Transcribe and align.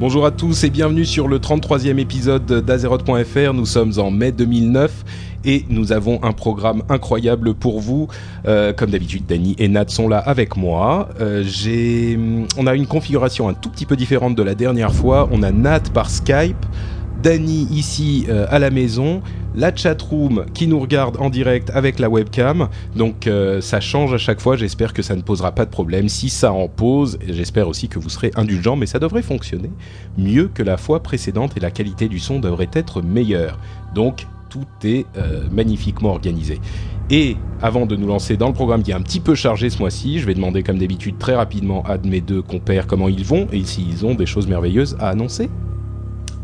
Bonjour 0.00 0.26
à 0.26 0.30
tous 0.30 0.64
et 0.64 0.70
bienvenue 0.70 1.04
sur 1.04 1.28
le 1.28 1.38
33e 1.38 1.98
épisode 1.98 2.46
d'Azeroth.fr. 2.64 3.54
Nous 3.54 3.66
sommes 3.66 3.92
en 3.98 4.10
mai 4.10 4.32
2009 4.32 5.04
et 5.44 5.64
nous 5.68 5.92
avons 5.92 6.22
un 6.24 6.32
programme 6.32 6.82
incroyable 6.88 7.54
pour 7.54 7.80
vous. 7.80 8.08
Euh, 8.46 8.72
comme 8.72 8.90
d'habitude, 8.90 9.24
Dany 9.26 9.54
et 9.58 9.68
Nat 9.68 9.88
sont 9.88 10.08
là 10.08 10.18
avec 10.18 10.56
moi. 10.56 11.10
Euh, 11.20 11.44
on 12.56 12.66
a 12.66 12.74
une 12.74 12.86
configuration 12.86 13.48
un 13.48 13.54
tout 13.54 13.70
petit 13.70 13.86
peu 13.86 13.96
différente 13.96 14.34
de 14.34 14.42
la 14.42 14.54
dernière 14.54 14.92
fois. 14.92 15.28
On 15.32 15.42
a 15.42 15.52
Nat 15.52 15.82
par 15.94 16.10
Skype, 16.10 16.66
Dany 17.22 17.68
ici 17.70 18.26
euh, 18.28 18.46
à 18.50 18.58
la 18.58 18.70
maison, 18.70 19.22
la 19.58 19.74
chatroom 19.74 20.46
qui 20.54 20.68
nous 20.68 20.78
regarde 20.78 21.16
en 21.18 21.30
direct 21.30 21.70
avec 21.74 21.98
la 21.98 22.08
webcam. 22.08 22.68
Donc 22.94 23.26
euh, 23.26 23.60
ça 23.60 23.80
change 23.80 24.14
à 24.14 24.18
chaque 24.18 24.40
fois. 24.40 24.56
J'espère 24.56 24.92
que 24.92 25.02
ça 25.02 25.16
ne 25.16 25.22
posera 25.22 25.52
pas 25.52 25.64
de 25.64 25.70
problème. 25.70 26.08
Si 26.08 26.30
ça 26.30 26.52
en 26.52 26.68
pose, 26.68 27.18
j'espère 27.26 27.68
aussi 27.68 27.88
que 27.88 27.98
vous 27.98 28.08
serez 28.08 28.30
indulgents, 28.36 28.76
mais 28.76 28.86
ça 28.86 29.00
devrait 29.00 29.22
fonctionner 29.22 29.70
mieux 30.16 30.48
que 30.48 30.62
la 30.62 30.76
fois 30.76 31.02
précédente 31.02 31.56
et 31.56 31.60
la 31.60 31.72
qualité 31.72 32.08
du 32.08 32.20
son 32.20 32.38
devrait 32.38 32.70
être 32.72 33.02
meilleure. 33.02 33.58
Donc 33.96 34.26
tout 34.48 34.66
est 34.84 35.06
euh, 35.16 35.42
magnifiquement 35.50 36.10
organisé. 36.10 36.60
Et 37.10 37.36
avant 37.60 37.84
de 37.84 37.96
nous 37.96 38.06
lancer 38.06 38.36
dans 38.36 38.48
le 38.48 38.54
programme 38.54 38.82
qui 38.84 38.92
est 38.92 38.94
un 38.94 39.00
petit 39.00 39.20
peu 39.20 39.34
chargé 39.34 39.70
ce 39.70 39.78
mois-ci, 39.80 40.20
je 40.20 40.26
vais 40.26 40.34
demander 40.34 40.62
comme 40.62 40.78
d'habitude 40.78 41.18
très 41.18 41.34
rapidement 41.34 41.82
à 41.84 41.98
mes 41.98 42.20
deux 42.20 42.42
compères 42.42 42.86
comment 42.86 43.08
ils 43.08 43.24
vont 43.24 43.48
et 43.52 43.64
s'ils 43.64 44.06
ont 44.06 44.14
des 44.14 44.26
choses 44.26 44.46
merveilleuses 44.46 44.96
à 45.00 45.08
annoncer. 45.08 45.50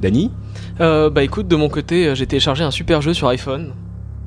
Dany? 0.03 0.33
Euh, 0.81 1.09
bah 1.11 1.23
écoute, 1.23 1.47
de 1.49 1.57
mon 1.57 1.69
côté, 1.69 2.07
euh, 2.09 2.15
j'ai 2.15 2.27
téléchargé 2.27 2.65
un 2.65 2.71
super 2.71 3.01
jeu 3.01 3.15
sur 3.15 3.29
iPhone. 3.29 3.73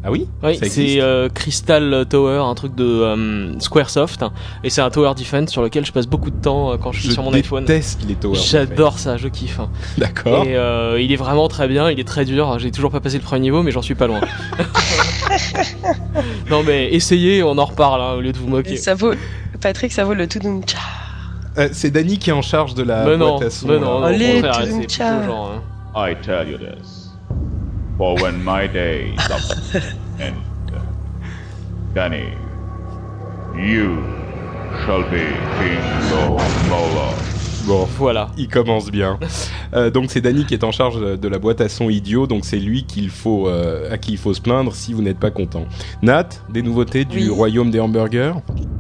Ah 0.04 0.12
oui 0.12 0.28
Oui, 0.44 0.58
c'est 0.62 1.02
euh, 1.02 1.28
Crystal 1.28 2.06
Tower, 2.10 2.38
un 2.40 2.54
truc 2.54 2.76
de 2.76 2.86
euh, 2.86 3.60
Squaresoft, 3.60 4.24
et 4.64 4.70
c'est 4.70 4.80
un 4.80 4.90
tower 4.90 5.14
defense 5.18 5.50
sur 5.50 5.62
lequel 5.62 5.86
je 5.86 5.92
passe 5.92 6.08
beaucoup 6.08 6.30
de 6.30 6.40
temps 6.40 6.72
euh, 6.72 6.78
quand 6.78 6.94
je 6.94 7.00
suis 7.00 7.10
Je 7.10 7.14
sur 7.14 7.24
mon 7.24 7.34
iPhone. 7.34 7.66
déteste 7.66 8.02
les 8.08 8.16
towers. 8.16 8.38
J'adore 8.40 9.00
ça, 9.00 9.18
je 9.18 9.28
kiffe. 9.28 9.60
hein. 9.60 9.70
D'accord. 9.98 10.46
Et 10.46 10.56
euh, 10.56 11.02
il 11.02 11.12
est 11.12 11.16
vraiment 11.18 11.50
très 11.50 11.68
bien, 11.68 11.90
il 11.92 12.00
est 12.00 12.08
très 12.08 12.24
dur. 12.24 12.58
J'ai 12.60 12.72
toujours 12.72 12.92
pas 12.92 13.02
passé 13.02 13.18
le 13.18 13.24
premier 13.24 13.42
niveau, 13.42 13.64
mais 13.64 13.72
j'en 13.72 13.82
suis 13.82 13.96
pas 13.96 14.08
loin. 14.08 14.22
non 16.50 16.64
mais 16.64 16.94
essayez, 16.94 17.44
on 17.44 17.58
en 17.58 17.66
reparle 17.66 18.02
hein, 18.02 18.14
au 18.18 18.22
lieu 18.22 18.32
de 18.32 18.38
vous 18.38 18.48
moquer. 18.48 18.78
Ça 18.78 18.94
vaut, 18.94 19.12
Patrick, 19.60 19.92
ça 19.92 20.06
vaut 20.06 20.14
le 20.14 20.28
tout 20.28 20.40
d'un. 20.40 20.62
Euh, 21.58 21.70
c'est 21.74 21.90
Dany 21.90 22.18
qui 22.20 22.30
est 22.30 22.34
en 22.34 22.44
charge 22.44 22.76
de 22.76 22.84
la 22.84 23.04
mais 23.04 23.18
non, 23.18 23.32
boîte 23.38 23.48
à 23.48 23.50
son. 23.50 23.68
mais 23.68 23.80
non, 23.80 24.00
non, 24.00 24.02
au 24.02 24.04
Allez, 24.04 24.42
contraire, 24.42 24.68
tout 24.70 25.26
genre. 25.26 25.52
I 25.96 26.14
tell 26.16 26.48
you 26.48 26.58
this, 26.58 27.18
for 27.98 28.20
when 28.20 28.44
my 28.44 28.68
days 28.68 29.30
up 29.30 29.42
end, 30.20 30.46
Danny, 31.94 32.38
you 33.52 34.28
shall 34.86 35.04
be 35.04 35.48
King 35.58 36.10
Lord 36.10 36.62
Mola. 36.64 37.37
Bon, 37.68 37.86
Voilà. 37.98 38.30
il 38.38 38.48
commence 38.48 38.90
bien. 38.90 39.20
Euh, 39.74 39.90
donc 39.90 40.06
c'est 40.10 40.22
Dany 40.22 40.46
qui 40.46 40.54
est 40.54 40.64
en 40.64 40.72
charge 40.72 41.00
de 41.02 41.16
de 41.18 41.28
la 41.28 41.38
boîte 41.40 41.60
à 41.62 41.68
son 41.70 41.90
idiot, 41.90 42.26
donc 42.28 42.46
c'est 42.46 42.60
lui 42.60 42.86
qu'il 42.86 43.10
faut, 43.10 43.48
euh, 43.50 43.92
à 43.92 43.98
qui 43.98 44.12
il 44.14 44.18
faut 44.18 44.34
se 44.34 44.40
plaindre 44.42 44.74
si 44.74 44.94
vous 44.94 45.02
n'êtes 45.02 45.20
pas 45.20 45.32
content. 45.32 45.66
Nat, 46.02 46.30
des 46.50 46.62
nouveautés 46.62 47.04
du 47.06 47.18
Oui. 47.24 47.30
royaume 47.30 47.70
des 47.72 47.80
hamburgers? 47.82 48.34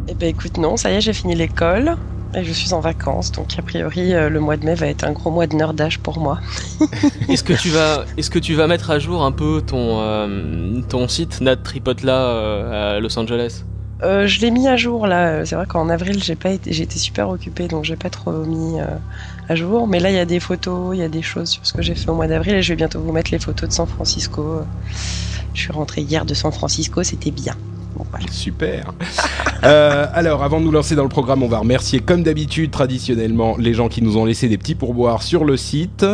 Eh 0.08 0.14
ben 0.14 0.30
écoute, 0.30 0.58
non, 0.58 0.78
ça 0.78 0.90
y 0.92 0.96
est, 0.96 1.02
j'ai 1.02 1.14
fini 1.14 1.36
l'école. 1.36 1.96
Et 2.36 2.44
je 2.44 2.52
suis 2.52 2.74
en 2.74 2.81
vacances, 2.81 3.31
donc 3.31 3.48
a 3.58 3.62
priori 3.62 4.14
euh, 4.14 4.28
le 4.30 4.40
mois 4.42 4.58
de 4.58 4.66
mai 4.66 4.75
va 4.75 4.88
être 4.88 5.06
un 5.06 5.14
gros 5.14 5.31
mois 5.31 5.48
de 5.48 5.56
nerdage 5.56 6.00
pour 6.00 6.19
moi. 6.19 6.40
Est-ce 7.30 7.44
que 7.44 7.54
tu 7.54 7.69
vas, 7.69 8.04
est-ce 8.18 8.30
que 8.30 8.38
tu 8.40 8.54
vas 8.54 8.68
mettre 8.68 8.92
à 8.92 9.00
jour 9.00 9.24
un 9.24 9.31
peu 9.31 9.62
ton 9.66 10.02
euh, 10.02 10.81
ton 10.90 11.08
site 11.08 11.40
Nat 11.42 11.56
Tripotla 11.56 12.14
euh, 12.14 12.98
à 12.98 13.00
Los 13.00 13.18
Angeles? 13.18 13.64
Euh, 14.03 14.28
je 14.28 14.41
l'ai 14.41 14.52
mis 14.52 14.68
à 14.68 14.78
jour 14.78 15.08
là. 15.08 15.46
C'est 15.46 15.56
vrai 15.56 15.66
qu'en 15.66 15.90
avril 15.90 16.22
j'ai 16.24 16.35
pas 16.35 16.52
été, 16.52 16.81
été 16.81 17.00
super 17.00 17.30
occupée, 17.30 17.68
donc 17.68 17.84
j'ai 17.84 17.96
pas 17.96 18.09
trop 18.09 18.46
mis 18.46 18.80
euh, 18.80 18.85
à 19.47 19.56
jour. 19.56 19.88
Mais 19.88 20.00
là 20.00 20.09
il 20.12 20.16
y 20.16 20.19
a 20.19 20.25
des 20.25 20.40
photos, 20.40 20.96
il 20.96 21.00
y 21.00 21.03
a 21.03 21.09
des 21.09 21.22
choses 21.24 21.50
sur 21.50 21.66
ce 21.66 21.74
que 21.74 21.81
j'ai 21.81 21.96
fait 21.96 22.09
au 22.09 22.16
mois 22.16 22.28
d'avril 22.28 22.56
et 22.56 22.62
je 22.62 22.74
vais 22.74 22.75
bientôt 22.78 23.02
vous 23.02 23.12
mettre 23.12 23.31
les 23.31 23.40
photos 23.40 23.69
de 23.69 23.74
San 23.74 23.88
Francisco. 23.88 24.62
Je 25.53 25.62
suis 25.62 25.74
rentrée 25.74 26.02
hier 26.02 26.25
de 26.25 26.34
San 26.36 26.52
Francisco, 26.52 27.03
c'était 27.03 27.31
bien. 27.31 27.56
Voilà. 28.09 28.25
Super. 28.31 28.94
Euh, 29.63 30.06
alors, 30.13 30.44
avant 30.44 30.59
de 30.59 30.66
nous 30.66 30.72
lancer 30.72 30.96
dans 30.96 31.03
le 31.03 31.09
programme, 31.09 31.41
on 31.41 31.47
va 31.47 31.58
remercier, 31.58 32.00
comme 32.00 32.22
d'habitude, 32.22 32.69
traditionnellement, 32.69 33.58
les 33.58 33.74
gens 33.74 33.90
qui 33.90 34.03
nous 34.03 34.16
ont 34.16 34.24
laissé 34.24 34.47
des 34.47 34.58
petits 34.58 34.75
pourboires 34.75 35.24
sur 35.24 35.44
le 35.44 35.58
site. 35.58 36.06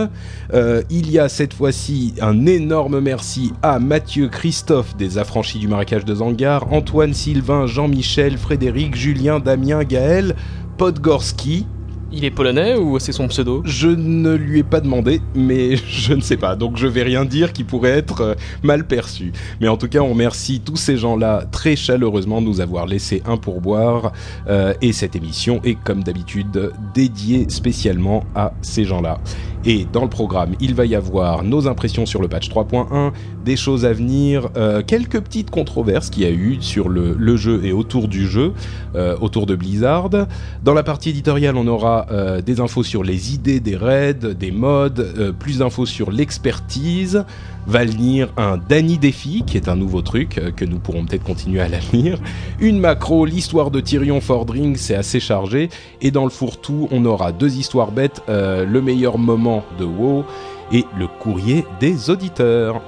Euh, 0.53 0.81
il 0.89 1.11
y 1.11 1.19
a 1.19 1.27
cette 1.27 1.53
fois-ci 1.53 2.13
un 2.21 2.45
énorme 2.45 3.01
merci 3.01 3.51
à 3.61 3.79
Mathieu 3.79 4.29
Christophe 4.29 4.95
des 4.95 5.17
Affranchis 5.17 5.59
du 5.59 5.67
Marécage 5.67 6.05
de 6.05 6.15
Zangar, 6.15 6.71
Antoine 6.71 7.13
Sylvain, 7.13 7.67
Jean-Michel, 7.67 8.37
Frédéric, 8.37 8.95
Julien, 8.95 9.41
Damien, 9.41 9.83
Gaël, 9.83 10.35
Podgorski. 10.77 11.67
Il 12.15 12.25
est 12.25 12.31
polonais 12.31 12.75
ou 12.75 12.99
c'est 12.99 13.11
son 13.11 13.27
pseudo 13.27 13.63
Je 13.65 13.87
ne 13.87 14.35
lui 14.35 14.59
ai 14.59 14.63
pas 14.63 14.81
demandé, 14.81 15.19
mais 15.33 15.75
je 15.87 16.13
ne 16.13 16.21
sais 16.21 16.37
pas. 16.37 16.55
Donc 16.55 16.77
je 16.77 16.85
vais 16.85 17.01
rien 17.01 17.25
dire 17.25 17.51
qui 17.53 17.63
pourrait 17.63 17.89
être 17.89 18.21
euh, 18.21 18.35
mal 18.61 18.85
perçu. 18.85 19.31
Mais 19.59 19.67
en 19.67 19.77
tout 19.77 19.87
cas, 19.87 19.99
on 19.99 20.09
remercie 20.09 20.61
tous 20.63 20.75
ces 20.75 20.95
gens-là 20.95 21.45
très 21.51 21.75
chaleureusement 21.75 22.39
de 22.39 22.45
nous 22.45 22.61
avoir 22.61 22.85
laissé 22.85 23.23
un 23.25 23.37
pourboire. 23.37 24.11
Euh, 24.47 24.75
et 24.79 24.93
cette 24.93 25.15
émission 25.15 25.59
est, 25.63 25.75
comme 25.83 26.03
d'habitude, 26.03 26.71
dédiée 26.93 27.47
spécialement 27.49 28.23
à 28.35 28.53
ces 28.61 28.85
gens-là. 28.85 29.17
Et 29.65 29.87
dans 29.91 30.01
le 30.03 30.09
programme, 30.09 30.55
il 30.59 30.75
va 30.75 30.85
y 30.85 30.93
avoir 30.93 31.43
nos 31.43 31.67
impressions 31.69 32.05
sur 32.05 32.21
le 32.21 32.27
patch 32.27 32.49
3.1, 32.49 33.13
des 33.45 33.55
choses 33.55 33.85
à 33.85 33.93
venir, 33.93 34.49
euh, 34.57 34.81
quelques 34.85 35.21
petites 35.21 35.51
controverses 35.51 36.09
qu'il 36.09 36.23
y 36.23 36.25
a 36.25 36.31
eu 36.31 36.57
sur 36.59 36.89
le, 36.89 37.37
jeu 37.37 37.61
et 37.63 37.71
autour 37.71 38.09
du 38.09 38.27
jeu, 38.27 38.53
euh, 38.95 39.15
autour 39.21 39.45
de 39.45 39.55
Blizzard. 39.55 40.09
Dans 40.63 40.73
la 40.73 40.83
partie 40.83 41.11
éditoriale, 41.11 41.55
on 41.55 41.67
aura 41.67 42.07
euh, 42.11 42.41
des 42.41 42.59
infos 42.59 42.83
sur 42.83 43.03
les 43.03 43.33
idées 43.33 43.61
des 43.61 43.77
raids, 43.77 44.13
des 44.13 44.51
modes, 44.51 45.33
plus 45.39 45.59
d'infos 45.59 45.85
sur 45.85 46.11
l'expertise. 46.11 47.23
Va 47.65 47.85
venir 47.85 48.27
un 48.35 48.57
Danny 48.57 48.97
Défi, 48.97 49.43
qui 49.47 49.55
est 49.55 49.69
un 49.69 49.77
nouveau 49.77 50.01
truc 50.01 50.41
que 50.57 50.65
nous 50.65 50.79
pourrons 50.79 51.05
peut-être 51.05 51.23
continuer 51.23 51.61
à 51.61 51.69
l'avenir. 51.69 52.19
Une 52.59 52.77
macro, 52.77 53.25
l'histoire 53.25 53.71
de 53.71 53.79
Tyrion 53.79 54.19
Fordring, 54.19 54.75
c'est 54.75 54.95
assez 54.95 55.21
chargé. 55.21 55.69
Et 56.01 56.11
dans 56.11 56.25
le 56.25 56.29
fourre-tout, 56.29 56.89
on 56.91 57.05
aura 57.05 57.31
deux 57.31 57.55
histoires 57.55 57.93
bêtes, 57.93 58.21
le 58.27 58.81
meilleur 58.81 59.17
moment 59.17 59.52
de 59.77 59.85
WoW 59.85 60.25
et 60.71 60.85
le 60.97 61.07
courrier 61.07 61.65
des 61.79 62.09
auditeurs. 62.09 62.81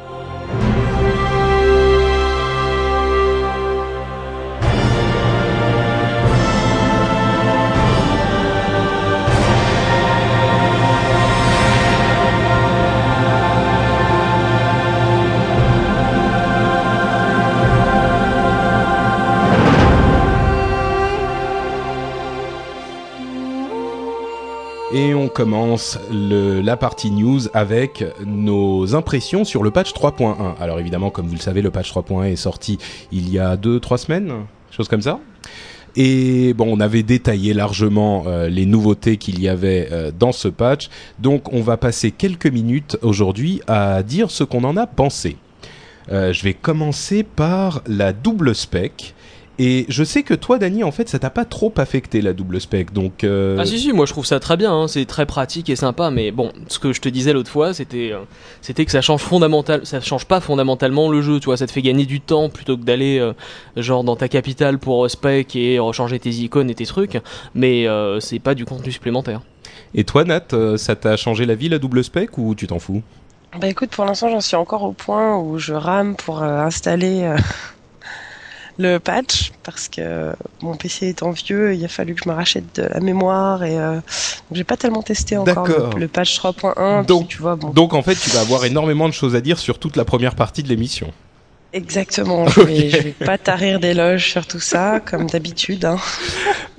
Commence 25.35 25.99
le- 26.09 26.61
la 26.61 26.77
partie 26.77 27.11
news 27.11 27.41
avec 27.53 28.05
nos 28.25 28.95
impressions 28.95 29.43
sur 29.43 29.63
le 29.63 29.69
patch 29.69 29.91
3.1. 29.93 30.55
Alors 30.61 30.79
évidemment, 30.79 31.09
comme 31.09 31.27
vous 31.27 31.33
le 31.35 31.39
savez, 31.41 31.61
le 31.61 31.71
patch 31.71 31.91
3.1 31.91 32.23
est 32.31 32.37
sorti 32.37 32.77
il 33.11 33.29
y 33.29 33.37
a 33.37 33.57
2-3 33.57 33.97
semaines, 33.97 34.31
chose 34.71 34.87
comme 34.87 35.01
ça. 35.01 35.19
Et 35.97 36.53
bon, 36.53 36.67
on 36.69 36.79
avait 36.79 37.03
détaillé 37.03 37.53
largement 37.53 38.23
euh, 38.27 38.47
les 38.47 38.65
nouveautés 38.65 39.17
qu'il 39.17 39.41
y 39.41 39.49
avait 39.49 39.89
euh, 39.91 40.09
dans 40.17 40.31
ce 40.31 40.47
patch. 40.47 40.89
Donc 41.19 41.51
on 41.51 41.61
va 41.61 41.75
passer 41.75 42.11
quelques 42.11 42.47
minutes 42.47 42.97
aujourd'hui 43.01 43.59
à 43.67 44.03
dire 44.03 44.31
ce 44.31 44.45
qu'on 44.45 44.63
en 44.63 44.77
a 44.77 44.87
pensé. 44.87 45.35
Euh, 46.13 46.31
je 46.31 46.43
vais 46.43 46.53
commencer 46.53 47.23
par 47.23 47.81
la 47.87 48.13
double 48.13 48.55
spec 48.55 49.15
Et 49.57 49.85
je 49.87 50.03
sais 50.03 50.23
que 50.23 50.33
toi, 50.33 50.57
Dany, 50.57 50.83
en 50.83 50.91
fait, 50.91 51.07
ça 51.07 51.17
t'a 51.17 51.29
pas 51.29 51.45
trop 51.45 51.73
affecté 51.77 52.21
la 52.21 52.33
double 52.33 52.59
spec, 52.59 52.91
donc. 52.91 53.23
euh, 53.23 53.55
Ah 53.59 53.65
si 53.65 53.79
si, 53.79 53.93
moi 53.93 54.05
je 54.05 54.11
trouve 54.11 54.25
ça 54.25 54.39
très 54.41 54.57
bien, 54.57 54.73
hein, 54.73 54.87
c'est 54.89 55.05
très 55.05 55.25
pratique 55.25 55.69
et 55.69 55.77
sympa, 55.77 56.11
mais 56.11 56.31
bon, 56.31 56.51
ce 56.67 56.77
que 56.77 56.91
je 56.91 56.99
te 56.99 57.07
disais 57.07 57.31
l'autre 57.31 57.49
fois, 57.49 57.73
c'était 57.73 58.11
euh, 58.11 58.19
c'était 58.61 58.83
que 58.83 58.91
ça 58.91 58.99
change 59.01 59.21
fondamental, 59.21 59.85
ça 59.85 60.01
change 60.01 60.25
pas 60.25 60.41
fondamentalement 60.41 61.09
le 61.09 61.21
jeu, 61.21 61.39
tu 61.39 61.45
vois, 61.45 61.55
ça 61.55 61.67
te 61.67 61.71
fait 61.71 61.81
gagner 61.81 62.05
du 62.05 62.19
temps 62.19 62.49
plutôt 62.49 62.75
que 62.77 62.83
d'aller 62.83 63.17
euh, 63.19 63.31
genre 63.77 64.03
dans 64.03 64.17
ta 64.17 64.27
capitale 64.27 64.77
pour 64.77 65.05
euh, 65.05 65.07
spec 65.09 65.55
et 65.55 65.79
rechanger 65.79 66.19
tes 66.19 66.31
icônes 66.31 66.69
et 66.69 66.75
tes 66.75 66.85
trucs, 66.85 67.17
mais 67.53 67.87
euh, 67.87 68.19
c'est 68.19 68.39
pas 68.39 68.55
du 68.55 68.65
contenu 68.65 68.91
supplémentaire. 68.91 69.41
Et 69.93 70.03
toi, 70.03 70.25
Nat, 70.25 70.47
euh, 70.51 70.75
ça 70.75 70.97
t'a 70.97 71.15
changé 71.15 71.45
la 71.45 71.55
vie 71.55 71.69
la 71.69 71.79
double 71.79 72.03
spec 72.03 72.37
ou 72.37 72.55
tu 72.55 72.67
t'en 72.67 72.79
fous? 72.79 73.01
Bah 73.59 73.67
écoute, 73.69 73.91
pour 73.91 74.03
l'instant, 74.03 74.27
j'en 74.27 74.41
suis 74.41 74.57
encore 74.57 74.83
au 74.83 74.91
point 74.91 75.37
où 75.37 75.57
je 75.59 75.73
rame 75.73 76.17
pour 76.17 76.43
euh, 76.43 76.59
installer 76.59 77.21
euh, 77.23 77.37
le 78.77 78.97
patch 78.99 79.51
parce 79.63 79.87
que 79.87 80.33
mon 80.61 80.75
PC 80.75 81.07
étant 81.07 81.31
vieux, 81.31 81.73
il 81.73 81.83
a 81.85 81.87
fallu 81.87 82.13
que 82.15 82.21
je 82.23 82.29
me 82.29 82.35
rachète 82.35 82.75
de 82.75 82.83
la 82.83 82.99
mémoire 82.99 83.63
et 83.63 83.77
euh, 83.79 83.93
donc 83.95 84.03
j'ai 84.53 84.63
pas 84.63 84.77
tellement 84.77 85.01
testé 85.03 85.37
encore 85.37 85.67
le, 85.67 85.99
le 85.99 86.07
patch 86.07 86.37
3.1. 86.39 87.05
Donc- 87.05 87.27
tu 87.29 87.41
vois, 87.41 87.55
bon, 87.55 87.69
Donc 87.69 87.93
en 87.93 88.01
fait, 88.01 88.15
tu 88.15 88.29
vas 88.31 88.41
avoir 88.41 88.65
énormément 88.65 89.07
de 89.07 89.13
choses 89.13 89.35
à 89.35 89.41
dire 89.41 89.59
sur 89.59 89.79
toute 89.79 89.95
la 89.95 90.05
première 90.05 90.35
partie 90.35 90.61
de 90.63 90.67
l'émission. 90.69 91.11
exactement. 91.73 92.47
Je 92.55 92.61
vais, 92.61 92.89
je 92.89 92.97
vais 92.97 93.11
pas 93.11 93.37
tarir 93.37 93.79
d'éloges 93.79 94.29
sur 94.31 94.45
tout 94.47 94.59
ça 94.59 94.99
comme 95.05 95.27
d'habitude. 95.27 95.85
Hein. 95.85 95.97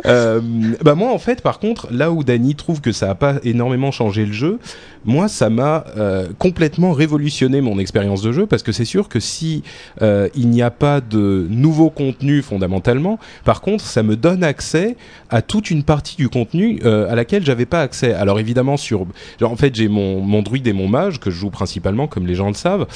Euh, 0.06 0.40
bah 0.82 0.94
moi 0.94 1.12
en 1.12 1.19
fait 1.19 1.43
par 1.43 1.58
contre 1.58 1.88
là 1.90 2.10
où 2.12 2.22
Dany 2.25 2.54
trouve 2.54 2.81
que 2.81 2.93
ça 2.93 3.10
a 3.10 3.14
pas 3.14 3.37
énormément 3.44 3.90
changé 3.90 4.25
le 4.26 4.32
jeu 4.32 4.58
moi 5.06 5.29
ça 5.29 5.49
m'a 5.49 5.85
euh, 5.97 6.26
complètement 6.38 6.93
révolutionné 6.93 7.61
mon 7.61 7.79
expérience 7.79 8.23
de 8.23 8.32
jeu 8.32 8.47
parce 8.47 8.62
que 8.62 8.73
c'est 8.73 8.85
sûr 8.85 9.08
que 9.08 9.20
si 9.20 9.62
euh, 10.03 10.29
il 10.35 10.49
n'y 10.49 10.62
a 10.62 10.70
pas 10.70 11.00
de 11.00 11.47
nouveau 11.49 11.91
contenu 11.91 12.43
fondamentalement 12.43 13.19
par 13.44 13.61
contre 13.61 13.85
ça 13.85 14.03
me 14.03 14.17
donne 14.17 14.43
accès 14.43 14.97
à 15.31 15.43
toute 15.43 15.70
une 15.70 15.85
partie 15.85 16.17
du 16.17 16.29
contenu 16.29 16.81
euh, 16.85 17.11
à 17.11 17.14
laquelle 17.14 17.44
j'avais 17.44 17.67
pas 17.67 17.81
accès 17.81 18.12
alors 18.12 18.41
évidemment 18.41 18.76
sur 18.76 19.06
en 19.41 19.56
fait 19.56 19.75
j'ai 19.75 19.88
mon, 19.88 20.20
mon 20.20 20.43
druide 20.43 20.67
et 20.67 20.73
mon 20.73 20.88
mage 20.88 21.20
que 21.20 21.31
je 21.31 21.37
joue 21.37 21.50
principalement 21.50 22.08
comme 22.08 22.26
les 22.26 22.35
gens 22.35 22.49
le 22.49 22.55
savent 22.55 22.87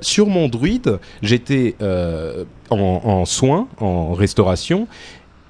sur 0.00 0.26
mon 0.26 0.48
druide 0.48 0.98
j'étais 1.22 1.76
en, 2.70 3.24
soins 3.24 3.68
en 3.78 4.12
restauration 4.12 4.88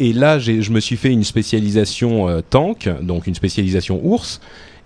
et 0.01 0.13
là, 0.13 0.41
je 0.41 0.71
me 0.71 0.81
suis 0.81 0.97
fait 0.97 1.13
une 1.13 1.23
spécialisation 1.23 2.43
tank, 2.51 2.89
donc 3.03 3.29
une 3.29 3.37
spécialisation 3.37 4.01
ours. 4.03 4.41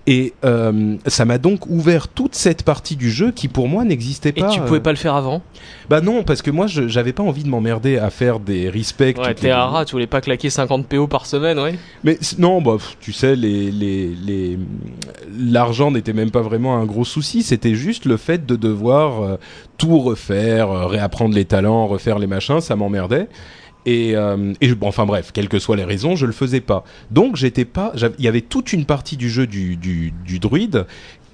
Et 0.06 0.35
euh, 0.44 0.97
ça 1.06 1.25
m'a 1.25 1.38
donc 1.38 1.67
ouvert 1.67 2.06
toute 2.06 2.37
cette 2.37 2.62
partie 2.62 2.94
du 2.94 3.11
jeu 3.11 3.32
qui 3.32 3.49
pour 3.49 3.69
moi 3.69 3.85
n'existait 3.85 4.29
Et 4.37 4.41
pas. 4.41 4.49
tu 4.49 4.61
euh, 4.61 4.64
pouvais 4.64 4.81
pas 4.81 4.93
le 4.93 4.97
faire 4.97 5.17
avant? 5.17 5.43
Bah 5.91 6.00
non, 6.00 6.23
parce 6.23 6.43
que 6.43 6.50
moi, 6.50 6.67
j'avais 6.69 7.12
pas 7.12 7.25
envie 7.25 7.43
de 7.43 7.49
m'emmerder 7.49 7.99
à 7.99 8.11
faire 8.11 8.38
des 8.38 8.69
respects. 8.70 9.19
Ouais, 9.19 9.35
t'es 9.35 9.53
rat, 9.53 9.85
tu 9.85 9.93
voulais 9.93 10.06
pas 10.06 10.20
claquer 10.20 10.49
50 10.49 10.87
PO 10.87 11.08
par 11.08 11.26
semaine, 11.26 11.58
ouais 11.58 11.75
mais 12.05 12.19
non, 12.38 12.62
bah, 12.62 12.76
tu 13.00 13.12
sais, 13.12 13.35
les, 13.35 13.70
les, 13.73 14.08
les, 14.14 14.58
l'argent 15.37 15.91
n'était 15.91 16.12
même 16.12 16.31
pas 16.31 16.43
vraiment 16.43 16.76
un 16.76 16.85
gros 16.85 17.05
souci. 17.05 17.43
C'était 17.43 17.75
juste 17.75 18.05
le 18.05 18.17
fait 18.17 18.47
de 18.47 18.55
devoir 18.56 19.23
euh, 19.23 19.37
tout 19.76 19.99
refaire, 19.99 20.70
euh, 20.70 20.87
réapprendre 20.87 21.35
les 21.35 21.44
talents, 21.44 21.87
refaire 21.87 22.19
les 22.19 22.26
machins, 22.26 22.61
ça 22.61 22.76
m'emmerdait. 22.76 23.29
Et, 23.87 24.17
euh, 24.17 24.53
enfin 24.83 25.06
bref, 25.06 25.31
quelles 25.33 25.49
que 25.49 25.61
soient 25.61 25.77
les 25.77 25.85
raisons, 25.85 26.17
je 26.17 26.27
le 26.27 26.33
faisais 26.33 26.61
pas. 26.61 26.85
Donc 27.11 27.37
j'étais 27.37 27.65
pas, 27.65 27.93
il 28.19 28.25
y 28.25 28.29
avait 28.29 28.41
toute 28.41 28.73
une 28.73 28.85
partie 28.85 29.17
du 29.17 29.31
jeu 29.31 29.47
du 29.47 30.12
druide 30.41 30.87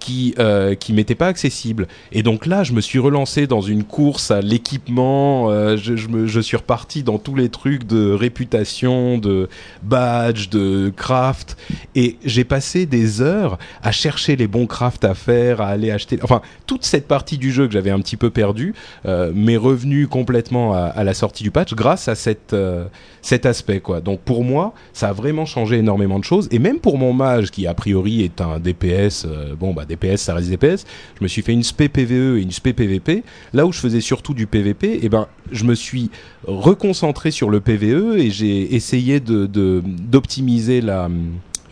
qui 0.02 0.34
euh, 0.38 0.74
qui 0.74 0.92
m'était 0.92 1.14
pas 1.14 1.28
accessible. 1.28 1.86
Et 2.10 2.22
donc 2.22 2.46
là, 2.46 2.64
je 2.64 2.72
me 2.72 2.80
suis 2.80 2.98
relancé 2.98 3.46
dans 3.46 3.60
une 3.60 3.84
course 3.84 4.30
à 4.32 4.40
l'équipement. 4.40 5.48
euh, 5.50 5.76
je, 5.76 5.94
je, 5.96 6.40
suis 6.40 6.56
reparti 6.56 7.04
dans 7.04 7.18
tous 7.18 7.36
les 7.36 7.48
trucs 7.48 7.84
de 7.86 8.12
réputation, 8.12 9.18
de 9.18 9.48
badge, 9.84 10.48
de 10.48 10.92
craft. 10.94 11.56
Et 11.94 12.16
j'ai 12.24 12.42
passé 12.44 12.84
des 12.84 13.20
heures 13.20 13.58
à 13.82 13.92
chercher 13.92 14.34
les 14.34 14.48
bons 14.48 14.66
crafts 14.66 15.04
à 15.04 15.14
faire, 15.14 15.60
à 15.60 15.68
aller 15.68 15.92
acheter. 15.92 16.18
Enfin, 16.22 16.42
toute 16.66 16.84
cette 16.84 17.06
partie 17.06 17.38
du 17.38 17.52
jeu 17.52 17.66
que 17.68 17.72
j'avais 17.72 17.90
un 17.90 18.00
petit 18.00 18.16
peu 18.16 18.30
perdue 18.30 18.74
euh, 19.06 19.30
m'est 19.34 19.56
revenue 19.56 20.08
complètement 20.08 20.74
à, 20.74 20.80
à 20.80 21.04
la 21.04 21.14
sortie 21.14 21.44
du 21.44 21.52
patch 21.52 21.74
grâce 21.74 22.08
à 22.08 22.16
cette, 22.16 22.54
euh, 22.54 22.86
cet 23.20 23.46
aspect. 23.46 23.80
quoi. 23.80 24.00
Donc 24.00 24.20
pour 24.20 24.42
moi, 24.42 24.74
ça 24.92 25.10
a 25.10 25.12
vraiment 25.12 25.46
changé 25.46 25.78
énormément 25.78 26.18
de 26.18 26.24
choses. 26.24 26.48
Et 26.50 26.58
même 26.58 26.80
pour 26.80 26.98
mon 26.98 27.12
mage, 27.12 27.52
qui 27.52 27.68
a 27.68 27.74
priori 27.74 28.22
est 28.22 28.40
un 28.40 28.58
DPS, 28.58 29.26
bon, 29.58 29.72
bah 29.72 29.84
DPS, 29.96 30.16
ça 30.22 30.34
reste 30.34 30.48
DPS, 30.50 30.84
je 31.18 31.22
me 31.24 31.28
suis 31.28 31.42
fait 31.42 31.52
une 31.52 31.62
spé 31.62 31.88
PVE 31.88 32.38
et 32.38 32.42
une 32.42 32.50
spé 32.50 32.72
PVP. 32.72 33.22
Là 33.52 33.66
où 33.66 33.72
je 33.72 33.78
faisais 33.80 34.00
surtout 34.00 34.34
du 34.34 34.46
PVP, 34.46 35.00
et 35.04 35.08
ben, 35.08 35.26
je 35.50 35.64
me 35.64 35.74
suis 35.74 36.10
reconcentré 36.46 37.30
sur 37.30 37.50
le 37.50 37.60
PVE 37.60 38.18
et 38.18 38.30
j'ai 38.30 38.74
essayé 38.74 39.20
d'optimiser 39.20 40.82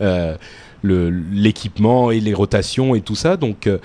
euh, 0.01 0.35
l'équipement 0.83 2.11
et 2.11 2.19
les 2.19 2.33
rotations 2.33 2.95
et 2.95 3.01
tout 3.01 3.15
ça. 3.15 3.37
Donc, 3.37 3.67
euh, 3.67 3.77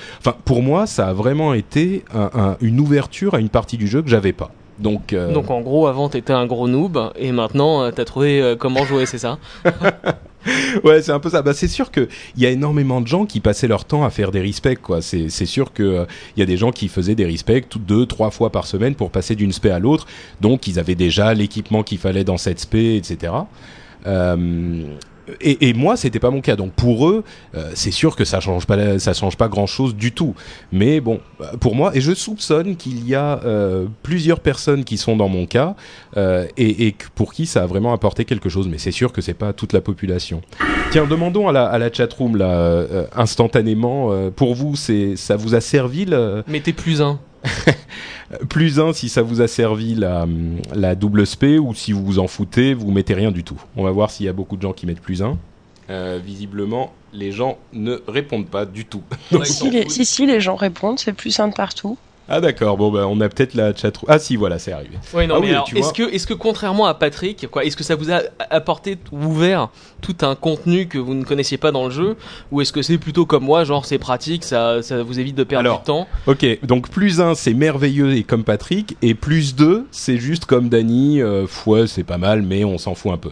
pour 0.45 0.63
moi, 0.63 0.87
ça 0.87 1.09
a 1.09 1.13
vraiment 1.13 1.53
été 1.55 2.05
un- 2.15 2.31
un- 2.35 2.57
une 2.61 2.81
ouverture 2.81 3.35
à 3.35 3.41
une 3.41 3.49
partie 3.51 3.77
du 3.77 3.87
jeu 3.87 4.03
que 4.03 4.09
j'avais 4.09 4.33
pas. 4.33 4.51
Donc, 4.79 5.13
euh, 5.13 5.33
Donc 5.33 5.51
en 5.51 5.61
gros, 5.61 5.87
avant 5.87 6.09
t'étais 6.09 6.33
un 6.33 6.47
gros 6.47 6.69
noob, 6.69 7.13
et 7.17 7.33
maintenant 7.33 7.83
euh, 7.83 7.91
t'as 7.91 8.05
trouvé 8.05 8.41
euh, 8.41 8.57
comment 8.57 8.85
jouer, 8.85 9.07
c'est 9.07 9.19
ça 9.19 9.39
ouais, 10.85 11.03
c'est 11.03 11.13
un 11.13 11.21
peu 11.21 11.31
ça. 11.31 11.43
Bah, 11.43 11.55
c'est 11.55 11.69
sûr 11.69 11.91
que 11.91 12.09
il 12.37 12.43
y 12.43 12.47
a 12.47 12.51
énormément 12.51 13.01
de 13.01 13.07
gens 13.07 13.27
qui 13.27 13.41
passaient 13.41 13.69
leur 13.69 13.85
temps 13.85 14.05
à 14.05 14.11
faire 14.11 14.31
des 14.31 14.41
respects, 14.41 14.81
quoi. 14.81 15.03
C'est, 15.03 15.29
sûr 15.29 15.73
que 15.73 15.83
euh, 15.83 16.05
il 16.37 16.41
y 16.41 16.43
a 16.43 16.47
des 16.47 16.57
gens 16.57 16.71
qui 16.71 16.89
faisaient 16.89 17.15
des 17.15 17.27
respects 17.27 17.69
toutes 17.69 17.87
deux, 17.87 18.07
trois 18.07 18.31
fois 18.31 18.51
par 18.51 18.67
semaine 18.67 18.95
pour 18.95 19.11
passer 19.11 19.35
d'une 19.35 19.53
spé 19.53 19.71
à 19.71 19.79
l'autre. 19.79 20.07
Donc, 20.41 20.67
ils 20.67 20.79
avaient 20.79 20.95
déjà 20.95 21.35
l'équipement 21.35 21.83
qu'il 21.83 21.99
fallait 21.99 22.25
dans 22.25 22.37
cette 22.37 22.61
spé, 22.61 22.97
etc. 22.97 23.33
Euh, 24.07 24.85
et, 25.41 25.69
et 25.69 25.75
moi, 25.75 25.97
c'était 25.97 26.19
pas 26.19 26.31
mon 26.31 26.41
cas. 26.41 26.57
Donc 26.57 26.73
pour 26.73 27.09
eux, 27.09 27.25
euh, 27.55 27.71
c'est 27.75 27.91
sûr 27.91 28.17
que 28.17 28.25
ça 28.25 28.41
change 28.41 28.67
pas, 28.67 28.99
ça 28.99 29.13
change 29.13 29.37
pas 29.37 29.49
grand 29.49 29.67
chose 29.67 29.95
du 29.95 30.13
tout. 30.13 30.35
Mais 30.73 31.01
bon, 31.01 31.21
bah, 31.39 31.53
pour 31.61 31.75
moi, 31.75 31.97
et 31.97 32.01
je 32.01 32.15
soupçonne 32.15 32.77
qu'il 32.77 33.07
y 33.09 33.15
a 33.15 33.41
euh, 33.45 33.87
plusieurs 34.03 34.41
personnes 34.41 34.85
qui 34.85 34.97
sont 34.97 35.17
dans 35.17 35.29
mon 35.29 35.47
cas 35.47 35.75
euh, 36.17 36.47
et, 36.57 36.87
et 36.87 36.97
pour 37.15 37.33
qui 37.33 37.47
ça 37.47 37.63
a 37.63 37.67
vraiment 37.67 37.93
apporté 37.93 38.25
quelque 38.25 38.49
chose. 38.49 38.69
Mais 38.69 38.79
c'est 38.79 38.91
sûr 38.93 39.13
que 39.13 39.21
c'est 39.21 39.35
pas 39.35 39.53
toute 39.53 39.73
la 39.73 39.81
population. 39.81 40.43
Tiens, 40.91 41.07
demandons 41.07 41.49
à 41.49 41.53
la, 41.53 41.67
à 41.67 41.79
la 41.79 41.93
chatroom 41.93 42.37
là, 42.37 42.51
euh, 42.51 43.07
instantanément. 43.15 44.13
euh, 44.13 44.31
pour 44.31 44.55
vous, 44.55 44.77
c'est, 44.77 45.17
ça 45.17 45.37
vous 45.37 45.55
a 45.55 45.61
servi 45.61 46.05
le, 46.05 46.45
t'es 46.61 46.73
plus 46.73 47.03
un. 47.03 47.19
plus 48.49 48.81
un 48.81 48.93
si 48.93 49.09
ça 49.09 49.23
vous 49.23 49.41
a 49.41 49.49
servi 49.49 49.95
la, 49.95 50.27
la 50.75 50.95
double 50.95 51.27
spé 51.27 51.59
ou 51.59 51.75
si 51.75 51.93
vous 51.93 52.05
vous 52.05 52.19
en 52.19 52.27
foutez, 52.27 52.75
vous 52.75 52.91
mettez 52.91 53.15
rien 53.15 53.31
du 53.31 53.45
tout. 53.45 53.61
On 53.77 53.85
va 53.85 53.91
voir 53.91 54.11
s'il 54.11 54.27
y 54.27 54.29
a 54.29 54.33
beaucoup 54.33 54.57
de 54.57 54.63
gens 54.63 54.73
qui 54.73 54.87
mettent 54.87 55.01
plus 55.01 55.23
un. 55.23 55.39
Euh, 55.89 56.19
visiblement, 56.23 56.93
les 57.13 57.31
gens 57.31 57.59
ne 57.73 58.03
répondent 58.09 58.49
pas 58.49 58.67
du 58.67 58.85
tout. 58.85 59.03
Si, 59.45 59.71
les, 59.71 59.89
si, 59.89 60.05
si, 60.05 60.27
les 60.27 60.41
gens 60.41 60.57
répondent, 60.57 60.99
c'est 60.99 61.13
plus 61.13 61.31
simple 61.31 61.55
partout. 61.55 61.97
Ah 62.29 62.41
d'accord, 62.41 62.77
bon 62.77 62.91
bah 62.91 63.07
on 63.09 63.21
a 63.21 63.29
peut-être 63.29 63.55
la 63.55 63.75
chatroom. 63.75 64.07
Ah 64.11 64.19
si, 64.19 64.35
voilà, 64.37 64.59
c'est 64.59 64.73
arrivé. 64.73 64.97
Oui, 65.15 65.27
non, 65.29 65.37
Ah 65.37 65.41
mais 65.41 65.47
oui, 65.47 65.53
alors, 65.53 65.65
tu 65.65 65.77
est-ce 65.79 65.85
vois. 65.85 65.93
que, 65.93 66.15
est-ce 66.15 66.27
que 66.27 66.35
contrairement 66.35 66.87
à 66.87 66.95
Patrick, 66.95 67.47
quoi, 67.51 67.65
est-ce 67.65 67.77
que 67.77 67.85
ça 67.85 67.95
vous 67.95 68.11
a 68.11 68.21
apporté, 68.51 68.99
ouvert 69.13 69.69
tout 70.01 70.17
un 70.23 70.35
contenu 70.35 70.89
que 70.89 70.99
vous 70.99 71.15
ne 71.15 71.25
connaissiez 71.25 71.57
pas 71.57 71.71
dans 71.73 71.85
le 71.85 71.91
jeu, 71.91 72.17
ou 72.51 72.61
est-ce 72.61 72.73
que 72.73 72.83
c'est 72.83 72.99
plutôt 72.99 73.27
comme 73.27 73.45
moi, 73.45 73.63
genre 73.65 73.87
c'est 73.87 73.99
pratique, 73.99 74.43
ça, 74.45 74.83
ça 74.83 75.03
vous 75.03 75.21
évite 75.21 75.37
de 75.37 75.45
perdre 75.45 75.61
Alors, 75.69 75.79
du 75.81 75.85
temps 75.85 76.09
Ok, 76.27 76.45
donc 76.65 76.89
plus 76.91 77.21
1 77.21 77.35
c'est 77.37 77.55
merveilleux 77.55 78.15
et 78.17 78.23
comme 78.25 78.43
Patrick, 78.45 78.97
et 79.03 79.15
plus 79.15 79.55
2 79.55 79.87
c'est 79.93 80.17
juste 80.19 80.47
comme 80.47 80.69
Dany, 80.69 81.23
euh, 81.23 81.47
ouais 81.67 81.87
c'est 81.87 82.05
pas 82.05 82.19
mal 82.19 82.43
mais 82.43 82.65
on 82.65 82.79
s'en 82.79 82.95
fout 82.95 83.13
un 83.13 83.19
peu. 83.19 83.31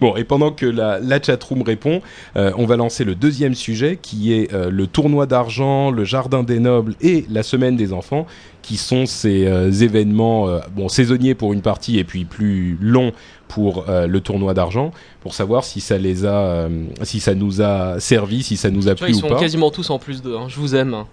Bon, 0.00 0.16
et 0.16 0.24
pendant 0.24 0.50
que 0.50 0.66
la, 0.66 0.98
la 0.98 1.22
chatroom 1.22 1.62
répond, 1.62 2.02
euh, 2.36 2.52
on 2.56 2.66
va 2.66 2.76
lancer 2.76 3.04
le 3.04 3.14
deuxième 3.14 3.54
sujet 3.54 3.98
qui 4.00 4.32
est 4.32 4.52
euh, 4.52 4.70
le 4.70 4.86
tournoi 4.86 5.26
d'argent, 5.26 5.90
le 5.90 6.04
jardin 6.04 6.42
des 6.42 6.58
nobles 6.58 6.94
et 7.00 7.24
la 7.30 7.42
semaine 7.42 7.76
des 7.76 7.92
enfants, 7.92 8.26
qui 8.62 8.76
sont 8.76 9.06
ces 9.06 9.46
euh, 9.46 9.70
événements 9.70 10.48
bon, 10.74 10.88
saisonniers 10.88 11.34
pour 11.34 11.52
une 11.52 11.62
partie 11.62 11.98
et 11.98 12.04
puis 12.04 12.24
plus 12.24 12.78
longs 12.80 13.12
pour 13.48 13.84
le 13.88 14.20
tournoi 14.20 14.54
d'argent, 14.54 14.92
pour 15.20 15.34
savoir 15.34 15.64
si 15.64 15.82
ça 15.82 15.98
les 15.98 16.24
a, 16.24 16.68
si 17.02 17.20
ça 17.20 17.34
nous 17.34 17.60
a 17.60 18.00
servi, 18.00 18.42
si 18.42 18.56
ça 18.56 18.70
nous 18.70 18.88
a 18.88 18.94
plu 18.94 19.10
ils 19.10 19.16
ou 19.16 19.20
sont 19.20 19.28
pas. 19.28 19.38
quasiment 19.38 19.70
tous 19.70 19.90
en 19.90 19.98
plus 19.98 20.22
de. 20.22 20.34
je 20.48 20.58
vous 20.58 20.74
aime. 20.74 21.04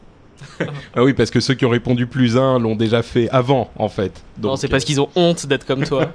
Ah 0.96 1.04
oui, 1.04 1.14
parce 1.14 1.32
que 1.32 1.40
ceux 1.42 1.54
qui 1.54 1.66
ont 1.66 1.70
répondu 1.70 2.08
plus 2.08 2.38
1 2.38 2.60
l'ont 2.60 2.76
déjà 2.76 3.04
fait 3.04 3.30
avant, 3.30 3.70
en 3.78 3.90
fait. 3.90 4.24
non, 4.42 4.56
c'est 4.56 4.68
parce 4.68 4.86
qu'ils 4.86 5.02
ont 5.02 5.10
honte 5.16 5.46
d'être 5.46 5.66
comme 5.66 5.84
toi. 5.84 6.14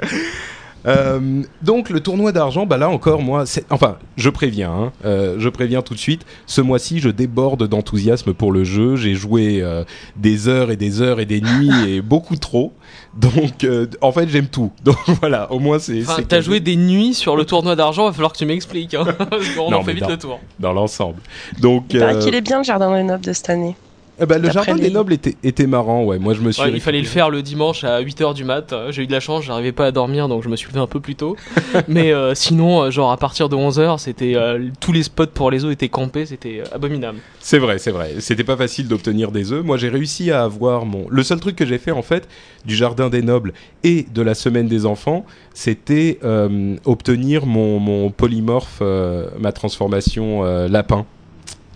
Euh, 0.86 1.42
donc 1.62 1.90
le 1.90 2.00
tournoi 2.00 2.32
d'argent, 2.32 2.66
bah 2.66 2.76
là 2.76 2.88
encore 2.88 3.20
moi, 3.20 3.44
enfin 3.70 3.98
je 4.16 4.30
préviens, 4.30 4.70
hein, 4.70 4.92
euh, 5.04 5.36
je 5.38 5.48
préviens 5.48 5.82
tout 5.82 5.94
de 5.94 5.98
suite. 5.98 6.24
Ce 6.46 6.60
mois-ci, 6.60 7.00
je 7.00 7.08
déborde 7.08 7.66
d'enthousiasme 7.68 8.32
pour 8.32 8.52
le 8.52 8.64
jeu. 8.64 8.96
J'ai 8.96 9.14
joué 9.14 9.60
euh, 9.60 9.84
des 10.16 10.48
heures 10.48 10.70
et 10.70 10.76
des 10.76 11.02
heures 11.02 11.20
et 11.20 11.26
des 11.26 11.40
nuits 11.40 11.70
et 11.88 12.00
beaucoup 12.00 12.36
trop. 12.36 12.72
Donc 13.16 13.64
euh, 13.64 13.86
en 14.00 14.12
fait 14.12 14.28
j'aime 14.28 14.46
tout. 14.46 14.70
Donc 14.84 14.96
voilà, 15.20 15.50
au 15.52 15.58
moins 15.58 15.78
c'est. 15.78 16.02
Enfin, 16.02 16.22
t'as 16.26 16.40
joué 16.40 16.60
des 16.60 16.76
nuits 16.76 17.14
sur 17.14 17.36
le 17.36 17.44
tournoi 17.44 17.74
d'argent, 17.76 18.06
va 18.06 18.12
falloir 18.12 18.32
que 18.32 18.38
tu 18.38 18.46
m'expliques. 18.46 18.94
Hein, 18.94 19.04
parce 19.30 19.48
qu'on 19.50 19.70
Non, 19.70 19.78
en 19.78 19.82
fait 19.82 19.94
vite 19.94 20.04
non. 20.04 20.10
le 20.10 20.18
tour. 20.18 20.40
dans 20.60 20.72
l'ensemble. 20.72 21.20
Donc 21.60 21.94
euh, 21.94 22.20
qu'il 22.20 22.34
est 22.34 22.40
bien 22.40 22.58
le 22.58 22.64
jardin 22.64 22.94
des 22.94 23.02
nobles 23.02 23.24
de 23.24 23.32
cette 23.32 23.50
année. 23.50 23.74
Eh 24.20 24.26
ben, 24.26 24.42
le 24.42 24.50
jardin 24.50 24.74
des 24.74 24.82
les- 24.82 24.90
nobles 24.90 25.12
était, 25.12 25.36
était 25.44 25.66
marrant, 25.66 26.04
ouais. 26.04 26.18
Moi, 26.18 26.34
je 26.34 26.40
me 26.40 26.50
suis. 26.50 26.62
Ouais, 26.62 26.70
il 26.72 26.80
fallait 26.80 27.00
le 27.00 27.06
faire 27.06 27.30
le 27.30 27.40
dimanche 27.42 27.84
à 27.84 28.00
8h 28.02 28.34
du 28.34 28.44
mat. 28.44 28.74
J'ai 28.90 29.02
eu 29.02 29.06
de 29.06 29.12
la 29.12 29.20
chance, 29.20 29.44
j'arrivais 29.44 29.72
pas 29.72 29.86
à 29.86 29.90
dormir 29.92 30.28
donc 30.28 30.42
je 30.42 30.48
me 30.48 30.56
suis 30.56 30.68
levé 30.68 30.80
un 30.80 30.86
peu 30.88 30.98
plus 31.00 31.14
tôt. 31.14 31.36
Mais 31.88 32.12
euh, 32.12 32.34
sinon, 32.34 32.82
euh, 32.82 32.90
genre 32.90 33.12
à 33.12 33.16
partir 33.16 33.48
de 33.48 33.54
11h, 33.56 33.98
c'était 33.98 34.34
euh, 34.34 34.68
tous 34.80 34.92
les 34.92 35.02
spots 35.04 35.26
pour 35.28 35.50
les 35.50 35.64
œufs 35.64 35.72
étaient 35.72 35.88
campés, 35.88 36.26
c'était 36.26 36.62
abominable. 36.72 37.18
C'est 37.40 37.58
vrai, 37.58 37.78
c'est 37.78 37.92
vrai. 37.92 38.14
C'était 38.18 38.44
pas 38.44 38.56
facile 38.56 38.88
d'obtenir 38.88 39.30
des 39.30 39.52
œufs. 39.52 39.64
Moi, 39.64 39.76
j'ai 39.76 39.88
réussi 39.88 40.30
à 40.30 40.42
avoir 40.42 40.84
mon. 40.84 41.06
Le 41.08 41.22
seul 41.22 41.38
truc 41.40 41.54
que 41.56 41.64
j'ai 41.64 41.78
fait, 41.78 41.92
en 41.92 42.02
fait, 42.02 42.28
du 42.64 42.74
jardin 42.74 43.08
des 43.10 43.22
nobles 43.22 43.52
et 43.84 44.04
de 44.12 44.22
la 44.22 44.34
semaine 44.34 44.66
des 44.66 44.84
enfants, 44.84 45.24
c'était 45.54 46.18
euh, 46.24 46.76
obtenir 46.84 47.46
mon, 47.46 47.78
mon 47.78 48.10
polymorphe, 48.10 48.78
euh, 48.82 49.28
ma 49.38 49.52
transformation 49.52 50.44
euh, 50.44 50.66
lapin, 50.68 51.06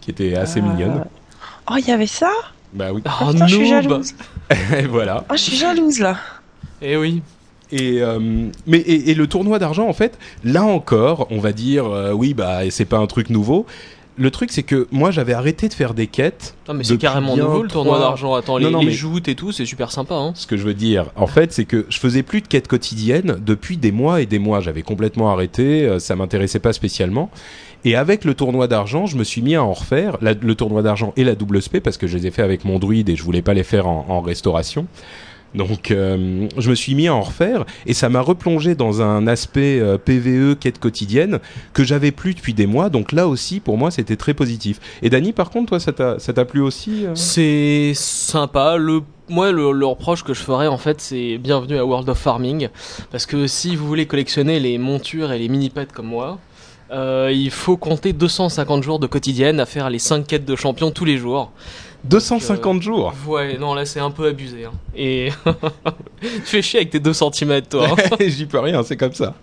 qui 0.01 0.11
était 0.11 0.35
assez 0.35 0.61
Ah. 0.61 0.69
mignonne. 0.69 1.05
Oh, 1.73 1.77
il 1.79 1.87
y 1.89 1.91
avait 1.91 2.07
ça? 2.07 2.31
Bah 2.75 2.89
oui. 2.93 3.03
Oh 3.05 3.31
Putain, 3.33 3.47
je 3.47 3.55
suis 3.57 3.69
jalouse. 3.69 4.15
et 4.79 4.83
voilà. 4.87 5.25
Oh, 5.31 5.35
je 5.35 5.41
suis 5.41 5.57
jalouse 5.57 5.99
là. 6.01 6.17
Eh 6.81 6.97
oui. 6.97 7.23
Et, 7.71 8.03
euh, 8.03 8.19
mais, 8.67 8.79
et, 8.79 9.11
et 9.11 9.15
le 9.15 9.27
tournoi 9.27 9.59
d'argent, 9.59 9.89
en 9.89 9.93
fait, 9.95 10.19
là 10.45 10.65
encore, 10.65 11.27
on 11.31 11.39
va 11.39 11.53
dire, 11.53 11.87
euh, 11.87 12.13
oui, 12.13 12.35
bah, 12.35 12.59
c'est 12.71 12.85
pas 12.85 12.99
un 12.99 13.07
truc 13.07 13.31
nouveau. 13.31 13.65
Le 14.19 14.31
truc, 14.31 14.51
c'est 14.53 14.63
que 14.63 14.89
moi, 14.93 15.11
j'avais 15.11 15.33
arrêté 15.33 15.69
de 15.69 15.73
faire 15.73 15.95
des 15.95 16.07
quêtes. 16.07 16.55
Non 16.69 16.75
mais 16.75 16.85
c'est 16.85 16.99
carrément 16.99 17.35
bien 17.35 17.45
nouveau 17.45 17.63
le 17.63 17.69
tournoi 17.71 17.99
d'argent. 17.99 18.35
Attends, 18.35 18.59
Non, 18.61 18.67
les, 18.67 18.71
non, 18.73 18.81
les 18.81 18.87
mais- 18.87 18.93
joutes 18.93 19.27
et 19.29 19.35
tout, 19.35 19.53
c'est 19.53 19.65
super 19.65 19.91
sympa. 19.91 20.15
Hein. 20.15 20.33
Ce 20.35 20.47
que 20.47 20.59
je 20.59 20.65
veux 20.65 20.75
dire, 20.75 21.07
en 21.17 21.27
fait, 21.27 21.51
c'est 21.51 21.65
que 21.65 21.87
je 21.89 21.99
faisais 21.99 22.23
plus 22.23 22.43
de 22.43 22.47
quêtes 22.47 22.69
quotidiennes 22.69 23.39
depuis 23.41 23.79
des 23.79 23.91
mois 23.91 24.21
et 24.21 24.27
des 24.27 24.39
mois. 24.39 24.61
J'avais 24.61 24.83
complètement 24.83 25.33
arrêté, 25.33 25.87
euh, 25.87 25.99
ça 25.99 26.15
m'intéressait 26.15 26.59
pas 26.59 26.75
spécialement. 26.75 27.31
Et 27.85 27.97
avec 27.97 28.25
le 28.25 28.35
tournoi 28.35 28.69
d'argent, 28.69 29.07
je 29.07 29.17
me 29.17 29.25
suis 29.25 29.43
mis 29.43 29.57
à 29.57 29.65
en 29.65 29.73
refaire, 29.73 30.17
le 30.21 30.55
tournoi 30.55 30.83
d'argent 30.83 31.13
et 31.17 31.25
la 31.25 31.35
double 31.35 31.61
spé, 31.61 31.81
parce 31.81 31.97
que 31.97 32.07
je 32.07 32.17
les 32.17 32.29
ai 32.29 32.31
fait 32.31 32.43
avec 32.43 32.65
mon 32.65 32.79
druide 32.79 33.09
et 33.09 33.17
je 33.17 33.25
voulais 33.25 33.43
pas 33.43 33.55
les 33.55 33.65
faire 33.65 33.89
en, 33.89 34.21
restauration. 34.21 34.87
Donc, 35.55 35.91
euh, 35.91 36.49
je 36.57 36.71
me 36.71 36.75
suis 36.75 36.95
mis 36.95 37.09
à 37.09 37.15
en 37.15 37.21
refaire 37.21 37.67
et 37.85 37.93
ça 37.93 38.09
m'a 38.09 38.21
replongé 38.23 38.75
dans 38.75 39.03
un 39.03 39.27
aspect 39.27 39.81
euh, 39.81 39.99
PVE 39.99 40.55
quête 40.55 40.79
quotidienne 40.79 41.41
que 41.75 41.85
j'avais 41.85 42.11
plus 42.11 42.35
depuis 42.35 42.55
des 42.55 42.67
mois. 42.67 42.89
Donc 42.89 43.13
là 43.13 43.29
aussi, 43.29 43.61
pour 43.61 43.77
moi, 43.77 43.91
c'était 43.91 44.17
très 44.17 44.33
positif. 44.33 44.81
Et 45.03 45.11
Dany, 45.11 45.33
par 45.33 45.51
contre, 45.51 45.77
toi, 45.77 45.81
ça 45.81 45.93
t'a 46.33 46.45
plu 46.47 46.63
aussi 46.63 47.05
euh? 47.05 47.15
C'est 47.15 47.93
sympa. 47.95 48.77
Le 48.77 49.03
moi, 49.29 49.53
le, 49.53 49.73
le 49.73 49.87
reproche 49.87 50.25
que 50.25 50.35
je 50.35 50.41
ferais 50.41 50.69
en 50.69 50.79
fait, 50.79 51.01
c'est 51.01 51.39
bienvenue 51.39 51.77
à 51.79 51.85
World 51.85 52.09
of 52.09 52.19
Farming, 52.19 52.69
parce 53.11 53.25
que 53.25 53.47
si 53.47 53.77
vous 53.77 53.87
voulez 53.87 54.07
collectionner 54.07 54.61
les 54.61 54.79
montures 54.79 55.33
et 55.33 55.39
les 55.39 55.49
mini 55.49 55.69
pets 55.71 55.93
comme 55.93 56.07
moi. 56.07 56.39
Euh, 56.93 57.31
il 57.33 57.51
faut 57.51 57.77
compter 57.77 58.13
250 58.13 58.83
jours 58.83 58.99
de 58.99 59.07
quotidienne 59.07 59.61
à 59.61 59.67
faire 59.67 59.89
les 59.91 59.99
5 59.99 60.27
quêtes 60.27 60.45
de 60.45 60.57
champion 60.57 60.91
tous 60.91 61.05
les 61.05 61.17
jours. 61.17 61.51
250 62.05 62.83
jours 62.83 63.15
Ouais, 63.29 63.57
non, 63.59 63.75
là 63.75 63.85
c'est 63.87 64.01
un 64.01 64.11
peu 64.11 64.27
abusé. 64.27 64.65
hein. 64.65 64.73
Et 64.97 65.29
tu 66.21 66.29
fais 66.45 66.61
chier 66.63 66.81
avec 66.81 66.91
tes 66.91 66.99
2 67.01 67.13
cm, 67.13 67.63
toi. 67.63 67.89
hein. 67.97 68.17
J'y 68.27 68.47
peux 68.47 68.59
rien, 68.59 68.83
c'est 68.83 68.97
comme 68.97 69.13
ça. 69.15 69.35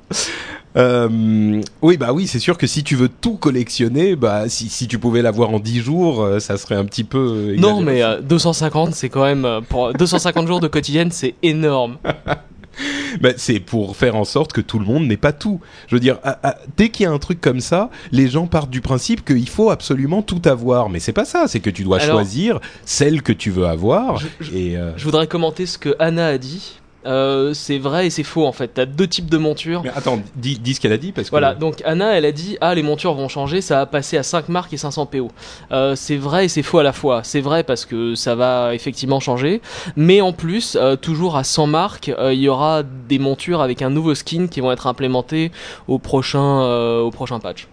Euh, 0.77 1.62
oui, 1.82 1.98
bah 1.98 2.12
oui, 2.13 2.27
c'est 2.27 2.38
sûr 2.39 2.58
que 2.58 2.68
si 2.68 2.84
tu 2.84 2.96
veux 2.96 3.10
tout 3.10 3.38
collectionner, 3.38 4.15
bah 4.15 4.48
si, 4.50 4.70
si 4.70 4.88
tu 4.88 5.00
pouvais 5.00 5.22
l'avoir 5.22 5.50
en 5.51 5.60
10 5.60 5.79
jours, 5.79 6.22
euh, 6.22 6.39
ça 6.39 6.58
serait 6.58 6.75
un 6.75 6.86
petit 6.86 7.03
peu. 7.06 7.53
euh, 7.53 7.56
non, 7.58 7.82
mais 7.82 8.03
euh, 8.03 8.20
250, 8.22 8.94
c'est 8.94 9.10
quand 9.10 9.24
même. 9.24 9.46
euh, 9.46 9.62
Pour 9.62 9.94
250 9.94 10.46
jours 10.46 10.60
de 10.60 10.68
quotidienne, 10.68 11.12
c'est 11.12 11.36
énorme. 11.41 11.98
Bah, 13.21 13.29
c'est 13.38 13.59
pour 13.59 13.98
faire 13.98 14.15
en 14.15 14.24
sorte 14.24 14.53
que 14.53 14.62
tout 14.62 14.77
le 14.79 14.86
monde 14.86 15.05
n'ait 15.07 15.17
pas 15.17 15.33
tout. 15.33 15.59
Je 15.88 15.95
veux 15.95 16.00
dire, 16.00 16.19
à- 16.24 16.48
à- 16.48 16.57
dès 16.77 16.89
qu'il 16.89 17.03
y 17.03 17.07
a 17.07 17.12
un 17.12 17.17
truc 17.17 17.41
comme 17.41 17.59
ça, 17.59 17.89
les 18.12 18.27
gens 18.29 18.45
partent 18.48 18.69
du 18.69 18.81
principe 18.81 19.25
qu'il 19.25 19.50
faut 19.50 19.71
absolument 19.71 20.21
tout 20.21 20.41
avoir. 20.45 20.89
Mais 20.89 21.00
c'est 21.00 21.12
pas 21.13 21.25
ça, 21.25 21.48
c'est 21.48 21.59
que 21.59 21.69
tu 21.71 21.83
dois 21.83 22.00
Alors- 22.00 22.17
choisir 22.17 22.59
celle 22.86 23.21
que 23.24 23.33
tu 23.33 23.50
veux 23.50 23.65
avoir. 23.65 24.17
Je- 24.17 24.27
je- 24.39 24.51
et 24.55 24.77
euh, 24.77 24.91
Je 24.95 25.03
voudrais 25.05 25.27
commenter 25.27 25.65
ce 25.65 25.77
que 25.77 25.95
Anna 26.00 26.27
a 26.27 26.38
dit. 26.38 26.78
Euh, 27.06 27.53
c'est 27.53 27.77
vrai 27.77 28.08
et 28.08 28.10
c'est 28.10 28.24
faux 28.24 28.46
en 28.46 28.51
fait. 28.51 28.70
T'as 28.74 28.86
deux 28.86 29.08
types 29.08 29.29
de 29.29 29.38
montures. 29.38 29.82
Mais 29.84 29.91
attends, 29.96 30.20
dis, 30.36 30.60
dis 30.60 30.74
ce 30.74 30.82
qu'elle 30.82 30.91
a 30.91 30.98
dit 30.98 31.12
parce 31.12 31.27
que. 31.27 31.32
Voilà, 31.32 31.56
donc 31.56 31.82
Anna, 31.86 32.18
elle 32.18 32.25
a 32.25 32.32
dit 32.32 32.58
Ah, 32.62 32.75
les 32.75 32.84
montures 32.84 33.13
vont 33.13 33.27
changer, 33.27 33.62
ça 33.62 33.77
va 33.77 33.86
passer 33.86 34.18
à 34.18 34.24
5 34.24 34.50
marques 34.50 34.74
et 34.74 34.77
500 34.77 35.06
PO. 35.06 35.29
Euh, 35.72 35.96
c'est 35.96 36.18
vrai 36.18 36.46
et 36.46 36.48
c'est 36.50 36.63
faux 36.63 36.79
à 36.79 36.84
la 36.84 36.94
fois. 36.94 37.22
C'est 37.24 37.41
vrai 37.41 37.63
parce 37.63 37.86
que 37.86 38.15
ça 38.15 38.36
va 38.36 38.75
effectivement 38.75 39.20
changer, 39.20 39.62
mais 39.96 40.22
en 40.22 40.34
plus, 40.34 40.77
euh, 40.79 40.96
toujours 40.96 41.38
à 41.38 41.44
100 41.44 41.68
marques, 41.68 42.10
euh, 42.10 42.34
il 42.34 42.41
y 42.41 42.50
aura 42.50 42.84
des 42.84 43.20
montures 43.20 43.62
avec 43.62 43.82
un 43.82 43.89
nouveau 43.89 44.15
skin 44.15 44.48
qui 44.48 44.62
vont 44.62 44.72
être 44.72 44.88
implémentés 44.88 45.51
au 45.88 46.00
prochain, 46.00 46.62
euh, 46.62 47.01
au 47.01 47.12
prochain 47.12 47.39
patch. 47.39 47.68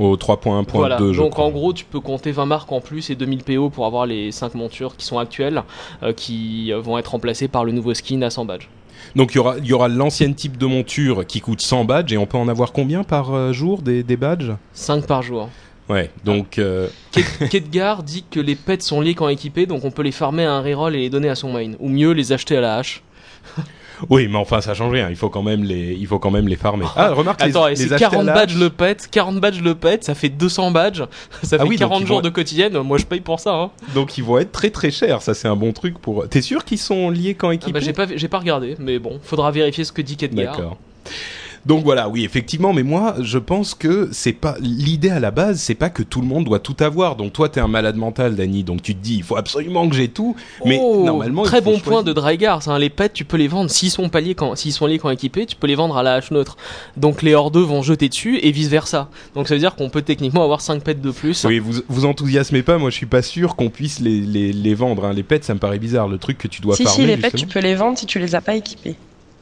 Au 0.00 0.16
3.1.2, 0.16 0.64
Voilà, 0.72 0.96
donc 0.96 1.32
crois. 1.32 1.44
en 1.44 1.50
gros, 1.50 1.74
tu 1.74 1.84
peux 1.84 2.00
compter 2.00 2.32
20 2.32 2.46
marques 2.46 2.72
en 2.72 2.80
plus 2.80 3.10
et 3.10 3.14
2000 3.16 3.44
PO 3.44 3.68
pour 3.68 3.84
avoir 3.84 4.06
les 4.06 4.32
5 4.32 4.54
montures 4.54 4.96
qui 4.96 5.04
sont 5.04 5.18
actuelles, 5.18 5.62
euh, 6.02 6.14
qui 6.14 6.72
euh, 6.72 6.80
vont 6.80 6.96
être 6.96 7.08
remplacées 7.08 7.48
par 7.48 7.66
le 7.66 7.72
nouveau 7.72 7.92
skin 7.92 8.22
à 8.22 8.30
100 8.30 8.46
badges. 8.46 8.68
Donc 9.14 9.32
il 9.32 9.36
y 9.36 9.38
aura, 9.40 9.58
y 9.58 9.72
aura 9.74 9.88
l'ancien 9.88 10.32
type 10.32 10.56
de 10.56 10.64
monture 10.64 11.26
qui 11.26 11.40
coûte 11.42 11.60
100 11.60 11.84
badges 11.84 12.12
et 12.14 12.16
on 12.16 12.24
peut 12.24 12.38
en 12.38 12.48
avoir 12.48 12.72
combien 12.72 13.04
par 13.04 13.34
euh, 13.34 13.52
jour 13.52 13.82
des, 13.82 14.02
des 14.02 14.16
badges? 14.16 14.52
5 14.72 15.06
par 15.06 15.22
jour. 15.22 15.50
Ouais, 15.90 16.10
donc 16.24 16.58
euh, 16.58 16.88
Kedgar 17.50 18.02
dit 18.02 18.24
que 18.30 18.40
les 18.40 18.54
pets 18.54 18.82
sont 18.82 19.00
liés 19.00 19.14
quand 19.14 19.28
équipés, 19.28 19.66
donc 19.66 19.84
on 19.84 19.90
peut 19.90 20.02
les 20.02 20.12
farmer 20.12 20.44
à 20.44 20.52
un 20.52 20.62
reroll 20.62 20.94
et 20.94 21.00
les 21.00 21.10
donner 21.10 21.28
à 21.28 21.34
son 21.34 21.52
main. 21.52 21.72
Ou 21.80 21.88
mieux, 21.88 22.12
les 22.12 22.32
acheter 22.32 22.56
à 22.56 22.60
la 22.60 22.76
hache. 22.76 23.02
Oui, 24.08 24.28
mais 24.28 24.36
enfin 24.38 24.60
ça 24.60 24.74
change 24.74 24.92
rien. 24.92 25.08
Il 25.10 25.16
faut 25.16 25.28
quand 25.28 25.42
même 25.42 25.62
les, 25.64 25.92
il 25.98 26.06
faut 26.06 26.18
quand 26.18 26.30
même 26.30 26.48
les 26.48 26.56
farmer. 26.56 26.86
Ah, 26.96 27.12
remarque 27.12 27.42
Attends, 27.42 27.66
les, 27.66 27.72
et 27.72 27.76
les 27.76 27.88
c'est 27.88 27.92
acheter 27.94 28.06
à 28.06 28.10
40 28.10 28.24
la 28.26 28.32
badges 28.34 28.56
le 28.56 28.70
pet, 28.70 29.08
40 29.10 29.36
badges 29.40 29.60
le 29.60 29.74
pet, 29.74 30.02
ça 30.04 30.14
fait 30.14 30.28
200 30.30 30.70
badges, 30.70 31.02
ça 31.42 31.56
Ah 31.58 31.62
fait 31.62 31.68
oui, 31.68 31.76
donc 31.76 31.88
40 31.90 32.00
ils 32.00 32.06
jours 32.06 32.16
vont- 32.16 32.22
de 32.22 32.28
quotidienne, 32.30 32.78
moi 32.80 32.98
je 32.98 33.04
paye 33.06 33.20
pour 33.20 33.40
ça. 33.40 33.54
Hein. 33.54 33.70
Donc 33.94 34.16
ils 34.18 34.24
vont 34.24 34.38
être 34.38 34.52
très 34.52 34.70
très 34.70 34.90
chers. 34.90 35.20
Ça 35.22 35.34
c'est 35.34 35.48
un 35.48 35.56
bon 35.56 35.72
truc 35.72 35.98
pour. 35.98 36.28
T'es 36.28 36.40
sûr 36.42 36.64
qu'ils 36.64 36.78
sont 36.78 37.10
liés 37.10 37.34
quand 37.34 37.50
Ah 37.50 37.54
équipés? 37.54 37.72
bah, 37.72 37.80
j'ai 37.80 37.92
pas, 37.92 38.06
j'ai 38.14 38.28
pas 38.28 38.38
regardé, 38.38 38.76
mais 38.78 38.98
bon, 38.98 39.20
faudra 39.22 39.50
vérifier 39.50 39.84
ce 39.84 39.92
que 39.92 40.02
dit 40.02 40.16
Kedgar. 40.16 40.56
D'accord. 40.56 40.76
Donc 41.66 41.84
voilà, 41.84 42.08
oui, 42.08 42.24
effectivement, 42.24 42.72
mais 42.72 42.82
moi, 42.82 43.16
je 43.20 43.36
pense 43.38 43.74
que 43.74 44.08
c'est 44.12 44.32
pas 44.32 44.56
l'idée 44.60 45.10
à 45.10 45.20
la 45.20 45.30
base, 45.30 45.60
c'est 45.60 45.74
pas 45.74 45.90
que 45.90 46.02
tout 46.02 46.20
le 46.22 46.26
monde 46.26 46.44
doit 46.46 46.58
tout 46.58 46.76
avoir. 46.80 47.16
Donc 47.16 47.32
toi, 47.34 47.48
t'es 47.50 47.60
un 47.60 47.68
malade 47.68 47.96
mental, 47.96 48.34
Dany, 48.34 48.64
donc 48.64 48.80
tu 48.82 48.94
te 48.94 49.00
dis, 49.02 49.16
il 49.16 49.22
faut 49.22 49.36
absolument 49.36 49.88
que 49.88 49.94
j'ai 49.94 50.08
tout. 50.08 50.34
Mais 50.64 50.78
Oh, 50.82 51.02
normalement, 51.04 51.42
très 51.42 51.60
bon 51.60 51.78
point 51.78 52.02
de 52.02 52.12
Drygar, 52.14 52.66
hein. 52.68 52.78
les 52.78 52.88
pets 52.88 53.12
tu 53.12 53.24
peux 53.26 53.36
les 53.36 53.48
vendre 53.48 53.70
s'ils 53.70 53.90
sont 53.90 54.08
pas 54.08 54.20
liés 54.22 54.34
quand 54.34 54.54
s'ils 54.56 54.72
sont 54.72 54.86
liés 54.86 54.98
quand 54.98 55.10
équipés, 55.10 55.44
tu 55.44 55.56
peux 55.56 55.66
les 55.66 55.74
vendre 55.74 55.96
à 55.98 56.02
la 56.02 56.14
hache 56.14 56.30
neutre. 56.30 56.56
Donc 56.96 57.20
les 57.22 57.34
hors 57.34 57.50
2 57.50 57.60
vont 57.60 57.82
jeter 57.82 58.08
dessus 58.08 58.38
et 58.42 58.50
vice 58.52 58.68
versa. 58.68 59.08
Donc 59.34 59.46
ça 59.46 59.54
veut 59.54 59.60
dire 59.60 59.74
qu'on 59.74 59.90
peut 59.90 60.02
techniquement 60.02 60.42
avoir 60.44 60.62
5 60.62 60.82
pets 60.82 61.00
de 61.00 61.10
plus. 61.10 61.44
Oui, 61.44 61.58
vous 61.58 61.80
vous 61.88 62.04
enthousiasmez 62.06 62.62
pas. 62.62 62.78
Moi, 62.78 62.88
je 62.90 62.96
suis 62.96 63.06
pas 63.06 63.22
sûr 63.22 63.54
qu'on 63.56 63.68
puisse 63.68 64.00
les, 64.00 64.20
les, 64.20 64.52
les 64.52 64.74
vendre. 64.74 65.04
hein. 65.04 65.12
Les 65.12 65.22
pets, 65.22 65.44
ça 65.44 65.52
me 65.54 65.58
paraît 65.58 65.78
bizarre. 65.78 66.08
Le 66.08 66.16
truc 66.18 66.38
que 66.38 66.48
tu 66.48 66.62
dois 66.62 66.74
Si, 66.76 66.84
farmer. 66.84 67.02
si, 67.02 67.06
les 67.06 67.16
pets, 67.18 67.34
tu 67.34 67.46
peux 67.46 67.60
les 67.60 67.74
vendre 67.74 67.98
si 67.98 68.06
tu 68.06 68.18
les 68.18 68.34
as 68.34 68.40
pas 68.40 68.54
équipés. 68.54 68.96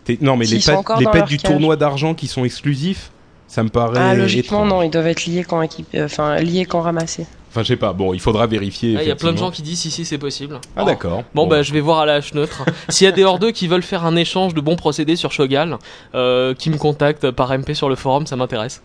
T'es- 0.09 0.19
Non, 0.23 0.37
mais 0.37 0.47
les 0.47 0.59
pets, 0.59 0.75
les 1.15 1.23
du 1.23 1.37
cage. 1.37 1.51
tournoi 1.51 1.77
d'argent 1.77 2.15
qui 2.15 2.27
sont 2.29 2.45
exclusifs, 2.45 3.11
ça 3.47 3.63
me 3.63 3.69
paraît. 3.69 4.01
Ah, 4.01 4.15
logiquement, 4.15 4.65
étrange. 4.65 4.69
non, 4.71 4.83
ils 4.83 4.91
doivent 4.91 5.07
être 5.07 5.27
liés 5.27 5.45
quand 5.47 5.61
équipés, 5.63 6.03
enfin, 6.03 6.37
liés 6.37 6.65
quand 6.65 6.81
ramassés. 6.81 7.27
Enfin, 7.51 7.63
je 7.63 7.69
sais 7.69 7.77
pas. 7.77 7.93
Bon, 7.93 8.13
il 8.15 8.21
faudra 8.21 8.47
vérifier. 8.47 8.95
Ah, 8.99 9.03
Il 9.03 9.09
y 9.09 9.11
a 9.11 9.17
plein 9.17 9.33
de 9.33 9.39
gens 9.39 9.51
qui 9.51 9.61
disent 9.63 9.81
si 9.81 9.91
si 9.91 10.05
c'est 10.07 10.17
possible. 10.19 10.61
Ah, 10.77 10.81
Oh. 10.83 10.87
d'accord. 10.87 11.25
Bon, 11.35 11.47
bah 11.47 11.63
je 11.63 11.73
vais 11.75 11.81
voir 11.81 11.99
à 12.01 12.07
la 12.07 12.15
hache 12.15 12.33
neutre. 12.35 12.65
S'il 12.89 13.05
y 13.05 13.09
a 13.09 13.13
des 13.13 13.25
hors 13.25 13.39
2 13.39 13.51
qui 13.53 13.69
veulent 13.69 13.83
faire 13.83 14.05
un 14.07 14.17
échange 14.17 14.55
de 14.55 14.61
bons 14.63 14.77
procédés 14.77 15.17
sur 15.17 15.31
Shogal, 15.33 15.77
euh, 16.15 16.55
qui 16.55 16.71
me 16.71 16.77
contactent 16.79 17.31
par 17.31 17.51
MP 17.53 17.75
sur 17.75 17.89
le 17.91 17.97
forum, 17.97 18.27
ça 18.27 18.37
m'intéresse. 18.37 18.83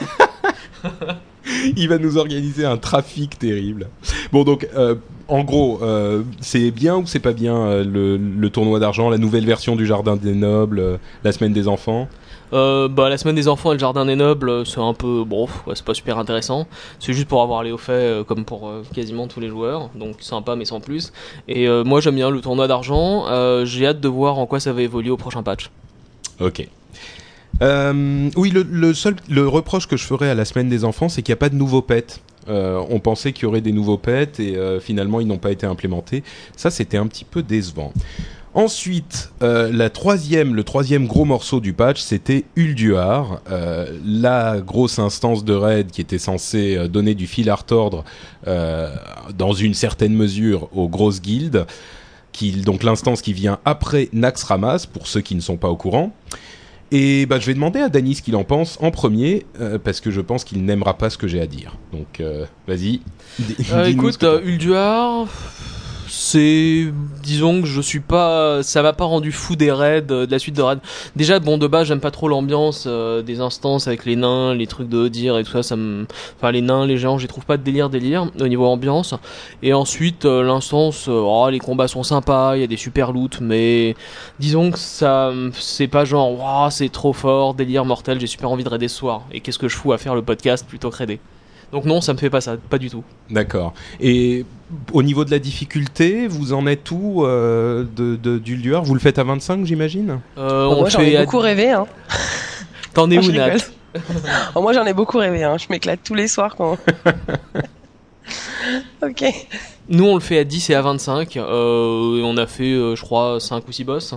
il 1.76 1.88
va 1.88 1.98
nous 1.98 2.16
organiser 2.16 2.64
un 2.64 2.76
trafic 2.76 3.38
terrible. 3.38 3.88
Bon, 4.32 4.44
donc, 4.44 4.68
euh, 4.76 4.96
en 5.28 5.44
gros, 5.44 5.80
euh, 5.82 6.22
c'est 6.40 6.70
bien 6.70 6.96
ou 6.96 7.06
c'est 7.06 7.20
pas 7.20 7.32
bien 7.32 7.56
euh, 7.56 7.84
le, 7.84 8.16
le 8.16 8.50
tournoi 8.50 8.78
d'argent, 8.78 9.10
la 9.10 9.18
nouvelle 9.18 9.44
version 9.44 9.76
du 9.76 9.86
Jardin 9.86 10.16
des 10.16 10.34
Nobles, 10.34 10.78
euh, 10.78 10.96
la 11.24 11.32
semaine 11.32 11.52
des 11.52 11.68
enfants? 11.68 12.08
Bah 12.52 13.08
la 13.08 13.18
semaine 13.18 13.34
des 13.34 13.48
enfants 13.48 13.72
et 13.72 13.74
le 13.74 13.80
jardin 13.80 14.06
des 14.06 14.14
nobles, 14.14 14.64
c'est 14.64 14.80
un 14.80 14.94
peu 14.94 15.24
bon, 15.24 15.48
ouais, 15.66 15.74
c'est 15.74 15.84
pas 15.84 15.94
super 15.94 16.16
intéressant. 16.16 16.66
C'est 17.00 17.12
juste 17.12 17.26
pour 17.26 17.42
avoir 17.42 17.64
les 17.64 17.72
hauts 17.72 17.76
faits 17.76 18.24
comme 18.24 18.44
pour 18.44 18.70
quasiment 18.94 19.26
tous 19.26 19.40
les 19.40 19.48
joueurs, 19.48 19.90
donc 19.96 20.16
sympa 20.20 20.54
mais 20.54 20.64
sans 20.64 20.80
plus. 20.80 21.12
Et 21.48 21.68
moi 21.84 22.00
j'aime 22.00 22.14
bien 22.14 22.30
le 22.30 22.40
tournoi 22.40 22.68
d'argent. 22.68 23.24
J'ai 23.64 23.88
hâte 23.88 24.00
de 24.00 24.08
voir 24.08 24.38
en 24.38 24.46
quoi 24.46 24.60
ça 24.60 24.72
va 24.72 24.80
évoluer 24.82 25.10
au 25.10 25.16
prochain 25.16 25.42
patch. 25.42 25.70
Ok. 26.40 26.68
Euh, 27.62 28.30
oui, 28.36 28.50
le, 28.50 28.94
seul 28.94 29.16
le 29.28 29.48
reproche 29.48 29.86
que 29.86 29.96
je 29.96 30.04
ferais 30.04 30.28
à 30.28 30.34
la 30.34 30.44
semaine 30.44 30.68
des 30.68 30.84
enfants, 30.84 31.08
c'est 31.08 31.22
qu'il 31.22 31.32
n'y 31.32 31.38
a 31.38 31.40
pas 31.40 31.48
de 31.48 31.56
nouveaux 31.56 31.82
pets. 31.82 32.20
Euh, 32.48 32.80
on 32.90 33.00
pensait 33.00 33.32
qu'il 33.32 33.44
y 33.44 33.46
aurait 33.46 33.60
des 33.60 33.72
nouveaux 33.72 33.98
pets 33.98 34.38
et 34.38 34.56
euh, 34.56 34.78
finalement 34.78 35.20
ils 35.20 35.26
n'ont 35.26 35.38
pas 35.38 35.50
été 35.50 35.66
implémentés. 35.66 36.22
Ça, 36.56 36.70
c'était 36.70 36.96
un 36.96 37.06
petit 37.06 37.24
peu 37.24 37.42
décevant. 37.42 37.92
Ensuite, 38.56 39.32
euh, 39.42 39.70
la 39.70 39.90
troisième, 39.90 40.54
le 40.54 40.64
troisième 40.64 41.06
gros 41.06 41.26
morceau 41.26 41.60
du 41.60 41.74
patch, 41.74 42.00
c'était 42.00 42.46
Ulduar, 42.56 43.42
euh, 43.50 43.98
la 44.02 44.62
grosse 44.62 44.98
instance 44.98 45.44
de 45.44 45.52
raid 45.52 45.90
qui 45.90 46.00
était 46.00 46.16
censée 46.16 46.74
euh, 46.74 46.88
donner 46.88 47.14
du 47.14 47.26
fil 47.26 47.50
à 47.50 47.54
retordre 47.54 48.02
dans 49.36 49.52
une 49.52 49.74
certaine 49.74 50.14
mesure 50.14 50.70
aux 50.74 50.88
grosses 50.88 51.20
guildes, 51.20 51.66
qui, 52.32 52.52
donc 52.52 52.82
l'instance 52.82 53.20
qui 53.20 53.34
vient 53.34 53.58
après 53.66 54.08
Naxxramas, 54.14 54.86
pour 54.90 55.06
ceux 55.06 55.20
qui 55.20 55.34
ne 55.34 55.40
sont 55.40 55.58
pas 55.58 55.68
au 55.68 55.76
courant. 55.76 56.14
Et 56.92 57.26
bah, 57.26 57.38
je 57.40 57.46
vais 57.46 57.54
demander 57.54 57.80
à 57.80 57.88
Dany 57.88 58.14
ce 58.14 58.22
qu'il 58.22 58.36
en 58.36 58.44
pense 58.44 58.78
en 58.80 58.90
premier, 58.90 59.44
euh, 59.60 59.78
parce 59.78 60.00
que 60.00 60.10
je 60.10 60.20
pense 60.20 60.44
qu'il 60.44 60.64
n'aimera 60.64 60.96
pas 60.96 61.10
ce 61.10 61.18
que 61.18 61.26
j'ai 61.26 61.40
à 61.40 61.46
dire. 61.46 61.76
Donc, 61.92 62.20
euh, 62.20 62.46
vas-y. 62.68 63.00
Euh, 63.72 63.84
écoute, 63.86 64.24
Ulduar, 64.44 65.26
c'est, 66.08 66.92
disons 67.22 67.62
que 67.62 67.66
je 67.66 67.80
suis 67.80 68.00
pas, 68.00 68.62
ça 68.62 68.82
m'a 68.82 68.92
pas 68.92 69.04
rendu 69.04 69.32
fou 69.32 69.56
des 69.56 69.72
raids, 69.72 70.04
euh, 70.10 70.26
de 70.26 70.30
la 70.30 70.38
suite 70.38 70.56
de 70.56 70.62
raids. 70.62 70.78
Déjà, 71.14 71.38
bon, 71.38 71.58
de 71.58 71.66
base, 71.66 71.88
j'aime 71.88 72.00
pas 72.00 72.10
trop 72.10 72.28
l'ambiance 72.28 72.84
euh, 72.86 73.22
des 73.22 73.40
instances 73.40 73.88
avec 73.88 74.04
les 74.04 74.16
nains, 74.16 74.54
les 74.54 74.66
trucs 74.66 74.88
de 74.88 75.08
dire 75.08 75.38
et 75.38 75.44
tout 75.44 75.52
ça, 75.52 75.62
ça 75.62 75.76
enfin, 76.36 76.50
les 76.50 76.62
nains, 76.62 76.86
les 76.86 76.98
géants, 76.98 77.18
j'y 77.18 77.26
trouve 77.26 77.44
pas 77.44 77.56
de 77.56 77.62
délire, 77.62 77.90
délire 77.90 78.28
au 78.40 78.48
niveau 78.48 78.66
ambiance. 78.66 79.14
Et 79.62 79.72
ensuite, 79.72 80.24
euh, 80.24 80.42
l'instance, 80.42 81.08
euh, 81.08 81.22
oh, 81.24 81.48
les 81.50 81.58
combats 81.58 81.88
sont 81.88 82.02
sympas, 82.02 82.56
il 82.56 82.60
y 82.60 82.64
a 82.64 82.68
des 82.68 82.76
super 82.76 83.12
loots, 83.12 83.40
mais 83.40 83.94
disons 84.38 84.70
que 84.70 84.78
ça, 84.78 85.32
c'est 85.52 85.88
pas 85.88 86.04
genre, 86.04 86.38
Ouah, 86.38 86.70
c'est 86.70 86.88
trop 86.88 87.12
fort, 87.12 87.54
délire 87.54 87.84
mortel, 87.84 88.20
j'ai 88.20 88.26
super 88.26 88.50
envie 88.50 88.64
de 88.64 88.68
raider 88.68 88.88
ce 88.88 88.96
soir. 88.96 89.22
Et 89.32 89.40
qu'est-ce 89.40 89.58
que 89.58 89.68
je 89.68 89.76
fous 89.76 89.92
à 89.92 89.98
faire 89.98 90.14
le 90.14 90.22
podcast 90.22 90.66
plutôt 90.66 90.90
que 90.90 90.96
raider? 90.96 91.20
Donc 91.72 91.84
non, 91.84 92.00
ça 92.00 92.12
me 92.12 92.18
fait 92.18 92.30
pas 92.30 92.40
ça, 92.40 92.56
pas 92.56 92.78
du 92.78 92.90
tout. 92.90 93.02
D'accord. 93.28 93.74
Et 94.00 94.44
au 94.92 95.02
niveau 95.02 95.24
de 95.24 95.30
la 95.30 95.38
difficulté, 95.38 96.26
vous 96.26 96.52
en 96.52 96.66
êtes 96.66 96.90
où 96.90 97.24
euh, 97.24 97.84
de, 97.96 98.16
de, 98.16 98.38
d'Ulduar 98.38 98.82
Vous 98.84 98.94
le 98.94 99.00
faites 99.00 99.18
à 99.18 99.24
25, 99.24 99.64
j'imagine? 99.64 100.20
Euh, 100.38 100.66
Bon, 100.68 100.74
on 100.74 100.80
moi, 100.80 100.88
j'en 100.88 100.98
fait 101.00 101.12
ai 101.12 101.16
à- 101.18 101.24
beaucoup 101.24 101.38
rêvé. 101.38 101.70
Hein. 101.70 101.86
T'en 102.94 103.10
es 103.10 103.18
où, 103.26 103.30
Nat? 103.32 103.56
Oh, 104.54 104.62
moi, 104.62 104.72
j'en 104.72 104.84
ai 104.84 104.92
beaucoup 104.92 105.18
rêvé. 105.18 105.42
Hein. 105.44 105.56
Je 105.58 105.66
m'éclate 105.70 106.00
tous 106.04 106.14
les 106.14 106.28
soirs 106.28 106.56
quand. 106.56 106.76
ok. 109.02 109.24
Nous, 109.88 110.04
on 110.04 110.14
le 110.14 110.20
fait 110.20 110.38
à 110.38 110.44
10 110.44 110.70
et 110.70 110.74
à 110.74 110.82
25. 110.82 111.36
Euh, 111.36 112.20
on 112.24 112.36
a 112.36 112.46
fait, 112.46 112.72
euh, 112.72 112.96
je 112.96 113.02
crois, 113.02 113.38
5 113.40 113.66
ou 113.68 113.72
6 113.72 113.84
boss. 113.84 114.14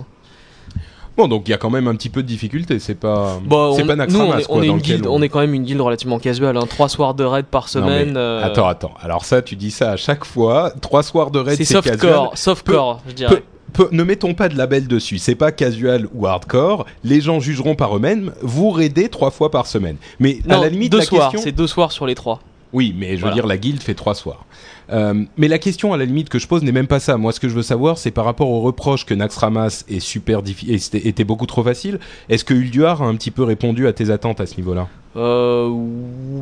Bon, 1.16 1.28
donc 1.28 1.42
il 1.46 1.50
y 1.50 1.54
a 1.54 1.58
quand 1.58 1.70
même 1.70 1.86
un 1.88 1.94
petit 1.94 2.08
peu 2.08 2.22
de 2.22 2.26
difficulté. 2.28 2.78
C'est 2.78 2.94
pas, 2.94 3.38
Bon, 3.44 3.74
c'est 3.74 3.82
on, 3.82 3.86
pas 3.86 3.96
nous, 3.96 4.18
on 4.18 4.38
est, 4.38 4.44
quoi, 4.44 4.56
on 4.56 4.62
est 4.62 4.66
une 4.68 4.78
guilde, 4.78 5.06
on- 5.06 5.16
on 5.18 5.22
est 5.22 5.28
quand 5.28 5.40
même 5.40 5.52
une 5.54 5.64
guilde 5.64 5.80
relativement 5.80 6.18
casual. 6.18 6.56
Hein. 6.56 6.64
3 6.68 6.88
soirs 6.88 7.14
de 7.14 7.24
raid 7.24 7.46
par 7.46 7.66
Non, 7.74 7.86
mais 7.86 8.00
semaine. 8.02 8.16
euh, 8.16 8.42
Attends, 8.44 8.66
attends. 8.68 8.94
Alors 9.02 9.24
ça, 9.24 9.42
tu 9.42 9.56
dis 9.56 9.70
ça 9.70 9.90
à 9.92 9.96
chaque 9.96 10.24
fois. 10.24 10.72
Trois 10.80 11.02
soirs 11.02 11.30
de 11.30 11.38
raid, 11.38 11.56
c'est 11.56 11.64
c'est 11.64 11.74
casual. 11.74 11.98
softcore, 12.00 12.38
softcore, 12.38 13.00
je 13.08 13.12
dirais. 13.12 13.36
Peu- 13.72 13.84
peu- 13.84 13.88
ne 13.94 14.02
mettons 14.02 14.34
pas 14.34 14.48
de 14.48 14.56
label 14.56 14.86
dessus. 14.88 15.18
C'est 15.18 15.34
pas 15.34 15.52
casual 15.52 16.08
ou 16.14 16.26
hardcore. 16.26 16.86
Les 17.04 17.20
gens 17.20 17.38
jugeront 17.40 17.74
par 17.74 17.94
eux-mêmes. 17.96 18.32
Vous 18.42 18.70
raidez 18.70 19.08
trois 19.08 19.30
fois 19.30 19.50
par 19.50 19.66
semaine. 19.66 19.96
Mais 20.20 20.38
à 20.48 20.58
la 20.58 20.68
limite, 20.68 20.90
deux 20.92 20.98
la 20.98 21.04
soirs, 21.04 21.30
question. 21.30 21.40
c'est 21.44 21.52
deux 21.52 21.66
soirs 21.66 21.92
sur 21.92 22.06
les 22.06 22.14
trois. 22.14 22.40
Oui, 22.72 22.94
mais 22.96 23.16
je 23.16 23.24
veux 23.26 23.32
dire, 23.32 23.46
la 23.46 23.56
guilde 23.56 23.82
fait 23.82 23.94
trois 23.94 24.14
soirs. 24.14 24.44
Euh, 24.92 25.24
mais 25.36 25.48
la 25.48 25.58
question, 25.58 25.92
à 25.92 25.96
la 25.96 26.04
limite, 26.04 26.28
que 26.28 26.38
je 26.38 26.46
pose 26.46 26.62
n'est 26.62 26.72
même 26.72 26.86
pas 26.86 27.00
ça. 27.00 27.16
Moi, 27.16 27.32
ce 27.32 27.40
que 27.40 27.48
je 27.48 27.54
veux 27.54 27.62
savoir, 27.62 27.98
c'est 27.98 28.10
par 28.10 28.24
rapport 28.24 28.48
au 28.48 28.60
reproche 28.60 29.06
que 29.06 29.14
Naxxramas 29.14 29.84
est 29.88 30.00
super 30.00 30.42
difficile, 30.42 30.74
était, 30.74 31.08
était 31.08 31.24
beaucoup 31.24 31.46
trop 31.46 31.62
facile. 31.62 31.98
Est-ce 32.28 32.44
que 32.44 32.54
Ulduar 32.54 33.02
a 33.02 33.06
un 33.06 33.14
petit 33.16 33.30
peu 33.30 33.42
répondu 33.42 33.86
à 33.86 33.92
tes 33.92 34.10
attentes 34.10 34.40
à 34.40 34.46
ce 34.46 34.56
niveau-là? 34.56 34.88
Euh, 35.16 35.70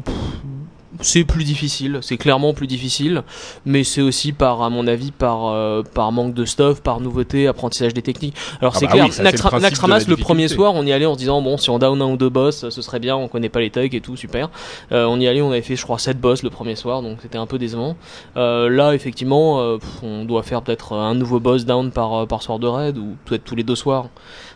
pff, 0.05 0.15
c'est 1.01 1.25
plus 1.25 1.45
difficile, 1.45 1.99
c'est 2.03 2.17
clairement 2.17 2.55
plus 2.55 2.67
difficile, 2.67 3.23
mais 3.65 3.85
c'est 3.85 4.01
aussi 4.03 4.33
par, 4.33 4.63
à 4.63 4.71
mon 4.71 4.87
avis, 4.87 5.13
par, 5.13 5.47
euh, 5.49 5.83
par 5.83 6.11
manque 6.13 6.35
de 6.35 6.45
stuff, 6.45 6.81
par 6.83 7.01
nouveauté, 7.01 7.47
apprentissage 7.47 7.95
des 7.95 8.03
techniques. 8.03 8.35
Alors 8.61 8.73
Ah 8.77 8.79
c'est 8.79 8.87
bah 8.87 8.93
clair, 8.93 9.05
oui, 9.07 9.13
ça, 9.13 9.23
le 9.23 10.09
le 10.09 10.17
premier 10.17 10.49
soir, 10.49 10.73
on 10.75 10.85
y 10.85 10.93
allait 10.93 11.07
en 11.07 11.15
se 11.15 11.19
disant, 11.19 11.41
bon, 11.43 11.57
si 11.57 11.71
on 11.71 11.79
down 11.79 12.01
un 12.03 12.07
ou 12.07 12.17
deux 12.17 12.29
boss, 12.31 12.69
ce 12.69 12.83
serait 12.83 12.99
bien, 13.01 13.17
on 13.17 13.29
connaît 13.29 13.49
pas 13.49 13.61
les 13.61 13.71
thugs 13.71 13.95
et 13.95 14.01
tout, 14.01 14.17
super. 14.17 14.51
Euh, 14.93 15.05
on 15.07 15.21
y 15.21 15.29
allait, 15.29 15.43
on 15.43 15.51
avait 15.51 15.63
fait, 15.63 15.77
je 15.77 15.83
crois, 15.83 15.99
7 15.99 16.21
boss 16.21 16.43
le 16.43 16.51
premier 16.51 16.77
soir, 16.77 17.03
donc 17.03 17.19
c'était 17.23 17.39
un 17.39 17.47
peu 17.47 17.59
décevant. 17.59 17.97
Euh, 18.37 18.69
là, 18.69 18.95
effectivement, 18.95 19.61
euh, 19.61 19.79
pff, 19.79 20.03
on 20.03 20.25
doit 20.25 20.43
faire 20.43 20.63
peut-être 20.63 20.95
un 20.95 21.15
nouveau 21.15 21.41
boss 21.41 21.65
down 21.65 21.91
par, 21.93 22.15
euh, 22.15 22.27
par 22.27 22.43
soir 22.43 22.59
de 22.59 22.67
raid, 22.67 22.99
ou 22.99 23.17
peut-être 23.25 23.45
tous 23.45 23.57
les 23.57 23.63
deux 23.65 23.77
soirs. 23.77 24.09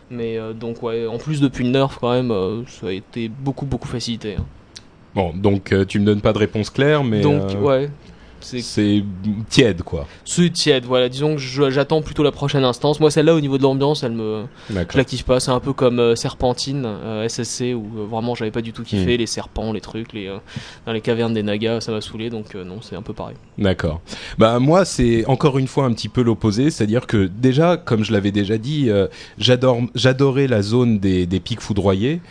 Mais 0.09 0.37
euh, 0.37 0.53
donc, 0.53 0.83
ouais, 0.83 1.07
en 1.07 1.17
plus, 1.17 1.39
depuis 1.41 1.63
le 1.63 1.71
nerf, 1.71 1.97
quand 1.99 2.11
même, 2.11 2.31
euh, 2.31 2.63
ça 2.67 2.87
a 2.87 2.91
été 2.91 3.29
beaucoup, 3.29 3.65
beaucoup 3.65 3.87
facilité. 3.87 4.35
hein. 4.39 4.45
Bon, 5.15 5.31
donc 5.35 5.71
euh, 5.71 5.85
tu 5.85 5.99
me 5.99 6.05
donnes 6.05 6.21
pas 6.21 6.33
de 6.33 6.39
réponse 6.39 6.69
claire, 6.69 7.03
mais 7.03 7.21
Donc, 7.21 7.51
euh, 7.53 7.59
ouais. 7.59 7.89
C'est 8.43 9.03
tiède, 9.49 9.83
quoi. 9.83 10.07
c'est 10.25 10.49
tiède, 10.51 10.85
voilà. 10.85 11.09
Disons 11.09 11.35
que 11.35 11.69
j'attends 11.69 12.01
plutôt 12.01 12.23
la 12.23 12.31
prochaine 12.31 12.63
instance. 12.63 12.99
Moi, 12.99 13.11
celle-là, 13.11 13.35
au 13.35 13.41
niveau 13.41 13.57
de 13.57 13.63
l'ambiance, 13.63 14.03
elle 14.03 14.13
me, 14.13 14.45
je 14.69 14.75
D'accord. 14.75 14.97
la 14.97 15.03
kiffe 15.03 15.23
pas. 15.23 15.39
C'est 15.39 15.51
un 15.51 15.59
peu 15.59 15.73
comme 15.73 15.99
euh, 15.99 16.15
Serpentine, 16.15 16.83
euh, 16.85 17.27
SSC, 17.27 17.73
où 17.75 17.85
euh, 17.99 18.05
vraiment 18.09 18.35
j'avais 18.35 18.51
pas 18.51 18.61
du 18.61 18.73
tout 18.73 18.83
kiffé 18.83 19.17
les 19.17 19.25
serpents, 19.25 19.73
les 19.73 19.81
trucs, 19.81 20.13
les 20.13 20.27
euh, 20.27 20.37
dans 20.85 20.93
les 20.93 21.01
cavernes 21.01 21.33
des 21.33 21.43
Nagas, 21.43 21.81
ça 21.81 21.91
m'a 21.91 22.01
saoulé. 22.01 22.29
Donc 22.29 22.55
non, 22.55 22.79
c'est 22.81 22.95
un 22.95 23.01
peu 23.01 23.13
pareil. 23.13 23.35
D'accord. 23.57 24.01
Bah 24.37 24.59
moi 24.59 24.85
c'est 24.85 25.25
encore 25.25 25.57
une 25.57 25.67
fois 25.67 25.85
un 25.85 25.93
petit 25.93 26.09
peu 26.09 26.21
l'opposé, 26.21 26.69
c'est-à-dire 26.69 27.07
que 27.07 27.25
déjà, 27.25 27.77
comme 27.77 28.03
je 28.03 28.11
l'avais 28.11 28.31
déjà 28.31 28.57
dit, 28.57 28.89
j'adore, 29.37 29.79
j'adorais 29.95 30.47
la 30.47 30.61
zone 30.61 30.99
des, 30.99 31.25
des 31.25 31.39
pics 31.39 31.61
foudroyés. 31.61 32.21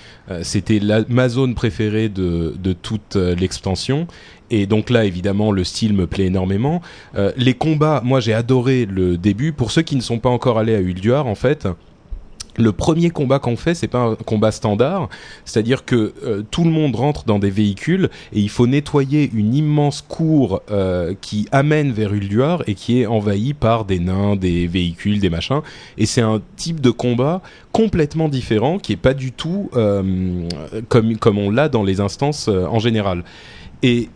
C'était 0.43 0.81
ma 1.09 1.29
zone 1.29 1.55
préférée 1.55 2.09
de, 2.09 2.55
de 2.59 2.73
toute 2.73 3.17
l'extension. 3.17 4.07
Et 4.53 4.67
donc 4.67 4.91
là, 4.91 5.07
évidemment, 5.07 5.51
le 5.51 5.65
style 5.65 5.95
me 5.95 6.07
plaît 6.07 6.27
énormément. 6.27 6.83
Euh, 7.17 7.33
les 7.37 7.55
combats, 7.55 8.03
moi 8.05 8.21
j'ai 8.21 8.35
adoré 8.35 8.85
le 8.85 9.17
début. 9.17 9.53
Pour 9.53 9.71
ceux 9.73 9.83
qui 9.83 9.97
ne 9.97 10.03
sont 10.03 10.19
pas 10.19 10.29
encore 10.29 10.59
allés 10.59 10.75
à 10.75 10.81
Ulduar, 10.81 11.27
en 11.27 11.35
fait. 11.35 11.67
Le 12.59 12.71
premier 12.71 13.09
combat 13.09 13.39
qu'on 13.39 13.57
fait, 13.57 13.73
c'est 13.73 13.89
pas 13.89 14.01
un 14.01 14.15
combat 14.15 14.53
standard, 14.53 15.09
c'est-à-dire 15.47 15.87
que 15.87 16.13
euh, 16.23 16.43
tout 16.51 16.65
le 16.65 16.71
monde 16.71 16.95
rentre 16.95 17.25
dans 17.25 17.39
des 17.39 17.49
véhicules 17.49 18.11
et 18.35 18.41
il 18.41 18.51
faut 18.51 18.67
nettoyer 18.67 19.31
une 19.33 19.55
immense 19.55 20.03
cour 20.07 20.61
euh, 20.71 21.15
qui 21.19 21.49
amène 21.51 21.93
vers 21.93 22.13
Ulduar 22.13 22.63
et 22.67 22.75
qui 22.75 23.01
est 23.01 23.07
envahie 23.07 23.55
par 23.55 23.87
des 23.87 24.01
nains, 24.01 24.37
des 24.37 24.67
véhicules, 24.67 25.19
des 25.19 25.31
machins. 25.31 25.63
Et 25.97 26.05
c'est 26.05 26.21
un 26.21 26.43
type 26.57 26.83
de 26.83 26.91
combat 26.91 27.41
complètement 27.73 28.29
différent 28.29 28.79
qui 28.79 28.93
est 28.93 28.97
pas 28.97 29.15
du 29.15 29.33
tout 29.33 29.71
comme 30.91 31.17
comme 31.17 31.39
on 31.39 31.51
l'a 31.51 31.71
dans 31.71 31.85
les 31.85 32.01
instances 32.01 32.49
en 32.49 32.79
général. 32.79 33.25
Et 33.83 34.11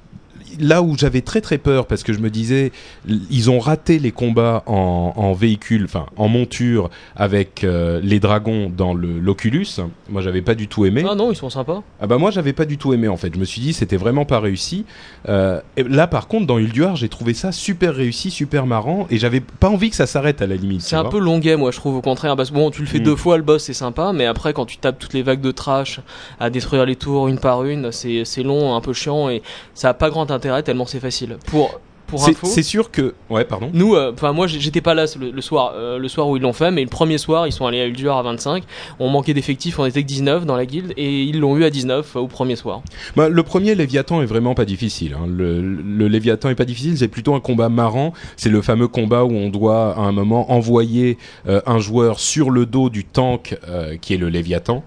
là 0.60 0.82
où 0.82 0.96
j'avais 0.96 1.20
très 1.20 1.40
très 1.40 1.58
peur 1.58 1.86
parce 1.86 2.02
que 2.02 2.12
je 2.12 2.18
me 2.18 2.30
disais 2.30 2.72
ils 3.08 3.50
ont 3.50 3.58
raté 3.58 3.98
les 3.98 4.12
combats 4.12 4.62
en, 4.66 5.12
en 5.16 5.32
véhicule, 5.32 5.84
enfin 5.84 6.06
en 6.16 6.28
monture 6.28 6.90
avec 7.16 7.64
euh, 7.64 8.00
les 8.02 8.20
dragons 8.20 8.70
dans 8.74 8.94
le 8.94 9.18
l'Oculus. 9.18 9.66
Moi 10.08 10.22
j'avais 10.22 10.42
pas 10.42 10.54
du 10.54 10.68
tout 10.68 10.84
aimé. 10.86 11.04
Ah 11.08 11.14
non, 11.14 11.30
ils 11.32 11.36
sont 11.36 11.50
sympas. 11.50 11.82
Ah 12.00 12.06
bah 12.06 12.18
moi 12.18 12.30
j'avais 12.30 12.52
pas 12.52 12.64
du 12.64 12.78
tout 12.78 12.92
aimé 12.92 13.08
en 13.08 13.16
fait. 13.16 13.32
Je 13.34 13.38
me 13.40 13.44
suis 13.44 13.60
dit 13.60 13.72
c'était 13.72 13.96
vraiment 13.96 14.24
pas 14.24 14.40
réussi. 14.40 14.84
Euh, 15.28 15.60
et 15.76 15.82
là 15.82 16.06
par 16.06 16.28
contre 16.28 16.46
dans 16.46 16.58
Ulduar 16.58 16.96
j'ai 16.96 17.08
trouvé 17.08 17.34
ça 17.34 17.52
super 17.52 17.94
réussi, 17.94 18.30
super 18.30 18.66
marrant 18.66 19.06
et 19.10 19.18
j'avais 19.18 19.40
pas 19.40 19.68
envie 19.68 19.90
que 19.90 19.96
ça 19.96 20.06
s'arrête 20.06 20.42
à 20.42 20.46
la 20.46 20.56
limite. 20.56 20.82
C'est 20.82 20.96
un 20.96 21.02
vois. 21.02 21.10
peu 21.10 21.18
longuet, 21.18 21.56
moi, 21.56 21.70
je 21.70 21.76
trouve, 21.76 21.96
au 21.96 22.00
contraire. 22.00 22.36
Parce 22.36 22.50
que 22.50 22.54
bon, 22.54 22.70
tu 22.70 22.80
le 22.82 22.86
fais 22.86 22.98
Mm. 23.00 23.02
deux 23.04 23.16
fois, 23.16 23.36
le 23.36 23.42
boss, 23.42 23.64
c'est 23.64 23.72
sympa, 23.72 24.12
mais 24.14 24.26
après, 24.26 24.52
quand 24.52 24.64
tu 24.66 24.78
tapes 24.78 24.98
toutes 24.98 25.12
les 25.12 25.22
vagues 25.22 25.40
de 25.40 25.50
trash 25.50 26.00
à 26.40 26.50
détruire 26.50 26.86
les 26.86 26.96
tours 26.96 27.28
une 27.28 27.38
par 27.38 27.64
une, 27.64 27.92
c'est 27.92 28.24
c'est 28.24 28.42
long, 28.42 28.74
un 28.74 28.80
peu 28.80 28.92
chiant, 28.92 29.28
et 29.28 29.42
ça 29.74 29.90
a 29.90 29.94
pas 29.94 30.10
grand 30.10 30.30
intérêt 30.30 30.45
tellement 30.62 30.86
c'est 30.86 31.00
facile. 31.00 31.36
Pour, 31.46 31.80
pour 32.06 32.20
C'est 32.20 32.30
info. 32.30 32.46
c'est 32.46 32.62
sûr 32.62 32.92
que 32.92 33.14
ouais 33.30 33.44
pardon. 33.44 33.68
Nous, 33.74 33.96
euh, 33.96 34.12
enfin 34.14 34.32
moi 34.32 34.46
j'étais 34.46 34.80
pas 34.80 34.94
là 34.94 35.06
le, 35.18 35.32
le 35.32 35.40
soir, 35.40 35.72
euh, 35.74 35.98
le 35.98 36.06
soir 36.06 36.28
où 36.28 36.36
ils 36.36 36.42
l'ont 36.42 36.52
fait, 36.52 36.70
mais 36.70 36.82
le 36.82 36.88
premier 36.88 37.18
soir 37.18 37.48
ils 37.48 37.52
sont 37.52 37.66
allés 37.66 37.80
à 37.80 37.86
Ulduar 37.86 38.16
à 38.18 38.22
25. 38.22 38.62
On 39.00 39.08
manquait 39.08 39.34
d'effectifs, 39.34 39.76
on 39.80 39.84
était 39.86 40.02
que 40.02 40.06
19 40.06 40.46
dans 40.46 40.54
la 40.54 40.66
guilde 40.66 40.92
et 40.96 41.22
ils 41.24 41.40
l'ont 41.40 41.56
eu 41.56 41.64
à 41.64 41.70
19 41.70 42.14
euh, 42.14 42.20
au 42.20 42.28
premier 42.28 42.54
soir. 42.54 42.82
Bah, 43.16 43.28
le 43.28 43.42
premier 43.42 43.74
Léviathan 43.74 44.22
est 44.22 44.26
vraiment 44.26 44.54
pas 44.54 44.64
difficile. 44.64 45.14
hein. 45.14 45.26
Le, 45.28 45.60
le 45.60 46.06
Léviathan 46.06 46.48
est 46.48 46.54
pas 46.54 46.64
difficile, 46.64 46.96
c'est 46.96 47.08
plutôt 47.08 47.34
un 47.34 47.40
combat 47.40 47.68
marrant. 47.70 48.12
C'est 48.36 48.50
le 48.50 48.62
fameux 48.62 48.86
combat 48.86 49.24
où 49.24 49.32
on 49.32 49.48
doit 49.48 49.96
à 49.96 50.02
un 50.02 50.12
moment 50.12 50.52
envoyer 50.52 51.18
un 51.46 51.78
joueur 51.80 52.20
sur 52.20 52.50
le 52.50 52.66
dos 52.66 52.88
du 52.88 53.02
tank 53.04 53.58
qui 54.00 54.14
est 54.14 54.16
le 54.16 54.28
Léviathan, 54.28 54.84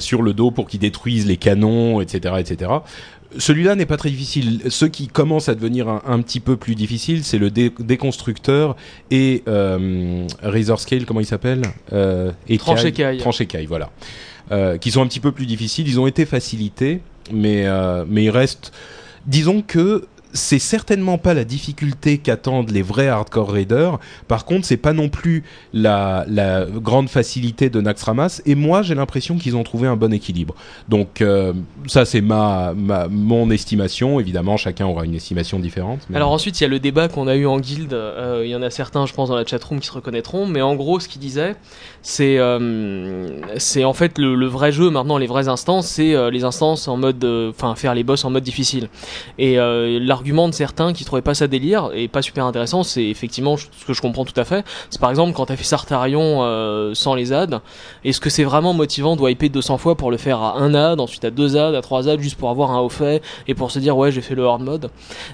sur 0.00 0.22
le 0.22 0.32
dos 0.34 0.50
pour 0.50 0.66
qu'il 0.66 0.80
détruise 0.80 1.24
les 1.26 1.36
canons, 1.36 2.00
etc., 2.00 2.34
etc. 2.38 2.70
Celui-là 3.36 3.74
n'est 3.74 3.84
pas 3.86 3.98
très 3.98 4.08
difficile. 4.08 4.62
Ce 4.68 4.86
qui 4.86 5.06
commence 5.06 5.48
à 5.50 5.54
devenir 5.54 5.88
un, 5.88 6.02
un 6.06 6.22
petit 6.22 6.40
peu 6.40 6.56
plus 6.56 6.74
difficile, 6.74 7.24
c'est 7.24 7.36
le 7.38 7.50
dé- 7.50 7.72
déconstructeur 7.78 8.74
et 9.10 9.42
euh, 9.48 10.26
Razor 10.42 10.80
Scale, 10.80 11.04
comment 11.04 11.20
il 11.20 11.26
s'appelle 11.26 11.62
euh, 11.92 12.32
Écaille- 12.48 12.58
Tranche-écaille. 12.58 13.18
Tranche-écaille, 13.18 13.66
voilà. 13.66 13.90
Euh, 14.50 14.78
qui 14.78 14.90
sont 14.90 15.02
un 15.02 15.06
petit 15.06 15.20
peu 15.20 15.30
plus 15.32 15.44
difficiles. 15.44 15.86
Ils 15.88 16.00
ont 16.00 16.06
été 16.06 16.24
facilités, 16.24 17.00
mais 17.30 17.66
euh, 17.66 18.06
mais 18.08 18.24
il 18.24 18.30
reste. 18.30 18.72
Disons 19.26 19.60
que 19.60 20.06
c'est 20.32 20.58
certainement 20.58 21.18
pas 21.18 21.34
la 21.34 21.44
difficulté 21.44 22.18
qu'attendent 22.18 22.70
les 22.70 22.82
vrais 22.82 23.08
hardcore 23.08 23.50
raiders. 23.50 23.98
Par 24.26 24.44
contre, 24.44 24.66
c'est 24.66 24.76
pas 24.76 24.92
non 24.92 25.08
plus 25.08 25.44
la, 25.72 26.26
grande 26.82 27.08
facilité 27.08 27.70
de 27.70 27.80
Naxxramas. 27.80 28.42
Et 28.46 28.54
moi, 28.54 28.82
j'ai 28.82 28.94
l'impression 28.94 29.36
qu'ils 29.38 29.56
ont 29.56 29.64
trouvé 29.64 29.88
un 29.88 29.96
bon 29.96 30.12
équilibre. 30.12 30.54
Donc 30.88 31.20
euh, 31.20 31.52
ça, 31.86 32.04
c'est 32.04 32.20
ma, 32.20 32.74
ma 32.74 33.08
mon 33.08 33.50
estimation. 33.50 34.20
Évidemment, 34.20 34.56
chacun 34.56 34.86
aura 34.86 35.04
une 35.04 35.14
estimation 35.14 35.58
différente. 35.58 36.00
mais- 36.08 36.16
Alors 36.16 36.32
ensuite 36.32 36.60
il 36.60 36.64
y 36.64 36.66
a 36.66 36.68
le 36.68 36.80
débat 36.80 37.08
qu'on 37.08 37.26
a 37.28 37.34
eu 37.34 37.46
en 37.46 37.60
guilde. 37.60 37.94
euh, 37.94 38.42
Il 38.44 38.50
y 38.50 38.54
en 38.56 38.62
a 38.62 38.70
certains, 38.70 39.06
je 39.06 39.12
pense, 39.14 39.28
dans 39.28 39.36
la 39.36 39.44
chatroom 39.46 39.80
qui 39.80 39.86
se 39.86 39.92
reconnaîtront, 39.92 40.46
mais 40.46 40.62
en 40.62 40.74
gros 40.74 41.00
ce 41.00 41.08
qu'il 41.08 41.20
disait, 41.20 41.56
c'est 42.08 42.38
euh, 42.38 43.28
c'est 43.58 43.84
en 43.84 43.92
fait 43.92 44.16
le, 44.16 44.46
vrai 44.46 44.72
jeu 44.72 44.88
maintenant, 44.88 45.18
les 45.18 45.26
vraies 45.26 45.48
instances, 45.48 45.86
c'est 45.86 46.14
euh, 46.14 46.30
les 46.30 46.42
instances 46.42 46.88
en 46.88 46.96
mode, 46.96 47.22
euh, 47.22 47.50
enfin 47.50 47.74
faire 47.74 47.94
les 47.94 48.02
boss 48.02 48.24
en 48.24 48.30
mode 48.30 48.44
difficile. 48.44 48.88
Et 49.36 49.56
l'argument 49.56 50.48
de 50.48 50.54
certains 50.54 50.94
qui 50.94 51.04
trouvaient 51.04 51.20
pas 51.20 51.34
ça 51.34 51.48
délire 51.48 51.90
et 51.92 52.08
pas 52.08 52.22
super 52.22 52.46
intéressant, 52.46 52.82
c'est 52.82 53.04
effectivement 53.04 53.58
ce 53.58 53.84
que 53.86 53.92
je 53.92 54.00
comprends 54.00 54.24
tout 54.24 54.40
à 54.40 54.44
fait. 54.44 54.64
C'est 54.88 55.00
par 55.00 55.10
exemple 55.10 55.34
quand 55.34 55.46
t'as 55.46 55.56
fait 55.56 55.64
Sartarion 55.64 56.94
sans 56.94 57.14
les 57.14 57.32
ads, 57.34 57.60
est-ce 58.04 58.20
que 58.20 58.30
c'est 58.30 58.44
vraiment 58.44 58.72
motivant 58.72 59.14
de 59.14 59.20
wiper 59.20 59.50
200 59.50 59.76
fois 59.76 59.94
pour 59.94 60.10
le 60.10 60.16
faire 60.16 60.40
à 60.40 60.58
un 60.58 60.74
ad, 60.74 61.00
ensuite 61.00 61.24
à 61.26 61.30
deux 61.30 61.58
ads, 61.58 61.76
à 61.76 61.82
trois 61.82 62.08
ads, 62.08 62.20
juste 62.20 62.38
pour 62.38 62.48
avoir 62.48 62.70
un 62.70 62.80
haut 62.80 62.88
fait 62.88 63.22
et 63.46 63.54
pour 63.54 63.70
se 63.70 63.78
dire 63.78 63.96
ouais 63.98 64.12
j'ai 64.12 64.22
fait 64.22 64.34
le 64.34 64.46
hard 64.46 64.62
mode? 64.62 64.90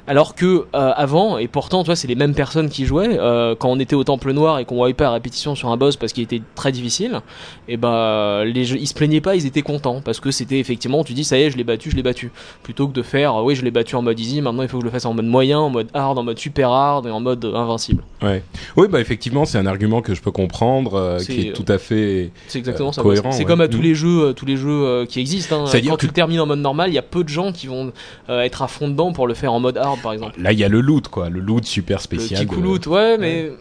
Alors 0.09 0.35
que 0.35 0.67
avant, 0.73 1.39
et 1.39 1.47
pourtant 1.47 1.85
tu 1.85 1.87
vois 1.87 1.97
c'est 1.97 2.09
les 2.09 2.17
mêmes 2.17 2.35
personnes 2.35 2.69
qui 2.69 2.85
jouaient, 2.85 3.17
quand 3.61 3.69
on 3.69 3.79
était 3.79 3.97
au 3.97 4.03
Temple 4.03 4.33
Noir 4.33 4.59
et 4.59 4.65
qu'on 4.65 4.85
wipait 4.85 5.05
à 5.05 5.13
répétition 5.13 5.55
sur 5.55 5.69
un 5.69 5.77
boss 5.77 5.97
parce 5.97 6.13
qu'il 6.13 6.25
était 6.25 6.43
très 6.63 6.63
difficile, 6.70 7.20
et 7.68 7.77
ben 7.77 8.44
les 8.44 8.64
jeux, 8.64 8.79
ils 8.79 8.87
se 8.87 8.94
plaignaient 8.94 9.20
pas, 9.20 9.35
ils 9.37 9.46
étaient 9.46 9.62
contents 9.62 10.00
parce 10.05 10.20
que 10.20 10.31
c'était 10.31 10.59
effectivement 10.59 11.05
tu 11.05 11.12
dis 11.12 11.24
ça 11.24 11.38
y 11.38 11.42
est 11.42 11.50
je 11.50 11.57
l'ai 11.57 11.64
battu, 11.64 11.90
je 11.90 11.96
l'ai 11.96 12.03
battu, 12.03 12.31
plutôt 12.62 12.88
que 12.88 12.92
de 12.92 13.03
faire 13.03 13.37
oui 13.44 13.55
je 13.55 13.62
l'ai 13.64 13.70
battu 13.70 13.94
en 13.96 14.03
mode 14.03 14.18
easy, 14.18 14.40
maintenant 14.42 14.62
il 14.62 14.68
faut 14.68 14.79
que 14.79 14.83
je 14.83 14.87
le 14.87 14.92
fasse 14.92 15.05
en 15.07 15.14
mode 15.14 15.27
moyen, 15.27 15.59
en 15.59 15.70
mode 15.70 15.88
hard, 15.94 16.18
en 16.18 16.22
mode 16.22 16.38
super 16.38 16.70
hard 16.70 17.07
et 17.07 17.11
en 17.11 17.20
mode 17.20 17.44
invincible. 17.44 18.03
Ouais. 18.22 18.42
Oui, 18.77 18.88
bah 18.88 19.00
effectivement, 19.00 19.44
c'est 19.44 19.59
un 19.59 19.66
argument 19.66 20.00
que 20.03 20.14
je 20.14 20.22
peux 20.22 20.31
comprendre, 20.31 20.94
euh, 20.94 21.18
qui 21.18 21.48
est 21.48 21.50
euh, 21.50 21.53
tout 21.53 21.64
à 21.68 21.79
fait. 21.79 22.31
C'est 22.48 22.59
exactement 22.59 22.88
Euh, 22.88 22.92
ça. 22.92 23.03
cohérent, 23.03 23.33
c'est 23.33 23.40
ouais. 23.40 23.44
comme 23.44 23.61
à 23.61 23.68
tous 23.68 23.83
les 23.83 23.94
jeux, 23.94 24.33
tous 24.35 24.46
les 24.46 24.57
jeux 24.57 25.05
qui 25.09 25.20
existent. 25.20 25.64
Hein. 25.66 25.70
Quand 25.70 25.94
que- 25.96 26.00
tu 26.00 26.07
le 26.07 26.12
termines 26.12 26.40
en 26.40 26.46
mode 26.46 26.61
normal, 26.61 26.90
il 26.90 26.94
y 26.94 26.98
a 26.98 27.03
peu 27.03 27.22
de 27.24 27.29
gens 27.29 27.53
qui 27.53 27.66
vont 27.66 27.92
être 28.29 28.62
à 28.62 28.68
fond 28.68 28.88
dedans 28.88 29.12
pour 29.12 29.27
le 29.27 29.35
faire 29.35 29.53
en 29.53 29.61
mode 29.61 29.77
hard, 29.77 30.00
par 30.03 30.12
exemple. 30.12 30.40
Là, 30.40 30.53
il 30.53 30.59
y 30.59 30.64
a 30.64 30.68
le 30.68 30.81
loot, 30.81 31.09
quoi, 31.09 31.29
le 31.29 31.40
loot 31.40 31.64
super 31.64 31.98
Le 31.98 32.03
spécial. 32.03 32.40
petit 32.40 32.46
de- 32.46 32.55
coup 32.55 32.61
loot, 32.62 32.87
ouais, 32.87 33.18
mais 33.18 33.53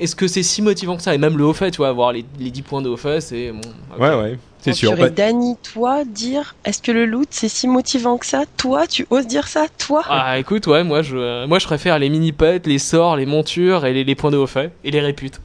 est-ce 0.00 0.16
que 0.16 0.26
c'est 0.26 0.42
si 0.42 0.62
motivant 0.62 0.96
que 0.96 1.02
ça? 1.02 1.14
Et 1.14 1.18
même 1.18 1.36
le 1.38 1.44
haut 1.44 1.52
fait, 1.52 1.70
tu 1.70 1.78
vois, 1.78 1.88
avoir 1.88 2.12
les, 2.12 2.24
les 2.38 2.50
10 2.50 2.62
points 2.62 2.82
de 2.82 2.88
haut 2.88 2.96
fait, 2.96 3.20
c'est 3.20 3.52
bon. 3.52 3.60
Ouais, 3.98 4.14
ouais, 4.14 4.38
c'est 4.60 4.72
sûr. 4.72 4.96
Bah, 4.96 5.10
Dany, 5.10 5.56
toi, 5.62 6.04
dire 6.04 6.54
est-ce 6.64 6.82
que 6.82 6.90
le 6.90 7.06
loot 7.06 7.28
c'est 7.30 7.48
si 7.48 7.68
motivant 7.68 8.18
que 8.18 8.26
ça? 8.26 8.44
Toi, 8.56 8.86
tu 8.86 9.06
oses 9.10 9.26
dire 9.26 9.46
ça 9.46 9.66
Toi? 9.78 10.02
Ah 10.08 10.38
écoute, 10.38 10.66
ouais, 10.66 10.82
moi 10.84 11.02
je, 11.02 11.16
euh, 11.16 11.46
moi 11.46 11.58
je 11.58 11.66
préfère 11.66 11.98
les 11.98 12.08
mini 12.08 12.32
pets, 12.32 12.66
les 12.66 12.78
sorts, 12.78 13.16
les 13.16 13.26
montures 13.26 13.84
et 13.86 13.92
les, 13.92 14.04
les 14.04 14.14
points 14.14 14.30
de 14.30 14.36
haut 14.36 14.46
fait 14.46 14.72
et 14.84 14.90
les 14.90 15.00
réputes. 15.00 15.40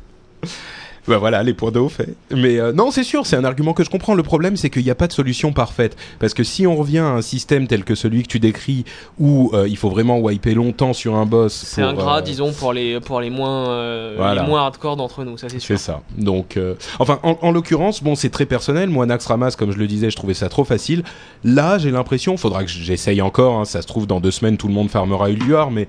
Bah 1.07 1.17
voilà, 1.19 1.43
les 1.43 1.53
points 1.53 1.71
de 1.71 1.77
haut 1.79 1.89
fait. 1.89 2.15
Mais 2.31 2.59
euh, 2.59 2.73
non, 2.73 2.89
c'est 2.89 3.03
sûr, 3.03 3.25
c'est 3.27 3.35
un 3.35 3.43
argument 3.43 3.73
que 3.73 3.83
je 3.83 3.89
comprends. 3.91 4.15
Le 4.15 4.23
problème, 4.23 4.57
c'est 4.57 4.69
qu'il 4.71 4.83
n'y 4.83 4.89
a 4.89 4.95
pas 4.95 5.05
de 5.07 5.13
solution 5.13 5.53
parfaite. 5.53 5.95
Parce 6.19 6.33
que 6.33 6.43
si 6.43 6.65
on 6.65 6.75
revient 6.75 6.97
à 6.99 7.05
un 7.09 7.21
système 7.21 7.67
tel 7.67 7.83
que 7.83 7.93
celui 7.93 8.23
que 8.23 8.27
tu 8.27 8.39
décris, 8.39 8.85
où 9.19 9.51
euh, 9.53 9.67
il 9.67 9.77
faut 9.77 9.89
vraiment 9.89 10.17
wiper 10.19 10.55
longtemps 10.55 10.93
sur 10.93 11.15
un 11.15 11.25
boss. 11.27 11.53
C'est 11.53 11.83
un 11.83 11.93
gras, 11.93 12.19
euh, 12.19 12.21
disons, 12.21 12.51
pour 12.51 12.73
les, 12.73 12.99
pour 12.99 13.21
les 13.21 13.29
moins, 13.29 14.13
Voilà. 14.17 14.41
les 14.41 14.47
moins 14.47 14.61
hardcore 14.63 14.95
d'entre 14.97 15.23
nous, 15.23 15.37
ça 15.37 15.47
c'est 15.47 15.59
sûr. 15.59 15.77
C'est 15.77 15.83
ça. 15.83 16.01
Donc, 16.17 16.57
enfin, 16.99 17.19
en, 17.23 17.37
en 17.41 17.51
l'occurrence, 17.51 18.01
bon, 18.03 18.15
c'est 18.15 18.29
très 18.29 18.45
personnel. 18.47 18.89
Moi, 18.89 19.05
Nax 19.05 19.25
Ramas, 19.27 19.55
comme 19.57 19.71
je 19.71 19.77
le 19.77 19.87
disais, 19.87 20.09
je 20.09 20.15
trouvais 20.15 20.33
ça 20.33 20.49
trop 20.49 20.63
facile. 20.63 21.03
Là, 21.43 21.77
j'ai 21.77 21.91
l'impression, 21.91 22.35
faudra 22.37 22.63
que 22.63 22.69
j'essaye 22.71 23.21
encore. 23.21 23.59
hein, 23.59 23.65
ça 23.65 23.81
se 23.81 23.87
trouve 23.87 24.07
dans 24.07 24.19
deux 24.19 24.31
semaines, 24.31 24.57
tout 24.57 24.67
le 24.67 24.73
monde 24.73 24.89
farmera 24.89 25.29
Ulduar, 25.29 25.69
mais 25.69 25.87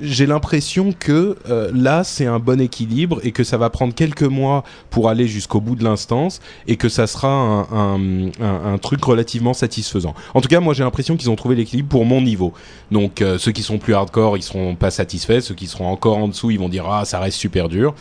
j'ai 0.00 0.26
l'impression 0.26 0.92
que 0.96 1.36
là, 1.72 2.04
c'est 2.04 2.26
un 2.26 2.38
bon 2.38 2.60
équilibre 2.60 3.18
et 3.24 3.32
que 3.32 3.44
ça 3.44 3.56
va 3.56 3.70
prendre 3.70 3.94
quelques 3.94 4.22
mois 4.22 4.57
pour 4.90 5.08
aller 5.08 5.26
jusqu'au 5.26 5.60
bout 5.60 5.76
de 5.76 5.84
l'instance 5.84 6.40
et 6.66 6.76
que 6.76 6.88
ça 6.88 7.06
sera 7.06 7.66
un, 7.72 8.78
truc 8.78 9.02
relativement 9.04 9.54
satisfaisant. 9.54 10.14
En 10.34 10.40
tout 10.40 10.48
cas, 10.48 10.60
moi, 10.60 10.74
j'ai 10.74 10.84
l'impression 10.84 11.16
qu'ils 11.16 11.30
ont 11.30 11.36
trouvé 11.36 11.56
l'équilibre 11.56 11.88
pour 11.88 12.04
mon 12.04 12.20
niveau. 12.20 12.52
Donc, 12.90 13.20
euh, 13.20 13.38
ceux 13.38 13.52
qui 13.52 13.62
sont 13.62 13.78
plus 13.78 13.94
hardcore, 13.94 14.36
ils 14.36 14.42
seront 14.42 14.74
pas 14.76 14.90
satisfaits. 14.90 15.40
Ceux 15.40 15.54
qui 15.54 15.66
seront 15.66 15.88
encore 15.88 16.18
en 16.18 16.28
dessous, 16.28 16.50
ils 16.50 16.58
vont 16.58 16.68
dire 16.68 16.88
ah, 16.88 17.04
ça 17.04 17.18
reste 17.18 17.38
super 17.38 17.68
dur. 17.68 17.94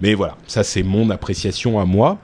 Mais 0.00 0.14
voilà, 0.14 0.36
ça 0.46 0.64
c'est 0.64 0.82
mon 0.82 1.10
appréciation 1.10 1.78
à 1.78 1.84
moi. 1.84 2.18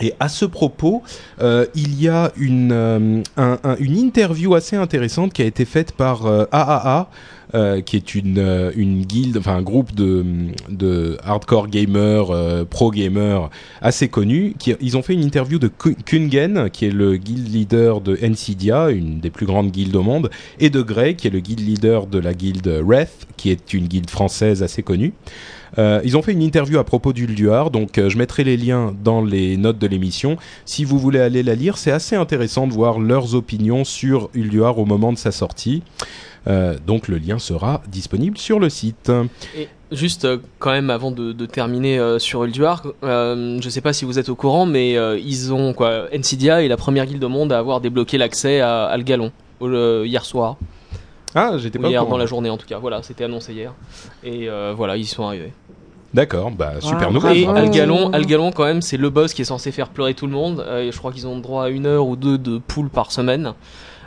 Et 0.00 0.14
à 0.20 0.28
ce 0.28 0.44
propos, 0.44 1.02
euh, 1.40 1.66
il 1.74 2.00
y 2.00 2.08
a 2.08 2.30
une, 2.36 2.70
euh, 2.72 3.22
un- 3.36 3.58
un- 3.64 3.76
une 3.80 3.96
interview 3.96 4.54
assez 4.54 4.76
intéressante 4.76 5.32
qui 5.32 5.42
a 5.42 5.44
été 5.44 5.64
faite 5.64 5.92
par 5.92 6.26
euh, 6.26 6.44
AAA, 6.52 7.10
euh, 7.54 7.80
qui 7.80 7.96
est 7.96 8.14
une, 8.14 8.38
euh, 8.38 8.70
une 8.76 9.02
guilde, 9.04 9.38
enfin 9.38 9.56
un 9.56 9.62
groupe 9.62 9.94
de, 9.94 10.24
de 10.68 11.16
hardcore 11.24 11.66
gamers, 11.68 12.28
pro 12.70 12.90
gamers 12.92 13.50
assez 13.82 14.08
connus. 14.08 14.54
Qui, 14.58 14.74
ils 14.80 14.96
ont 14.96 15.02
fait 15.02 15.14
une 15.14 15.24
interview 15.24 15.58
de 15.58 15.66
Ku- 15.68 15.96
Kungen, 16.06 16.70
qui 16.70 16.84
est 16.86 16.90
le 16.90 17.16
guild 17.16 17.48
leader 17.52 18.00
de 18.00 18.16
Ncydia, 18.22 18.90
une 18.90 19.18
des 19.18 19.30
plus 19.30 19.46
grandes 19.46 19.70
guildes 19.72 19.96
au 19.96 20.02
monde, 20.02 20.30
et 20.60 20.70
de 20.70 20.80
Grey, 20.82 21.14
qui 21.14 21.26
est 21.26 21.30
le 21.30 21.40
guild 21.40 21.60
leader 21.60 22.06
de 22.06 22.18
la 22.20 22.34
guilde 22.34 22.68
Wrath, 22.84 23.26
qui 23.36 23.50
est 23.50 23.72
une 23.72 23.88
guilde 23.88 24.10
française 24.10 24.62
assez 24.62 24.82
connue. 24.84 25.12
Euh, 25.76 26.00
ils 26.04 26.16
ont 26.16 26.22
fait 26.22 26.32
une 26.32 26.42
interview 26.42 26.78
à 26.78 26.84
propos 26.84 27.12
d'Ulduar, 27.12 27.70
donc 27.70 27.98
euh, 27.98 28.08
je 28.08 28.16
mettrai 28.16 28.44
les 28.44 28.56
liens 28.56 28.94
dans 29.02 29.22
les 29.22 29.56
notes 29.56 29.78
de 29.78 29.86
l'émission. 29.86 30.36
Si 30.64 30.84
vous 30.84 30.98
voulez 30.98 31.20
aller 31.20 31.42
la 31.42 31.54
lire, 31.54 31.76
c'est 31.76 31.90
assez 31.90 32.16
intéressant 32.16 32.66
de 32.66 32.72
voir 32.72 32.98
leurs 32.98 33.34
opinions 33.34 33.84
sur 33.84 34.30
Ulduar 34.34 34.78
au 34.78 34.84
moment 34.84 35.12
de 35.12 35.18
sa 35.18 35.32
sortie. 35.32 35.82
Euh, 36.46 36.76
donc 36.86 37.08
le 37.08 37.18
lien 37.18 37.38
sera 37.38 37.82
disponible 37.88 38.38
sur 38.38 38.58
le 38.58 38.70
site. 38.70 39.12
Et 39.56 39.68
juste 39.92 40.26
quand 40.58 40.70
même 40.70 40.88
avant 40.88 41.10
de, 41.10 41.46
terminer 41.46 42.16
sur 42.18 42.44
Ulduar, 42.44 42.84
je 43.02 43.68
sais 43.68 43.80
pas 43.80 43.92
si 43.92 44.04
vous 44.04 44.18
êtes 44.18 44.28
au 44.28 44.36
courant, 44.36 44.64
mais 44.64 44.96
ils 45.20 45.52
ont 45.52 45.74
quoi, 45.74 46.06
est 46.12 46.68
la 46.68 46.76
première 46.76 47.06
guilde 47.06 47.24
au 47.24 47.28
monde 47.28 47.52
à 47.52 47.58
avoir 47.58 47.80
débloqué 47.80 48.16
l'accès 48.16 48.60
à, 48.60 48.84
à 48.84 48.96
le 48.96 49.02
galon 49.02 49.32
euh, 49.62 50.04
hier 50.06 50.24
soir, 50.24 50.56
Ah, 51.38 51.58
j'étais 51.58 51.78
pas 51.78 51.86
au 51.86 51.90
hier 51.90 52.00
courant. 52.00 52.12
dans 52.12 52.18
la 52.18 52.26
journée 52.26 52.50
en 52.50 52.56
tout 52.56 52.66
cas. 52.66 52.78
Voilà, 52.78 53.02
c'était 53.02 53.24
annoncé 53.24 53.52
hier. 53.52 53.72
Et 54.24 54.48
euh, 54.48 54.72
voilà, 54.76 54.96
ils 54.96 55.02
y 55.02 55.06
sont 55.06 55.24
arrivés. 55.26 55.52
D'accord, 56.14 56.50
bah 56.50 56.80
super 56.80 57.08
Ah, 57.08 57.12
nouvelle. 57.12 57.36
Et 57.36 57.44
Bravo. 57.44 57.58
Algalon, 57.58 58.10
Algalon 58.12 58.50
quand 58.50 58.64
même, 58.64 58.80
c'est 58.80 58.96
le 58.96 59.10
boss 59.10 59.34
qui 59.34 59.42
est 59.42 59.44
censé 59.44 59.70
faire 59.72 59.88
pleurer 59.90 60.14
tout 60.14 60.26
le 60.26 60.32
monde. 60.32 60.64
Euh, 60.66 60.80
et 60.82 60.92
je 60.92 60.98
crois 60.98 61.12
qu'ils 61.12 61.26
ont 61.26 61.38
droit 61.38 61.64
à 61.64 61.68
une 61.68 61.86
heure 61.86 62.06
ou 62.06 62.16
deux 62.16 62.38
de 62.38 62.58
pool 62.58 62.88
par 62.88 63.12
semaine. 63.12 63.52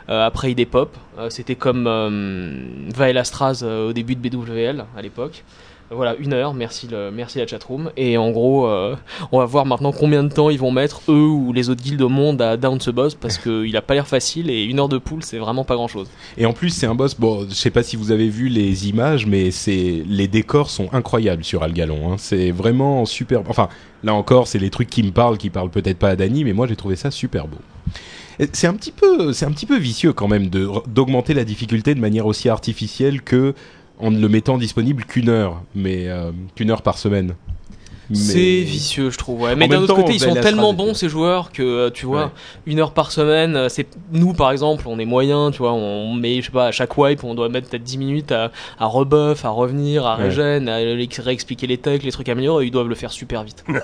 Euh, 0.08 0.26
après, 0.26 0.50
il 0.50 0.54
dépop. 0.56 0.96
Euh, 1.18 1.30
C'était 1.30 1.54
comme 1.54 1.86
euh, 1.86 2.50
Vaelastraz 2.94 3.60
euh, 3.62 3.90
au 3.90 3.92
début 3.92 4.16
de 4.16 4.28
BWL 4.28 4.84
à 4.96 5.00
l'époque. 5.02 5.44
Voilà, 5.94 6.16
une 6.18 6.32
heure, 6.32 6.54
merci, 6.54 6.88
le, 6.90 7.10
merci 7.10 7.38
la 7.38 7.46
chatroom. 7.46 7.90
Et 7.96 8.16
en 8.16 8.30
gros, 8.30 8.66
euh, 8.66 8.96
on 9.30 9.38
va 9.38 9.44
voir 9.44 9.66
maintenant 9.66 9.92
combien 9.92 10.22
de 10.22 10.32
temps 10.32 10.48
ils 10.48 10.58
vont 10.58 10.70
mettre, 10.70 11.02
eux 11.08 11.26
ou 11.26 11.52
les 11.52 11.68
autres 11.68 11.82
guildes 11.82 12.02
au 12.02 12.08
monde, 12.08 12.40
à 12.40 12.56
down 12.56 12.80
ce 12.80 12.90
boss, 12.90 13.14
parce 13.14 13.38
qu'il 13.38 13.76
a 13.76 13.82
pas 13.82 13.94
l'air 13.94 14.06
facile, 14.06 14.48
et 14.50 14.64
une 14.64 14.80
heure 14.80 14.88
de 14.88 14.98
pool, 14.98 15.22
c'est 15.22 15.38
vraiment 15.38 15.64
pas 15.64 15.74
grand 15.74 15.88
chose. 15.88 16.08
Et 16.38 16.46
en 16.46 16.52
plus, 16.52 16.70
c'est 16.70 16.86
un 16.86 16.94
boss. 16.94 17.14
Bon, 17.14 17.46
je 17.48 17.54
sais 17.54 17.70
pas 17.70 17.82
si 17.82 17.96
vous 17.96 18.10
avez 18.10 18.28
vu 18.28 18.48
les 18.48 18.88
images, 18.88 19.26
mais 19.26 19.50
c'est 19.50 20.02
les 20.06 20.28
décors 20.28 20.70
sont 20.70 20.88
incroyables 20.92 21.44
sur 21.44 21.62
Algalon. 21.62 22.12
Hein. 22.12 22.16
C'est 22.18 22.50
vraiment 22.50 23.04
super. 23.04 23.42
Enfin, 23.48 23.68
là 24.02 24.14
encore, 24.14 24.48
c'est 24.48 24.58
les 24.58 24.70
trucs 24.70 24.88
qui 24.88 25.02
me 25.02 25.10
parlent, 25.10 25.38
qui 25.38 25.50
parlent 25.50 25.70
peut-être 25.70 25.98
pas 25.98 26.10
à 26.10 26.16
Dany, 26.16 26.44
mais 26.44 26.52
moi 26.52 26.66
j'ai 26.66 26.76
trouvé 26.76 26.96
ça 26.96 27.10
super 27.10 27.46
beau. 27.46 27.58
C'est 28.52 28.66
un 28.66 28.74
petit 28.74 28.92
peu, 28.92 29.32
c'est 29.32 29.44
un 29.44 29.52
petit 29.52 29.66
peu 29.66 29.76
vicieux 29.78 30.12
quand 30.12 30.26
même 30.26 30.48
d'augmenter 30.48 31.34
la 31.34 31.44
difficulté 31.44 31.94
de 31.94 32.00
manière 32.00 32.26
aussi 32.26 32.48
artificielle 32.48 33.22
que 33.22 33.54
en 34.02 34.10
ne 34.10 34.18
le 34.20 34.28
mettant 34.28 34.58
disponible 34.58 35.04
qu'une 35.04 35.28
heure, 35.30 35.62
mais 35.74 36.08
euh, 36.08 36.30
qu'une 36.54 36.70
heure 36.70 36.82
par 36.82 36.98
semaine. 36.98 37.34
Mais- 38.10 38.16
C'est 38.18 38.60
vicieux, 38.62 39.08
je 39.10 39.16
trouve. 39.16 39.40
Ouais. 39.40 39.56
Mais 39.56 39.68
d'un 39.68 39.80
autre 39.80 39.94
côté, 39.94 40.12
ils 40.12 40.18
sont 40.20 40.26
Vaelastraz 40.26 40.50
tellement 40.50 40.74
bons 40.74 40.92
ces 40.92 41.08
joueurs 41.08 41.50
que 41.50 41.62
euh, 41.62 41.90
tu 41.90 42.04
vois, 42.04 42.24
Ouais. 42.24 42.30
une 42.66 42.80
heure 42.80 42.92
par 42.92 43.10
semaine, 43.10 43.56
euh, 43.56 43.68
c'est 43.70 43.86
nous 44.12 44.34
par 44.34 44.50
exemple, 44.50 44.84
on 44.86 44.98
est 44.98 45.06
moyen, 45.06 45.50
tu 45.50 45.58
vois, 45.58 45.72
on 45.72 46.12
met, 46.12 46.40
je 46.42 46.46
sais 46.46 46.52
pas, 46.52 46.66
à 46.66 46.72
chaque 46.72 46.98
wipe, 46.98 47.24
on 47.24 47.34
doit 47.34 47.48
mettre 47.48 47.70
peut-être 47.70 47.84
10 47.84 47.96
minutes 47.98 48.32
à, 48.32 48.50
à 48.78 48.86
rebuff, 48.86 49.44
à 49.46 49.48
revenir, 49.50 50.04
à 50.04 50.18
Ouais. 50.18 50.24
régène, 50.24 50.68
à 50.68 50.76
réexpliquer 50.76 51.66
les 51.66 51.78
techs, 51.78 52.02
les 52.02 52.12
trucs 52.12 52.28
améliorés, 52.28 52.66
ils 52.66 52.70
doivent 52.70 52.88
le 52.88 52.94
faire 52.96 53.12
super 53.12 53.44
vite. 53.44 53.64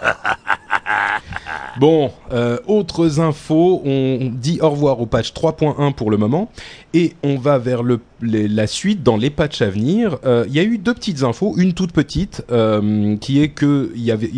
Bon, 1.79 2.11
euh, 2.33 2.59
autres 2.67 3.21
infos, 3.21 3.83
on 3.85 4.31
dit 4.33 4.59
au 4.61 4.71
revoir 4.71 5.01
au 5.01 5.07
patch 5.07 5.33
3.1 5.33 5.93
pour 5.93 6.11
le 6.11 6.17
moment, 6.17 6.51
et 6.95 7.13
on 7.23 7.37
va 7.37 7.59
vers 7.59 7.83
le, 7.83 8.01
la 8.23 8.67
suite 8.67 9.03
dans 9.03 9.17
les 9.17 9.31
patchs 9.31 9.63
à 9.63 9.69
venir. 9.69 10.19
Euh, 10.25 10.45
Il 10.49 10.55
y 10.55 10.59
a 10.59 10.63
eu 10.63 10.79
deux 10.79 10.95
petites 10.95 11.23
infos, 11.23 11.55
une 11.59 11.75
toute 11.75 11.93
petite, 11.93 12.45
euh, 12.51 13.17
qui 13.17 13.43
est 13.43 13.49
que 13.49 13.91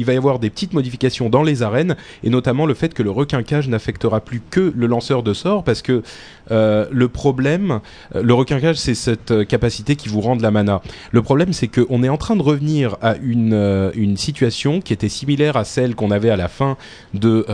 va 0.04 0.12
y 0.12 0.16
avoir 0.16 0.38
des 0.38 0.50
petites 0.50 0.72
modifications 0.72 1.30
dans 1.30 1.42
les 1.42 1.62
arènes, 1.62 1.96
et 2.24 2.30
notamment 2.30 2.66
le 2.66 2.74
fait 2.74 2.92
que 2.92 3.02
le 3.02 3.10
requinquage 3.10 3.68
n'affectera 3.68 4.20
plus 4.20 4.42
que 4.50 4.72
le 4.74 4.86
lanceur 4.86 5.22
de 5.22 5.32
sorts, 5.32 5.62
parce 5.62 5.82
que 5.82 6.02
euh, 6.50 6.86
le 6.90 7.08
problème, 7.08 7.80
le 8.14 8.34
requinquage, 8.34 8.76
c'est 8.76 8.94
cette 8.94 9.46
capacité 9.46 9.94
qui 9.94 10.08
vous 10.08 10.20
rend 10.20 10.34
de 10.34 10.42
la 10.42 10.50
mana. 10.50 10.82
Le 11.12 11.22
problème, 11.22 11.52
c'est 11.52 11.68
qu'on 11.68 12.02
est 12.02 12.08
en 12.08 12.16
train 12.16 12.34
de 12.34 12.42
revenir 12.42 12.96
à 13.00 13.14
une, 13.16 13.92
une 13.94 14.16
situation 14.16 14.80
qui 14.80 14.92
était 14.92 15.08
similaire 15.08 15.56
à 15.56 15.64
celle 15.64 15.94
qu'on 15.94 16.10
avait 16.10 16.30
à 16.30 16.36
la 16.36 16.48
fin 16.48 16.76
de 17.14 17.46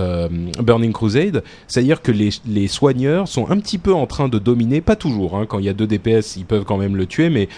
Burning 0.62 0.92
Crusade, 0.92 1.42
c'est-à-dire 1.68 2.00
que 2.00 2.12
les 2.12 2.68
soigneurs 2.68 3.28
sont 3.28 3.50
un 3.50 3.58
petit 3.58 3.78
peu 3.78 3.92
en 3.92 4.06
train 4.06 4.28
de 4.28 4.38
dominer, 4.38 4.80
pas 4.86 4.96
toujours, 4.96 5.36
hein, 5.36 5.44
quand 5.46 5.58
il 5.58 5.66
y 5.66 5.68
a 5.68 5.74
deux 5.74 5.86
DPS, 5.86 6.36
ils 6.36 6.46
peuvent 6.46 6.64
quand 6.64 6.78
même 6.78 6.96
le 6.96 7.04
tuer, 7.06 7.28
mais 7.28 7.48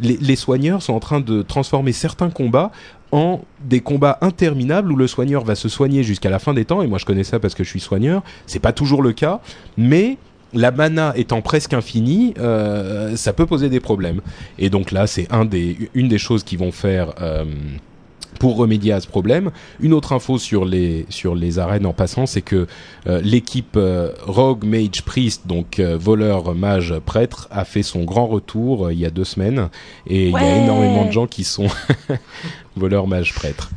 les, 0.00 0.36
soigneurs 0.36 0.82
sont 0.82 0.94
en 0.94 1.00
train 1.00 1.20
de 1.20 1.42
transformer 1.42 1.92
certains 1.92 2.30
combats 2.30 2.70
en 3.12 3.40
des 3.64 3.80
combats 3.80 4.18
interminables 4.20 4.92
où 4.92 4.96
le 4.96 5.06
soigneur 5.06 5.44
va 5.44 5.54
se 5.54 5.68
soigner 5.68 6.02
jusqu'à 6.02 6.30
la 6.30 6.38
fin 6.38 6.54
des 6.54 6.64
temps, 6.64 6.82
et 6.82 6.86
moi 6.86 6.98
je 6.98 7.04
connais 7.04 7.24
ça 7.24 7.38
parce 7.38 7.54
que 7.54 7.64
je 7.64 7.68
suis 7.68 7.80
soigneur, 7.80 8.22
c'est 8.46 8.60
pas 8.60 8.72
toujours 8.72 9.02
le 9.02 9.12
cas, 9.12 9.40
mais 9.76 10.16
la 10.54 10.70
mana 10.70 11.12
étant 11.16 11.42
presque 11.42 11.74
infinie, 11.74 12.34
euh, 12.38 13.16
ça 13.16 13.32
peut 13.32 13.46
poser 13.46 13.68
des 13.68 13.80
problèmes. 13.80 14.20
Et 14.58 14.70
donc 14.70 14.92
là, 14.92 15.06
c'est 15.06 15.28
une 15.94 16.08
des 16.08 16.18
choses 16.18 16.44
qui 16.44 16.56
vont 16.56 16.72
faire 16.72 17.14
euh, 17.20 17.44
pour 18.38 18.56
remédier 18.56 18.92
à 18.92 19.00
ce 19.00 19.06
problème. 19.06 19.50
Une 19.80 19.92
autre 19.92 20.12
info 20.12 20.38
sur 20.38 20.64
les 20.64 21.06
sur 21.08 21.34
les 21.34 21.58
arènes 21.58 21.86
en 21.86 21.92
passant, 21.92 22.26
c'est 22.26 22.42
que 22.42 22.66
euh, 23.06 23.20
l'équipe 23.22 23.76
euh, 23.76 24.12
Rogue 24.26 24.64
Mage 24.64 25.02
Priest, 25.04 25.46
donc 25.46 25.78
euh, 25.78 25.96
voleur 25.98 26.54
mage 26.54 26.94
prêtre, 27.04 27.48
a 27.50 27.64
fait 27.64 27.82
son 27.82 28.04
grand 28.04 28.26
retour 28.26 28.86
euh, 28.86 28.92
il 28.92 28.98
y 29.00 29.06
a 29.06 29.10
deux 29.10 29.24
semaines 29.24 29.68
et 30.06 30.26
il 30.26 30.30
y 30.32 30.36
a 30.36 30.38
Ouais. 30.40 30.62
énormément 30.64 31.04
de 31.06 31.12
gens 31.12 31.26
qui 31.26 31.44
sont 31.44 31.66
voleurs 32.76 33.06
mage 33.06 33.34
prêtre. 33.34 33.70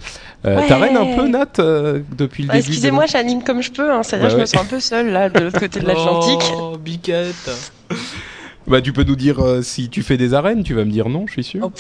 Euh, 0.46 0.58
Ouais. 0.58 0.68
T'arènes 0.68 0.96
un 0.96 1.16
peu 1.18 1.28
Nat 1.28 1.60
euh, 1.60 2.00
depuis 2.18 2.44
le 2.44 2.48
Bah, 2.48 2.54
début. 2.56 2.68
de- 2.68 2.72
Excusez-moi, 2.72 3.06
j'anime 3.08 3.44
comme 3.44 3.62
je 3.62 3.72
peux, 3.72 3.92
hein, 3.92 4.04
c'est-à-dire 4.04 4.28
Bah 4.28 4.32
je 4.32 4.36
me 4.36 4.42
ouais. 4.42 4.46
sens 4.48 4.62
un 4.62 4.66
peu 4.66 4.80
seule 4.80 5.10
là, 5.12 5.30
de 5.30 5.40
l'autre 5.42 5.60
côté 5.60 5.80
de 5.82 5.86
l'Atlantique. 5.86 6.40
Oh, 6.56 6.78
biquette. 6.78 7.50
Bah 8.68 8.82
tu 8.82 8.94
peux 8.94 9.04
nous 9.04 9.16
dire 9.18 9.40
euh, 9.44 9.62
si 9.62 9.90
tu 9.90 10.02
fais 10.04 10.16
des 10.16 10.34
arènes. 10.34 10.64
Tu 10.64 10.74
vas 10.74 10.86
me 10.86 10.92
dire 10.92 11.10
non, 11.10 11.26
je 11.28 11.34
suis 11.34 11.44
sûr. 11.44 11.60
Oh. 11.66 11.72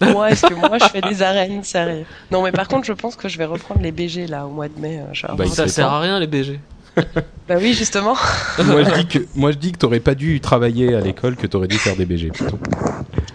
Moi, 0.00 0.30
est-ce 0.30 0.46
que 0.46 0.54
moi 0.54 0.78
je 0.78 0.84
fais 0.86 1.00
des 1.00 1.22
arènes 1.22 1.62
Sérieux? 1.64 2.04
Non, 2.30 2.42
mais 2.42 2.52
par 2.52 2.68
contre, 2.68 2.86
je 2.86 2.92
pense 2.92 3.16
que 3.16 3.28
je 3.28 3.38
vais 3.38 3.46
reprendre 3.46 3.80
les 3.82 3.92
BG 3.92 4.26
là 4.26 4.46
au 4.46 4.50
mois 4.50 4.68
de 4.68 4.78
mai. 4.78 4.98
euh, 5.00 5.12
avoir 5.28 5.48
Bah, 5.48 5.54
Ça 5.54 5.68
sert 5.68 5.90
à 5.92 6.00
rien 6.00 6.18
les 6.20 6.26
BG. 6.26 6.60
Bah 7.48 7.54
oui, 7.60 7.74
justement. 7.74 8.16
moi 8.64 8.82
je 8.82 8.90
dis 8.98 9.06
que 9.06 9.18
moi 9.36 9.52
je 9.52 9.56
dis 9.58 9.70
que 9.70 9.78
t'aurais 9.78 10.00
pas 10.00 10.16
dû 10.16 10.40
travailler 10.40 10.94
à 10.96 11.00
l'école, 11.00 11.36
que 11.36 11.46
t'aurais 11.46 11.68
dû 11.68 11.76
faire 11.78 11.94
des 11.94 12.04
BG 12.04 12.30
plutôt. 12.30 12.58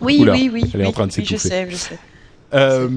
Oui, 0.02 0.18
Oula, 0.20 0.34
oui, 0.34 0.50
oui. 0.52 0.70
elle 0.74 0.82
est 0.82 0.86
en 0.86 0.92
train 0.92 1.08
de 1.08 1.14
oui, 1.18 1.24
je 1.26 1.38
sais, 1.38 1.66
je 1.70 1.76
sais. 1.78 1.98
Euh, 2.54 2.90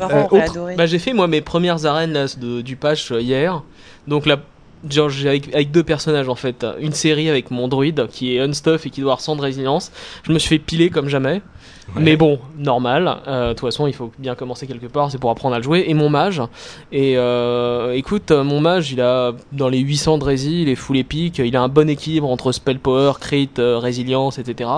euh, 0.00 0.24
autre-. 0.30 0.76
Bah, 0.76 0.86
j'ai 0.86 1.00
fait 1.00 1.12
moi 1.12 1.26
mes 1.26 1.40
premières 1.40 1.84
arènes 1.86 2.12
là, 2.12 2.26
de- 2.36 2.60
du 2.60 2.76
patch 2.76 3.10
euh, 3.10 3.20
hier. 3.20 3.62
Donc 4.06 4.26
là, 4.26 4.38
genre 4.88 5.10
avec, 5.26 5.52
avec 5.52 5.72
deux 5.72 5.82
personnages 5.82 6.28
en 6.28 6.36
fait. 6.36 6.64
Une 6.80 6.92
série 6.92 7.28
avec 7.28 7.50
mon 7.50 7.66
druide 7.66 8.06
qui 8.08 8.36
est 8.36 8.40
unstuff 8.40 8.86
et 8.86 8.90
qui 8.90 9.00
doit 9.00 9.12
avoir 9.12 9.20
100 9.20 9.34
de 9.36 9.42
résilience. 9.42 9.90
Je 10.22 10.32
me 10.32 10.38
suis 10.38 10.50
fait 10.50 10.58
piler 10.60 10.90
comme 10.90 11.08
jamais. 11.08 11.42
Mais 11.96 12.16
bon, 12.16 12.38
normal. 12.58 13.16
Euh, 13.26 13.48
De 13.48 13.52
toute 13.54 13.68
façon, 13.68 13.86
il 13.86 13.94
faut 13.94 14.12
bien 14.18 14.34
commencer 14.34 14.66
quelque 14.66 14.86
part, 14.86 15.10
c'est 15.10 15.18
pour 15.18 15.30
apprendre 15.30 15.54
à 15.54 15.58
le 15.58 15.64
jouer. 15.64 15.84
Et 15.88 15.94
mon 15.94 16.08
mage. 16.10 16.42
Et 16.92 17.16
euh, 17.16 17.92
écoute, 17.94 18.30
mon 18.30 18.60
mage, 18.60 18.92
il 18.92 19.00
a 19.00 19.32
dans 19.52 19.68
les 19.68 19.78
800 19.78 20.18
de 20.18 20.24
rési, 20.24 20.62
il 20.62 20.68
est 20.68 20.74
full 20.76 20.96
épique. 20.98 21.38
Il 21.38 21.56
a 21.56 21.62
un 21.62 21.68
bon 21.68 21.88
équilibre 21.88 22.28
entre 22.30 22.52
spell 22.52 22.78
power, 22.78 23.12
crit, 23.20 23.48
euh, 23.58 23.78
résilience, 23.78 24.38
etc. 24.38 24.70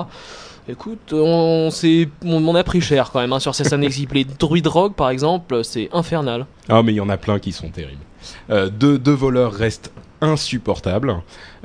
Écoute, 0.69 1.13
on, 1.13 1.71
s'est- 1.71 2.09
on, 2.25 2.47
on 2.47 2.55
a 2.55 2.63
pris 2.63 2.81
cher 2.81 3.11
quand 3.13 3.21
même 3.21 3.33
hein, 3.33 3.41
sur 3.41 3.55
ces 3.55 3.75
équipes. 3.75 4.13
Les 4.15 4.25
druides 4.25 4.69
rogue, 4.69 4.95
par 4.95 5.11
exemple, 5.11 5.65
c'est 5.65 5.89
infernal. 5.93 6.47
Ah 6.69 6.83
mais 6.83 6.93
il 6.93 6.97
y 6.97 7.01
en 7.01 7.09
a 7.09 7.17
plein 7.17 7.39
qui 7.41 7.51
sont 7.53 7.69
terribles. 7.71 8.03
Euh, 8.51 8.69
deux, 8.71 8.99
deux 8.99 9.15
voleurs 9.15 9.53
restent 9.53 9.91
insupportables. 10.21 11.17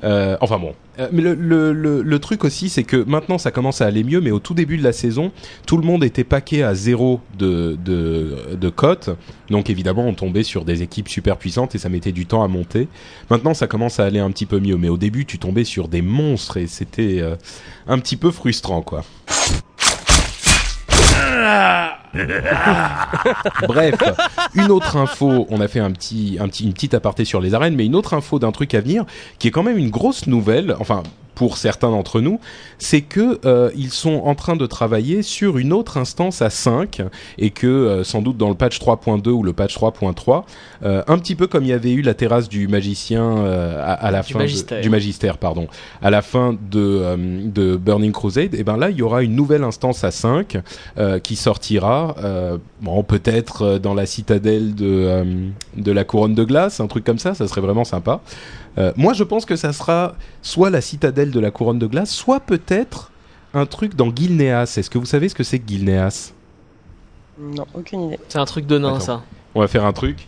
Euh, 0.04 0.38
enfin 0.42 0.58
bon. 0.58 0.74
Euh, 1.00 1.10
mais 1.12 1.22
le, 1.22 1.34
le, 1.34 2.02
le, 2.02 2.20
truc 2.20 2.44
aussi, 2.44 2.70
c'est 2.70 2.84
que 2.84 2.98
maintenant 2.98 3.38
ça 3.38 3.52
commence 3.52 3.82
à 3.82 3.86
aller 3.86 4.04
mieux, 4.04 4.22
mais 4.22 4.32
au 4.32 4.40
tout 4.40 4.54
début 4.54 4.78
de 4.78 4.84
la 4.84 4.94
saison, 4.94 5.32
tout 5.66 5.78
le 5.78 5.84
monde 5.84 6.04
était 6.04 6.24
paqué 6.24 6.64
à 6.64 6.74
zéro 6.76 7.20
de, 7.38 7.78
de, 7.84 8.56
de 8.56 8.70
cote. 8.70 9.10
Donc 9.50 9.70
évidemment, 9.70 10.06
on 10.08 10.14
tombait 10.14 10.44
sur 10.44 10.66
des 10.66 10.82
équipes 10.82 11.10
super 11.10 11.38
puissantes 11.38 11.76
et 11.76 11.78
ça 11.78 11.90
mettait 11.90 12.12
du 12.12 12.26
temps 12.26 12.44
à 12.44 12.48
monter. 12.48 12.88
Maintenant, 13.30 13.54
ça 13.54 13.68
commence 13.68 14.00
à 14.00 14.06
aller 14.06 14.20
un 14.20 14.32
petit 14.32 14.46
peu 14.46 14.60
mieux, 14.60 14.78
mais 14.78 14.90
au 14.90 14.98
début, 14.98 15.26
tu 15.26 15.38
tombais 15.38 15.64
sur 15.64 15.88
des 15.88 16.02
monstres 16.02 16.58
et 16.58 16.68
c'était 16.68 17.20
euh, 17.20 17.36
un 17.88 18.00
petit 18.00 18.18
peu 18.18 18.32
frustrant, 18.32 18.82
quoi. 18.82 19.04
Bref, 23.68 23.96
une 24.56 24.72
autre 24.72 24.98
info, 24.98 25.48
on 25.50 25.60
a 25.62 25.68
fait 25.68 25.80
un 25.80 25.92
petit, 25.92 26.38
un 26.40 26.48
petit, 26.48 26.64
une 26.64 26.74
petite 26.74 26.94
aparté 26.94 27.26
sur 27.26 27.42
les 27.42 27.54
arènes, 27.54 27.76
mais 27.76 27.86
une 27.86 27.96
autre 27.96 28.14
info 28.14 28.40
d'un 28.40 28.52
truc 28.52 28.74
à 28.74 28.82
venir 28.82 29.06
qui 29.40 29.48
est 29.48 29.52
quand 29.52 29.64
même 29.64 29.78
une 29.78 29.90
grosse 29.90 30.28
nouvelle, 30.28 30.76
enfin 30.80 31.04
pour 31.36 31.58
certains 31.58 31.92
d'entre 31.92 32.22
nous, 32.22 32.40
c'est 32.80 33.02
que 33.02 33.40
euh, 33.46 33.70
ils 33.76 33.92
sont 33.92 34.22
en 34.26 34.36
train 34.36 34.56
de 34.56 34.66
travailler 34.66 35.22
sur 35.22 35.58
une 35.58 35.74
autre 35.74 35.98
instance 35.98 36.42
à 36.42 36.50
5 36.50 37.02
et 37.38 37.50
que 37.52 37.68
euh, 37.68 38.04
sans 38.04 38.22
doute 38.22 38.38
dans 38.38 38.50
le 38.50 38.56
patch 38.56 38.80
3.2 38.80 39.30
ou 39.30 39.44
le 39.44 39.54
patch 39.54 39.78
3.3, 39.78 40.44
euh, 40.84 41.04
un 41.08 41.18
petit 41.18 41.36
peu 41.36 41.48
comme 41.48 41.64
il 41.64 41.70
y 41.70 41.74
avait 41.74 41.92
eu 41.92 42.02
la 42.02 42.14
terrasse 42.14 42.48
du 42.50 42.68
magicien 42.68 43.46
à, 43.46 43.94
à 43.94 44.12
la 44.12 44.22
Du 44.22 44.34
fin 44.34 44.40
de- 44.40 44.44
du 44.82 44.90
magistère, 44.90 45.38
pardon, 45.38 45.68
à 46.02 46.10
la 46.10 46.22
fin 46.22 46.56
de, 46.72 47.16
de 47.46 47.76
Burning 47.76 48.12
Crusade, 48.12 48.56
et 48.56 48.64
ben 48.64 48.78
là 48.78 48.90
il 48.90 48.98
y 48.98 49.02
aura 49.02 49.22
une 49.22 49.36
nouvelle 49.36 49.64
instance 49.64 50.04
à 50.04 50.12
5 50.12 50.58
euh, 50.98 51.20
qui 51.20 51.36
sortira, 51.36 52.16
bon 52.82 53.04
peut-être 53.04 53.78
dans 53.80 53.94
la 53.94 54.06
citadelle 54.06 54.74
de 54.76 55.24
de 55.76 55.92
la 55.92 56.04
couronne 56.04 56.36
de 56.36 56.44
glace, 56.44 56.80
un 56.80 56.88
truc 56.88 57.04
comme 57.04 57.20
ça, 57.20 57.34
ça 57.34 57.48
serait 57.48 57.62
vraiment 57.62 57.84
sympa. 57.84 58.22
Euh, 58.78 58.92
moi 58.98 59.14
je 59.14 59.24
pense 59.24 59.46
que 59.46 59.56
ça 59.56 59.72
sera 59.74 60.16
soit 60.42 60.70
la 60.70 60.82
citadelle 60.82 61.32
de 61.32 61.40
la 61.40 61.50
couronne 61.52 61.80
de 61.80 61.88
glace, 61.88 62.12
soit 62.12 62.40
peut-être 62.42 63.12
un 63.54 63.66
truc 63.66 63.96
dans 63.96 64.14
Gilneas. 64.14 64.76
Est-ce 64.78 64.90
que 64.90 64.98
vous 64.98 65.06
savez 65.06 65.30
ce 65.30 65.36
que 65.36 65.44
c'est 65.44 65.60
que 65.60 65.68
Gilneas 65.68 66.34
Non, 67.40 67.66
aucune 67.74 68.08
idée. 68.08 68.20
C'est 68.28 68.40
un 68.40 68.46
truc 68.46 68.66
de 68.68 68.78
nain, 68.78 68.90
Attends. 68.96 69.00
ça. 69.00 69.24
On 69.54 69.62
va 69.62 69.68
faire 69.70 69.86
un 69.86 69.94
truc. 69.94 70.28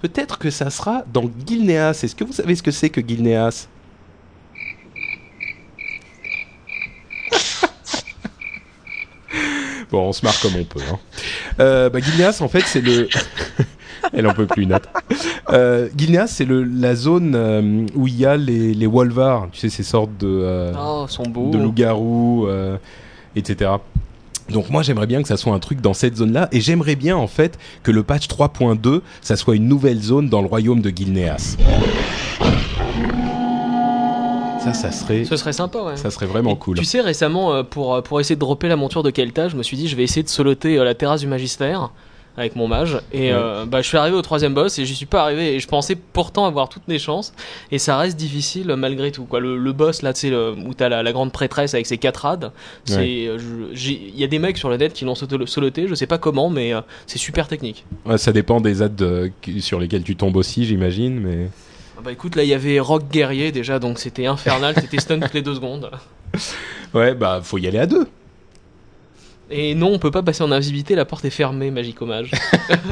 Peut-être 0.00 0.38
que 0.38 0.48
ça 0.50 0.70
sera 0.70 1.04
dans 1.12 1.30
Gilneas. 1.46 2.00
Est-ce 2.02 2.14
que 2.14 2.24
vous 2.24 2.32
savez 2.32 2.54
ce 2.54 2.62
que 2.62 2.70
c'est 2.70 2.88
que 2.90 3.00
Gilneas 3.06 3.68
Bon, 9.90 10.08
on 10.08 10.12
se 10.12 10.24
marre 10.24 10.38
comme 10.40 10.56
on 10.56 10.64
peut. 10.64 10.80
Hein. 10.90 10.98
Euh, 11.60 11.90
bah, 11.90 12.00
Gilneas, 12.00 12.38
en 12.40 12.48
fait, 12.48 12.62
c'est 12.62 12.80
le. 12.80 13.08
Elle 14.12 14.26
en 14.26 14.34
peut 14.34 14.46
plus, 14.46 14.66
Nat. 14.66 14.80
Euh, 15.50 15.88
Gilneas, 15.96 16.26
c'est 16.28 16.46
la 16.48 16.94
zone 16.94 17.34
euh, 17.34 17.86
où 17.94 18.06
il 18.08 18.18
y 18.18 18.26
a 18.26 18.36
les, 18.36 18.74
les 18.74 18.86
Wolvars, 18.86 19.48
tu 19.52 19.60
sais, 19.60 19.68
ces 19.68 19.82
sortes 19.82 20.10
de. 20.18 20.26
euh, 20.26 20.72
Oh, 20.78 21.06
ils 21.08 21.12
sont 21.12 21.22
beaux. 21.24 21.50
de 21.50 21.58
loups-garous, 21.58 22.46
euh, 22.48 22.76
etc. 23.34 23.70
Donc 24.50 24.70
moi 24.70 24.82
j'aimerais 24.82 25.08
bien 25.08 25.22
que 25.22 25.28
ça 25.28 25.36
soit 25.36 25.52
un 25.52 25.58
truc 25.58 25.80
dans 25.80 25.92
cette 25.94 26.16
zone-là 26.18 26.48
et 26.52 26.60
j'aimerais 26.60 26.94
bien 26.94 27.16
en 27.16 27.26
fait 27.26 27.58
que 27.82 27.90
le 27.90 28.04
patch 28.04 28.28
3.2 28.28 29.00
ça 29.20 29.34
soit 29.34 29.56
une 29.56 29.66
nouvelle 29.66 29.98
zone 30.00 30.28
dans 30.28 30.40
le 30.40 30.46
royaume 30.46 30.80
de 30.82 30.90
Gilneas. 30.90 31.56
Ça 34.62 34.72
ça 34.72 34.90
serait 34.90 35.24
Ce 35.24 35.36
serait 35.36 35.52
sympa, 35.52 35.78
ouais. 35.80 35.96
ça 35.96 36.10
serait 36.10 36.26
vraiment 36.26 36.52
Et 36.54 36.58
cool. 36.58 36.76
Tu 36.78 36.84
sais, 36.84 37.00
récemment, 37.00 37.52
euh, 37.54 37.62
pour, 37.62 38.02
pour 38.02 38.20
essayer 38.20 38.34
de 38.36 38.40
dropper 38.40 38.68
la 38.68 38.76
monture 38.76 39.02
de 39.02 39.10
Kelta, 39.10 39.48
je 39.48 39.56
me 39.56 39.62
suis 39.62 39.76
dit, 39.76 39.86
je 39.88 39.94
vais 39.96 40.02
essayer 40.02 40.22
de 40.24 40.28
soloter 40.28 40.78
euh, 40.78 40.84
la 40.84 40.94
terrasse 40.94 41.20
du 41.20 41.26
magistère 41.28 41.90
avec 42.36 42.56
mon 42.56 42.68
mage. 42.68 42.98
Et 43.12 43.28
Ouais. 43.28 43.32
euh, 43.32 43.64
bah, 43.66 43.82
je 43.82 43.88
suis 43.88 43.96
arrivé 43.96 44.16
au 44.16 44.22
troisième 44.22 44.54
boss 44.54 44.78
et 44.78 44.84
j'y 44.84 44.94
suis 44.94 45.06
pas 45.06 45.22
arrivé. 45.22 45.54
Et 45.54 45.60
je 45.60 45.66
pensais 45.68 45.94
pourtant 45.96 46.46
avoir 46.46 46.68
toutes 46.68 46.86
mes 46.88 46.98
chances. 46.98 47.32
Et 47.70 47.78
ça 47.78 47.96
reste 47.98 48.16
difficile 48.16 48.70
euh, 48.70 48.76
malgré 48.76 49.10
tout. 49.12 49.24
Quoi. 49.24 49.40
Le, 49.40 49.56
le 49.56 49.72
boss, 49.72 50.02
là, 50.02 50.12
tu 50.12 50.28
sais, 50.28 50.34
où 50.34 50.74
t'as 50.74 50.88
la, 50.88 51.02
la 51.02 51.12
grande 51.12 51.32
prêtresse 51.32 51.74
avec 51.74 51.86
ses 51.86 51.98
quatre 51.98 52.18
rades, 52.18 52.52
c'est, 52.84 53.26
euh, 53.26 53.38
il 53.74 54.18
y 54.18 54.24
a 54.24 54.26
des 54.28 54.38
mecs 54.38 54.58
sur 54.58 54.68
le 54.68 54.76
net 54.76 54.92
qui 54.92 55.04
l'ont 55.04 55.14
soloté, 55.14 55.86
je 55.88 55.94
sais 55.94 56.06
pas 56.06 56.18
comment, 56.18 56.50
mais 56.50 56.72
euh, 56.74 56.80
c'est 57.06 57.18
super 57.18 57.48
technique. 57.48 57.84
Ouais, 58.04 58.18
ça 58.18 58.32
dépend 58.32 58.60
des 58.60 58.76
qui- 59.40 59.62
sur 59.62 59.80
lesquels 59.80 60.02
tu 60.02 60.16
tombes 60.16 60.36
aussi 60.36 60.64
j'imagine 60.66 61.18
mais 61.20 61.48
Ah 61.96 62.00
Bah 62.04 62.12
écoute, 62.12 62.36
là, 62.36 62.42
il 62.42 62.48
y 62.48 62.54
avait 62.54 62.78
Rock 62.78 63.04
Guerrier 63.10 63.52
déjà, 63.52 63.78
donc 63.78 63.98
c'était 63.98 64.26
infernal, 64.26 64.74
c'était 64.80 64.98
stun 65.00 65.18
toutes 65.20 65.34
les 65.34 65.42
deux 65.42 65.54
secondes. 65.54 65.90
ouais 66.94 67.14
bah 67.14 67.40
faut 67.42 67.58
y 67.58 67.66
aller 67.66 67.78
à 67.78 67.86
deux. 67.86 68.06
Et 69.50 69.74
non, 69.74 69.92
on 69.92 69.98
peut 69.98 70.10
pas 70.10 70.22
passer 70.22 70.42
en 70.42 70.50
invisibilité, 70.50 70.94
la 70.94 71.04
porte 71.04 71.24
est 71.24 71.30
fermée, 71.30 71.70
Magic 71.70 72.00
Hommage. 72.02 72.32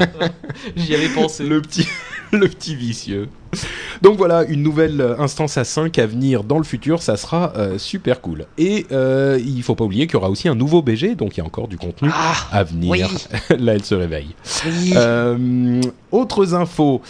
J'y 0.75 0.95
avais 0.95 1.09
pensé. 1.09 1.45
Le 1.45 1.61
petit, 1.61 1.87
le 2.31 2.47
petit 2.47 2.75
vicieux. 2.75 3.29
Donc 4.01 4.17
voilà, 4.17 4.43
une 4.43 4.61
nouvelle 4.61 4.99
euh, 4.99 5.17
instance 5.19 5.57
à 5.57 5.63
5 5.63 5.97
à 5.99 6.05
venir 6.05 6.43
dans 6.43 6.57
le 6.57 6.63
futur, 6.63 7.01
ça 7.01 7.15
sera 7.17 7.53
euh, 7.55 7.77
super 7.77 8.19
cool. 8.21 8.45
Et 8.57 8.85
euh, 8.91 9.39
il 9.43 9.63
faut 9.63 9.75
pas 9.75 9.85
oublier 9.85 10.05
qu'il 10.07 10.15
y 10.15 10.17
aura 10.17 10.29
aussi 10.29 10.47
un 10.49 10.55
nouveau 10.55 10.81
BG, 10.81 11.15
donc 11.15 11.37
il 11.37 11.39
y 11.39 11.43
a 11.43 11.45
encore 11.45 11.67
du 11.67 11.77
contenu 11.77 12.09
Ah, 12.13 12.33
à 12.51 12.63
venir. 12.63 12.91
oui. 12.91 13.01
Là, 13.57 13.73
elle 13.75 13.83
se 13.85 13.95
réveille. 13.95 14.35
oui. 14.65 14.93
Euh, 14.95 15.81
autres 16.11 16.53
infos. 16.53 17.01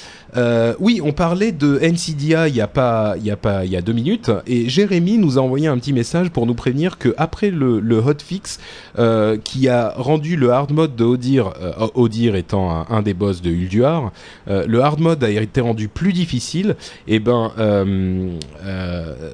Oui, 0.80 1.00
on 1.02 1.14
parlait 1.14 1.54
de 1.54 1.80
NCDA 1.80 2.50
il 2.50 2.56
y 2.56 2.60
a 2.62 2.68
pas, 2.68 3.16
il 3.18 3.26
y 3.26 3.32
a 3.32 3.38
pas, 3.38 3.64
il 3.64 3.72
y 3.72 3.78
a 3.78 3.82
deux 3.82 3.94
minutes, 3.94 4.32
et 4.48 4.68
Jérémy 4.68 5.18
nous 5.18 5.38
a 5.40 5.42
envoyé 5.42 5.68
un 5.68 5.78
petit 5.78 5.94
message 5.94 6.30
pour 6.30 6.46
nous 6.46 6.56
prévenir 6.56 6.98
que 6.98 7.14
après 7.18 7.52
le, 7.52 7.80
le 7.80 7.98
hotfix 8.00 8.60
qui 9.46 9.70
a 9.70 9.94
rendu 9.96 10.36
le 10.36 10.52
hard 10.52 10.72
mode 10.72 10.96
de 10.98 11.06
Odir, 11.06 11.54
Odir 11.94 12.36
étant 12.36 12.70
un, 12.70 12.86
un 12.90 13.02
des 13.02 13.14
boss 13.14 13.42
de 13.42 13.50
Ulduar, 13.50 14.12
le 14.48 14.82
hard 14.82 15.00
mode 15.00 15.24
a 15.24 15.30
été 15.30 15.62
rendu 15.62 15.88
plus 15.88 16.12
difficile. 16.12 16.35
Et 17.08 17.20
ben, 17.20 17.52
euh, 17.58 18.30
euh, 18.64 19.32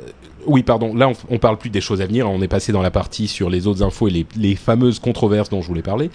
oui, 0.48 0.64
pardon. 0.64 0.96
Là, 0.96 1.12
on, 1.30 1.38
parle 1.38 1.58
plus 1.58 1.70
des 1.70 1.82
choses 1.82 2.02
à 2.02 2.06
venir. 2.06 2.30
On 2.30 2.42
est 2.42 2.48
passé 2.48 2.72
dans 2.72 2.82
la 2.82 2.92
partie 2.92 3.28
sur 3.28 3.50
les 3.50 3.68
autres 3.68 3.84
infos 3.84 4.08
et 4.08 4.26
les, 4.36 4.56
fameuses 4.56 5.00
controverses 5.00 5.50
dont 5.50 5.62
je 5.62 5.68
voulais 5.68 5.82
parler. 5.82 6.10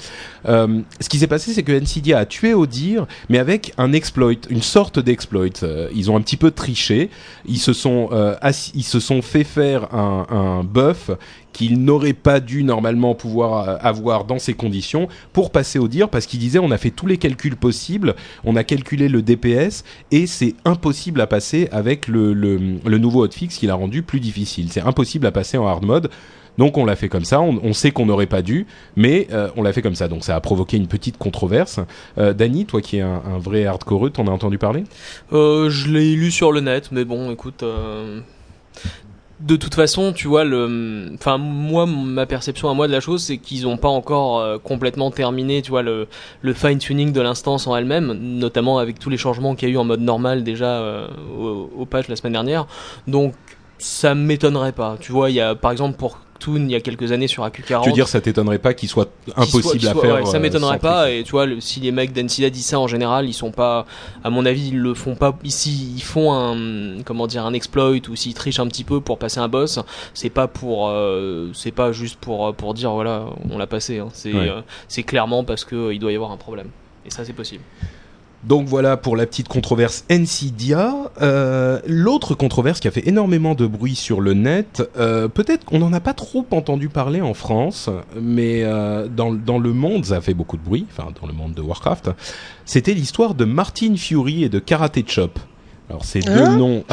Euh, 0.47 0.81
ce 1.01 1.09
qui 1.09 1.19
s'est 1.19 1.27
passé, 1.27 1.53
c'est 1.53 1.63
que 1.63 1.73
NCDA 1.73 2.19
a 2.19 2.27
tué 2.27 2.55
Odir, 2.55 3.07
mais 3.29 3.39
avec 3.39 3.73
un 3.79 3.93
exploit, 3.93 4.33
une 4.51 4.63
sorte 4.63 4.99
d'exploit. 4.99 5.47
Ils 5.95 6.11
ont 6.11 6.17
un 6.17 6.21
petit 6.21 6.37
peu 6.37 6.51
triché. 6.51 7.11
Ils 7.47 7.59
se 7.59 7.73
sont, 7.73 8.11
ils 8.75 8.85
se 8.85 9.01
sont 9.01 9.23
fait 9.23 9.45
faire 9.45 9.95
un, 9.95 10.27
un 10.31 10.65
buff 10.65 11.11
qu'ils 11.57 11.83
n'auraient 11.83 12.13
pas 12.13 12.39
dû 12.39 12.65
normalement 12.65 13.15
pouvoir 13.15 13.69
euh, 13.69 13.77
avoir 13.81 14.27
dans 14.27 14.39
ces 14.39 14.53
conditions 14.53 15.09
pour 15.33 15.51
passer 15.51 15.79
au 15.79 15.89
dire 15.89 16.11
parce 16.11 16.27
qu'ils 16.27 16.39
disaient 16.39 16.59
on 16.59 16.71
a 16.71 16.77
fait 16.77 16.91
tous 16.91 17.07
les 17.07 17.17
calculs 17.17 17.57
possibles, 17.57 18.15
on 18.45 18.57
a 18.57 18.63
calculé 18.63 19.09
le 19.09 19.23
DPS 19.23 19.83
et 20.11 20.27
c'est 20.27 20.55
impossible 20.67 21.19
à 21.23 21.27
passer 21.27 21.69
avec 21.73 22.09
le, 22.09 22.35
le, 22.35 22.61
le 22.85 22.99
nouveau 22.99 23.25
hotfix 23.25 23.57
qui 23.57 23.67
l'a 23.67 23.75
rendu 23.75 24.03
plus 24.03 24.21
difficile. 24.21 24.71
C'est 24.71 24.83
impossible 24.83 25.27
à 25.27 25.33
passer 25.33 25.57
en 25.57 25.67
hard 25.67 25.85
mode. 25.85 26.11
Donc 26.59 26.77
on 26.77 26.85
l'a 26.85 26.95
fait 26.97 27.09
comme 27.09 27.25
ça. 27.25 27.41
On, 27.41 27.59
on 27.63 27.73
sait 27.73 27.91
qu'on 27.91 28.05
n'aurait 28.05 28.27
pas 28.27 28.43
dû, 28.43 28.67
mais 28.95 29.27
euh, 29.33 29.49
on 29.57 29.63
l'a 29.63 29.73
fait 29.73 29.83
comme 29.83 29.95
ça. 29.95 30.09
Donc 30.09 30.25
ça 30.25 30.37
a 30.37 30.41
provoqué 30.41 30.77
une 30.77 30.89
petite 30.89 31.17
controverse. 31.17 31.81
Euh, 32.19 32.35
Dany, 32.35 32.67
toi 32.67 32.83
qui 32.83 32.99
es 32.99 33.01
un, 33.01 33.23
un 33.27 33.39
vrai 33.39 33.65
hardcore, 33.65 34.13
t'en 34.13 34.27
as 34.27 34.31
entendu 34.31 34.59
parler? 34.59 34.85
Euh, 35.33 35.71
je 35.71 35.89
l'ai 35.89 36.15
lu 36.15 36.31
sur 36.31 36.53
le 36.53 36.61
net, 36.61 36.91
mais 36.93 37.07
bon, 37.07 37.31
écoute. 37.31 37.65
De 39.39 39.57
toute 39.57 39.75
façon, 39.75 40.15
tu 40.15 40.29
vois, 40.29 40.45
le, 40.45 41.11
enfin 41.15 41.37
moi, 41.37 41.85
ma 41.85 42.25
perception 42.25 42.71
à 42.71 42.75
moi 42.75 42.87
de 42.87 42.93
la 42.93 43.01
chose, 43.01 43.23
c'est 43.23 43.37
qu'ils 43.37 43.65
n'ont 43.65 43.77
pas 43.77 43.89
encore 43.89 44.41
euh, 44.41 44.57
complètement 44.57 45.11
terminé, 45.11 45.61
tu 45.61 45.71
vois, 45.71 45.83
le, 45.83 46.09
le 46.41 46.55
fine 46.55 46.79
tuning 46.79 47.13
de 47.13 47.21
l'instance 47.21 47.67
en 47.67 47.77
elle-même, 47.77 48.15
notamment 48.15 48.79
avec 48.79 48.99
tous 48.99 49.11
les 49.11 49.19
changements 49.19 49.55
qu'il 49.55 49.69
y 49.69 49.73
a 49.73 49.75
eu 49.75 49.79
en 49.79 49.85
mode 49.85 50.01
normal 50.01 50.43
déjà 50.43 50.81
euh, 50.81 51.07
au, 51.39 51.71
au 51.77 51.85
patch 51.85 52.09
la 52.09 52.17
semaine 52.17 52.33
dernière. 52.33 52.67
Donc 53.07 53.35
ça 53.77 54.15
m'étonnerait 54.15 54.73
pas. 54.73 54.97
Tu 55.01 55.13
vois, 55.13 55.29
il 55.29 55.35
y 55.35 55.41
a 55.41 55.55
par 55.55 55.71
exemple 55.71 55.99
pour 55.99 56.19
Toon 56.39 56.57
il 56.67 56.71
y 56.71 56.75
a 56.75 56.81
quelques 56.81 57.13
années 57.13 57.27
sur 57.29 57.45
AQ40. 57.45 57.85
Je 57.85 57.89
veux 57.91 57.95
dire, 57.95 58.09
ça 58.09 58.21
t'étonnerait 58.21 58.59
pas 58.59 58.75
qu'il 58.75 58.89
soit 58.89 59.11
impossible 59.37 59.81
soit- 59.81 59.91
à 59.91 59.95
faire. 60.01 60.15
ouais, 60.17 60.27
ça 60.27 60.37
euh, 60.37 60.41
m'étonnerait 60.41 60.79
pas. 60.79 61.11
Et 61.11 61.23
tu 61.25 61.33
vois, 61.33 61.47
le- 61.47 61.61
si 61.61 61.81
les 61.81 61.93
mecs 61.93 62.13
d'Ancila 62.13 62.51
disent 62.51 62.67
ça 62.67 62.79
en 62.81 62.87
général, 62.87 63.27
ils 63.29 63.33
sont 63.33 63.51
pas, 63.51 63.87
à 64.25 64.31
mon 64.31 64.45
avis, 64.47 64.69
ils 64.69 64.79
le 64.79 64.95
font 64.95 65.15
pas. 65.15 65.37
Ici, 65.45 65.93
ils 65.97 66.03
font 66.03 66.33
un, 66.33 67.03
comment 67.05 67.27
dire, 67.27 67.45
un 67.47 67.53
exploit 67.53 67.91
ou 67.91 68.17
s'ils 68.17 68.35
trichent 68.35 68.61
un 68.61 68.67
petit 68.69 68.85
peu 68.85 69.01
pour 69.01 69.19
passer 69.19 69.41
un 69.41 69.49
boss, 69.49 69.79
c'est 70.15 70.31
pas 70.31 70.49
pour, 70.49 70.89
euh, 70.89 71.51
c'est 71.55 71.73
pas 71.73 71.93
juste 71.93 72.17
pour 72.21 72.55
pour 72.55 72.75
dire 72.75 72.91
voilà, 72.93 73.25
on 73.51 73.59
l'a 73.59 73.67
passé. 73.67 73.99
hein. 73.99 74.09
C'est 74.13 74.33
Ouais. 74.33 74.49
euh, 74.49 74.61
c'est 74.89 75.03
clairement 75.03 75.45
parce 75.45 75.65
que 75.65 75.77
euh, 75.77 75.95
il 75.95 75.99
doit 76.01 76.13
y 76.13 76.15
avoir 76.17 76.31
un 76.33 76.37
problème. 76.37 76.69
Et 77.05 77.11
ça, 77.11 77.25
c'est 77.25 77.33
possible. 77.33 77.63
Donc 78.47 78.69
voilà 78.69 78.97
pour 78.97 79.17
la 79.17 79.27
petite 79.27 79.49
controverse 79.49 80.05
Nvidia. 80.09 80.95
Euh, 81.21 81.81
L'autre 81.87 82.35
controverse 82.35 82.79
qui 82.79 82.87
a 82.87 82.93
fait 82.93 83.09
énormément 83.09 83.57
de 83.57 83.67
bruit 83.67 83.97
sur 83.97 84.21
le 84.21 84.35
net, 84.35 84.89
euh, 84.97 85.27
peut-être 85.27 85.65
qu'on 85.65 85.81
n'en 85.81 85.93
a 85.93 85.99
pas 85.99 86.15
trop 86.15 86.47
entendu 86.53 86.89
parler 86.89 87.21
en 87.21 87.35
France, 87.35 87.91
mais 88.21 88.63
euh, 88.63 89.09
dans, 89.09 89.33
dans 89.33 89.59
le 89.59 89.73
monde 89.73 90.05
ça 90.05 90.17
a 90.17 90.21
fait 90.21 90.35
beaucoup 90.35 90.57
de 90.57 90.63
bruit, 90.63 90.87
enfin 90.91 91.09
dans 91.21 91.27
le 91.27 91.33
monde 91.33 91.55
de 91.55 91.61
Warcraft, 91.61 92.11
c'était 92.65 92.95
l'histoire 92.95 93.35
de 93.35 93.45
Martin 93.45 93.97
Fury 93.97 94.45
et 94.45 94.49
de 94.49 94.61
Karate 94.61 95.09
Chop. 95.09 95.41
Alors 95.89 96.05
ces 96.05 96.21
deux 96.21 96.31
Hein 96.33 96.57
noms, 96.57 96.85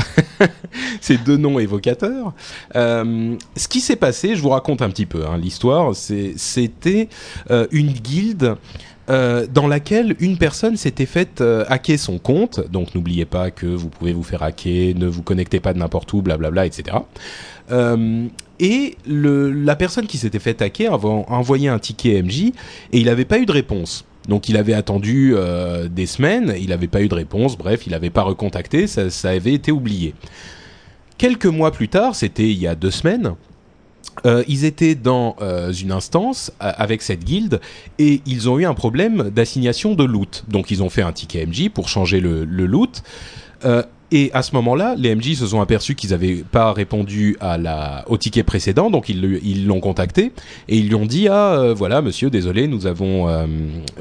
ces 1.02 1.18
deux 1.18 1.38
noms 1.38 1.58
évocateurs. 1.58 2.34
Euh, 2.76 3.36
ce 3.56 3.68
qui 3.68 3.80
s'est 3.80 3.96
passé, 3.96 4.36
je 4.36 4.42
vous 4.42 4.50
raconte 4.50 4.82
un 4.82 4.89
petit 4.89 5.08
peu 5.08 5.26
hein, 5.26 5.38
l'histoire. 5.38 5.96
C'était 5.96 7.10
euh, 7.50 7.68
une 7.72 7.92
guilde 7.92 8.56
euh, 9.10 9.48
dans 9.52 9.68
laquelle 9.68 10.16
une 10.20 10.38
personne 10.38 10.78
s'était 10.78 11.06
faite 11.06 11.42
euh, 11.42 11.66
hacker 11.68 12.00
son 12.00 12.20
compte. 12.20 12.62
Donc 12.72 12.96
n'oubliez 12.96 13.26
pas 13.26 13.52
que 13.52 13.66
vous 13.66 13.89
pouvez 13.89 14.13
vous 14.13 14.24
faire 14.24 14.44
hacker, 14.44 14.96
ne 14.96 15.08
vous 15.08 15.22
connectez 15.22 15.60
pas 15.60 15.74
de 15.74 15.80
n'importe 15.80 16.12
où, 16.13 16.22
blablabla, 16.22 16.66
etc. 16.66 16.98
Euh, 17.72 18.28
et 18.60 18.98
le, 19.08 19.52
la 19.52 19.76
personne 19.76 20.08
qui 20.08 20.18
s'était 20.18 20.39
fait 20.39 20.62
hacker 20.62 20.94
avait 20.94 21.08
envoyé 21.08 21.70
un 21.70 21.80
ticket 21.80 22.22
MJ 22.22 22.42
et 22.42 22.54
il 22.94 23.06
n'avait 23.06 23.26
pas 23.26 23.39
eu 23.39 23.46
de 23.46 23.52
réponse. 23.52 24.06
Donc 24.28 24.48
il 24.48 24.58
avait 24.58 24.74
attendu 24.74 25.34
euh, 25.36 25.89
des 25.89 26.06
semaines, 26.06 26.54
il 26.58 26.70
n'avait 26.70 26.88
pas 26.88 27.02
eu 27.02 27.10
de 27.10 27.16
réponse, 27.16 27.58
bref, 27.58 27.86
il 27.88 27.92
n'avait 27.92 28.10
pas 28.10 28.22
recontacté, 28.22 28.88
ça, 28.88 29.10
ça 29.10 29.30
avait 29.30 29.54
été 29.54 29.72
oublié. 29.72 30.13
Quelques 31.18 31.46
mois 31.46 31.72
plus 31.72 31.89
tard, 31.89 32.16
c'était 32.16 32.50
il 32.50 32.58
y 32.58 32.68
a 32.68 32.76
deux 32.76 32.92
semaines, 32.92 33.34
euh, 34.26 34.43
ils 34.47 34.65
étaient 34.65 34.95
dans 34.95 35.36
euh, 35.41 35.71
une 35.73 35.91
instance 35.91 36.52
a- 36.60 36.69
avec 36.69 37.02
cette 37.02 37.23
guilde 37.23 37.60
et 37.99 38.21
ils 38.26 38.49
ont 38.49 38.60
eu 38.60 38.65
un 38.65 38.73
problème 38.73 39.30
d'assignation 39.30 39.95
de 39.95 40.04
loot. 40.04 40.43
Donc 40.47 40.71
ils 40.71 40.84
ont 40.84 40.89
fait 40.89 41.02
un 41.02 41.12
ticket 41.12 41.45
MJ 41.45 41.69
pour 41.69 41.89
changer 41.89 42.19
le, 42.19 42.45
loot. 42.45 43.04
Euh, 43.65 43.84
et 44.15 44.30
à 44.34 44.43
ce 44.43 44.54
moment-là, 44.54 44.93
les 44.95 45.15
MJ 45.15 45.34
se 45.34 45.47
sont 45.47 45.60
aperçus 45.60 45.95
qu'ils 45.95 46.12
n'avaient 46.12 46.43
pas 46.43 46.71
répondu 46.71 47.36
au 48.08 48.17
ticket 48.17 48.43
précédent, 48.43 48.91
donc 48.91 49.10
ils 49.10 49.65
l'ont 49.65 49.80
contacté 49.80 50.32
et 50.67 50.78
ils 50.78 50.88
lui 50.88 50.93
ont 50.93 51.08
dit 51.08 51.28
ah 51.28 51.56
euh, 51.56 51.73
voilà 51.73 52.04
monsieur 52.04 52.30
désolé 52.30 52.67
nous 52.67 52.86
avons 52.86 53.28
euh, 53.28 53.47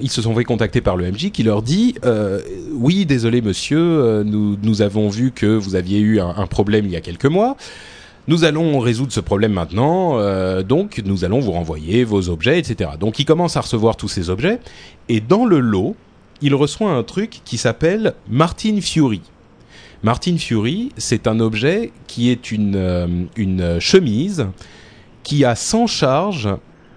ils 0.02 0.10
se 0.10 0.20
sont 0.20 0.34
fait 0.34 0.44
contacter 0.44 0.82
par 0.82 0.98
le 0.98 1.10
MJ 1.10 1.30
qui 1.30 1.42
leur 1.44 1.62
dit 1.62 1.94
euh, 2.04 2.42
oui 2.74 3.06
désolé 3.06 3.40
monsieur 3.40 3.78
euh, 3.78 4.22
nous 4.22 4.82
avons 4.82 5.08
vu 5.08 5.30
que 5.32 5.46
vous 5.46 5.76
aviez 5.76 6.00
eu 6.00 6.20
un 6.20 6.46
problème 6.46 6.84
il 6.84 6.92
y 6.92 6.96
a 6.96 7.00
quelques 7.00 7.24
mois 7.24 7.56
nous 8.28 8.44
allons 8.44 8.78
résoudre 8.78 9.12
ce 9.12 9.20
problème 9.20 9.52
maintenant, 9.52 10.18
euh, 10.18 10.62
donc 10.62 11.02
nous 11.04 11.24
allons 11.24 11.40
vous 11.40 11.52
renvoyer 11.52 12.04
vos 12.04 12.28
objets, 12.28 12.58
etc. 12.58 12.90
Donc 12.98 13.18
il 13.18 13.24
commence 13.24 13.56
à 13.56 13.60
recevoir 13.60 13.96
tous 13.96 14.08
ces 14.08 14.30
objets, 14.30 14.60
et 15.08 15.20
dans 15.20 15.44
le 15.44 15.58
lot, 15.58 15.96
il 16.40 16.54
reçoit 16.54 16.90
un 16.90 17.02
truc 17.02 17.40
qui 17.44 17.58
s'appelle 17.58 18.14
Martin 18.28 18.80
Fury. 18.80 19.22
Martin 20.02 20.36
Fury, 20.36 20.90
c'est 20.96 21.26
un 21.26 21.40
objet 21.40 21.92
qui 22.06 22.30
est 22.30 22.50
une, 22.50 22.76
euh, 22.76 23.80
chemise 23.80 24.46
qui 25.22 25.44
a 25.44 25.54
100 25.54 25.86
charges, 25.86 26.48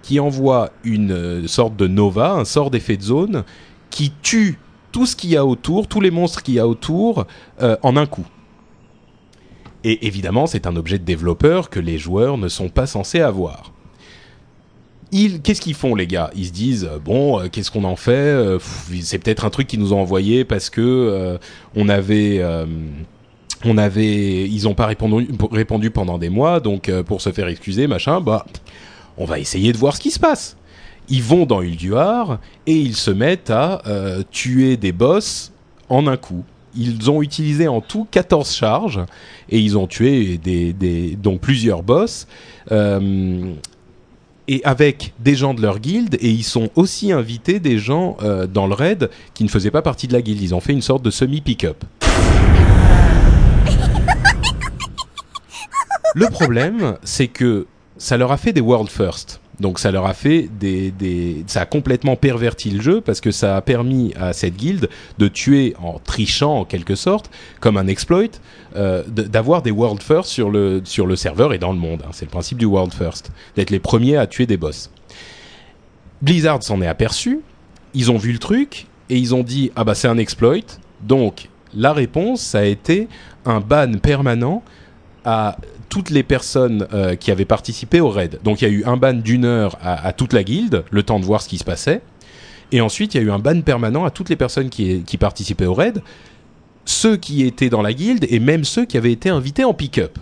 qui 0.02 0.20
envoie 0.20 0.70
une 0.84 1.12
euh, 1.12 1.46
sorte 1.46 1.76
de 1.76 1.86
nova, 1.86 2.32
un 2.32 2.44
sort 2.44 2.70
d'effet 2.70 2.96
de 2.96 3.02
zone, 3.02 3.44
qui 3.90 4.12
tue 4.22 4.58
tout 4.92 5.06
ce 5.06 5.14
qu'il 5.14 5.30
y 5.30 5.36
a 5.36 5.44
autour, 5.44 5.88
tous 5.88 6.00
les 6.00 6.10
monstres 6.10 6.42
qu'il 6.42 6.54
y 6.54 6.58
a 6.58 6.66
autour, 6.66 7.26
en 7.60 7.96
un 7.96 8.06
coup. 8.06 8.24
Et 9.88 10.04
évidemment, 10.08 10.48
c'est 10.48 10.66
un 10.66 10.74
objet 10.74 10.98
de 10.98 11.04
développeur 11.04 11.70
que 11.70 11.78
les 11.78 11.96
joueurs 11.96 12.38
ne 12.38 12.48
sont 12.48 12.68
pas 12.68 12.88
censés 12.88 13.20
avoir. 13.20 13.72
Qu'est-ce 15.12 15.60
qu'ils 15.60 15.74
font 15.74 15.94
les 15.94 16.08
gars? 16.08 16.32
Ils 16.34 16.46
se 16.46 16.52
disent 16.52 16.88
euh, 16.90 16.98
bon, 16.98 17.38
euh, 17.38 17.46
qu'est-ce 17.48 17.70
qu'on 17.70 17.84
en 17.84 17.94
fait? 17.94 18.10
Euh, 18.10 18.58
C'est 19.00 19.20
peut-être 19.20 19.44
un 19.44 19.50
truc 19.50 19.68
qu'ils 19.68 19.78
nous 19.78 19.92
ont 19.92 20.00
envoyé 20.00 20.44
parce 20.44 20.70
que 20.70 20.80
euh, 20.80 21.38
on 21.76 21.88
avait, 21.88 22.42
on 23.64 23.78
avait, 23.78 24.48
ils 24.48 24.66
ont 24.66 24.74
pas 24.74 24.86
répondu, 24.86 25.90
pendant 25.92 26.18
des 26.18 26.30
mois, 26.30 26.58
donc 26.58 26.90
pour 27.02 27.20
se 27.20 27.30
faire 27.30 27.46
excuser, 27.46 27.86
machin, 27.86 28.20
bah, 28.20 28.44
on 29.16 29.24
va 29.24 29.38
essayer 29.38 29.72
de 29.72 29.78
voir 29.78 29.94
ce 29.94 30.00
qui 30.00 30.10
se 30.10 30.18
passe. 30.18 30.56
Ils 31.08 31.22
vont 31.22 31.46
dans 31.46 31.62
Ulduar 31.62 32.40
et 32.66 32.74
ils 32.74 32.96
se 32.96 33.12
mettent 33.12 33.50
à 33.50 33.82
tuer 34.32 34.76
des 34.76 34.90
boss 34.90 35.52
en 35.88 36.08
un 36.08 36.16
coup. 36.16 36.42
Ils 36.76 37.10
ont 37.10 37.22
utilisé 37.22 37.68
en 37.68 37.80
tout 37.80 38.06
14 38.10 38.54
charges 38.54 39.00
et 39.48 39.58
ils 39.58 39.78
ont 39.78 39.86
tué 39.86 40.38
des, 40.38 41.16
donc 41.16 41.40
plusieurs 41.40 41.82
boss. 41.82 42.26
Euh, 42.70 43.54
et 44.48 44.60
avec 44.64 45.12
des 45.18 45.34
gens 45.34 45.54
de 45.54 45.62
leur 45.62 45.80
guilde, 45.80 46.16
et 46.20 46.30
ils 46.30 46.44
sont 46.44 46.70
aussi 46.76 47.10
invités 47.10 47.58
des 47.58 47.78
gens 47.78 48.16
euh, 48.22 48.46
dans 48.46 48.66
le 48.66 48.74
raid 48.74 49.10
qui 49.34 49.42
ne 49.42 49.48
faisaient 49.48 49.72
pas 49.72 49.82
partie 49.82 50.06
de 50.06 50.12
la 50.12 50.22
guilde. 50.22 50.40
Ils 50.40 50.54
ont 50.54 50.60
fait 50.60 50.72
une 50.72 50.82
sorte 50.82 51.02
de 51.02 51.10
semi-pick-up. 51.10 51.84
Le 56.14 56.30
problème, 56.30 56.96
c'est 57.02 57.28
que 57.28 57.66
ça 57.98 58.16
leur 58.16 58.32
a 58.32 58.36
fait 58.36 58.52
des 58.52 58.60
world 58.60 58.88
first. 58.88 59.40
Donc 59.58 59.78
ça 59.78 59.90
leur 59.90 60.04
a 60.04 60.12
fait 60.12 60.48
des, 60.60 60.90
des, 60.90 61.44
ça 61.46 61.62
a 61.62 61.66
complètement 61.66 62.14
perverti 62.14 62.70
le 62.70 62.82
jeu 62.82 63.00
parce 63.00 63.22
que 63.22 63.30
ça 63.30 63.56
a 63.56 63.62
permis 63.62 64.12
à 64.14 64.34
cette 64.34 64.54
guilde 64.54 64.90
de 65.16 65.28
tuer 65.28 65.74
en 65.82 65.98
trichant 65.98 66.58
en 66.58 66.64
quelque 66.66 66.94
sorte, 66.94 67.30
comme 67.60 67.78
un 67.78 67.86
exploit, 67.86 68.28
euh, 68.76 69.02
d'avoir 69.06 69.62
des 69.62 69.70
world 69.70 70.02
first 70.02 70.28
sur 70.28 70.50
le 70.50 70.82
sur 70.84 71.06
le 71.06 71.16
serveur 71.16 71.54
et 71.54 71.58
dans 71.58 71.72
le 71.72 71.78
monde. 71.78 72.02
hein. 72.04 72.10
C'est 72.12 72.26
le 72.26 72.30
principe 72.30 72.58
du 72.58 72.66
world 72.66 72.92
first, 72.92 73.30
d'être 73.56 73.70
les 73.70 73.78
premiers 73.80 74.16
à 74.18 74.26
tuer 74.26 74.44
des 74.44 74.58
boss. 74.58 74.90
Blizzard 76.20 76.62
s'en 76.62 76.82
est 76.82 76.86
aperçu, 76.86 77.40
ils 77.94 78.10
ont 78.10 78.18
vu 78.18 78.32
le 78.32 78.38
truc 78.38 78.86
et 79.08 79.16
ils 79.16 79.34
ont 79.34 79.42
dit 79.42 79.72
ah 79.74 79.84
bah 79.84 79.94
c'est 79.94 80.08
un 80.08 80.18
exploit. 80.18 80.56
Donc 81.02 81.48
la 81.74 81.94
réponse 81.94 82.42
ça 82.42 82.58
a 82.58 82.64
été 82.64 83.08
un 83.46 83.60
ban 83.60 83.92
permanent 84.02 84.62
à 85.24 85.56
toutes 85.88 86.10
les 86.10 86.22
personnes 86.22 86.86
euh, 86.92 87.14
qui 87.16 87.30
avaient 87.30 87.44
participé 87.44 88.00
au 88.00 88.10
raid. 88.10 88.38
Donc 88.44 88.60
il 88.60 88.64
y 88.64 88.68
a 88.68 88.72
eu 88.72 88.84
un 88.84 88.96
ban 88.96 89.14
d'une 89.14 89.44
heure 89.44 89.76
à, 89.80 90.06
à 90.06 90.12
toute 90.12 90.32
la 90.32 90.42
guilde, 90.42 90.84
le 90.90 91.02
temps 91.02 91.20
de 91.20 91.24
voir 91.24 91.40
ce 91.42 91.48
qui 91.48 91.58
se 91.58 91.64
passait. 91.64 92.00
Et 92.72 92.80
ensuite, 92.80 93.14
il 93.14 93.18
y 93.18 93.20
a 93.20 93.22
eu 93.24 93.30
un 93.30 93.38
ban 93.38 93.60
permanent 93.60 94.04
à 94.04 94.10
toutes 94.10 94.28
les 94.28 94.36
personnes 94.36 94.70
qui, 94.70 95.02
qui 95.04 95.18
participaient 95.18 95.66
au 95.66 95.74
raid, 95.74 96.02
ceux 96.84 97.16
qui 97.16 97.44
étaient 97.44 97.68
dans 97.70 97.82
la 97.82 97.92
guilde 97.92 98.26
et 98.28 98.40
même 98.40 98.64
ceux 98.64 98.84
qui 98.84 98.96
avaient 98.96 99.12
été 99.12 99.28
invités 99.28 99.64
en 99.64 99.72
pick-up. 99.74 100.18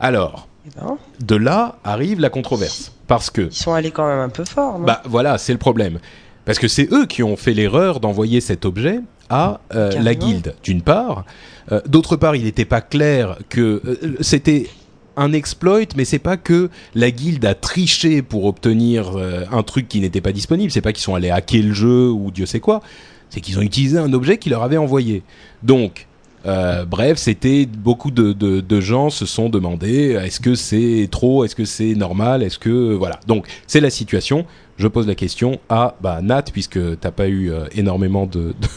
Alors, 0.00 0.48
Eh 0.66 0.70
ben, 0.80 0.98
de 1.20 1.36
là 1.36 1.76
arrive 1.84 2.20
la 2.20 2.30
controverse. 2.30 2.92
Parce 3.06 3.30
que 3.30 3.42
ils 3.42 3.52
sont 3.52 3.72
allés 3.72 3.90
quand 3.90 4.06
même 4.06 4.18
un 4.20 4.28
peu 4.28 4.44
fort, 4.44 4.78
non? 4.78 4.86
Bah 4.86 5.02
voilà, 5.04 5.38
c'est 5.38 5.52
le 5.52 5.58
problème. 5.58 5.98
Parce 6.44 6.58
que 6.58 6.68
c'est 6.68 6.92
eux 6.92 7.06
qui 7.06 7.22
ont 7.22 7.36
fait 7.36 7.52
l'erreur 7.52 8.00
d'envoyer 8.00 8.40
cet 8.40 8.64
objet 8.64 9.00
à 9.28 9.60
euh, 9.74 9.92
la 10.00 10.14
guilde, 10.14 10.54
d'une 10.64 10.82
part. 10.82 11.24
Euh, 11.72 11.80
D'autre 11.86 12.16
part, 12.16 12.36
il 12.36 12.44
n'était 12.44 12.64
pas 12.64 12.80
clair 12.80 13.38
que 13.48 13.82
euh, 13.84 14.16
c'était 14.20 14.68
un 15.16 15.32
exploit, 15.32 15.80
mais 15.96 16.04
c'est 16.04 16.18
pas 16.18 16.36
que 16.36 16.70
la 16.94 17.10
guilde 17.10 17.44
a 17.44 17.54
triché 17.54 18.22
pour 18.22 18.44
obtenir 18.44 19.16
euh, 19.16 19.44
un 19.52 19.62
truc 19.62 19.88
qui 19.88 20.00
n'était 20.00 20.20
pas 20.20 20.32
disponible. 20.32 20.70
C'est 20.70 20.80
pas 20.80 20.92
qu'ils 20.92 21.02
sont 21.02 21.14
allés 21.14 21.30
hacker 21.30 21.62
le 21.62 21.72
jeu 21.72 22.10
ou 22.10 22.30
Dieu 22.30 22.46
sait 22.46 22.60
quoi. 22.60 22.80
C'est 23.28 23.40
qu'ils 23.40 23.58
ont 23.58 23.62
utilisé 23.62 23.98
un 23.98 24.12
objet 24.12 24.38
qui 24.38 24.50
leur 24.50 24.62
avait 24.62 24.76
envoyé. 24.76 25.22
Donc, 25.62 26.06
bref, 26.44 27.18
c'était 27.18 27.66
beaucoup 27.66 28.10
de, 28.10 28.80
gens 28.80 29.08
se 29.08 29.24
sont 29.24 29.48
demandé 29.48 30.18
est-ce 30.20 30.40
que 30.40 30.56
c'est 30.56 31.06
trop, 31.12 31.44
est-ce 31.44 31.54
que 31.54 31.64
c'est 31.64 31.94
normal, 31.94 32.42
est-ce 32.42 32.58
que 32.58 32.94
voilà. 32.94 33.20
Donc 33.28 33.46
c'est 33.68 33.80
la 33.80 33.90
situation. 33.90 34.46
Je 34.78 34.88
pose 34.88 35.06
la 35.06 35.14
question 35.14 35.60
à 35.68 35.94
bah, 36.00 36.20
Nat 36.22 36.44
puisque 36.52 36.98
t'as 36.98 37.12
pas 37.12 37.28
eu 37.28 37.52
énormément 37.76 38.28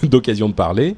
d'occasion 0.03 0.49
de, 0.49 0.53
parler. 0.53 0.97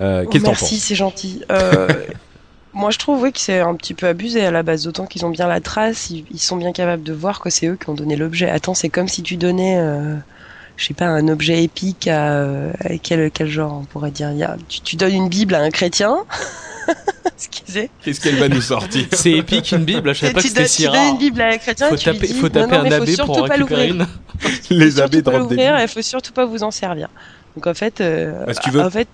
Euh, 0.00 0.24
Oh, 0.26 0.28
Qu'est-ce 0.30 0.42
que 0.42 0.46
t'en 0.46 0.52
Merci, 0.52 0.78
c'est 0.80 0.94
gentil. 0.94 1.42
Euh, 1.50 1.88
Moi, 2.72 2.90
je 2.92 2.98
trouve 2.98 3.20
oui 3.22 3.32
que 3.32 3.40
c'est 3.40 3.58
un 3.60 3.74
petit 3.74 3.94
peu 3.94 4.06
abusé 4.06 4.44
à 4.44 4.50
la 4.52 4.62
base, 4.62 4.84
d'autant 4.84 5.04
qu'ils 5.06 5.26
ont 5.26 5.30
bien 5.30 5.48
la 5.48 5.60
trace, 5.60 6.08
ils, 6.10 6.24
ils 6.30 6.38
sont 6.38 6.56
bien 6.56 6.72
capables 6.72 7.02
de 7.02 7.12
voir 7.12 7.40
que 7.40 7.50
c'est 7.50 7.66
eux 7.66 7.76
qui 7.76 7.90
ont 7.90 7.94
donné 7.94 8.14
l'objet. 8.16 8.48
Attends, 8.48 8.74
c'est 8.74 8.88
comme 8.88 9.08
si 9.08 9.22
tu 9.24 9.36
donnais, 9.36 9.76
euh, 9.78 10.14
je 10.76 10.86
sais 10.86 10.94
pas, 10.94 11.06
un 11.06 11.26
objet 11.28 11.64
épique 11.64 12.06
à, 12.06 12.42
à 12.84 12.96
quel, 13.02 13.30
quel 13.32 13.48
genre 13.48 13.78
on 13.82 13.84
pourrait 13.84 14.12
dire. 14.12 14.30
Il 14.30 14.38
y 14.38 14.44
a, 14.44 14.56
tu, 14.68 14.80
tu 14.82 14.94
donnes 14.96 15.14
une 15.14 15.28
Bible 15.28 15.54
à 15.56 15.60
un 15.62 15.70
chrétien. 15.70 16.16
Excusez. 17.36 17.90
Qu'est-ce 18.04 18.20
qu'elle 18.20 18.36
va 18.38 18.48
nous 18.48 18.60
sortir 18.60 19.06
C'est 19.12 19.32
épique 19.32 19.72
une 19.72 19.84
Bible, 19.84 20.14
je 20.14 20.20
savais 20.20 20.32
pas 20.32 20.40
que 20.42 20.48
c'était 20.48 20.68
si 20.68 20.82
tu 20.84 20.88
donnes 20.88 21.08
une. 21.12 21.18
Bible 21.18 21.40
à 21.40 21.48
un 21.48 21.58
chrétien. 21.58 21.88
Faut 21.88 21.94
et 21.96 21.98
tu 21.98 22.10
lui 22.10 22.18
taper, 22.18 22.32
dis, 22.32 22.38
faut 22.38 22.48
taper 22.48 22.66
non, 22.76 22.82
un 22.82 22.92
abbé 22.92 22.98
pour 22.98 23.08
surtout 23.08 23.32
en 23.32 23.48
pas 23.48 23.54
récupérer 23.54 23.88
l'ouvrir. 23.88 24.08
une. 24.70 24.78
Les 24.78 25.00
abbés 25.00 25.22
billes. 25.22 25.72
il 25.82 25.88
faut 25.88 26.02
surtout 26.02 26.32
pas 26.32 26.44
vous 26.46 26.62
en 26.62 26.70
servir. 26.70 27.08
Donc 27.56 27.66
en 27.66 27.74
fait, 27.74 28.00
euh, 28.00 28.44
Bah, 28.46 28.54
si 28.54 28.60
tu 28.60 28.70
veux- 28.70 28.80
en 28.82 28.90
fait, 28.90 29.08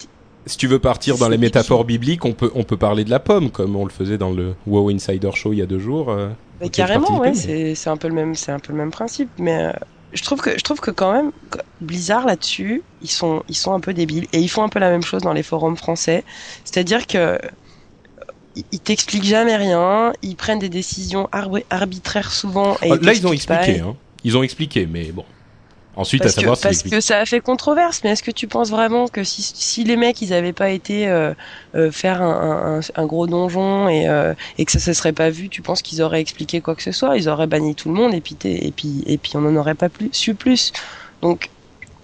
Si 0.46 0.56
tu 0.56 0.68
veux 0.68 0.78
partir 0.78 1.18
dans 1.18 1.28
les 1.28 1.38
métaphores 1.38 1.84
bibliques, 1.84 2.24
on 2.24 2.32
peut, 2.32 2.50
on 2.54 2.62
peut 2.62 2.76
parler 2.76 3.04
de 3.04 3.10
la 3.10 3.18
pomme, 3.18 3.50
comme 3.50 3.74
on 3.74 3.84
le 3.84 3.90
faisait 3.90 4.16
dans 4.18 4.30
le 4.30 4.54
WoW 4.66 4.90
Insider 4.90 5.30
Show 5.34 5.52
il 5.52 5.58
y 5.58 5.62
a 5.62 5.66
deux 5.66 5.80
jours. 5.80 6.10
euh, 6.10 6.28
je 6.62 6.68
carrément, 6.68 7.18
ouais, 7.18 7.26
participais, 7.28 7.52
mais- 7.64 7.74
c'est 7.74 7.90
un 7.90 7.96
peu 7.96 8.06
le 8.08 8.14
même, 8.14 8.34
c'est 8.36 8.52
un 8.52 8.60
peu 8.60 8.72
le 8.72 8.78
même 8.78 8.92
principe. 8.92 9.28
Mais 9.38 9.56
euh, 9.66 9.72
je 10.12 10.22
trouve 10.22 10.40
que 10.40 10.56
je 10.56 10.62
trouve 10.62 10.78
que 10.80 10.92
quand 10.92 11.12
même 11.12 11.32
Blizzard 11.80 12.26
là-dessus, 12.26 12.82
ils 13.02 13.10
sont 13.10 13.42
ils 13.48 13.56
sont 13.56 13.72
un 13.74 13.80
peu 13.80 13.92
débiles 13.92 14.28
et 14.32 14.38
ils 14.38 14.48
font 14.48 14.62
un 14.62 14.68
peu 14.68 14.78
la 14.78 14.90
même 14.90 15.02
chose 15.02 15.22
dans 15.22 15.32
les 15.32 15.42
forums 15.42 15.76
français. 15.76 16.22
C'est-à-dire 16.64 17.06
que 17.08 17.38
ils 18.72 18.80
t'expliquent 18.80 19.24
jamais 19.24 19.56
rien, 19.56 20.12
ils 20.22 20.36
prennent 20.36 20.60
des 20.60 20.70
décisions 20.70 21.28
arbi- 21.32 21.64
arbitraires 21.70 22.32
souvent. 22.32 22.74
Et 22.82 22.92
Ah, 22.92 22.96
Là, 23.02 23.12
ils 23.12 23.26
ont 23.26 23.32
expliqué. 23.32 23.80
Hein. 23.80 23.96
Ils 24.24 24.36
ont 24.38 24.42
expliqué, 24.42 24.86
mais 24.86 25.12
bon. 25.12 25.24
Ensuite, 25.96 26.22
Parce, 26.22 26.36
à 26.36 26.40
savoir 26.40 26.56
que, 26.60 26.72
s'ils 26.72 26.82
parce 26.82 26.94
que 26.94 27.00
ça 27.00 27.18
a 27.20 27.24
fait 27.24 27.40
controverse, 27.40 28.02
mais 28.04 28.10
est-ce 28.10 28.22
que 28.22 28.30
tu 28.30 28.46
penses 28.48 28.70
vraiment 28.70 29.08
que 29.08 29.24
si, 29.24 29.42
si 29.42 29.82
les 29.82 29.96
mecs 29.96 30.20
ils 30.20 30.34
avaient 30.34 30.52
pas 30.52 30.68
été 30.68 31.08
euh, 31.08 31.32
euh, 31.74 31.90
faire 31.90 32.20
un, 32.20 32.80
un, 32.80 33.02
un 33.02 33.06
gros 33.06 33.26
donjon 33.26 33.88
et, 33.88 34.06
euh, 34.06 34.34
et 34.58 34.66
que 34.66 34.72
ça 34.72 34.78
se 34.78 34.92
serait 34.92 35.14
pas 35.14 35.30
vu, 35.30 35.48
tu 35.48 35.62
penses 35.62 35.80
qu'ils 35.80 36.02
auraient 36.02 36.20
expliqué 36.20 36.60
quoi 36.60 36.74
que 36.74 36.82
ce 36.82 36.92
soit? 36.92 37.16
Ils 37.16 37.30
auraient 37.30 37.46
banni 37.46 37.74
tout 37.74 37.88
le 37.88 37.94
monde 37.94 38.12
et 38.12 38.20
puis 38.20 38.36
et 38.44 38.72
puis 38.72 39.04
et 39.06 39.16
puis 39.16 39.32
on 39.36 39.40
n'en 39.40 39.56
aurait 39.56 39.74
pas 39.74 39.88
plus, 39.88 40.10
su 40.12 40.34
plus. 40.34 40.72
Donc 41.22 41.48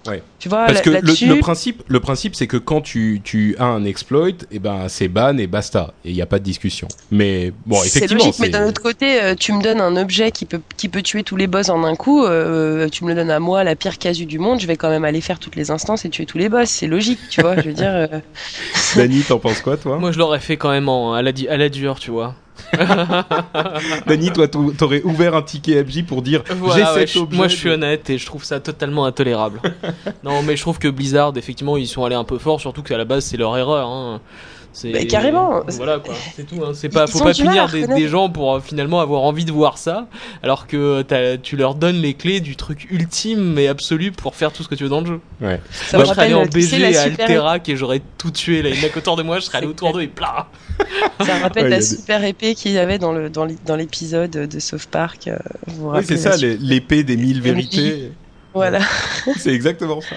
Ouais. 0.05 0.21
tu 0.37 0.49
vois 0.49 0.65
Parce 0.65 0.81
que 0.81 0.89
le, 0.89 1.39
principe, 1.39 1.81
le 1.87 1.99
principe, 2.01 2.35
c'est 2.35 2.45
que 2.47 2.57
quand 2.57 2.81
tu, 2.81 3.21
tu 3.23 3.55
as 3.57 3.65
un 3.65 3.85
exploit, 3.85 4.29
et 4.51 4.59
ben 4.59 4.89
c'est 4.89 5.07
ban 5.07 5.37
et 5.37 5.47
basta, 5.47 5.93
et 6.03 6.09
il 6.09 6.13
n'y 6.15 6.21
a 6.21 6.25
pas 6.25 6.39
de 6.39 6.43
discussion. 6.43 6.89
Mais 7.09 7.53
bon, 7.65 7.77
c'est 7.85 8.11
logique, 8.11 8.35
mais 8.39 8.49
d'un 8.49 8.67
autre 8.67 8.81
côté, 8.81 9.21
euh, 9.23 9.33
tu 9.35 9.53
me 9.53 9.61
donnes 9.61 9.79
un 9.79 9.95
objet 9.95 10.31
qui 10.31 10.45
peut 10.45 10.59
qui 10.75 10.89
peut 10.89 11.01
tuer 11.01 11.23
tous 11.23 11.37
les 11.37 11.47
boss 11.47 11.69
en 11.69 11.83
un 11.85 11.95
coup. 11.95 12.25
euh, 12.25 12.89
tu 12.89 13.05
me 13.05 13.09
le 13.09 13.15
donnes 13.15 13.31
à 13.31 13.39
moi, 13.39 13.63
la 13.63 13.75
pire 13.77 13.97
casu 13.97 14.25
du 14.25 14.39
monde. 14.39 14.59
Je 14.59 14.67
vais 14.67 14.75
quand 14.75 14.89
même 14.89 15.05
aller 15.05 15.21
faire 15.21 15.39
toutes 15.39 15.55
les 15.55 15.71
instances 15.71 16.03
et 16.03 16.09
tuer 16.09 16.25
tous 16.25 16.37
les 16.37 16.49
boss. 16.49 16.69
C'est 16.69 16.87
logique, 16.87 17.19
tu 17.29 17.41
vois. 17.41 17.55
Je 17.55 17.67
veux 17.69 17.73
dire. 17.73 17.91
euh, 17.93 18.07
Dany, 18.97 19.21
t'en 19.21 19.39
penses 19.39 19.61
quoi, 19.61 19.77
toi? 19.77 19.97
Moi 19.99 20.11
je 20.11 20.19
l'aurais 20.19 20.39
fait 20.41 20.57
quand 20.57 20.71
même 20.71 20.89
en, 20.89 21.13
à, 21.13 21.21
la, 21.21 21.31
di- 21.31 21.47
à 21.47 21.55
la 21.57 21.69
dure, 21.69 21.99
tu 21.99 22.11
vois. 22.11 22.35
Dany, 24.07 24.31
toi, 24.31 24.47
t'au- 24.47 24.71
t'aurais 24.71 25.01
ouvert 25.03 25.35
un 25.35 25.41
ticket 25.41 25.83
FJ 25.83 26.03
pour 26.05 26.21
dire 26.21 26.43
Voilà, 26.57 26.93
j'ai 26.95 27.01
ouais, 27.01 27.21
objet. 27.21 27.37
moi 27.37 27.47
je 27.47 27.55
suis 27.55 27.69
honnête 27.69 28.09
et 28.09 28.17
je 28.17 28.25
trouve 28.25 28.43
ça 28.43 28.59
totalement 28.59 29.05
intolérable. 29.05 29.61
non 30.23 30.43
mais 30.43 30.55
je 30.55 30.61
trouve 30.61 30.79
que 30.79 30.87
Blizzard 30.87 31.33
effectivement 31.35 31.77
ils 31.77 31.87
sont 31.87 32.03
allés 32.05 32.15
un 32.15 32.23
peu 32.23 32.37
fort 32.37 32.59
surtout 32.61 32.83
qu'à 32.83 32.97
la 32.97 33.05
base 33.05 33.25
c'est 33.25 33.37
leur 33.37 33.57
erreur. 33.57 33.87
Hein. 33.87 34.21
C'est- 34.75 34.91
Mais 34.91 35.05
carrément. 35.05 35.61
Voilà 35.67 35.99
quoi, 35.99 36.15
c'est 36.35 36.47
tout. 36.47 36.61
Hein. 36.63 36.71
C'est 36.73 36.89
pas, 36.89 37.05
Ils 37.07 37.11
faut 37.11 37.19
pas 37.23 37.33
punir 37.33 37.69
des, 37.69 38.07
gens 38.07 38.27
pour 38.29 38.55
euh, 38.55 38.59
finalement 38.59 38.99
avoir 39.01 39.21
envie 39.21 39.45
de 39.45 39.51
voir 39.51 39.77
ça, 39.77 40.07
alors 40.41 40.65
que 40.65 41.03
t'as- 41.03 41.37
tu 41.37 41.55
leur 41.55 41.75
donnes 41.75 41.97
les 42.01 42.15
clés 42.15 42.39
du 42.41 42.55
truc 42.55 42.87
ultime 42.89 43.57
et 43.59 43.67
absolu 43.67 44.11
pour 44.11 44.35
faire 44.35 44.51
tout 44.51 44.63
ce 44.63 44.67
que 44.67 44.73
tu 44.75 44.83
veux 44.83 44.89
dans 44.89 45.01
le 45.01 45.05
jeu. 45.05 45.19
Ouais. 45.41 45.61
Ça 45.71 45.97
moi 45.97 46.05
me 46.05 46.09
je 46.09 46.13
serais 46.15 46.25
allé 46.25 46.33
en 46.33 46.45
BG 46.47 46.95
à 46.97 47.01
Alterac 47.03 47.69
et 47.69 47.77
j'aurais 47.77 48.01
tout 48.17 48.31
tué 48.31 48.61
là, 48.63 48.69
il 48.69 48.79
y 48.79 48.83
en 48.83 48.87
a 48.87 48.89
qu'autour 48.89 49.15
de 49.15 49.21
moi, 49.23 49.39
je 49.39 49.45
serais 49.45 49.59
allé 49.59 49.67
autour 49.67 49.93
d'eux 49.93 50.01
et 50.01 50.07
plat. 50.07 50.47
Ça 51.21 51.37
me 51.37 51.43
rappelle 51.43 51.65
Ouais, 51.65 51.69
la 51.69 51.81
super 51.81 52.23
épée 52.23 52.55
qu'il 52.55 52.71
y 52.71 52.79
avait 52.79 52.97
dans 52.97 53.11
le 53.11 53.29
dans 53.29 53.45
l'é- 53.45 53.57
dans 53.65 53.75
l'épisode 53.75 54.31
de 54.31 54.59
South 54.59 54.87
Park. 54.87 55.27
euh, 55.27 55.37
vous 55.67 55.75
vous 55.83 55.87
Oui, 55.89 55.95
rappelez 55.97 56.17
c'est 56.17 56.29
ça, 56.31 56.35
l'épée 56.59 57.03
des 57.03 57.15
mille 57.15 57.41
vérités. 57.41 58.11
Voilà. 58.53 58.79
c'est 59.37 59.53
exactement 59.53 60.01
ça. 60.01 60.15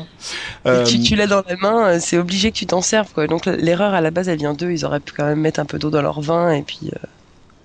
Euh, 0.67 0.85
tu, 0.85 1.01
tu 1.01 1.17
l'as 1.17 1.27
dans 1.27 1.43
la 1.49 1.57
main, 1.57 1.87
euh, 1.87 1.99
c'est 2.01 2.19
obligé 2.19 2.51
que 2.51 2.57
tu 2.57 2.67
t'en 2.67 2.83
serves 2.83 3.13
quoi. 3.13 3.27
Donc 3.27 3.47
l'erreur 3.47 3.95
à 3.95 4.01
la 4.01 4.11
base 4.11 4.29
elle 4.29 4.39
vient 4.39 4.55
d'eux. 4.55 4.71
Ils 4.71 4.85
auraient 4.85 5.01
pu 5.01 5.13
quand 5.17 5.25
même 5.25 5.41
mettre 5.41 5.61
un 5.61 5.65
peu 5.65 5.79
d'eau 5.79 5.91
dans 5.91 6.03
leur 6.03 6.21
vin 6.21 6.53
et 6.53 6.63
puis 6.63 6.91
euh, 6.93 6.99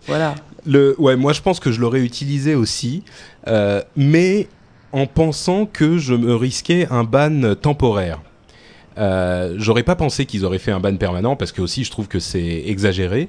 voilà. 0.07 0.35
Le, 0.65 0.95
ouais, 0.99 1.15
moi 1.15 1.33
je 1.33 1.41
pense 1.41 1.59
que 1.59 1.71
je 1.71 1.81
l'aurais 1.81 2.01
utilisé 2.01 2.55
aussi, 2.55 3.03
euh, 3.47 3.81
mais 3.95 4.47
en 4.93 5.07
pensant 5.07 5.65
que 5.65 5.97
je 5.97 6.13
me 6.13 6.35
risquais 6.35 6.87
un 6.89 7.03
ban 7.03 7.55
temporaire. 7.55 8.19
J'aurais 9.55 9.83
pas 9.83 9.95
pensé 9.95 10.25
qu'ils 10.25 10.45
auraient 10.45 10.59
fait 10.59 10.71
un 10.71 10.79
ban 10.79 10.95
permanent 10.95 11.35
parce 11.35 11.51
que 11.51 11.61
aussi 11.61 11.83
je 11.83 11.91
trouve 11.91 12.07
que 12.07 12.19
c'est 12.19 12.63
exagéré. 12.67 13.27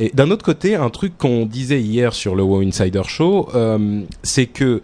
Et 0.00 0.10
d'un 0.14 0.30
autre 0.30 0.44
côté, 0.44 0.76
un 0.76 0.90
truc 0.90 1.16
qu'on 1.16 1.46
disait 1.46 1.80
hier 1.80 2.12
sur 2.12 2.34
le 2.34 2.42
WoW 2.42 2.60
Insider 2.60 3.02
Show, 3.06 3.48
c'est 4.22 4.46
que 4.46 4.82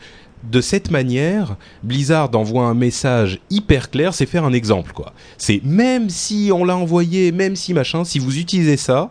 de 0.51 0.61
cette 0.61 0.91
manière, 0.91 1.57
Blizzard 1.83 2.31
envoie 2.35 2.65
un 2.65 2.75
message 2.75 3.41
hyper 3.51 3.91
clair, 3.91 4.15
c'est 4.15 4.27
faire 4.27 4.45
un 4.45 4.53
exemple 4.53 4.93
quoi. 4.93 5.13
C'est 5.39 5.61
même 5.65 6.11
si 6.11 6.51
on 6.53 6.65
l'a 6.65 6.77
envoyé, 6.77 7.33
même 7.33 7.57
si 7.57 7.75
machin, 7.75 8.05
si 8.05 8.19
vous 8.19 8.39
utilisez 8.39 8.77
ça, 8.77 9.11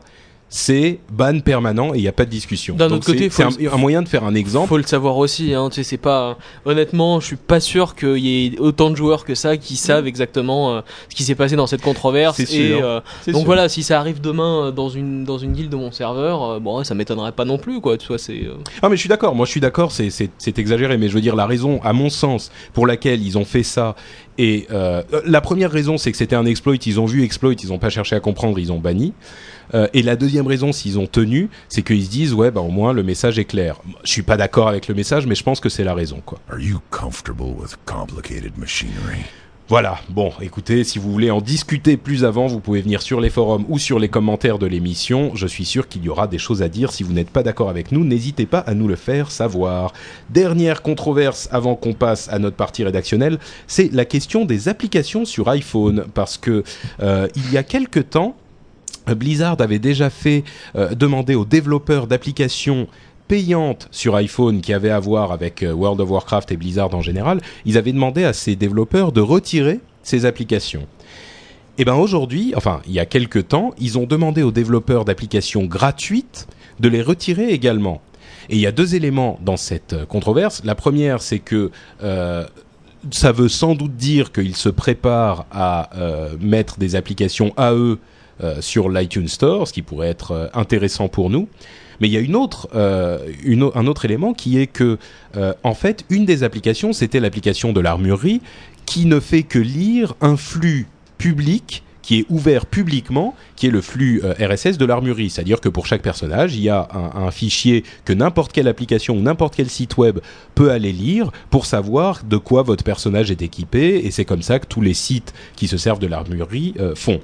c'est 0.56 1.00
ban 1.12 1.40
permanent 1.40 1.96
et 1.96 1.98
il 1.98 2.02
n'y 2.02 2.08
a 2.08 2.12
pas 2.12 2.26
de 2.26 2.30
discussion. 2.30 2.76
D'un 2.76 2.92
autre 2.92 3.08
côté, 3.08 3.28
c'est 3.32 3.42
un, 3.42 3.50
un 3.74 3.78
moyen 3.78 4.04
de 4.04 4.08
faire 4.08 4.24
un 4.24 4.36
exemple. 4.36 4.68
Faut 4.70 4.78
le 4.78 4.84
savoir 4.84 5.18
aussi, 5.18 5.56
hein, 5.56 5.68
tu 5.70 5.78
sais, 5.78 5.84
c'est 5.84 5.98
pas. 5.98 6.38
Honnêtement, 6.66 7.20
je 7.20 7.26
suis 7.26 7.38
pas 7.38 7.60
sûr 7.60 7.96
qu'il 7.96 8.20
y 8.20 8.46
ait 8.46 8.60
autant 8.60 8.92
de 8.92 8.96
joueurs 8.96 9.26
que 9.26 9.34
ça 9.34 9.58
qui 9.58 9.76
savent 9.78 10.06
exactement 10.06 10.76
euh, 10.76 10.82
ce 11.10 11.16
qui 11.16 11.24
s'est 11.24 11.34
passé 11.34 11.56
dans 11.56 11.66
cette 11.66 11.82
controverse. 11.82 12.40
Et 12.40 12.74
euh, 12.74 13.00
donc 13.26 13.38
sûr. 13.38 13.46
voilà, 13.46 13.68
si 13.68 13.82
ça 13.82 14.00
arrive 14.00 14.22
demain 14.22 14.68
euh, 14.68 14.72
dans 14.72 14.90
une 14.90 15.24
dans 15.24 15.40
une 15.40 15.54
guilde 15.54 15.72
de 15.72 15.76
mon 15.76 15.92
serveur, 15.92 16.44
euh, 16.44 16.60
bon, 16.60 16.84
ça 16.84 16.94
m'étonnerait 16.94 17.32
pas 17.32 17.46
non 17.46 17.58
plus, 17.58 17.82
quoi. 17.82 17.98
Tu 17.98 18.08
vois, 18.10 18.20
c'est. 18.20 18.44
euh, 18.44 18.54
Ah 18.84 18.90
mais 18.90 18.96
je 18.96 19.00
suis 19.00 19.10
d'accord, 19.10 19.34
moi 19.34 19.48
je 19.48 19.52
suis 19.52 19.60
d'accord, 19.60 19.92
c'est, 19.92 20.12
exagéré, 20.60 21.00
mais 21.00 21.08
je 21.10 21.16
veux 21.16 21.22
dire 21.22 21.36
la 21.36 21.48
raison, 21.48 21.80
à 21.84 21.94
mon 21.94 22.12
sens, 22.12 22.52
pour 22.74 22.86
laquelle 22.86 23.24
ils 23.26 23.40
ont 23.40 23.46
fait 23.46 23.64
ça, 23.64 23.96
et 24.38 24.68
euh, 24.72 25.02
la 25.26 25.42
première 25.42 25.72
raison 25.72 25.98
c'est 25.98 26.12
que 26.12 26.18
c'était 26.18 26.36
un 26.36 26.46
exploit, 26.46 26.76
ils 26.86 27.00
ont 27.00 27.06
vu 27.06 27.24
exploit, 27.24 27.54
ils 27.60 27.74
ont 27.74 27.80
pas 27.80 27.90
cherché 27.90 28.16
à 28.16 28.20
comprendre, 28.20 28.60
ils 28.60 28.72
ont 28.72 28.78
banni. 28.78 29.14
Euh, 29.74 29.88
et 29.94 30.02
la 30.02 30.16
deuxième 30.16 30.48
raison, 30.48 30.72
s'ils 30.72 31.00
ont 31.00 31.08
tenu, 31.08 31.50
c'est 31.70 31.82
qu'ils 31.82 32.06
se 32.06 32.10
disent 32.10 32.34
ouais 32.34 32.52
bah 32.52 32.62
au 32.62 32.70
moins 32.70 32.94
le 32.94 33.04
message 33.04 33.40
est 33.40 33.46
clair. 33.46 33.80
Je 34.04 34.12
suis 34.12 34.24
pas 34.24 34.38
d'accord 34.38 34.68
avec 34.68 34.88
le 34.88 34.96
message, 34.96 35.26
mais 35.26 35.36
je 35.36 35.44
pense 35.44 35.60
que 35.60 35.70
c'est 35.70 35.84
la 35.84 35.94
raison 35.94 36.22
quoi. 36.26 36.40
Are 36.50 36.60
you 36.60 36.80
comfortable 36.90 37.54
with 37.58 37.78
complicated 37.86 38.58
machinery? 38.58 39.26
Voilà, 39.70 39.98
bon, 40.10 40.34
écoutez, 40.42 40.84
si 40.84 41.00
vous 41.00 41.10
voulez 41.10 41.32
en 41.32 41.40
discuter 41.40 41.96
plus 41.96 42.26
avant, 42.26 42.48
vous 42.48 42.60
pouvez 42.60 42.82
venir 42.82 43.02
sur 43.02 43.22
les 43.22 43.30
forums 43.30 43.64
ou 43.70 43.80
sur 43.80 43.98
les 43.98 44.10
commentaires 44.10 44.60
de 44.60 44.66
l'émission. 44.66 45.32
Je 45.36 45.48
suis 45.48 45.64
sûr 45.64 45.88
qu'il 45.88 46.04
y 46.04 46.10
aura 46.10 46.28
des 46.28 46.38
choses 46.38 46.62
à 46.62 46.68
dire. 46.68 46.92
Si 46.92 47.02
vous 47.02 47.14
n'êtes 47.14 47.30
pas 47.30 47.44
d'accord 47.44 47.70
avec 47.70 47.94
nous, 47.94 48.04
n'hésitez 48.04 48.46
pas 48.46 48.60
à 48.60 48.74
nous 48.74 48.90
le 48.90 48.98
faire 48.98 49.32
savoir. 49.32 49.94
Dernière 50.30 50.82
controverse 50.82 51.48
avant 51.50 51.76
qu'on 51.76 51.94
passe 51.94 52.28
à 52.30 52.40
notre 52.40 52.58
partie 52.58 52.84
rédactionnelle, 52.84 53.40
c'est 53.66 53.92
la 53.94 54.04
question 54.04 54.44
des 54.44 54.68
applications 54.68 55.24
sur 55.24 55.48
iPhone. 55.48 56.06
Parce 56.14 56.38
que 56.38 56.66
euh, 57.02 57.30
il 57.38 57.54
y 57.54 57.58
a 57.58 57.64
quelque 57.64 58.02
temps, 58.02 58.36
Blizzard 59.08 59.58
avait 59.60 59.80
déjà 59.80 60.10
fait 60.10 60.44
euh, 60.76 60.96
demander 60.96 61.36
aux 61.36 61.46
développeurs 61.46 62.08
d'applications 62.08 62.88
payantes 63.28 63.88
sur 63.92 64.16
iPhone 64.16 64.62
qui 64.62 64.74
avaient 64.74 64.90
à 64.90 65.00
voir 65.00 65.32
avec 65.32 65.64
euh, 65.64 65.74
World 65.74 66.00
of 66.02 66.10
Warcraft 66.10 66.52
et 66.52 66.58
Blizzard 66.58 66.94
en 66.94 67.02
général, 67.02 67.42
ils 67.66 67.78
avaient 67.78 67.92
demandé 67.92 68.24
à 68.24 68.34
ces 68.34 68.56
développeurs 68.56 69.12
de 69.12 69.22
retirer 69.22 69.80
ces 70.04 70.26
applications. 70.26 70.88
Et 71.78 71.86
ben 71.86 71.96
aujourd'hui, 71.96 72.54
enfin 72.56 72.82
il 72.86 72.94
y 72.94 73.00
a 73.00 73.06
quelques 73.06 73.48
temps, 73.48 73.72
ils 73.80 73.98
ont 73.98 74.06
demandé 74.06 74.44
aux 74.44 74.52
développeurs 74.52 75.06
d'applications 75.06 75.66
gratuites 75.66 76.48
de 76.80 76.90
les 76.90 77.02
retirer 77.02 77.50
également. 77.50 78.02
Et 78.50 78.56
il 78.56 78.62
y 78.62 78.68
a 78.68 78.72
deux 78.72 78.96
éléments 78.96 79.40
dans 79.42 79.58
cette 79.58 79.94
euh, 79.94 80.06
controverse. 80.06 80.62
La 80.66 80.76
première, 80.76 81.22
c'est 81.22 81.40
que 81.40 81.72
ça 83.12 83.32
veut 83.34 83.50
sans 83.50 83.76
doute 83.76 83.98
dire 83.98 84.32
qu'ils 84.32 84.56
se 84.56 84.70
préparent 84.70 85.46
à 85.52 85.90
mettre 86.40 86.78
des 86.78 86.96
applications 86.96 87.52
à 87.58 87.74
eux 87.74 88.00
sur 88.60 88.90
l'iTunes 88.90 89.28
Store, 89.28 89.68
ce 89.68 89.74
qui 89.74 89.82
pourrait 89.82 90.10
être 90.10 90.32
euh, 90.32 90.48
intéressant 90.54 91.08
pour 91.08 91.30
nous. 91.30 91.48
Mais 92.00 92.08
il 92.08 92.14
y 92.14 92.18
a 92.18 92.20
une 92.20 92.36
autre, 92.36 92.68
euh, 92.76 93.20
un 93.76 93.88
autre 93.88 94.06
élément 94.06 94.34
qui 94.34 94.60
est 94.60 94.68
que, 94.68 94.98
euh, 95.38 95.54
en 95.64 95.74
fait, 95.74 96.06
une 96.10 96.26
des 96.26 96.44
applications, 96.44 96.94
c'était 96.94 97.20
l'application 97.20 97.74
de 97.74 97.80
l'armurerie, 97.80 98.42
qui 98.86 99.06
ne 99.06 99.20
fait 99.20 99.44
que 99.44 99.60
lire 99.60 100.16
un 100.22 100.36
flux 100.36 100.88
public 101.18 101.84
qui 102.02 102.20
est 102.20 102.26
ouvert 102.30 102.66
publiquement, 102.66 103.34
qui 103.56 103.68
est 103.68 103.70
le 103.70 103.80
flux 103.80 104.22
euh, 104.26 104.34
RSS 104.38 104.78
de 104.78 104.86
l'armurerie. 104.86 105.30
C'est-à-dire 105.30 105.62
que 105.62 105.70
pour 105.70 105.86
chaque 105.86 106.02
personnage, 106.02 106.54
il 106.56 106.62
y 106.62 106.70
a 106.70 106.90
un, 106.94 107.28
un 107.28 107.32
fichier 107.32 107.86
que 108.04 108.12
n'importe 108.12 108.52
quelle 108.52 108.68
application 108.68 109.16
ou 109.16 109.22
n'importe 109.22 109.56
quel 109.56 109.70
site 109.70 109.96
web 109.98 110.20
peut 110.54 110.72
aller 110.72 110.92
lire 110.92 111.32
pour 111.50 111.66
savoir 111.66 112.24
de 112.26 112.36
quoi 112.36 112.64
votre 112.64 112.84
personnage 112.84 113.32
est 113.32 113.42
équipé. 113.42 114.02
Et 114.04 114.12
c'est 114.12 114.26
comme 114.26 114.42
ça 114.42 114.60
que 114.60 114.68
tous 114.68 114.82
les 114.82 114.94
sites 114.94 115.34
qui 115.56 115.70
se 115.70 115.78
servent 115.78 116.00
de 116.00 116.08
l'armurerie 116.08 116.74
euh, 116.78 116.94
font. 116.94 117.22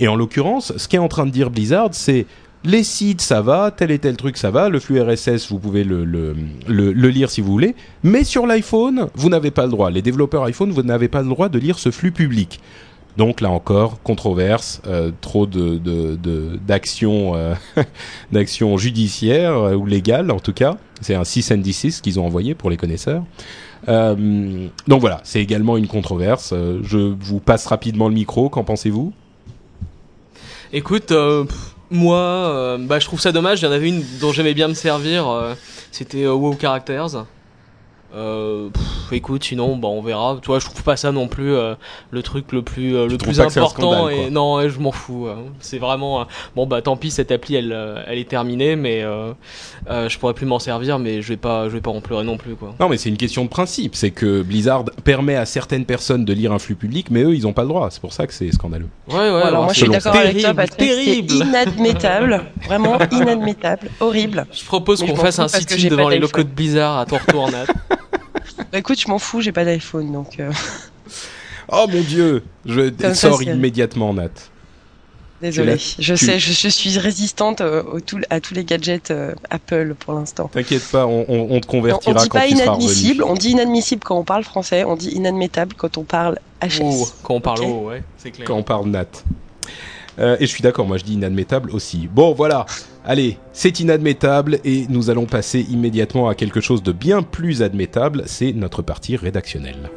Et 0.00 0.08
en 0.08 0.16
l'occurrence, 0.16 0.72
ce 0.76 0.88
qu'est 0.88 0.98
en 0.98 1.08
train 1.08 1.26
de 1.26 1.30
dire 1.30 1.50
Blizzard, 1.50 1.88
c'est 1.92 2.26
les 2.64 2.82
sites, 2.82 3.20
ça 3.20 3.40
va, 3.40 3.70
tel 3.70 3.90
et 3.90 3.98
tel 3.98 4.16
truc, 4.16 4.36
ça 4.36 4.50
va, 4.50 4.68
le 4.68 4.80
flux 4.80 5.00
RSS, 5.00 5.48
vous 5.50 5.58
pouvez 5.58 5.84
le, 5.84 6.04
le, 6.04 6.34
le, 6.66 6.92
le 6.92 7.08
lire 7.08 7.30
si 7.30 7.40
vous 7.40 7.50
voulez, 7.52 7.74
mais 8.02 8.24
sur 8.24 8.46
l'iPhone, 8.46 9.08
vous 9.14 9.28
n'avez 9.28 9.50
pas 9.52 9.64
le 9.64 9.70
droit. 9.70 9.90
Les 9.90 10.02
développeurs 10.02 10.42
iPhone, 10.44 10.70
vous 10.72 10.82
n'avez 10.82 11.08
pas 11.08 11.22
le 11.22 11.28
droit 11.28 11.48
de 11.48 11.58
lire 11.58 11.78
ce 11.78 11.90
flux 11.90 12.10
public. 12.12 12.60
Donc 13.16 13.40
là 13.40 13.50
encore, 13.50 14.00
controverse, 14.02 14.80
euh, 14.86 15.10
trop 15.20 15.46
de 15.46 15.78
de- 15.78 16.14
de- 16.16 16.58
d'actions 16.64 17.34
euh, 17.34 17.54
d'actions 18.32 18.76
judiciaires 18.76 19.56
euh, 19.56 19.74
ou 19.74 19.86
légales 19.86 20.30
en 20.30 20.38
tout 20.38 20.52
cas. 20.52 20.76
C'est 21.00 21.14
un 21.16 21.24
6 21.24 21.50
and 21.52 21.62
6 21.64 22.00
qu'ils 22.00 22.20
ont 22.20 22.26
envoyé 22.26 22.54
pour 22.54 22.70
les 22.70 22.76
connaisseurs. 22.76 23.24
Euh, 23.88 24.68
donc 24.86 25.00
voilà, 25.00 25.20
c'est 25.24 25.40
également 25.40 25.76
une 25.76 25.86
controverse. 25.88 26.50
Euh, 26.52 26.80
je 26.84 26.98
vous 27.20 27.40
passe 27.40 27.66
rapidement 27.66 28.08
le 28.08 28.14
micro. 28.14 28.48
Qu'en 28.50 28.62
pensez-vous? 28.64 29.12
Écoute, 30.72 31.12
euh, 31.12 31.44
moi, 31.90 32.18
euh, 32.18 32.78
bah, 32.78 32.98
je 32.98 33.06
trouve 33.06 33.20
ça 33.20 33.32
dommage. 33.32 33.60
Il 33.62 33.64
y 33.64 33.68
en 33.68 33.72
avait 33.72 33.88
une 33.88 34.04
dont 34.20 34.32
j'aimais 34.32 34.54
bien 34.54 34.68
me 34.68 34.74
servir. 34.74 35.26
euh, 35.28 35.54
C'était 35.92 36.24
euh, 36.24 36.34
WoW 36.34 36.56
Characters. 36.60 37.24
Écoute, 39.14 39.44
sinon, 39.44 39.76
bah, 39.76 39.88
on 39.88 40.02
verra. 40.02 40.38
Tu 40.42 40.46
vois, 40.46 40.58
je 40.58 40.66
trouve 40.66 40.82
pas 40.82 40.96
ça 40.96 41.12
non 41.12 41.28
plus 41.28 41.54
euh, 41.54 41.74
le 42.10 42.22
truc 42.22 42.52
le 42.52 42.62
plus 42.62 42.96
euh, 42.96 43.06
le 43.06 43.16
plus 43.18 43.40
important. 43.40 43.92
scandale, 43.92 44.12
et 44.14 44.30
non, 44.30 44.56
ouais, 44.56 44.68
je 44.68 44.78
m'en 44.78 44.92
fous. 44.92 45.26
hein. 45.28 45.44
C'est 45.60 45.78
vraiment 45.78 46.20
euh, 46.20 46.24
bon. 46.56 46.66
Bah, 46.66 46.82
tant 46.82 46.96
pis, 46.96 47.10
cette 47.10 47.30
appli, 47.32 47.54
elle, 47.54 47.76
elle 48.06 48.18
est 48.18 48.28
terminée, 48.28 48.76
mais 48.76 49.02
euh, 49.02 49.32
euh, 49.90 50.08
je 50.08 50.18
pourrais 50.18 50.34
plus 50.34 50.46
m'en 50.46 50.58
servir. 50.58 50.98
Mais 50.98 51.22
je 51.22 51.28
vais 51.28 51.36
pas, 51.36 51.64
je 51.68 51.74
vais 51.74 51.80
pas 51.80 51.90
en 51.90 52.00
pleurer 52.00 52.24
non 52.24 52.36
plus, 52.36 52.54
quoi. 52.54 52.74
Non, 52.80 52.88
mais 52.88 52.96
c'est 52.96 53.08
une 53.08 53.16
question 53.16 53.44
de 53.44 53.48
principe. 53.50 53.94
C'est 53.94 54.10
que 54.10 54.42
Blizzard 54.42 54.84
permet 55.04 55.36
à 55.36 55.46
certaines 55.46 55.84
personnes 55.84 56.24
de 56.24 56.32
lire 56.32 56.52
un 56.52 56.58
flux 56.58 56.74
public, 56.74 57.06
mais 57.10 57.22
eux, 57.22 57.34
ils 57.34 57.42
n'ont 57.42 57.52
pas 57.52 57.62
le 57.62 57.68
droit. 57.68 57.88
C'est 57.90 58.00
pour 58.00 58.12
ça 58.12 58.26
que 58.26 58.32
c'est 58.34 58.50
scandaleux. 58.52 58.88
Ouais, 59.08 59.16
ouais. 59.16 59.24
alors, 59.26 59.46
alors, 59.46 59.64
moi 59.64 59.72
je 59.72 59.80
suis 59.80 59.88
d'accord 59.88 60.14
avec 60.14 60.32
toi, 60.40 60.54
Terrible, 60.54 60.56
Patrick. 60.56 60.88
C'est 60.90 60.96
terrible. 61.04 61.32
inadmettable, 61.32 62.42
vraiment 62.66 62.98
inadmettable, 63.10 63.90
horrible. 64.00 64.46
Je 64.52 64.64
propose 64.64 65.02
qu'on 65.02 65.16
fasse 65.16 65.38
un 65.38 65.46
j'ai 65.76 65.88
devant 65.88 66.08
les 66.08 66.18
locaux 66.18 66.42
de 66.42 66.48
Blizzard 66.48 66.98
à 66.98 67.06
ton 67.06 67.16
retour, 67.18 67.50
Nat. 67.50 67.66
Bah, 68.72 68.78
écoute, 68.78 69.00
je 69.00 69.08
m'en 69.08 69.18
fous, 69.18 69.40
j'ai 69.40 69.52
pas 69.52 69.64
d'iPhone 69.64 70.12
donc. 70.12 70.38
euh, 70.40 70.52
Oh 71.70 71.86
mon 71.88 72.00
dieu 72.02 72.44
Je 72.66 72.88
Comme 73.00 73.14
sors 73.14 73.42
immédiatement, 73.42 74.14
Nat. 74.14 74.28
Désolée, 75.40 75.76
Tu 75.76 76.02
je 76.02 76.14
tu- 76.14 76.26
sais, 76.26 76.38
je, 76.40 76.52
je 76.52 76.68
suis 76.68 76.98
résistante 76.98 77.60
euh, 77.60 77.82
au 77.84 78.00
tout- 78.00 78.20
à 78.28 78.40
tous 78.40 78.54
les 78.54 78.64
gadgets 78.64 79.12
euh, 79.12 79.34
Apple 79.50 79.94
pour 79.94 80.14
l'instant. 80.14 80.48
T'inquiète 80.48 80.82
pas, 80.90 81.06
on, 81.06 81.24
on- 81.28 81.46
on 81.56 81.60
te 81.60 81.66
On, 81.68 81.68
on 81.68 81.80
convertira 81.80 82.22
dit 82.24 82.28
quand 82.28 82.38
pas 82.40 82.46
tu 82.48 82.56
seras 82.56 82.64
inadmissible, 82.64 83.22
on 83.22 83.34
dit 83.34 83.50
inadmissible 83.50 84.02
quand 84.02 84.18
on 84.18 84.24
parle 84.24 84.42
français, 84.42 84.82
on 84.84 84.96
dit 84.96 85.10
inadmettable 85.10 85.76
quand 85.76 85.96
on 85.96 86.02
parle 86.04 86.38
HS. 86.60 86.80
Oh, 86.82 87.08
quand 87.22 87.34
on 87.34 87.40
parle 87.40 87.60
Ok. 87.60 87.68
haut, 87.68 87.86
ouais, 87.86 88.02
c'est 88.16 88.32
clair. 88.32 88.48
Quand 88.48 88.56
on 88.56 88.64
parle 88.64 88.88
Nat. 88.88 89.06
Euh, 90.18 90.36
et 90.40 90.46
je 90.46 90.50
suis 90.50 90.62
d'accord, 90.62 90.86
moi 90.88 90.96
je 90.98 91.04
dis 91.04 91.14
inadmettable 91.14 91.70
aussi. 91.70 92.08
Bon, 92.08 92.34
voilà. 92.34 92.66
Allez, 93.10 93.38
c'est 93.54 93.80
inadmettable 93.80 94.58
et 94.66 94.84
nous 94.90 95.08
allons 95.08 95.24
passer 95.24 95.64
immédiatement 95.70 96.28
à 96.28 96.34
quelque 96.34 96.60
chose 96.60 96.82
de 96.82 96.92
bien 96.92 97.22
plus 97.22 97.62
admettable. 97.62 98.24
C'est 98.26 98.52
notre 98.52 98.82
partie 98.82 99.16
rédactionnelle. 99.16 99.88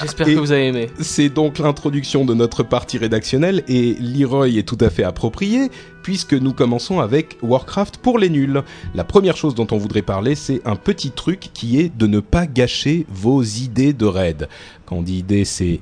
J'espère 0.00 0.26
que 0.26 0.32
vous 0.38 0.52
avez 0.52 0.68
aimé. 0.68 0.90
C'est 1.00 1.28
donc 1.28 1.58
l'introduction 1.58 2.24
de 2.24 2.34
notre 2.34 2.62
partie 2.62 2.98
rédactionnelle 2.98 3.64
et 3.68 3.94
Leroy 4.00 4.50
est 4.50 4.66
tout 4.66 4.78
à 4.80 4.90
fait 4.90 5.02
approprié 5.04 5.70
puisque 6.02 6.34
nous 6.34 6.52
commençons 6.52 7.00
avec 7.00 7.36
Warcraft 7.42 7.98
pour 7.98 8.18
les 8.18 8.30
nuls. 8.30 8.62
La 8.94 9.04
première 9.04 9.36
chose 9.36 9.54
dont 9.54 9.66
on 9.70 9.76
voudrait 9.76 10.02
parler, 10.02 10.34
c'est 10.34 10.60
un 10.64 10.76
petit 10.76 11.10
truc 11.10 11.50
qui 11.52 11.80
est 11.80 11.94
de 11.96 12.06
ne 12.06 12.20
pas 12.20 12.46
gâcher 12.46 13.06
vos 13.08 13.42
idées 13.42 13.92
de 13.92 14.06
raid. 14.06 14.48
Quand 14.86 14.96
on 14.96 15.02
dit 15.02 15.18
idée, 15.18 15.44
c'est 15.44 15.80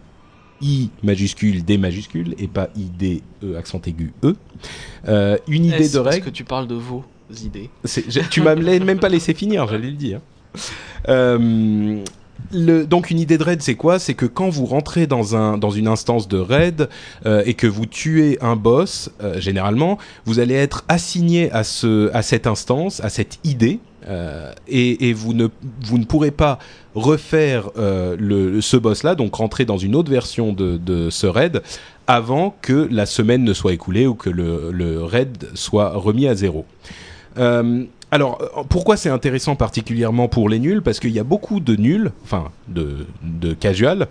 I 0.63 0.91
majuscule, 1.03 1.65
D 1.65 1.77
majuscule 1.77 2.35
et 2.39 2.49
pas 2.49 2.71
I, 2.77 2.85
D, 2.85 3.23
E, 3.43 3.57
accent 3.57 3.81
aigu, 3.87 4.13
E. 4.25 4.35
Euh, 5.07 5.37
une 5.49 5.67
idée 5.67 5.77
Est-ce 5.77 5.99
de 5.99 6.03
parce 6.03 6.15
règle. 6.17 6.27
que 6.27 6.31
tu 6.31 6.45
parles 6.45 6.67
de 6.67 6.75
vos 6.75 7.05
idées. 7.45 7.71
Tu 8.31 8.41
m'as 8.41 8.55
même 8.55 8.99
pas 8.99 9.09
laissé 9.09 9.35
finir, 9.35 9.67
j'allais 9.69 9.91
le 9.91 9.97
dire. 9.97 10.21
Euh, 11.09 12.03
donc 12.53 13.11
une 13.11 13.19
idée 13.19 13.39
de 13.39 13.43
raid, 13.43 13.63
c'est 13.63 13.75
quoi? 13.75 13.99
C'est 13.99 14.15
que 14.15 14.27
quand 14.27 14.49
vous 14.49 14.67
rentrez 14.67 15.07
dans, 15.07 15.37
un, 15.37 15.59
dans 15.59 15.71
une 15.71 15.89
instance 15.89 16.29
de 16.29 16.39
raid 16.39 16.89
euh, 17.25 17.43
et 17.45 17.55
que 17.55 17.67
vous 17.67 17.87
tuez 17.87 18.39
un 18.41 18.57
boss, 18.57 19.11
euh, 19.23 19.41
généralement, 19.41 19.99
vous 20.25 20.39
allez 20.39 20.55
être 20.55 20.85
assigné 20.89 21.51
à, 21.53 21.65
ce, 21.65 22.11
à 22.15 22.23
cette 22.23 22.47
instance, 22.47 23.01
à 23.01 23.09
cette 23.09 23.39
idée, 23.45 23.81
euh, 24.09 24.53
et, 24.69 25.13
vous, 25.13 25.35
ne, 25.35 25.49
vous 25.85 25.99
ne 25.99 26.05
pourrez 26.05 26.31
pas 26.31 26.59
refaire 26.95 27.71
le, 27.77 28.61
ce 28.61 28.77
boss-là, 28.77 29.17
donc 29.17 29.35
rentrer 29.35 29.65
dans 29.65 29.79
une 29.79 29.97
autre 29.97 30.11
version 30.11 30.53
de, 30.53 30.77
de 30.77 31.11
ce 31.11 31.27
raid, 31.27 31.63
avant 32.07 32.55
que 32.63 32.89
la 32.91 33.05
semaine 33.05 33.43
ne 33.43 33.53
soit 33.53 33.73
écoulée 33.73 34.07
ou 34.07 34.15
que 34.15 34.31
le, 34.31 34.71
le 34.71 35.03
raid 35.03 35.49
soit 35.55 35.91
remis 35.91 36.29
à 36.29 36.35
zéro. 36.37 36.65
Alors, 38.11 38.39
euh, 38.41 38.63
pourquoi 38.69 38.97
c'est 38.97 39.09
intéressant 39.09 39.57
particulièrement 39.57 40.29
pour 40.29 40.49
les 40.49 40.59
nuls? 40.59 40.83
Parce 40.83 41.01
qu'il 41.01 41.11
y 41.11 41.19
a 41.19 41.25
beaucoup 41.25 41.61
de 41.61 41.75
nuls, 41.77 42.13
enfin 42.25 42.51
de, 42.69 43.07
de 43.23 43.53
casual, 43.53 44.07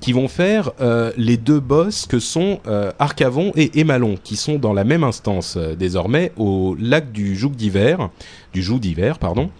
qui 0.00 0.12
vont 0.12 0.28
faire 0.28 0.70
euh, 0.80 1.12
les 1.16 1.36
deux 1.36 1.60
boss 1.60 2.06
que 2.06 2.18
sont 2.18 2.60
euh, 2.66 2.92
Arcavon 2.98 3.52
et 3.54 3.78
Emalon, 3.78 4.16
qui 4.22 4.36
sont 4.36 4.56
dans 4.56 4.72
la 4.72 4.84
même 4.84 5.04
instance 5.04 5.56
désormais 5.56 6.32
au 6.36 6.76
lac 6.78 7.12
du 7.12 7.36
Joug 7.36 7.52
d'hiver, 7.52 8.10
du 8.52 8.62
Joug 8.62 8.78
d'hiver, 8.78 9.18
pardon. 9.18 9.50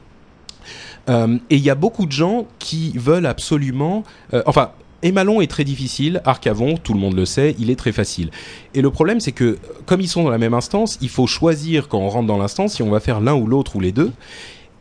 Et 1.06 1.56
il 1.56 1.62
y 1.62 1.68
a 1.68 1.74
beaucoup 1.74 2.06
de 2.06 2.12
gens 2.12 2.46
qui 2.58 2.96
veulent 2.96 3.26
absolument, 3.26 4.04
enfin. 4.46 4.70
Emalon 5.04 5.42
est 5.42 5.46
très 5.46 5.64
difficile, 5.64 6.22
Arcavon, 6.24 6.78
tout 6.78 6.94
le 6.94 6.98
monde 6.98 7.14
le 7.14 7.26
sait, 7.26 7.54
il 7.58 7.68
est 7.68 7.76
très 7.76 7.92
facile. 7.92 8.30
Et 8.72 8.80
le 8.80 8.90
problème, 8.90 9.20
c'est 9.20 9.32
que 9.32 9.58
comme 9.84 10.00
ils 10.00 10.08
sont 10.08 10.24
dans 10.24 10.30
la 10.30 10.38
même 10.38 10.54
instance, 10.54 10.98
il 11.02 11.10
faut 11.10 11.26
choisir 11.26 11.88
quand 11.88 11.98
on 11.98 12.08
rentre 12.08 12.26
dans 12.26 12.38
l'instance 12.38 12.74
si 12.74 12.82
on 12.82 12.90
va 12.90 13.00
faire 13.00 13.20
l'un 13.20 13.34
ou 13.34 13.46
l'autre 13.46 13.76
ou 13.76 13.80
les 13.80 13.92
deux. 13.92 14.10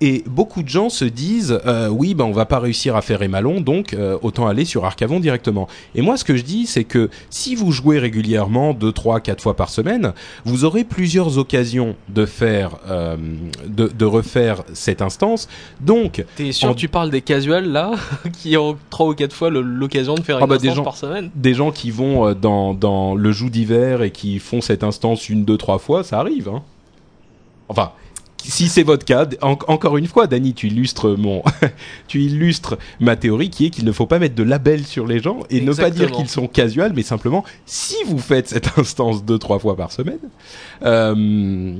Et 0.06 0.22
beaucoup 0.28 0.64
de 0.64 0.68
gens 0.68 0.90
se 0.90 1.06
disent 1.06 1.58
euh, 1.66 1.88
oui, 1.88 2.14
ben 2.14 2.26
on 2.26 2.34
va 2.34 2.46
pas 2.46 2.60
réussir 2.60 2.98
à 2.98 3.02
faire 3.02 3.22
Emalon, 3.22 3.62
donc 3.62 3.94
euh, 3.94 4.18
autant 4.22 4.48
aller 4.48 4.66
sur 4.66 4.84
Arcavon 4.84 5.22
directement. 5.22 5.70
Et 5.96 6.02
moi, 6.02 6.18
ce 6.18 6.26
que 6.26 6.36
je 6.36 6.44
dis, 6.44 6.66
c'est 6.66 6.84
que 6.84 7.10
si 7.30 7.56
vous 7.56 7.72
jouez 7.72 8.00
régulièrement 8.00 8.74
deux, 8.74 8.92
trois, 8.92 9.22
quatre 9.22 9.42
fois 9.42 9.56
par 9.56 9.70
semaine, 9.70 10.12
vous 10.44 10.66
aurez 10.66 10.84
plusieurs 10.84 11.38
occasions 11.38 11.96
de 12.10 12.26
faire, 12.26 12.72
euh, 12.90 13.16
de, 13.66 13.88
de 13.88 14.06
refaire 14.06 14.64
cette 14.74 15.02
instance. 15.02 15.48
Donc, 15.80 16.26
T'es 16.36 16.52
sûr 16.52 16.72
En- 16.72 16.74
tu 16.74 16.90
parles 16.90 17.10
des 17.10 17.22
casuals 17.22 17.72
là 17.72 17.92
qui 18.34 18.58
ont 18.58 18.76
trois 18.90 19.08
ou 19.08 19.14
quatre 19.14 19.34
fois 19.34 19.50
le- 19.50 19.62
l'occasion 19.62 20.16
de 20.16 20.22
faire 20.22 20.38
Ah 20.38 20.42
une 20.42 20.48
bah, 20.48 20.58
des 20.58 20.68
instance 20.68 20.76
gens- 20.78 20.84
par 20.84 20.98
semaine 20.98 21.30
des 21.36 21.54
gens 21.54 21.72
qui 21.72 21.92
vont 21.92 22.34
dans, 22.34 22.74
dans 22.74 23.16
le 23.16 23.32
joug 23.32 23.50
d'hiver 23.50 24.02
et 24.02 24.12
qui 24.12 24.40
font 24.40 24.60
cette 24.60 24.84
instance 24.84 25.30
une, 25.30 25.46
deux, 25.46 25.58
trois 25.58 25.78
fois, 25.80 26.04
ça 26.04 26.20
arrive. 26.20 26.50
Hein. 26.50 26.62
Enfin, 27.70 27.92
si 28.44 28.68
c'est 28.68 28.84
votre 28.84 29.06
cas, 29.06 29.26
en- 29.42 29.58
encore 29.68 29.98
une 29.98 30.08
fois, 30.08 30.28
Dany, 30.28 30.54
tu 30.54 30.68
illustres 30.68 31.18
mon, 31.18 31.42
tu 32.08 32.22
illustres 32.22 32.78
ma 33.00 33.16
théorie 33.16 33.50
qui 33.50 33.66
est 33.66 33.70
qu'il 33.70 33.86
ne 33.86 33.92
faut 33.92 34.06
pas 34.06 34.20
mettre 34.20 34.36
de 34.36 34.44
label 34.44 34.86
sur 34.86 35.08
les 35.08 35.20
gens 35.20 35.40
et 35.50 35.62
ne 35.62 35.74
pas 35.74 35.90
dire 35.90 36.12
qu'ils 36.12 36.30
sont 36.30 36.48
casual, 36.48 36.94
mais 36.96 37.04
simplement 37.04 37.44
si 37.66 37.96
vous 38.06 38.20
faites 38.20 38.50
cette 38.50 38.70
instance 38.78 39.24
deux, 39.26 39.40
trois 39.40 39.60
fois 39.60 39.76
par 39.76 39.92
semaine. 39.92 40.20
euh, 40.84 41.76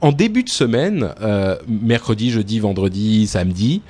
en 0.00 0.10
début 0.10 0.42
de 0.42 0.48
semaine, 0.48 1.14
euh, 1.20 1.56
mercredi, 1.68 2.30
jeudi, 2.30 2.58
vendredi, 2.58 3.26
samedi, 3.26 3.82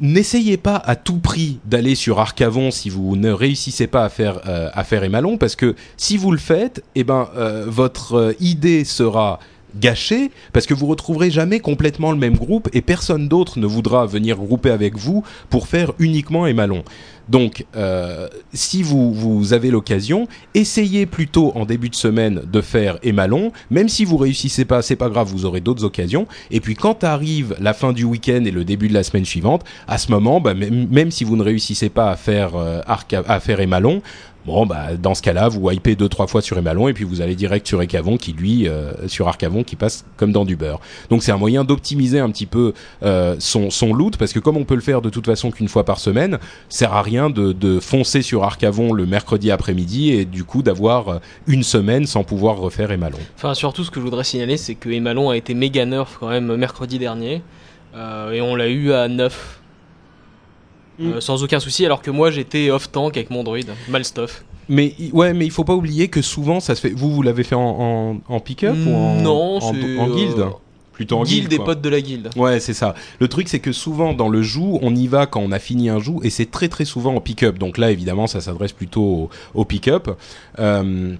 N'essayez 0.00 0.56
pas 0.56 0.76
à 0.76 0.96
tout 0.96 1.18
prix 1.18 1.60
d'aller 1.64 1.94
sur 1.94 2.18
Arcavon 2.18 2.72
si 2.72 2.88
vous 2.90 3.14
ne 3.14 3.30
réussissez 3.30 3.86
pas 3.86 4.04
à 4.04 4.08
faire 4.08 4.40
euh, 4.48 4.68
à 4.72 4.82
faire 4.82 5.04
Emalon 5.04 5.36
parce 5.36 5.54
que 5.54 5.76
si 5.96 6.16
vous 6.16 6.32
le 6.32 6.38
faites, 6.38 6.82
eh 6.96 7.04
ben 7.04 7.28
euh, 7.36 7.66
votre 7.68 8.34
idée 8.40 8.82
sera 8.84 9.38
gâché 9.78 10.30
parce 10.52 10.66
que 10.66 10.74
vous 10.74 10.86
retrouverez 10.86 11.30
jamais 11.30 11.60
complètement 11.60 12.12
le 12.12 12.18
même 12.18 12.36
groupe 12.36 12.68
et 12.72 12.82
personne 12.82 13.28
d'autre 13.28 13.58
ne 13.58 13.66
voudra 13.66 14.06
venir 14.06 14.36
grouper 14.36 14.70
avec 14.70 14.96
vous 14.96 15.24
pour 15.50 15.68
faire 15.68 15.92
uniquement 15.98 16.46
Emalon. 16.46 16.84
Donc, 17.28 17.66
euh, 17.76 18.28
si 18.52 18.82
vous, 18.82 19.12
vous 19.12 19.52
avez 19.52 19.70
l'occasion, 19.70 20.26
essayez 20.54 21.06
plutôt 21.06 21.52
en 21.54 21.64
début 21.64 21.88
de 21.88 21.94
semaine 21.94 22.42
de 22.50 22.60
faire 22.60 22.98
Emalon. 23.02 23.52
Même 23.70 23.88
si 23.88 24.04
vous 24.04 24.16
réussissez 24.16 24.64
pas, 24.64 24.82
c'est 24.82 24.96
pas 24.96 25.08
grave, 25.08 25.28
vous 25.28 25.44
aurez 25.44 25.60
d'autres 25.60 25.84
occasions. 25.84 26.26
Et 26.50 26.60
puis, 26.60 26.74
quand 26.74 27.04
arrive 27.04 27.56
la 27.60 27.74
fin 27.74 27.92
du 27.92 28.04
week-end 28.04 28.44
et 28.44 28.50
le 28.50 28.64
début 28.64 28.88
de 28.88 28.94
la 28.94 29.02
semaine 29.02 29.24
suivante, 29.24 29.64
à 29.86 29.98
ce 29.98 30.10
moment, 30.10 30.40
bah, 30.40 30.54
même, 30.54 31.10
si 31.10 31.24
vous 31.24 31.36
ne 31.36 31.42
réussissez 31.42 31.88
pas 31.88 32.10
à 32.10 32.16
faire 32.16 32.56
euh, 32.56 32.80
à 32.86 33.40
faire 33.40 33.60
Emalon, 33.60 34.02
Bon, 34.44 34.66
bah, 34.66 34.96
dans 35.00 35.14
ce 35.14 35.22
cas-là, 35.22 35.48
vous 35.48 35.60
wipez 35.60 35.94
deux, 35.94 36.08
trois 36.08 36.26
fois 36.26 36.42
sur 36.42 36.58
Emalon 36.58 36.88
et 36.88 36.92
puis 36.92 37.04
vous 37.04 37.20
allez 37.20 37.36
direct 37.36 37.66
sur 37.66 37.80
Ecavon 37.80 38.16
qui, 38.16 38.32
lui, 38.32 38.66
euh, 38.66 38.92
sur 39.06 39.28
Arcavon 39.28 39.62
qui 39.62 39.76
passe 39.76 40.04
comme 40.16 40.32
dans 40.32 40.44
du 40.44 40.56
beurre. 40.56 40.80
Donc 41.10 41.22
c'est 41.22 41.30
un 41.30 41.36
moyen 41.36 41.62
d'optimiser 41.62 42.18
un 42.18 42.30
petit 42.30 42.46
peu 42.46 42.72
euh, 43.04 43.36
son, 43.38 43.70
son 43.70 43.94
loot 43.94 44.16
parce 44.16 44.32
que 44.32 44.40
comme 44.40 44.56
on 44.56 44.64
peut 44.64 44.74
le 44.74 44.80
faire 44.80 45.00
de 45.00 45.10
toute 45.10 45.26
façon 45.26 45.50
qu'une 45.50 45.68
fois 45.68 45.84
par 45.84 46.00
semaine, 46.00 46.38
sert 46.68 46.92
à 46.92 47.02
rien 47.02 47.30
de, 47.30 47.52
de 47.52 47.78
foncer 47.78 48.22
sur 48.22 48.42
Arcavon 48.42 48.92
le 48.92 49.06
mercredi 49.06 49.50
après-midi 49.50 50.10
et 50.10 50.24
du 50.24 50.42
coup 50.42 50.62
d'avoir 50.62 51.08
euh, 51.08 51.18
une 51.46 51.62
semaine 51.62 52.06
sans 52.06 52.24
pouvoir 52.24 52.56
refaire 52.56 52.90
Emalon. 52.90 53.18
Enfin, 53.36 53.54
surtout, 53.54 53.84
ce 53.84 53.90
que 53.90 54.00
je 54.00 54.04
voudrais 54.04 54.24
signaler, 54.24 54.56
c'est 54.56 54.74
que 54.74 54.88
Emalon 54.88 55.30
a 55.30 55.36
été 55.36 55.54
méga 55.54 55.86
nerf 55.86 56.16
quand 56.18 56.28
même 56.28 56.56
mercredi 56.56 56.98
dernier. 56.98 57.42
Euh, 57.94 58.32
et 58.32 58.40
on 58.40 58.56
l'a 58.56 58.68
eu 58.68 58.92
à 58.92 59.08
9. 59.08 59.61
Mm. 61.02 61.12
Euh, 61.14 61.20
sans 61.20 61.42
aucun 61.42 61.60
souci, 61.60 61.84
alors 61.84 62.02
que 62.02 62.10
moi 62.10 62.30
j'étais 62.30 62.70
off-tank 62.70 63.16
avec 63.16 63.30
mon 63.30 63.42
druide, 63.44 63.70
mal 63.88 64.04
stuff. 64.04 64.44
Mais 64.68 64.94
ouais, 65.12 65.34
mais 65.34 65.44
il 65.44 65.50
faut 65.50 65.64
pas 65.64 65.74
oublier 65.74 66.08
que 66.08 66.22
souvent 66.22 66.60
ça 66.60 66.74
se 66.74 66.80
fait. 66.80 66.90
Vous, 66.90 67.10
vous 67.12 67.22
l'avez 67.22 67.42
fait 67.42 67.56
en, 67.56 67.60
en, 67.80 68.16
en 68.28 68.40
pick-up 68.40 68.76
ou 68.86 68.90
en, 68.94 69.20
Non, 69.20 69.58
en, 69.58 69.68
en 69.68 70.08
guilde 70.08 70.38
euh, 70.38 70.46
Plutôt 70.92 71.16
en 71.18 71.24
guild 71.24 71.48
guilde. 71.48 71.50
des 71.50 71.64
potes 71.64 71.80
de 71.80 71.88
la 71.88 72.00
guilde. 72.00 72.30
Ouais, 72.36 72.60
c'est 72.60 72.74
ça. 72.74 72.94
Le 73.18 73.26
truc, 73.26 73.48
c'est 73.48 73.58
que 73.60 73.72
souvent 73.72 74.12
dans 74.12 74.28
le 74.28 74.40
joug, 74.42 74.78
on 74.82 74.94
y 74.94 75.08
va 75.08 75.26
quand 75.26 75.40
on 75.40 75.50
a 75.50 75.58
fini 75.58 75.88
un 75.88 75.98
joug, 75.98 76.20
et 76.22 76.30
c'est 76.30 76.50
très 76.50 76.68
très 76.68 76.84
souvent 76.84 77.14
en 77.16 77.20
pick-up. 77.20 77.58
Donc 77.58 77.76
là, 77.78 77.90
évidemment, 77.90 78.26
ça 78.26 78.40
s'adresse 78.40 78.72
plutôt 78.72 79.02
au, 79.02 79.30
au 79.54 79.64
pick-up. 79.64 80.10
Euh, 80.58 81.14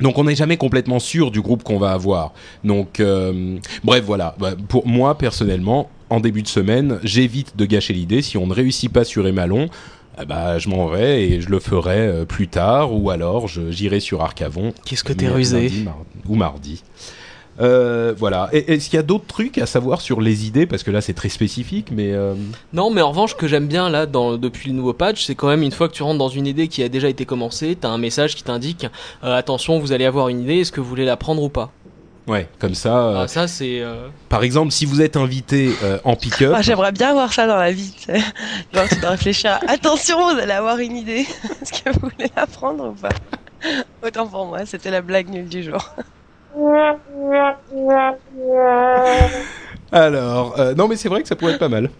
donc 0.00 0.18
on 0.18 0.24
n'est 0.24 0.34
jamais 0.34 0.56
complètement 0.56 0.98
sûr 0.98 1.30
du 1.30 1.40
groupe 1.40 1.62
qu'on 1.62 1.78
va 1.78 1.92
avoir. 1.92 2.32
Donc 2.64 2.98
euh, 3.00 3.58
bref, 3.84 4.02
voilà. 4.04 4.34
Bah, 4.38 4.52
Pour 4.68 4.86
moi 4.86 5.16
personnellement, 5.16 5.88
en 6.12 6.20
début 6.20 6.42
de 6.42 6.48
semaine, 6.48 6.98
j'évite 7.02 7.56
de 7.56 7.64
gâcher 7.64 7.94
l'idée. 7.94 8.20
Si 8.22 8.36
on 8.36 8.46
ne 8.46 8.52
réussit 8.54 8.92
pas 8.92 9.04
sur 9.04 9.26
Emalon, 9.26 9.68
bah, 10.28 10.58
je 10.58 10.68
m'en 10.68 10.86
vais 10.88 11.24
et 11.24 11.40
je 11.40 11.48
le 11.48 11.58
ferai 11.58 11.98
euh, 12.00 12.24
plus 12.26 12.48
tard, 12.48 12.92
ou 12.94 13.08
alors 13.10 13.48
j'irai 13.48 13.98
sur 13.98 14.20
Arcavon 14.22 14.74
Qu'est-ce 14.84 15.04
que 15.04 15.14
t'es 15.14 15.24
lundi, 15.24 15.36
rusé 15.36 15.70
mardi- 15.84 16.28
ou 16.28 16.34
mardi. 16.34 16.82
Euh, 17.60 18.14
voilà. 18.16 18.48
Est-ce 18.52 18.88
qu'il 18.88 18.96
y 18.96 19.00
a 19.00 19.02
d'autres 19.02 19.26
trucs 19.26 19.58
à 19.58 19.66
savoir 19.66 20.00
sur 20.00 20.20
les 20.20 20.46
idées? 20.46 20.66
Parce 20.66 20.82
que 20.82 20.90
là, 20.90 21.00
c'est 21.00 21.12
très 21.12 21.28
spécifique, 21.28 21.88
mais 21.92 22.12
euh, 22.12 22.34
Non, 22.72 22.90
mais 22.90 23.02
en 23.02 23.10
revanche, 23.10 23.32
ce 23.32 23.36
que 23.36 23.46
j'aime 23.46 23.66
bien 23.68 23.90
là, 23.90 24.06
dans, 24.06 24.36
depuis 24.38 24.70
le 24.70 24.74
nouveau 24.74 24.92
patch, 24.94 25.24
c'est 25.26 25.34
quand 25.34 25.48
même 25.48 25.62
une 25.62 25.72
fois 25.72 25.88
que 25.88 25.92
tu 25.94 26.02
rentres 26.02 26.18
dans 26.18 26.28
une 26.30 26.46
idée 26.46 26.68
qui 26.68 26.82
a 26.82 26.88
déjà 26.88 27.08
été 27.08 27.24
commencée, 27.26 27.76
t'as 27.78 27.88
un 27.90 27.98
message 27.98 28.34
qui 28.36 28.42
t'indique 28.42 28.86
euh, 29.22 29.34
attention, 29.36 29.78
vous 29.78 29.92
allez 29.92 30.06
avoir 30.06 30.28
une 30.28 30.40
idée, 30.40 30.60
est-ce 30.60 30.72
que 30.72 30.80
vous 30.80 30.88
voulez 30.88 31.04
la 31.04 31.16
prendre 31.18 31.42
ou 31.42 31.48
pas? 31.50 31.70
Ouais, 32.26 32.48
comme 32.58 32.74
ça. 32.74 32.96
euh, 33.08 33.22
Ah, 33.24 33.28
Ça, 33.28 33.46
c'est. 33.48 33.80
euh, 33.80 34.08
Par 34.28 34.42
exemple, 34.42 34.72
si 34.72 34.84
vous 34.86 35.00
êtes 35.00 35.16
invité 35.16 35.72
euh, 35.82 35.98
en 36.04 36.16
pick-up, 36.16 36.52
Ah, 36.56 36.62
J'aimerais 36.62 36.92
bien 36.92 37.12
voir 37.12 37.32
ça 37.32 37.46
dans 37.46 37.56
la 37.56 37.72
vie. 37.72 37.94
Genre, 38.72 38.88
tu 38.88 38.96
dois 38.96 39.10
réfléchir. 39.10 39.58
Attention, 39.68 40.32
vous 40.32 40.38
allez 40.40 40.52
avoir 40.52 40.78
une 40.78 40.96
idée. 40.96 41.26
Est-ce 41.62 41.82
que 41.82 41.90
vous 41.90 42.00
voulez 42.08 42.30
la 42.36 42.46
prendre 42.46 42.88
ou 42.88 42.92
pas? 42.92 43.10
Autant 44.06 44.26
pour 44.26 44.46
moi, 44.46 44.66
c'était 44.66 44.90
la 44.90 45.00
blague 45.02 45.28
nulle 45.28 45.48
du 45.48 45.62
jour. 45.62 45.94
alors, 49.90 50.58
euh, 50.58 50.74
non, 50.74 50.88
mais 50.88 50.96
c'est 50.96 51.08
vrai 51.08 51.22
que 51.22 51.28
ça 51.28 51.36
pourrait 51.36 51.52
être 51.52 51.58
pas 51.58 51.68
mal. 51.68 51.90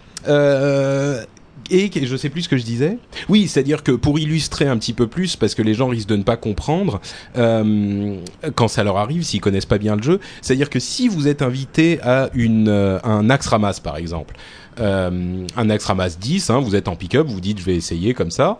Et 1.74 1.90
je 2.04 2.16
sais 2.16 2.28
plus 2.28 2.42
ce 2.42 2.48
que 2.50 2.58
je 2.58 2.64
disais. 2.64 2.98
Oui, 3.30 3.48
c'est-à-dire 3.48 3.82
que 3.82 3.92
pour 3.92 4.18
illustrer 4.18 4.66
un 4.66 4.76
petit 4.76 4.92
peu 4.92 5.06
plus, 5.06 5.36
parce 5.36 5.54
que 5.54 5.62
les 5.62 5.72
gens 5.72 5.88
risquent 5.88 6.08
de 6.10 6.16
ne 6.16 6.22
pas 6.22 6.36
comprendre 6.36 7.00
euh, 7.38 8.16
quand 8.54 8.68
ça 8.68 8.84
leur 8.84 8.98
arrive, 8.98 9.22
s'ils 9.22 9.40
connaissent 9.40 9.64
pas 9.64 9.78
bien 9.78 9.96
le 9.96 10.02
jeu, 10.02 10.20
c'est-à-dire 10.42 10.68
que 10.68 10.78
si 10.78 11.08
vous 11.08 11.28
êtes 11.28 11.40
invité 11.40 11.98
à 12.02 12.28
une 12.34 12.68
euh, 12.68 12.98
un 13.04 13.30
axe 13.30 13.46
ramasse 13.46 13.80
par 13.80 13.96
exemple, 13.96 14.34
euh, 14.80 15.46
un 15.56 15.70
axe 15.70 15.86
ramasse 15.86 16.18
10, 16.18 16.50
hein, 16.50 16.60
vous 16.60 16.76
êtes 16.76 16.88
en 16.88 16.96
pick-up, 16.96 17.26
vous 17.26 17.40
dites 17.40 17.58
je 17.58 17.64
vais 17.64 17.76
essayer 17.76 18.12
comme 18.12 18.30
ça. 18.30 18.58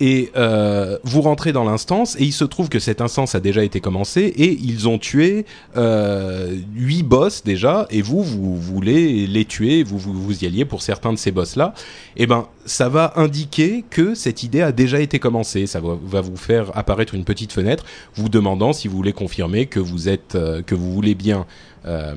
Et 0.00 0.30
euh, 0.36 0.98
vous 1.02 1.22
rentrez 1.22 1.52
dans 1.52 1.64
l'instance 1.64 2.16
et 2.20 2.24
il 2.24 2.32
se 2.32 2.44
trouve 2.44 2.68
que 2.68 2.78
cette 2.78 3.00
instance 3.00 3.34
a 3.34 3.40
déjà 3.40 3.64
été 3.64 3.80
commencée 3.80 4.32
et 4.36 4.52
ils 4.52 4.88
ont 4.88 4.98
tué 4.98 5.44
euh, 5.76 6.56
8 6.76 7.02
boss 7.02 7.42
déjà 7.44 7.86
et 7.90 8.00
vous, 8.00 8.22
vous 8.22 8.56
voulez 8.56 9.26
les 9.26 9.44
tuer, 9.44 9.82
vous, 9.82 9.98
vous, 9.98 10.44
y 10.44 10.46
alliez 10.46 10.64
pour 10.64 10.82
certains 10.82 11.12
de 11.12 11.18
ces 11.18 11.32
boss-là. 11.32 11.74
Et 12.16 12.26
ben, 12.26 12.46
ça 12.64 12.88
va 12.88 13.12
indiquer 13.16 13.84
que 13.90 14.14
cette 14.14 14.42
idée 14.42 14.62
a 14.62 14.72
déjà 14.72 15.00
été 15.00 15.18
commencée. 15.18 15.66
Ça 15.66 15.80
va, 15.80 15.98
va 16.00 16.20
vous 16.20 16.36
faire 16.36 16.76
apparaître 16.76 17.14
une 17.14 17.24
petite 17.24 17.52
fenêtre 17.52 17.84
vous 18.14 18.28
demandant 18.28 18.72
si 18.72 18.88
vous 18.88 18.96
voulez 18.96 19.12
confirmer 19.12 19.66
que 19.66 19.80
vous 19.80 20.08
êtes, 20.08 20.34
euh, 20.34 20.62
que 20.62 20.74
vous 20.74 20.92
voulez 20.92 21.14
bien 21.14 21.46
euh, 21.86 22.14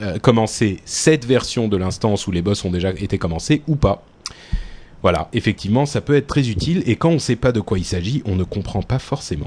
euh, 0.00 0.18
commencer 0.18 0.80
cette 0.84 1.24
version 1.24 1.68
de 1.68 1.76
l'instance 1.76 2.26
où 2.26 2.32
les 2.32 2.42
boss 2.42 2.64
ont 2.64 2.70
déjà 2.70 2.90
été 2.90 3.18
commencés 3.18 3.62
ou 3.68 3.76
pas. 3.76 4.02
Voilà, 5.02 5.28
effectivement, 5.32 5.84
ça 5.84 6.00
peut 6.00 6.14
être 6.14 6.28
très 6.28 6.48
utile 6.48 6.82
et 6.86 6.96
quand 6.96 7.10
on 7.10 7.14
ne 7.14 7.18
sait 7.18 7.36
pas 7.36 7.52
de 7.52 7.60
quoi 7.60 7.78
il 7.78 7.84
s'agit, 7.84 8.22
on 8.24 8.36
ne 8.36 8.44
comprend 8.44 8.82
pas 8.82 8.98
forcément. 9.00 9.46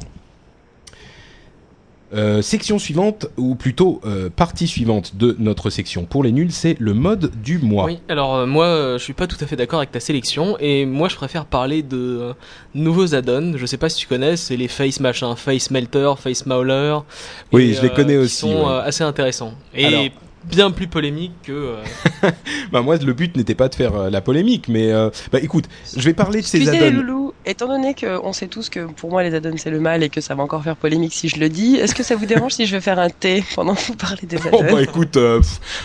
Euh, 2.13 2.41
section 2.41 2.77
suivante, 2.77 3.27
ou 3.35 3.55
plutôt 3.55 3.99
euh, 4.05 4.29
partie 4.29 4.67
suivante 4.67 5.15
de 5.15 5.35
notre 5.39 5.69
section 5.69 6.05
pour 6.05 6.23
les 6.23 6.31
nuls, 6.31 6.51
c'est 6.51 6.77
le 6.79 6.93
mode 6.93 7.31
du 7.41 7.57
mois. 7.57 7.85
Oui, 7.85 7.99
alors 8.07 8.35
euh, 8.35 8.45
moi 8.45 8.93
je 8.97 9.03
suis 9.03 9.13
pas 9.13 9.25
tout 9.27 9.37
à 9.41 9.47
fait 9.47 9.55
d'accord 9.55 9.79
avec 9.79 9.91
ta 9.91 9.99
sélection 9.99 10.55
et 10.59 10.85
moi 10.85 11.09
je 11.09 11.15
préfère 11.15 11.45
parler 11.45 11.81
de 11.81 12.33
nouveaux 12.75 13.15
add-ons. 13.15 13.53
Je 13.57 13.65
sais 13.65 13.77
pas 13.77 13.89
si 13.89 13.97
tu 13.97 14.07
connais, 14.07 14.37
c'est 14.37 14.55
les 14.55 14.67
face 14.67 14.99
machin, 14.99 15.35
face 15.35 15.71
melter, 15.71 16.13
face 16.17 16.45
mauler. 16.45 16.99
Oui, 17.51 17.71
et, 17.71 17.73
je 17.73 17.81
les 17.81 17.89
connais 17.89 18.13
qui 18.13 18.19
aussi, 18.19 18.35
sont 18.37 18.65
ouais. 18.65 18.71
euh, 18.71 18.81
assez 18.83 19.03
intéressants 19.03 19.53
et 19.73 19.85
Alors- 19.85 20.03
bien 20.45 20.71
plus 20.71 20.87
polémiques 20.87 21.33
que. 21.43 21.51
euh, 21.51 21.83
Bah, 22.71 22.81
moi, 22.81 22.97
le 22.97 23.13
but 23.13 23.35
n'était 23.37 23.55
pas 23.55 23.69
de 23.69 23.75
faire 23.75 23.95
euh, 23.95 24.09
la 24.09 24.21
polémique, 24.21 24.67
mais 24.67 24.91
euh, 24.91 25.09
bah, 25.31 25.39
écoute, 25.41 25.65
je 25.95 26.01
vais 26.01 26.13
parler 26.13 26.41
de 26.41 26.45
ces 26.45 26.57
Excusez 26.57 26.79
les 26.79 26.85
add-ons. 26.87 26.97
loulous, 27.01 27.33
étant 27.45 27.67
donné 27.67 27.93
qu'on 27.93 28.33
sait 28.33 28.47
tous 28.47 28.69
que 28.69 28.85
pour 28.85 29.11
moi 29.11 29.23
les 29.23 29.33
add-ons 29.35 29.57
c'est 29.57 29.69
le 29.69 29.79
mal 29.79 30.01
et 30.03 30.09
que 30.09 30.19
ça 30.21 30.33
va 30.35 30.43
encore 30.43 30.63
faire 30.63 30.75
polémique 30.75 31.13
si 31.13 31.29
je 31.29 31.39
le 31.39 31.49
dis, 31.49 31.75
est-ce 31.75 31.93
que 31.95 32.03
ça 32.03 32.15
vous 32.15 32.25
dérange 32.25 32.53
si 32.53 32.65
je 32.65 32.71
vais 32.75 32.81
faire 32.81 32.99
un 32.99 33.09
thé 33.09 33.43
pendant 33.55 33.75
que 33.75 33.81
vous 33.87 33.95
parlez 33.95 34.23
des 34.23 34.37
Oh 34.51 34.59
add-ons 34.61 34.73
bah 34.73 34.81
écoute, 34.81 35.17
euh, 35.17 35.41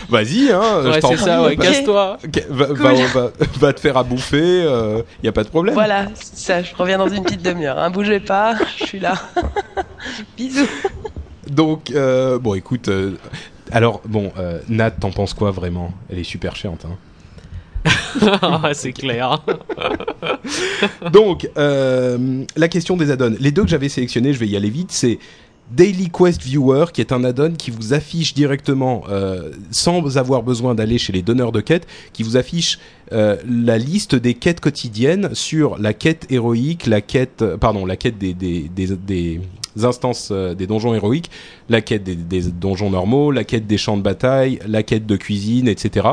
vas-y, 0.09 0.51
hein, 0.51 0.81
je 0.83 0.89
Ouais, 0.89 0.99
t'en 0.99 1.09
c'est 1.09 1.15
prie, 1.15 1.23
ça, 1.25 1.43
ouais, 1.43 1.55
casse-toi. 1.55 2.17
ok, 2.25 2.43
va, 2.49 2.65
Cool. 2.67 2.77
va, 2.77 2.93
va- 3.13 3.31
va 3.59 3.73
te 3.73 3.79
faire 3.79 3.97
à 3.97 4.03
bouffer, 4.03 4.61
il 5.21 5.25
y 5.25 5.29
a 5.29 5.31
pas 5.31 5.43
de 5.43 5.49
problème. 5.49 5.73
Voilà, 5.75 6.07
ça, 6.15 6.63
je 6.63 6.73
reviens 6.75 6.97
dans 6.97 7.07
une 7.09 7.23
petite 7.23 7.43
demi-heure. 7.43 7.77
Hein, 7.77 7.89
bougez 7.91 8.19
pas, 8.19 8.55
je 8.79 8.85
suis 8.85 8.99
là. 8.99 9.13
Bisous. 10.37 10.67
Donc, 11.47 11.91
euh, 11.91 12.39
bon, 12.39 12.53
écoute, 12.55 12.87
euh, 12.87 13.15
alors, 13.71 14.01
bon, 14.05 14.31
euh, 14.37 14.59
Nat, 14.69 14.91
t'en 14.91 15.11
penses 15.11 15.33
quoi 15.33 15.51
vraiment? 15.51 15.93
Elle 16.09 16.19
est 16.19 16.23
super 16.23 16.55
chiante, 16.55 16.85
hein. 16.85 16.97
C'est 18.73 18.93
clair. 18.93 19.43
Donc, 21.13 21.49
euh, 21.57 22.43
la 22.55 22.67
question 22.67 22.97
des 22.97 23.11
add-ons. 23.11 23.35
Les 23.39 23.51
deux 23.51 23.63
que 23.63 23.69
j'avais 23.69 23.89
sélectionnés, 23.89 24.33
je 24.33 24.39
vais 24.39 24.47
y 24.47 24.55
aller 24.55 24.69
vite, 24.69 24.91
c'est 24.91 25.19
Daily 25.71 26.09
Quest 26.09 26.41
Viewer, 26.41 26.85
qui 26.93 27.01
est 27.01 27.13
un 27.13 27.23
add-on 27.23 27.53
qui 27.53 27.71
vous 27.71 27.93
affiche 27.93 28.33
directement, 28.33 29.03
euh, 29.09 29.51
sans 29.71 30.17
avoir 30.17 30.43
besoin 30.43 30.75
d'aller 30.75 30.97
chez 30.97 31.13
les 31.13 31.21
donneurs 31.21 31.51
de 31.51 31.61
quêtes, 31.61 31.87
qui 32.13 32.23
vous 32.23 32.35
affiche 32.35 32.79
euh, 33.13 33.37
la 33.47 33.77
liste 33.77 34.15
des 34.15 34.33
quêtes 34.33 34.59
quotidiennes 34.59 35.33
sur 35.33 35.77
la 35.77 35.93
quête 35.93 36.27
héroïque, 36.29 36.87
la 36.87 37.01
quête, 37.01 37.43
pardon, 37.59 37.85
la 37.85 37.95
quête 37.95 38.17
des, 38.17 38.33
des, 38.33 38.69
des, 38.69 38.87
des 38.97 39.41
instances 39.77 40.29
euh, 40.31 40.53
des 40.53 40.67
donjons 40.67 40.93
héroïques, 40.93 41.29
la 41.69 41.81
quête 41.81 42.03
des, 42.03 42.41
donjons 42.41 42.89
normaux, 42.89 43.31
la 43.31 43.43
quête 43.43 43.67
des 43.67 43.77
champs 43.77 43.97
de 43.97 44.01
bataille, 44.01 44.59
la 44.67 44.83
quête 44.83 45.05
de 45.05 45.15
cuisine, 45.15 45.67
etc. 45.67 46.07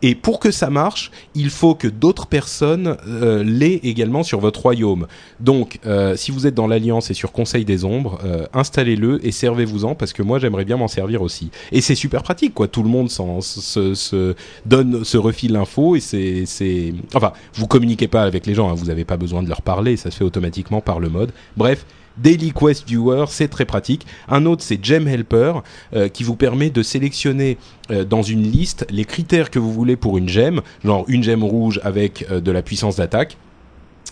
Et 0.00 0.14
pour 0.14 0.38
que 0.38 0.52
ça 0.52 0.70
marche, 0.70 1.10
il 1.34 1.50
faut 1.50 1.74
que 1.74 1.88
d'autres 1.88 2.28
personnes 2.28 2.96
euh, 3.08 3.42
l'aient 3.42 3.80
également 3.82 4.22
sur 4.22 4.38
votre 4.38 4.62
royaume. 4.62 5.08
Donc, 5.40 5.80
euh, 5.86 6.14
si 6.14 6.30
vous 6.30 6.46
êtes 6.46 6.54
dans 6.54 6.68
l'Alliance 6.68 7.10
et 7.10 7.14
sur 7.14 7.32
Conseil 7.32 7.64
des 7.64 7.84
Ombres, 7.84 8.20
installez-le 8.52 9.26
et 9.26 9.32
servez-vous-en 9.32 9.96
parce 9.96 10.12
que 10.12 10.22
moi 10.22 10.38
j'aimerais 10.38 10.64
bien 10.64 10.76
m'en 10.76 10.86
servir 10.86 11.20
aussi. 11.20 11.50
Et 11.72 11.80
c'est 11.80 11.96
super 11.96 12.22
pratique, 12.22 12.54
quoi. 12.54 12.68
Tout 12.68 12.84
le 12.84 12.88
monde 12.88 13.10
se 13.10 14.34
donne, 14.66 15.04
se 15.04 15.16
refile 15.16 15.52
l'info 15.52 15.96
et 15.96 16.00
c'est, 16.00 16.44
c'est, 16.46 16.94
enfin, 17.14 17.32
vous 17.54 17.66
communiquez 17.66 18.06
pas 18.06 18.22
avec 18.22 18.46
les 18.46 18.54
gens, 18.54 18.70
hein, 18.70 18.74
vous 18.74 18.86
n'avez 18.86 19.04
pas 19.04 19.16
besoin 19.16 19.42
de 19.42 19.48
leur 19.48 19.62
parler, 19.62 19.96
ça 19.96 20.12
se 20.12 20.18
fait 20.18 20.24
automatiquement 20.24 20.80
par 20.80 21.00
le 21.00 21.08
mode. 21.08 21.32
Bref. 21.56 21.84
Daily 22.22 22.52
Quest 22.52 22.86
Viewer, 22.86 23.24
c'est 23.28 23.48
très 23.48 23.64
pratique. 23.64 24.06
Un 24.28 24.46
autre, 24.46 24.62
c'est 24.62 24.82
Gem 24.84 25.06
Helper, 25.06 25.54
euh, 25.94 26.08
qui 26.08 26.24
vous 26.24 26.36
permet 26.36 26.70
de 26.70 26.82
sélectionner 26.82 27.58
euh, 27.90 28.04
dans 28.04 28.22
une 28.22 28.42
liste 28.42 28.86
les 28.90 29.04
critères 29.04 29.50
que 29.50 29.58
vous 29.58 29.72
voulez 29.72 29.96
pour 29.96 30.18
une 30.18 30.28
gemme, 30.28 30.62
genre 30.84 31.04
une 31.08 31.22
gemme 31.22 31.44
rouge 31.44 31.80
avec 31.84 32.26
euh, 32.30 32.40
de 32.40 32.50
la 32.50 32.62
puissance 32.62 32.96
d'attaque. 32.96 33.36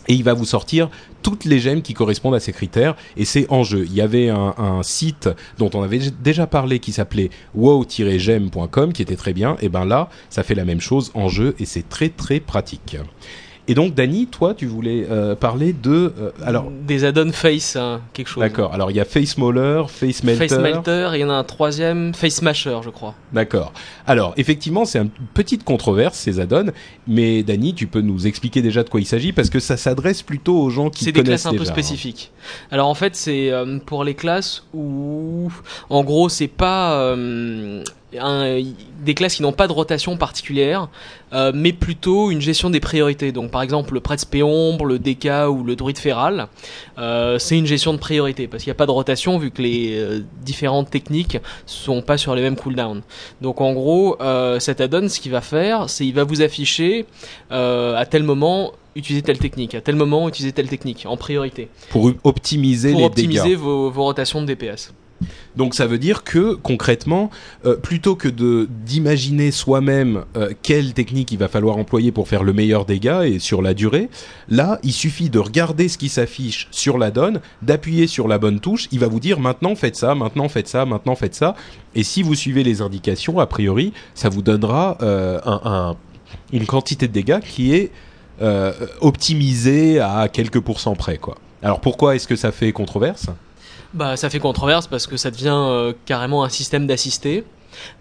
et 0.08 0.14
il 0.14 0.22
va 0.22 0.34
vous 0.34 0.44
sortir 0.44 0.88
toutes 1.22 1.44
les 1.44 1.58
gemmes 1.58 1.82
qui 1.82 1.94
correspondent 1.94 2.36
à 2.36 2.40
ces 2.40 2.52
critères 2.52 2.94
et 3.16 3.24
c'est 3.24 3.46
en 3.50 3.64
jeu. 3.64 3.84
Il 3.86 3.94
y 3.94 4.00
avait 4.00 4.28
un, 4.28 4.82
site 4.82 5.28
dont 5.58 5.70
on 5.74 5.82
avait 5.82 5.98
déjà 6.22 6.46
parlé 6.46 6.78
qui 6.78 6.92
s'appelait 6.92 7.30
wow-gem.com 7.56 8.92
qui 8.92 9.02
était 9.02 9.16
très 9.16 9.32
bien 9.32 9.56
et 9.60 9.68
ben 9.68 9.84
là 9.84 10.08
ça 10.30 10.44
fait 10.44 10.54
la 10.54 10.64
même 10.64 10.80
chose 10.80 11.10
en 11.14 11.28
jeu 11.28 11.56
et 11.58 11.64
c'est 11.64 11.88
très 11.88 12.10
très 12.10 12.38
pratique. 12.38 12.96
Et 13.68 13.74
donc 13.74 13.94
Dany, 13.94 14.26
toi 14.26 14.54
tu 14.54 14.66
voulais 14.66 15.06
euh, 15.10 15.34
parler 15.34 15.72
de 15.72 16.12
euh, 16.18 16.30
alors 16.44 16.70
Des 16.86 17.04
add-on 17.04 17.32
face, 17.32 17.76
hein, 17.76 18.00
quelque 18.12 18.28
chose. 18.28 18.42
d'accord. 18.42 18.72
Alors 18.72 18.90
il 18.90 18.96
y 18.96 19.00
a 19.00 19.04
Face 19.04 19.36
Mauler, 19.38 19.82
Face 19.88 20.22
Melter. 20.22 20.48
Face 20.48 20.58
Melter, 20.58 21.10
et 21.14 21.18
il 21.18 21.20
y 21.22 21.24
en 21.24 21.30
a 21.30 21.34
un 21.34 21.44
troisième, 21.44 22.14
Face 22.14 22.36
Smasher, 22.36 22.78
je 22.84 22.90
crois. 22.90 23.14
D'accord. 23.32 23.72
Alors, 24.06 24.34
effectivement, 24.36 24.84
c'est 24.84 24.98
une 24.98 25.10
petite 25.34 25.64
controverse, 25.64 26.16
ces 26.16 26.38
add-ons, 26.38 26.70
mais 27.06 27.42
Dany, 27.42 27.74
tu 27.74 27.86
peux 27.86 28.00
nous 28.00 28.26
expliquer 28.26 28.62
déjà 28.62 28.84
de 28.84 28.88
quoi 28.88 29.00
il 29.00 29.06
s'agit, 29.06 29.32
parce 29.32 29.50
que 29.50 29.58
ça 29.58 29.76
s'adresse 29.76 30.22
plutôt 30.22 30.58
aux 30.60 30.70
gens 30.70 30.90
qui 30.90 31.04
C'est 31.04 31.12
des 31.12 31.22
connaissent 31.22 31.42
classes 31.42 31.54
un 31.54 31.56
peu 31.56 31.62
hein. 31.62 31.72
spécifiques. 31.72 32.32
Alors 32.70 32.88
en 32.88 32.94
fait, 32.94 33.16
c'est 33.16 33.50
euh, 33.50 33.78
pour 33.84 34.04
les 34.04 34.14
classes 34.14 34.64
où, 34.74 35.50
en 35.90 36.04
gros, 36.04 36.28
c'est 36.28 36.46
pas 36.48 37.00
euh, 37.00 37.82
un- 38.18 38.62
des 39.04 39.14
classes 39.14 39.34
qui 39.36 39.42
n'ont 39.42 39.52
pas 39.52 39.66
de 39.66 39.72
rotation 39.72 40.16
particulière, 40.16 40.88
euh, 41.32 41.52
mais 41.54 41.72
plutôt 41.72 42.30
une 42.30 42.40
gestion 42.40 42.70
des 42.70 42.80
priorités. 42.80 43.32
Donc 43.32 43.50
par 43.50 43.62
exemple, 43.62 43.94
le 43.94 44.00
prêtre 44.00 44.24
le 44.30 44.98
DK 44.98 45.48
ou 45.50 45.64
le 45.64 45.74
druide 45.76 45.98
féral, 45.98 46.48
euh, 46.98 47.38
c'est 47.38 47.58
une 47.58 47.66
gestion 47.66 47.92
de 47.92 47.98
priorité 47.98 48.46
parce 48.48 48.62
qu'il 48.62 48.70
n'y 48.70 48.76
a 48.76 48.78
pas 48.78 48.86
de 48.86 48.90
rotation 48.92 49.38
vu 49.38 49.50
que 49.50 49.60
les 49.62 49.96
euh, 49.98 50.20
différentes 50.42 50.90
techniques 50.90 51.38
sont 51.66 52.00
pas 52.02 52.16
sur 52.16 52.34
les 52.34 52.42
mêmes 52.42 52.56
cooldowns. 52.56 53.02
Donc 53.42 53.60
en 53.60 53.72
gros, 53.72 54.16
cet 54.60 54.80
add-on, 54.80 55.08
ce 55.08 55.20
qu'il 55.20 55.32
va 55.32 55.40
faire, 55.40 55.90
c'est 55.90 56.06
il 56.06 56.14
va 56.14 56.24
vous 56.24 56.42
afficher 56.42 57.06
à 57.50 58.06
tel 58.08 58.22
moment 58.22 58.72
utiliser 58.94 59.22
telle 59.22 59.38
technique, 59.38 59.74
à 59.74 59.80
tel 59.82 59.94
moment 59.94 60.26
utiliser 60.28 60.52
telle 60.52 60.68
technique 60.68 61.04
en 61.06 61.16
priorité 61.18 61.68
Pour 61.90 62.10
optimiser 62.24 62.92
pour 62.92 63.00
les 63.00 63.06
optimiser 63.06 63.42
dégâts. 63.50 63.56
vos, 63.56 63.90
vos 63.90 64.04
rotations 64.04 64.40
de 64.40 64.46
DPS. 64.46 64.92
Donc 65.56 65.74
ça 65.74 65.86
veut 65.86 65.98
dire 65.98 66.24
que 66.24 66.54
concrètement, 66.54 67.30
euh, 67.64 67.76
plutôt 67.76 68.16
que 68.16 68.28
d'imaginer 68.28 69.50
soi-même 69.50 70.24
euh, 70.36 70.52
quelle 70.62 70.92
technique 70.92 71.32
il 71.32 71.38
va 71.38 71.48
falloir 71.48 71.78
employer 71.78 72.12
pour 72.12 72.28
faire 72.28 72.42
le 72.42 72.52
meilleur 72.52 72.84
dégât 72.84 73.26
et 73.26 73.38
sur 73.38 73.62
la 73.62 73.72
durée, 73.72 74.10
là 74.48 74.78
il 74.82 74.92
suffit 74.92 75.30
de 75.30 75.38
regarder 75.38 75.88
ce 75.88 75.96
qui 75.96 76.10
s'affiche 76.10 76.68
sur 76.70 76.98
la 76.98 77.10
donne, 77.10 77.40
d'appuyer 77.62 78.06
sur 78.06 78.28
la 78.28 78.38
bonne 78.38 78.60
touche, 78.60 78.88
il 78.92 78.98
va 78.98 79.08
vous 79.08 79.20
dire 79.20 79.40
maintenant 79.40 79.74
faites 79.74 79.96
ça, 79.96 80.14
maintenant 80.14 80.48
faites 80.50 80.68
ça, 80.68 80.84
maintenant 80.84 81.14
faites 81.16 81.34
ça, 81.34 81.54
et 81.94 82.02
si 82.02 82.22
vous 82.22 82.34
suivez 82.34 82.62
les 82.62 82.82
indications, 82.82 83.38
a 83.38 83.46
priori, 83.46 83.94
ça 84.14 84.28
vous 84.28 84.42
donnera 84.42 84.98
euh, 85.00 85.40
un, 85.46 85.60
un- 85.64 85.96
une 86.52 86.66
quantité 86.66 87.08
de 87.08 87.12
dégâts 87.12 87.40
qui 87.40 87.72
est 87.74 87.90
optimisée 89.00 89.98
à 90.00 90.28
quelques 90.28 90.60
pourcents 90.60 90.94
près. 90.94 91.18
Alors 91.62 91.80
pourquoi 91.80 92.14
est-ce 92.16 92.28
que 92.28 92.36
ça 92.36 92.52
fait 92.52 92.70
controverse? 92.72 93.28
Bah, 93.94 94.16
ça 94.16 94.30
fait 94.30 94.38
controverse 94.38 94.86
parce 94.86 95.06
que 95.06 95.16
ça 95.16 95.30
devient 95.30 95.50
euh, 95.52 95.92
carrément 96.04 96.44
un 96.44 96.48
système 96.48 96.86
d'assisté 96.86 97.44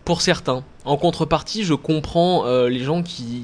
pour 0.04 0.22
certains. 0.22 0.64
En 0.84 0.98
contrepartie, 0.98 1.64
je 1.64 1.74
comprends 1.74 2.46
euh, 2.46 2.70
les 2.70 2.84
gens 2.84 3.04
qui 3.04 3.44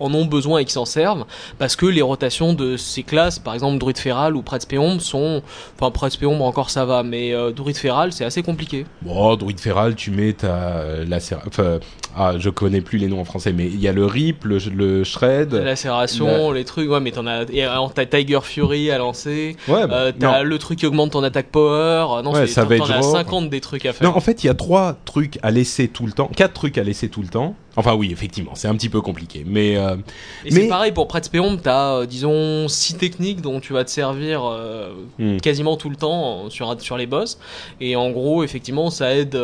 en 0.00 0.12
ont 0.14 0.24
besoin 0.24 0.58
et 0.60 0.64
qui 0.64 0.72
s'en 0.72 0.84
servent 0.84 1.24
parce 1.58 1.76
que 1.76 1.86
les 1.86 2.02
rotations 2.02 2.52
de 2.54 2.76
ces 2.76 3.02
classes, 3.02 3.38
par 3.38 3.54
exemple 3.54 3.78
Druide 3.78 3.98
Féral 3.98 4.34
ou 4.36 4.42
Prêtre 4.42 4.66
Péombre, 4.66 5.00
sont. 5.00 5.42
Enfin, 5.78 5.90
Prêtre 5.90 6.18
Péombre 6.18 6.44
encore 6.44 6.70
ça 6.70 6.84
va, 6.84 7.02
mais 7.02 7.32
euh, 7.32 7.50
Druide 7.52 7.76
Féral 7.76 8.12
c'est 8.12 8.24
assez 8.24 8.42
compliqué. 8.42 8.86
Bon, 9.02 9.36
druide 9.36 9.60
féral, 9.60 9.94
tu 9.94 10.10
mets 10.10 10.32
ta 10.32 10.46
euh, 10.78 11.04
la 11.06 11.18
enfin, 11.46 11.78
ah, 12.16 12.32
je 12.38 12.50
connais 12.50 12.80
plus 12.80 12.98
les 12.98 13.06
noms 13.06 13.20
en 13.20 13.24
français, 13.24 13.52
mais 13.52 13.66
il 13.66 13.80
y 13.80 13.86
a 13.86 13.92
le 13.92 14.04
rip, 14.04 14.44
le, 14.44 14.58
le 14.74 15.04
shred. 15.04 15.52
La 15.54 15.62
lacération, 15.62 16.50
les 16.52 16.64
trucs, 16.64 16.90
ouais, 16.90 16.98
mais 17.00 17.12
t'en 17.12 17.26
as. 17.26 17.44
Et 17.52 17.62
alors, 17.62 17.92
t'as 17.94 18.06
Tiger 18.06 18.40
Fury 18.42 18.90
à 18.90 18.98
lancer, 18.98 19.56
Ouais, 19.68 19.86
bah, 19.86 19.94
euh, 19.94 20.12
t'as 20.18 20.42
le 20.42 20.58
truc 20.58 20.78
qui 20.80 20.86
augmente 20.86 21.12
ton 21.12 21.22
attaque 21.22 21.50
power. 21.50 22.06
euh, 22.18 22.22
Non, 22.22 22.32
Ouais, 22.32 22.46
c'est- 22.46 22.54
Savage 22.54 22.78
t'en 22.80 22.90
as 22.90 22.98
Roar. 23.00 23.12
50 23.12 23.48
des 23.50 23.60
trucs 23.60 23.86
à 23.86 23.92
faire. 23.92 24.08
Non, 24.10 24.16
en 24.16 24.20
fait, 24.20 24.42
il 24.42 24.48
y 24.48 24.50
a 24.50 24.54
trois 24.54 24.96
trucs 25.04 25.38
à 25.42 25.50
laisser 25.50 25.88
tout 25.88 26.06
le 26.06 26.12
temps, 26.12 26.28
quatre 26.34 26.52
trucs 26.54 26.78
à 26.78 26.82
laisser 26.82 27.08
tout 27.08 27.22
le 27.22 27.28
temps. 27.28 27.54
Enfin, 27.76 27.94
oui, 27.94 28.10
effectivement, 28.10 28.52
c'est 28.54 28.68
un 28.68 28.74
petit 28.74 28.88
peu 28.88 29.00
compliqué, 29.00 29.44
mais 29.46 29.76
euh, 29.76 29.96
Mais- 30.44 30.50
c'est 30.50 30.68
pareil 30.68 30.92
pour 30.92 31.06
Prêtre 31.06 31.30
Péombre, 31.30 31.60
t'as 31.62 31.94
euh, 31.94 32.06
disons 32.06 32.66
six 32.68 32.94
techniques 32.94 33.40
dont 33.40 33.60
tu 33.60 33.72
vas 33.72 33.84
te 33.84 33.90
servir 33.90 34.42
euh, 34.44 34.92
hmm. 35.18 35.36
quasiment 35.38 35.76
tout 35.76 35.88
le 35.88 35.96
temps 35.96 36.50
sur 36.50 36.80
sur 36.80 36.96
les 36.96 37.06
boss. 37.06 37.38
Et 37.80 37.94
en 37.94 38.10
gros, 38.10 38.42
effectivement, 38.42 38.90
ça 38.90 39.14
aide. 39.14 39.38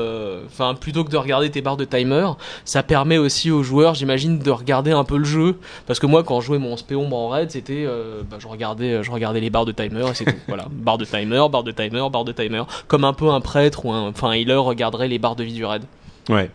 Enfin, 0.46 0.74
plutôt 0.74 1.04
que 1.04 1.10
de 1.10 1.16
regarder 1.16 1.50
tes 1.50 1.60
barres 1.60 1.76
de 1.76 1.84
timer, 1.84 2.26
ça 2.64 2.82
permet 2.82 3.18
aussi 3.18 3.50
aux 3.50 3.62
joueurs, 3.62 3.94
j'imagine, 3.94 4.38
de 4.38 4.50
regarder 4.50 4.90
un 4.90 5.04
peu 5.04 5.18
le 5.18 5.24
jeu. 5.24 5.58
Parce 5.86 6.00
que 6.00 6.06
moi, 6.06 6.24
quand 6.24 6.40
je 6.40 6.46
jouais 6.46 6.58
mon 6.58 6.76
Spéombre 6.76 7.16
en 7.16 7.28
raid, 7.28 7.50
c'était, 7.50 7.86
bah, 8.28 8.38
je 8.40 8.48
regardais, 8.48 9.02
je 9.02 9.10
regardais 9.10 9.40
les 9.40 9.50
barres 9.50 9.66
de 9.66 9.72
timer 9.72 10.04
et 10.10 10.14
c'est 10.14 10.24
tout. 10.24 10.32
Voilà, 10.48 10.66
barre 10.70 10.98
de 10.98 11.04
timer, 11.04 11.48
barre 11.50 11.64
de 11.64 11.72
timer, 11.72 12.08
barre 12.10 12.24
de 12.24 12.32
timer, 12.32 12.62
comme 12.88 13.04
un 13.04 13.12
peu 13.12 13.30
un 13.30 13.40
prêtre 13.40 13.84
ou 13.84 13.92
un, 13.92 14.08
enfin, 14.08 14.28
un 14.30 14.34
healer 14.34 14.62
regarderait 14.62 15.08
les 15.08 15.18
barres 15.18 15.36
de 15.36 15.44
vie 15.44 15.52
du 15.52 15.64
raid. 15.64 15.82
Ouais. 16.28 16.50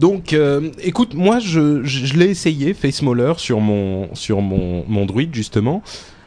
Donc, 0.00 0.32
euh, 0.32 0.70
écoute, 0.82 1.12
moi, 1.12 1.40
je, 1.40 1.84
je, 1.84 2.06
je 2.06 2.14
l'ai 2.16 2.30
essayé, 2.30 2.72
Face 2.72 3.02
Mauler, 3.02 3.34
sur 3.36 3.60
mon, 3.60 4.14
sur 4.14 4.40
mon, 4.40 4.82
mon 4.88 5.04
druide, 5.04 5.34
justement. 5.34 5.82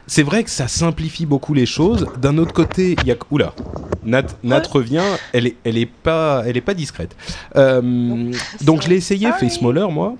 C'est 0.06 0.22
vrai 0.22 0.44
que 0.44 0.50
ça 0.50 0.68
simplifie 0.68 1.26
beaucoup 1.26 1.54
les 1.54 1.66
choses. 1.66 2.06
D'un 2.22 2.38
autre 2.38 2.52
côté, 2.52 2.94
il 3.02 3.08
y 3.08 3.10
a... 3.10 3.16
Oula 3.32 3.52
Nat, 4.04 4.26
Nat 4.44 4.62
revient, 4.70 5.02
elle 5.32 5.48
est, 5.48 5.56
elle 5.64 5.76
est 5.76 5.90
pas, 5.90 6.44
elle 6.46 6.56
est 6.56 6.60
pas 6.60 6.74
discrète. 6.74 7.16
Euh, 7.56 8.30
donc 8.60 8.82
je 8.82 8.88
l'ai 8.90 8.96
essayé, 8.96 9.26
Sorry. 9.28 9.40
Face 9.40 9.60
Mauler, 9.60 9.86
moi. 9.90 10.14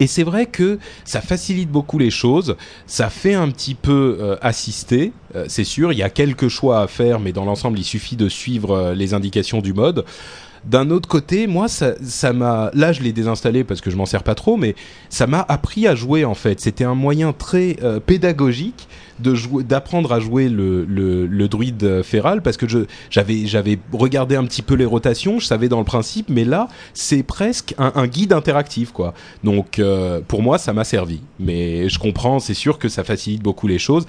Et 0.00 0.06
c'est 0.06 0.22
vrai 0.22 0.46
que 0.46 0.78
ça 1.04 1.20
facilite 1.20 1.70
beaucoup 1.70 1.98
les 1.98 2.10
choses, 2.10 2.56
ça 2.86 3.08
fait 3.08 3.34
un 3.34 3.50
petit 3.50 3.74
peu 3.74 4.18
euh, 4.20 4.36
assister, 4.42 5.12
euh, 5.34 5.46
c'est 5.48 5.64
sûr, 5.64 5.92
il 5.92 5.98
y 5.98 6.04
a 6.04 6.10
quelques 6.10 6.48
choix 6.48 6.82
à 6.82 6.86
faire, 6.86 7.18
mais 7.18 7.32
dans 7.32 7.44
l'ensemble, 7.44 7.78
il 7.78 7.84
suffit 7.84 8.14
de 8.14 8.28
suivre 8.28 8.70
euh, 8.70 8.94
les 8.94 9.12
indications 9.12 9.60
du 9.60 9.72
mode. 9.72 10.04
D'un 10.64 10.90
autre 10.90 11.08
côté, 11.08 11.46
moi, 11.46 11.68
ça 11.68 11.94
ça 12.02 12.32
m'a. 12.32 12.70
Là, 12.74 12.92
je 12.92 13.02
l'ai 13.02 13.12
désinstallé 13.12 13.64
parce 13.64 13.80
que 13.80 13.90
je 13.90 13.96
m'en 13.96 14.06
sers 14.06 14.22
pas 14.22 14.34
trop, 14.34 14.56
mais 14.56 14.74
ça 15.08 15.26
m'a 15.26 15.44
appris 15.48 15.86
à 15.86 15.94
jouer 15.94 16.24
en 16.24 16.34
fait. 16.34 16.60
C'était 16.60 16.84
un 16.84 16.94
moyen 16.94 17.32
très 17.32 17.76
euh, 17.82 18.00
pédagogique 18.00 18.88
de 19.20 19.34
jouer, 19.34 19.64
d'apprendre 19.64 20.12
à 20.12 20.20
jouer 20.20 20.48
le, 20.48 20.84
le, 20.84 21.48
druide 21.48 21.82
euh, 21.82 22.02
féral 22.02 22.42
parce 22.42 22.56
que 22.56 22.68
je 22.68 22.80
j'avais 23.10 23.46
j'avais 23.46 23.78
regardé 23.92 24.36
un 24.36 24.44
petit 24.44 24.62
peu 24.62 24.74
les 24.74 24.84
rotations, 24.84 25.38
je 25.38 25.46
savais 25.46 25.68
dans 25.68 25.78
le 25.78 25.84
principe, 25.84 26.28
mais 26.28 26.44
là, 26.44 26.68
c'est 26.94 27.22
presque 27.22 27.74
un, 27.78 28.06
guide 28.06 28.32
interactif 28.32 28.92
quoi. 28.92 29.14
Donc 29.44 29.78
euh, 29.78 30.20
pour 30.26 30.42
moi, 30.42 30.58
ça 30.58 30.72
m'a 30.72 30.84
servi. 30.84 31.20
Mais 31.40 31.88
je 31.88 31.98
comprends, 31.98 32.38
c'est 32.38 32.54
sûr 32.54 32.78
que 32.78 32.88
ça 32.88 33.04
facilite 33.04 33.42
beaucoup 33.42 33.66
les 33.66 33.78
choses. 33.78 34.06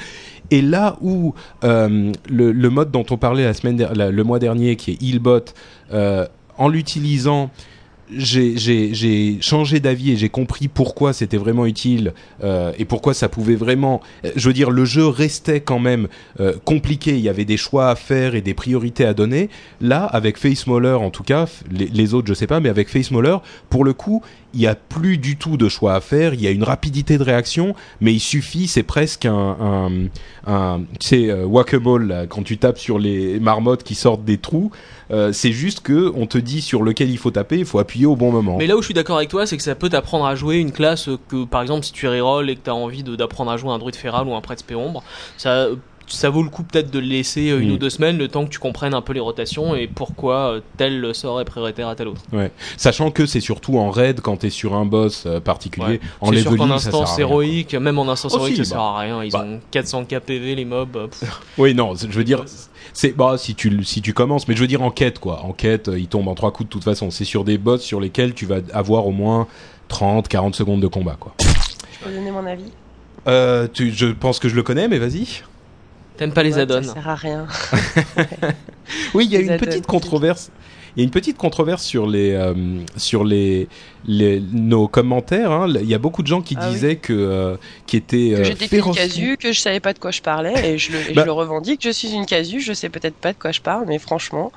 Et 0.52 0.62
là 0.62 0.98
où 1.02 1.34
le, 1.64 2.68
mode 2.70 2.92
dont 2.92 3.06
on 3.10 3.18
parlait 3.18 3.44
la 3.44 3.54
semaine 3.54 3.88
la- 3.94 4.12
le 4.12 4.24
mois 4.24 4.40
dernier, 4.40 4.76
qui 4.76 4.92
est 4.92 5.02
Healbot, 5.04 5.46
en 6.60 6.68
l'utilisant, 6.68 7.50
j'ai- 8.16 9.38
changé 9.42 9.80
d'avis 9.80 10.12
et 10.12 10.18
j'ai 10.18 10.30
compris 10.30 10.68
pourquoi 10.68 11.14
c'était 11.14 11.38
vraiment 11.38 11.66
utile 11.66 12.14
euh, 12.44 12.72
et 12.78 12.86
pourquoi 12.86 13.14
ça 13.14 13.30
pouvait 13.30 13.56
vraiment. 13.56 14.02
euh, 14.26 14.32
Je 14.36 14.48
veux 14.48 14.54
dire, 14.54 14.72
le 14.72 14.86
jeu 14.86 15.08
restait 15.08 15.62
quand 15.62 15.80
même 15.80 16.08
euh, 16.40 16.54
compliqué. 16.66 17.12
Il 17.16 17.22
y 17.22 17.30
avait 17.30 17.46
des 17.46 17.58
choix 17.58 17.90
à 17.90 17.96
faire 17.96 18.36
et 18.36 18.42
des 18.42 18.54
priorités 18.54 19.06
à 19.06 19.14
donner. 19.14 19.50
Là, 19.82 20.06
avec 20.06 20.38
Face 20.38 20.68
Mauler, 20.68 20.94
en 21.00 21.12
tout 21.12 21.24
cas, 21.24 21.46
les, 21.72 22.14
autres, 22.14 22.28
je 22.28 22.34
sais 22.34 22.48
pas, 22.48 22.60
mais 22.60 22.70
avec 22.70 22.90
Face 22.90 23.12
Mauler, 23.12 23.38
pour 23.70 23.84
le 23.84 23.94
coup, 23.94 24.22
il 24.54 24.62
y 24.62 24.68
a 24.68 24.76
plus 24.76 25.18
du 25.18 25.38
tout 25.38 25.58
de 25.58 25.70
choix 25.70 25.94
à 25.94 26.02
faire. 26.02 26.34
Il 26.34 26.42
y 26.42 26.48
a 26.48 26.52
une 26.52 26.64
rapidité 26.64 27.18
de 27.18 27.24
réaction, 27.24 27.76
mais 28.02 28.14
il 28.14 28.20
suffit. 28.20 28.68
C'est 28.68 28.84
presque 28.84 29.26
un, 29.26 29.58
un, 29.60 29.92
un 30.48 30.82
tu 31.00 31.08
sais, 31.08 31.30
euh, 31.30 32.26
quand 32.28 32.44
tu 32.44 32.58
tapes 32.58 32.78
sur 32.78 33.00
les 33.00 33.40
marmottes 33.40 33.84
qui 33.84 33.96
sortent 33.96 34.24
des 34.24 34.38
trous. 34.38 34.72
Euh, 35.12 35.34
c'est 35.34 35.52
juste 35.52 35.80
que 35.80 36.12
on 36.16 36.28
te 36.28 36.38
dit 36.38 36.62
sur 36.62 36.84
lequel 36.84 37.10
il 37.10 37.18
faut 37.18 37.32
taper, 37.32 37.58
il 37.58 37.66
faut 37.66 37.80
appuyer 37.80 38.06
au 38.06 38.16
bon 38.16 38.32
moment. 38.32 38.58
Mais 38.58 38.68
là 38.68 38.78
où 38.78 38.82
je 38.82 38.86
suis 38.86 38.94
d'accord 38.94 39.18
avec 39.18 39.30
toi, 39.30 39.48
c'est 39.48 39.58
que 39.58 39.64
ça 39.64 39.74
peut 39.74 39.90
t'apprendre 39.90 40.26
à 40.26 40.36
jouer 40.36 40.58
une 40.58 40.72
classe 40.72 41.10
que, 41.30 41.46
par 41.46 41.62
exemple, 41.64 41.84
si 41.84 41.92
tu 41.92 42.08
reroll 42.08 42.50
et 42.50 42.56
que 42.56 42.62
tu 42.64 42.70
as 42.70 42.76
envie 42.76 43.04
d'apprendre 43.04 43.50
à 43.50 43.58
jouer 43.58 43.72
un 43.72 43.80
druide 43.80 43.96
féral 43.96 44.28
ou 44.28 44.36
un 44.36 44.42
prêtre 44.42 44.64
péombre, 44.64 45.04
ça, 45.38 45.68
ça 46.10 46.30
vaut 46.30 46.44
le 46.44 46.50
coup 46.50 46.64
peut-être 46.64 46.92
de 46.92 47.00
le 47.00 47.06
laisser 47.06 47.50
euh, 47.52 47.60
une 47.62 47.70
Mm. 47.70 47.74
ou 47.74 47.78
deux 47.78 47.90
semaines, 47.90 48.18
le 48.18 48.28
temps 48.28 48.46
que 48.46 48.50
tu 48.50 48.60
comprennes 48.60 48.94
un 48.94 49.02
peu 49.02 49.14
les 49.14 49.20
rotations 49.20 49.76
et 49.76 49.88
pourquoi 49.88 50.54
euh, 50.56 50.62
tel 50.78 51.14
sort 51.16 51.40
est 51.40 51.46
prioritaire 51.46 51.88
à 51.88 51.96
tel 51.96 52.08
autre. 52.10 52.22
Ouais. 52.34 52.52
Sachant 52.78 53.12
que 53.12 53.26
c'est 53.26 53.40
surtout 53.42 53.78
en 53.78 53.90
raid 53.92 54.20
quand 54.22 54.38
t'es 54.38 54.50
sur 54.50 54.74
un 54.76 54.86
boss 54.86 55.24
euh, 55.26 55.40
particulier. 55.40 55.86
Ouais. 55.86 56.00
En 56.22 56.32
C'est 56.34 56.42
sûr 56.42 56.58
qu'en 56.58 56.72
instance 56.72 57.18
héroïque, 57.20 57.76
même 57.76 57.98
en 58.00 58.10
instance 58.10 58.34
Oh, 58.36 58.38
héroïque, 58.40 58.56
si, 58.58 58.66
ça 58.66 58.76
bah. 58.76 58.82
sert 58.82 58.82
à 58.82 59.00
rien. 59.00 59.24
Ils 59.24 59.32
Bah. 59.32 59.46
ont 59.48 59.60
400 59.72 60.06
KPV 60.06 60.56
les 60.56 60.66
mobs. 60.66 61.10
Oui, 61.58 61.74
non, 61.74 61.94
je 61.96 62.08
veux 62.08 62.24
dire, 62.24 62.44
c'est 62.94 63.16
bah 63.16 63.36
si 63.38 63.54
tu 63.56 63.84
si 63.84 64.02
tu 64.02 64.14
commences, 64.14 64.48
mais 64.48 64.56
je 64.56 64.62
veux 64.62 64.68
dire 64.68 64.82
en 64.82 64.92
quête 64.92 65.20
quoi. 65.20 65.42
En 65.44 65.52
quête, 65.54 65.90
euh, 65.90 66.00
il 66.00 66.08
tombe 66.08 66.28
en 66.28 66.36
trois 66.36 66.52
coups 66.52 66.68
de 66.70 66.72
toute 66.74 66.84
façon. 66.84 67.12
C'est 67.12 67.26
sur 67.26 67.44
des 67.44 67.58
boss 67.58 67.82
sur 67.82 68.00
lesquels 68.00 68.34
tu 68.34 68.46
vas 68.46 68.58
avoir 68.74 69.06
au 69.08 69.12
moins 69.12 69.48
30, 69.90 70.28
40 70.28 70.56
secondes 70.56 70.82
de 70.82 70.88
combat 70.88 71.18
quoi. 71.20 71.34
Je 71.40 72.06
peux 72.06 72.12
donner 72.14 72.32
mon 72.32 72.46
avis 72.46 72.72
Euh, 73.28 73.68
tu, 73.72 73.92
je 73.92 74.08
pense 74.08 74.40
que 74.40 74.48
je 74.50 74.56
le 74.56 74.64
connais, 74.64 74.88
mais 74.88 74.98
vas-y. 74.98 75.44
T'aimes 76.20 76.34
pas 76.34 76.44
les 76.44 76.54
Ouais, 76.56 76.62
add-ons 76.62 76.84
Ça 76.84 76.94
sert 76.94 77.08
à 77.10 77.16
rien. 77.16 77.48
Oui, 79.14 79.26
il 79.26 79.32
y 79.32 79.36
a 79.36 79.40
Les 79.40 79.48
une 79.48 79.58
petite 79.58 79.86
controverse. 79.86 80.50
Il 80.96 81.02
y 81.02 81.04
a 81.04 81.06
une 81.06 81.12
petite 81.12 81.38
controverse 81.38 81.84
sur 81.84 82.08
les 82.08 82.34
euh, 82.34 82.54
sur 82.98 83.24
les, 83.24 83.68
les 84.08 84.42
nos 84.52 84.88
commentaires. 84.88 85.52
hein. 85.52 85.68
Il 85.70 85.88
y 85.88 85.94
a 85.94 86.00
beaucoup 86.00 86.24
de 86.24 86.28
gens 86.28 86.42
qui 86.42 86.56
Ah 86.60 86.66
oui. 86.68 86.74
disaient 86.74 86.96
que 86.96 87.14
euh, 87.14 87.56
qui 87.86 87.96
étaient 87.98 88.32
Que 88.36 88.40
euh, 88.42 88.44
j'étais 88.44 88.68
férocement- 88.68 88.96
casu, 88.96 89.38
que 89.38 89.52
je 89.54 89.60
savais 89.60 89.80
pas 89.80 89.94
de 89.94 90.00
quoi 90.00 90.10
je 90.10 90.22
parlais, 90.24 90.74
et 90.74 90.78
je 90.80 90.92
le, 90.92 90.98
et 91.12 91.14
Bah- 91.14 91.22
je 91.22 91.26
le 91.28 91.32
revendique. 91.32 91.82
Je 91.84 91.92
suis 91.92 92.10
une 92.12 92.26
casu, 92.26 92.60
je 92.60 92.74
sais 92.74 92.90
peut-être 92.90 93.16
pas 93.16 93.32
de 93.34 93.38
quoi 93.38 93.52
je 93.52 93.62
parle, 93.62 93.86
mais 93.88 94.00
franchement. 94.00 94.52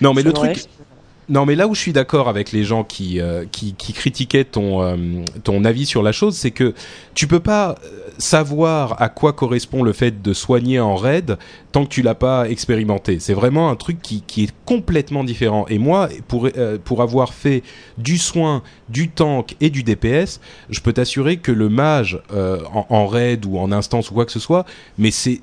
Non, 0.00 0.14
mais 0.14 0.22
le 0.22 0.32
truc, 0.32 0.64
Non, 1.28 1.46
mais 1.46 1.54
là 1.54 1.66
où 1.68 1.74
je 1.74 1.80
suis 1.80 1.92
d'accord 1.92 2.28
avec 2.28 2.52
les 2.52 2.64
gens 2.64 2.84
qui, 2.84 3.18
euh, 3.18 3.44
qui, 3.50 3.74
critiquaient 3.74 4.44
ton, 4.44 4.82
euh, 4.82 4.96
ton 5.42 5.64
avis 5.64 5.86
sur 5.86 6.02
la 6.02 6.12
chose, 6.12 6.36
c'est 6.36 6.50
que 6.50 6.74
tu 7.14 7.26
peux 7.26 7.40
pas 7.40 7.76
euh, 7.82 8.10
savoir 8.18 9.00
à 9.00 9.08
quoi 9.08 9.32
correspond 9.32 9.82
le 9.82 9.94
fait 9.94 10.20
de 10.20 10.32
soigner 10.34 10.80
en 10.80 10.96
raid 10.96 11.38
tant 11.72 11.84
que 11.84 11.88
tu 11.88 12.02
l'as 12.02 12.14
pas 12.14 12.48
expérimenté. 12.50 13.20
C'est 13.20 13.32
vraiment 13.32 13.70
un 13.70 13.76
truc 13.76 14.02
qui, 14.02 14.20
qui 14.20 14.44
est 14.44 14.54
complètement 14.66 15.24
différent. 15.24 15.64
Et 15.68 15.78
moi, 15.78 16.10
pour, 16.28 16.48
pour 16.84 17.02
avoir 17.02 17.32
fait 17.32 17.62
du 17.96 18.18
soin, 18.18 18.62
du 18.90 19.08
tank 19.08 19.56
et 19.60 19.70
du 19.70 19.82
DPS, 19.82 20.40
je 20.68 20.80
peux 20.80 20.92
t'assurer 20.92 21.38
que 21.38 21.52
le 21.52 21.68
mage 21.68 22.20
en, 22.32 22.86
en 22.88 23.06
raid 23.06 23.44
ou 23.46 23.58
en 23.58 23.72
instance 23.72 24.10
ou 24.10 24.14
quoi 24.14 24.24
que 24.24 24.32
ce 24.32 24.38
soit, 24.38 24.64
mais 24.98 25.10
c'est 25.10 25.40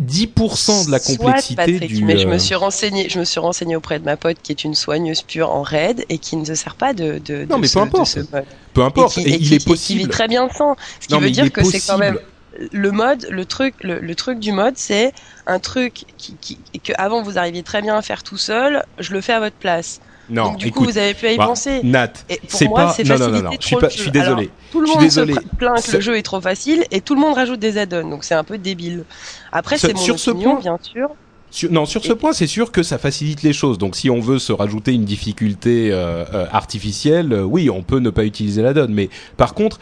10% 0.00 0.86
de 0.86 0.90
la 0.90 0.98
Soit, 0.98 1.16
complexité 1.16 1.54
Patrick, 1.56 1.86
du. 1.94 2.04
mais 2.04 2.18
je 2.18 2.26
me 2.26 2.34
euh, 2.34 2.38
suis 2.38 2.54
renseigné, 2.54 3.08
je 3.08 3.18
me 3.18 3.24
suis 3.24 3.40
renseigné 3.40 3.76
auprès 3.76 3.98
de 3.98 4.04
ma 4.04 4.16
pote 4.16 4.38
qui 4.42 4.52
est 4.52 4.64
une 4.64 4.74
soigneuse 4.74 5.22
pure 5.22 5.50
en 5.50 5.62
raid 5.62 6.04
et 6.08 6.18
qui 6.18 6.36
ne 6.36 6.44
se 6.44 6.54
sert 6.54 6.74
pas 6.76 6.92
de, 6.94 7.18
de, 7.24 7.44
Non, 7.48 7.56
de 7.56 7.60
mais 7.62 7.66
ce, 7.68 7.74
peu 7.74 7.80
importe. 7.80 8.06
ce 8.08 8.20
mode. 8.20 8.44
peu 8.74 8.82
importe. 8.82 9.18
et 9.18 9.20
Et, 9.20 9.24
qui, 9.24 9.30
et 9.30 9.34
il 9.34 9.38
qui- 9.48 9.52
est 9.52 9.56
et 9.56 9.58
qui 9.58 9.64
possible. 9.66 10.00
vit 10.00 10.08
très 10.08 10.28
bien 10.28 10.48
sans. 10.56 10.76
Ce 11.00 11.06
qui 11.08 11.14
Non, 11.14 11.20
veut 11.20 11.30
dire 11.30 11.50
que 11.52 11.62
c'est 11.64 11.80
quand 11.80 11.98
même 11.98 12.14
possible. 12.14 12.68
le 12.72 12.90
mode, 12.92 13.26
le 13.30 13.44
truc, 13.44 13.74
le, 13.82 13.98
le 14.00 14.14
truc 14.14 14.38
du 14.38 14.52
mode, 14.52 14.74
c'est 14.76 15.12
un 15.46 15.58
truc 15.58 16.04
qui, 16.16 16.36
qui, 16.40 16.58
que 16.82 16.92
avant 16.98 17.22
vous 17.22 17.38
arriviez 17.38 17.62
très 17.62 17.82
bien 17.82 17.96
à 17.96 18.02
faire 18.02 18.22
tout 18.22 18.38
seul. 18.38 18.84
Je 18.98 19.12
le 19.12 19.20
fais 19.20 19.32
à 19.32 19.40
votre 19.40 19.56
place. 19.56 20.00
Non, 20.30 20.44
Donc 20.44 20.56
du 20.58 20.68
écoute, 20.68 20.86
coup 20.86 20.90
vous 20.92 20.98
avez 20.98 21.14
pu 21.14 21.28
y 21.30 21.36
bah, 21.36 21.46
penser. 21.46 21.80
Nat, 21.82 22.12
c'est 22.48 22.68
pas. 22.68 22.94
Non, 23.04 23.18
non, 23.18 23.28
non, 23.28 23.42
non. 23.42 23.50
Je 23.60 23.66
suis 23.66 23.76
pas. 23.76 23.88
Je 23.88 23.98
suis 24.00 24.10
désolé. 24.10 24.42
Alors, 24.44 24.54
Tout 24.70 24.80
le 24.80 24.86
monde 24.86 25.00
désolé. 25.00 25.34
se 25.34 25.40
plaint 25.56 25.84
que 25.84 25.92
le 25.92 26.00
jeu 26.00 26.16
est 26.16 26.22
trop 26.22 26.40
facile 26.40 26.84
et 26.90 27.00
tout 27.00 27.14
le 27.14 27.20
monde 27.20 27.34
rajoute 27.34 27.58
des 27.58 27.76
add-ons. 27.76 28.08
Donc 28.08 28.24
c'est 28.24 28.34
un 28.34 28.44
peu 28.44 28.56
débile. 28.56 29.04
Après 29.50 29.78
c'est 29.78 29.92
mon 29.94 30.00
sur 30.00 30.18
ce 30.18 30.30
opinion, 30.30 30.52
point- 30.52 30.60
bien 30.60 30.78
sûr. 30.80 31.08
Sur- 31.54 31.70
non, 31.70 31.84
sur 31.84 32.02
ce 32.02 32.14
point, 32.14 32.32
c'est 32.32 32.46
sûr 32.46 32.72
que 32.72 32.82
ça 32.82 32.96
facilite 32.96 33.42
les 33.42 33.52
choses. 33.52 33.76
Donc, 33.76 33.94
si 33.94 34.08
on 34.08 34.20
veut 34.20 34.38
se 34.38 34.54
rajouter 34.54 34.94
une 34.94 35.04
difficulté 35.04 35.92
euh, 35.92 36.24
euh, 36.32 36.46
artificielle, 36.50 37.30
euh, 37.34 37.42
oui, 37.42 37.68
on 37.68 37.82
peut 37.82 37.98
ne 37.98 38.08
pas 38.08 38.24
utiliser 38.24 38.62
l'add-on. 38.62 38.88
Mais 38.88 39.10
par 39.36 39.52
contre, 39.52 39.78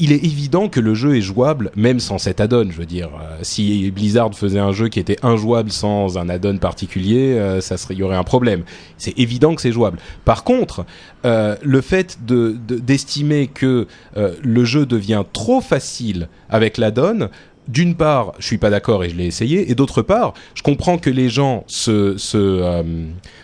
il 0.00 0.10
est 0.10 0.24
évident 0.24 0.68
que 0.68 0.80
le 0.80 0.94
jeu 0.94 1.16
est 1.16 1.20
jouable 1.20 1.70
même 1.76 2.00
sans 2.00 2.18
cet 2.18 2.40
add-on. 2.40 2.68
Je 2.68 2.76
veux 2.76 2.86
dire, 2.86 3.08
euh, 3.20 3.38
si 3.42 3.92
Blizzard 3.92 4.34
faisait 4.34 4.58
un 4.58 4.72
jeu 4.72 4.88
qui 4.88 4.98
était 4.98 5.16
injouable 5.22 5.70
sans 5.70 6.18
un 6.18 6.28
add-on 6.28 6.58
particulier, 6.58 7.34
euh, 7.38 7.60
ça 7.60 7.76
serait, 7.76 7.94
il 7.94 8.00
y 8.00 8.02
aurait 8.02 8.16
un 8.16 8.24
problème. 8.24 8.64
C'est 8.98 9.16
évident 9.16 9.54
que 9.54 9.62
c'est 9.62 9.70
jouable. 9.72 9.98
Par 10.24 10.42
contre, 10.42 10.84
euh, 11.24 11.54
le 11.62 11.80
fait 11.82 12.18
de 12.26 12.56
de- 12.66 12.78
d'estimer 12.80 13.46
que 13.46 13.86
euh, 14.16 14.34
le 14.42 14.64
jeu 14.64 14.86
devient 14.86 15.22
trop 15.32 15.60
facile 15.60 16.26
avec 16.50 16.78
l'add-on, 16.78 17.28
d'une 17.68 17.94
part, 17.94 18.32
je 18.38 18.46
suis 18.46 18.58
pas 18.58 18.70
d'accord 18.70 19.04
et 19.04 19.08
je 19.10 19.14
l'ai 19.14 19.26
essayé, 19.26 19.70
et 19.70 19.74
d'autre 19.74 20.02
part, 20.02 20.34
je 20.54 20.62
comprends 20.62 20.98
que 20.98 21.10
les 21.10 21.28
gens 21.28 21.64
se 21.68 22.16
se, 22.16 22.36
euh, 22.36 22.82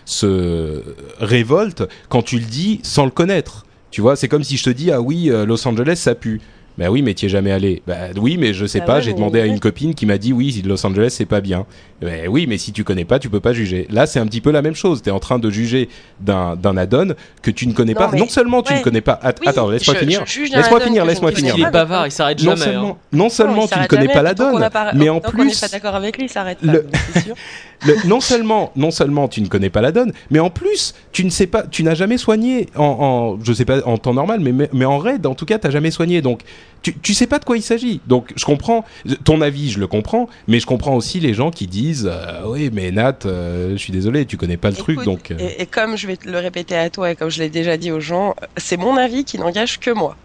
se 0.04 0.82
révoltent 1.20 1.84
quand 2.08 2.22
tu 2.22 2.38
le 2.38 2.44
dis 2.46 2.80
sans 2.82 3.04
le 3.04 3.10
connaître. 3.10 3.64
Tu 3.90 4.00
vois, 4.00 4.16
c'est 4.16 4.28
comme 4.28 4.44
si 4.44 4.56
je 4.56 4.64
te 4.64 4.70
dis 4.70 4.90
ah 4.90 5.00
oui, 5.00 5.30
euh, 5.30 5.46
Los 5.46 5.66
Angeles 5.66 5.96
ça 5.96 6.14
pue. 6.14 6.40
Ben 6.76 6.88
oui, 6.90 7.02
mais 7.02 7.14
tu 7.14 7.26
es 7.26 7.28
jamais 7.28 7.50
allé. 7.50 7.82
Ben 7.88 8.12
oui, 8.16 8.36
mais 8.38 8.52
je 8.52 8.64
sais 8.64 8.80
Ah 8.82 8.86
pas. 8.86 8.94
ouais, 8.96 9.02
J'ai 9.02 9.12
demandé 9.12 9.40
à 9.40 9.46
une 9.46 9.58
copine 9.58 9.94
qui 9.94 10.06
m'a 10.06 10.16
dit 10.18 10.32
oui, 10.32 10.62
Los 10.64 10.84
Angeles 10.86 11.08
c'est 11.10 11.26
pas 11.26 11.40
bien. 11.40 11.66
Ben 12.00 12.28
oui, 12.28 12.46
mais 12.48 12.58
si 12.58 12.72
tu 12.72 12.84
connais 12.84 13.04
pas, 13.04 13.18
tu 13.18 13.28
peux 13.28 13.40
pas 13.40 13.52
juger. 13.52 13.88
Là, 13.90 14.06
c'est 14.06 14.20
un 14.20 14.26
petit 14.26 14.40
peu 14.40 14.52
la 14.52 14.62
même 14.62 14.76
chose. 14.76 15.02
Tu 15.02 15.08
es 15.08 15.12
en 15.12 15.18
train 15.18 15.40
de 15.40 15.50
juger 15.50 15.88
d'un 16.20 16.54
d'un 16.54 16.76
add-on 16.76 17.14
que 17.42 17.50
tu 17.50 17.66
ne 17.66 17.72
connais 17.72 17.92
Non, 17.94 17.98
pas. 17.98 18.10
mais- 18.12 18.20
Non 18.20 18.28
seulement 18.28 18.62
tu 18.62 18.72
ne 18.72 18.80
connais 18.82 19.00
pas. 19.00 19.18
Att- 19.20 19.38
Oui, 19.40 19.48
Attends, 19.48 19.68
laisse-moi 19.68 19.94
je- 19.94 20.00
finir. 20.00 20.22
Laisse-moi 20.54 20.80
finir, 20.80 21.04
laisse-moi 21.04 21.32
finir. 21.32 21.54
Il 21.58 21.64
est 21.64 21.70
bavard, 21.70 22.06
il 22.06 22.12
s'arrête 22.12 22.38
Non 22.42 22.54
jamais. 22.54 22.64
seulement, 22.72 22.90
hein. 22.90 22.96
non 23.12 23.28
seulement 23.28 23.54
Non, 23.56 23.62
il 23.66 23.68
tu 23.72 23.78
ne 23.80 23.86
connais 23.86 24.02
jamais, 24.02 24.14
pas 24.14 24.22
la 24.22 24.34
tant 24.34 24.44
qu'on 24.46 24.52
donne, 24.52 24.60
n'a 24.60 24.70
pas- 24.70 24.92
mais 24.94 25.08
en 25.08 25.18
tant 25.18 25.32
qu'on 25.32 25.38
n'est 25.38 25.50
plus, 25.50 25.60
pas 25.60 25.68
d'accord 25.68 25.94
avec 25.96 26.16
lui, 26.18 26.26
il 26.26 26.28
s'arrête 26.28 26.58
pas. 26.58 26.72
le- 26.72 26.82
donc 26.82 26.92
c'est 27.14 27.20
sûr. 27.24 27.34
le- 27.86 28.08
non 28.08 28.20
seulement, 28.20 28.70
non 28.76 28.92
seulement 28.92 29.26
tu 29.26 29.40
ne 29.40 29.48
connais 29.48 29.70
pas 29.70 29.80
la 29.80 29.90
donne, 29.90 30.12
mais 30.30 30.38
en 30.38 30.50
plus, 30.50 30.94
tu 31.10 31.24
ne 31.24 31.30
sais 31.30 31.48
pas, 31.48 31.64
tu 31.64 31.82
n'as 31.82 31.94
jamais 31.96 32.16
soigné 32.18 32.66
en, 32.76 32.84
en, 32.84 33.44
je 33.44 33.52
sais 33.52 33.64
pas 33.64 33.84
en 33.86 33.98
temps 33.98 34.14
normal, 34.14 34.38
mais 34.40 34.52
mais, 34.52 34.70
mais 34.72 34.84
en 34.84 34.98
raid, 34.98 35.26
en 35.26 35.34
tout 35.34 35.46
cas, 35.46 35.58
t'as 35.58 35.70
jamais 35.70 35.90
soigné, 35.90 36.22
donc 36.22 36.42
tu 36.82 36.94
tu 36.98 37.14
sais 37.14 37.26
pas 37.26 37.38
de 37.38 37.44
quoi 37.44 37.56
il 37.56 37.62
s'agit. 37.62 38.00
Donc 38.06 38.32
je 38.36 38.44
comprends 38.44 38.84
ton 39.24 39.40
avis, 39.40 39.70
je 39.70 39.78
le 39.80 39.86
comprends, 39.86 40.28
mais 40.46 40.60
je 40.60 40.66
comprends 40.66 40.94
aussi 40.94 41.20
les 41.20 41.34
gens 41.34 41.50
qui 41.50 41.66
disent, 41.66 42.08
euh, 42.10 42.42
oui, 42.46 42.70
mais 42.72 42.90
Nat, 42.90 43.18
euh, 43.26 43.72
je 43.72 43.76
suis 43.76 43.92
désolé, 43.92 44.26
tu 44.26 44.36
connais 44.36 44.56
pas 44.56 44.70
le 44.70 44.76
truc, 44.76 45.02
donc. 45.04 45.30
euh, 45.30 45.36
et, 45.38 45.62
et 45.62 45.66
comme 45.66 45.96
je 45.96 46.06
vais 46.06 46.16
te 46.16 46.28
le 46.28 46.38
répéter 46.38 46.76
à 46.76 46.88
toi 46.90 47.10
et 47.10 47.16
comme 47.16 47.30
je 47.30 47.40
l'ai 47.40 47.50
déjà 47.50 47.76
dit 47.76 47.90
aux 47.90 48.00
gens, 48.00 48.34
c'est 48.56 48.76
mon 48.76 48.96
avis 48.96 49.24
qui 49.24 49.38
n'engage 49.38 49.78
que 49.80 49.90
moi. 49.90 50.16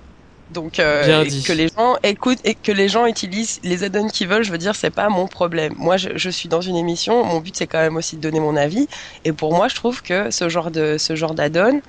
Donc 0.54 0.78
euh, 0.80 1.04
Bien 1.06 1.24
et 1.24 1.28
dit. 1.28 1.42
que 1.42 1.54
les 1.54 1.68
gens 1.70 1.96
écoutent 2.04 2.40
et 2.44 2.54
que 2.54 2.72
les 2.72 2.88
gens 2.88 3.08
utilisent 3.08 3.60
les 3.64 3.84
add-ons 3.84 4.08
qu'ils 4.10 4.28
veulent, 4.28 4.44
je 4.44 4.52
veux 4.52 4.58
dire, 4.60 4.76
c'est 4.76 4.92
pas 4.92 5.10
mon 5.10 5.26
problème. 5.26 5.74
Moi, 5.78 5.98
je, 5.98 6.10
je 6.16 6.30
suis 6.30 6.48
dans 6.48 6.62
une 6.62 6.76
émission, 6.76 7.24
mon 7.26 7.40
but 7.40 7.56
c'est 7.58 7.66
quand 7.66 7.80
même 7.80 7.96
aussi 7.96 8.18
de 8.18 8.22
donner 8.22 8.40
mon 8.40 8.56
avis. 8.56 8.88
Et 9.26 9.32
pour 9.34 9.56
moi, 9.56 9.68
je 9.68 9.74
trouve 9.76 10.04
que 10.04 10.30
ce 10.30 10.50
genre 10.50 10.70
de 10.70 10.98
ce 11.00 11.16
genre 11.16 11.34
d'add-on, 11.34 11.82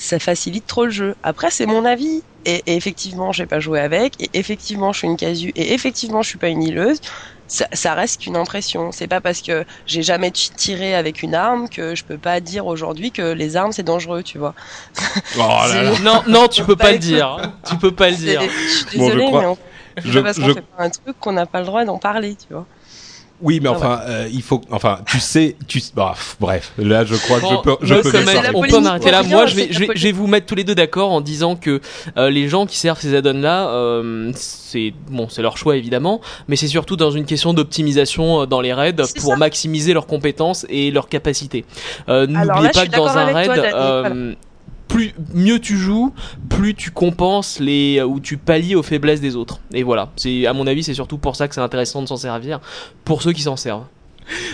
ça 0.00 0.18
facilite 0.18 0.66
trop 0.66 0.86
le 0.86 0.90
jeu. 0.90 1.14
Après, 1.22 1.50
c'est 1.50 1.66
mon 1.66 1.84
avis. 1.84 2.22
Et, 2.46 2.62
et 2.66 2.74
effectivement, 2.74 3.32
j'ai 3.32 3.44
pas 3.44 3.60
joué 3.60 3.80
avec. 3.80 4.14
Et 4.18 4.30
effectivement, 4.32 4.92
je 4.94 4.98
suis 5.00 5.06
une 5.08 5.18
casu. 5.18 5.52
Et 5.56 5.74
effectivement, 5.74 6.22
je 6.22 6.30
suis 6.30 6.38
pas 6.38 6.48
une 6.48 6.62
hileuse. 6.62 6.98
Ça, 7.48 7.66
ça 7.74 7.92
reste 7.94 8.22
qu'une 8.22 8.36
impression. 8.36 8.92
C'est 8.92 9.08
pas 9.08 9.20
parce 9.20 9.42
que 9.42 9.66
j'ai 9.84 10.02
jamais 10.02 10.30
tiré 10.30 10.94
avec 10.94 11.22
une 11.22 11.34
arme 11.34 11.68
que 11.68 11.94
je 11.94 12.04
peux 12.04 12.16
pas 12.16 12.40
dire 12.40 12.64
aujourd'hui 12.66 13.10
que 13.12 13.32
les 13.32 13.56
armes 13.56 13.72
c'est 13.72 13.82
dangereux, 13.82 14.22
tu 14.22 14.38
vois. 14.38 14.54
Oh 15.36 15.38
là 15.40 15.82
là. 15.82 15.98
Non, 16.00 16.22
non, 16.28 16.48
tu 16.48 16.64
peux 16.64 16.76
pas 16.76 16.92
le 16.92 16.98
dire. 16.98 17.52
Tu 17.68 17.76
peux 17.76 17.92
pas 17.94 18.08
le 18.08 18.16
C'est- 18.16 18.22
dire. 18.22 18.40
Je 18.42 18.68
suis 18.88 18.98
Bon, 18.98 19.08
je 19.08 19.12
désolée, 19.14 19.26
crois- 19.26 19.40
mais 19.42 19.46
on... 19.48 19.58
je- 19.98 20.12
c'est 20.12 20.14
pas 20.18 20.22
parce 20.22 20.38
qu'on 20.38 20.46
je- 20.48 20.52
fait 20.54 20.62
pas 20.62 20.82
un 20.84 20.90
truc 20.90 21.16
qu'on 21.20 21.32
n'a 21.32 21.44
pas 21.46 21.60
le 21.60 21.66
droit 21.66 21.84
d'en 21.84 21.98
parler, 21.98 22.36
tu 22.36 22.54
vois. 22.54 22.66
Oui, 23.42 23.60
mais 23.62 23.68
Ah 23.68 23.72
enfin, 23.72 24.00
euh, 24.06 24.28
il 24.32 24.42
faut, 24.42 24.60
enfin, 24.70 24.98
tu 25.06 25.18
sais, 25.20 25.56
tu, 25.66 25.80
bah, 25.94 26.12
pff, 26.14 26.36
bref, 26.40 26.72
là, 26.78 27.04
je 27.04 27.14
crois 27.14 27.38
que 27.40 27.46
je 27.46 27.50
Bon, 27.54 27.62
peux, 27.62 27.76
je 27.82 27.94
peux 27.94 28.12
la 28.12 28.50
on 28.54 28.60
peut 28.62 28.68
politique 28.68 29.10
là. 29.12 29.20
pour 29.22 29.28
Moi, 29.30 29.40
rien, 29.40 29.46
je 29.46 29.56
vais, 29.56 29.62
c'est 29.68 29.72
je 29.72 29.80
la 29.80 29.86
vais, 29.86 29.92
je 29.96 30.02
vais 30.04 30.12
vous 30.12 30.26
mettre 30.26 30.46
tous 30.46 30.54
les 30.54 30.64
deux 30.64 30.74
d'accord 30.74 31.10
en 31.12 31.20
disant 31.20 31.56
que 31.56 31.80
euh, 32.16 32.30
les 32.30 32.48
gens 32.48 32.66
qui 32.66 32.76
servent 32.76 33.00
ces 33.00 33.14
add-ons 33.14 33.40
là, 33.40 33.68
euh, 33.70 34.30
c'est 34.34 34.92
bon, 35.10 35.28
c'est 35.28 35.42
leur 35.42 35.56
choix 35.56 35.76
évidemment, 35.76 36.20
mais 36.48 36.56
c'est 36.56 36.68
surtout 36.68 36.96
dans 36.96 37.10
une 37.10 37.24
question 37.24 37.54
d'optimisation 37.54 38.42
euh, 38.42 38.46
dans 38.46 38.60
les 38.60 38.72
raids 38.74 38.94
C'est 39.04 39.20
pour 39.20 39.32
ça. 39.32 39.36
maximiser 39.36 39.94
leurs 39.94 40.06
compétences 40.06 40.66
et 40.68 40.90
leurs 40.90 41.08
capacités. 41.08 41.64
Euh, 42.08 42.26
Alors 42.34 42.62
N'oubliez 42.62 42.68
je 42.68 42.72
pas 42.72 42.80
suis 42.80 42.90
que 42.90 42.96
dans 42.96 43.04
d'accord 43.06 43.16
un 43.22 43.26
avec 43.26 43.36
raid, 43.50 43.70
toi, 43.70 43.80
euh, 43.80 44.34
plus 44.90 45.14
mieux 45.32 45.60
tu 45.60 45.78
joues, 45.78 46.12
plus 46.48 46.74
tu 46.74 46.90
compenses 46.90 47.60
les 47.60 48.02
ou 48.02 48.20
tu 48.20 48.36
pallies 48.36 48.74
aux 48.74 48.82
faiblesses 48.82 49.20
des 49.20 49.36
autres. 49.36 49.60
Et 49.72 49.82
voilà, 49.82 50.10
c'est 50.16 50.46
à 50.46 50.52
mon 50.52 50.66
avis, 50.66 50.82
c'est 50.82 50.94
surtout 50.94 51.16
pour 51.16 51.36
ça 51.36 51.48
que 51.48 51.54
c'est 51.54 51.60
intéressant 51.60 52.02
de 52.02 52.08
s'en 52.08 52.16
servir 52.16 52.60
pour 53.04 53.22
ceux 53.22 53.32
qui 53.32 53.42
s'en 53.42 53.56
servent. 53.56 53.84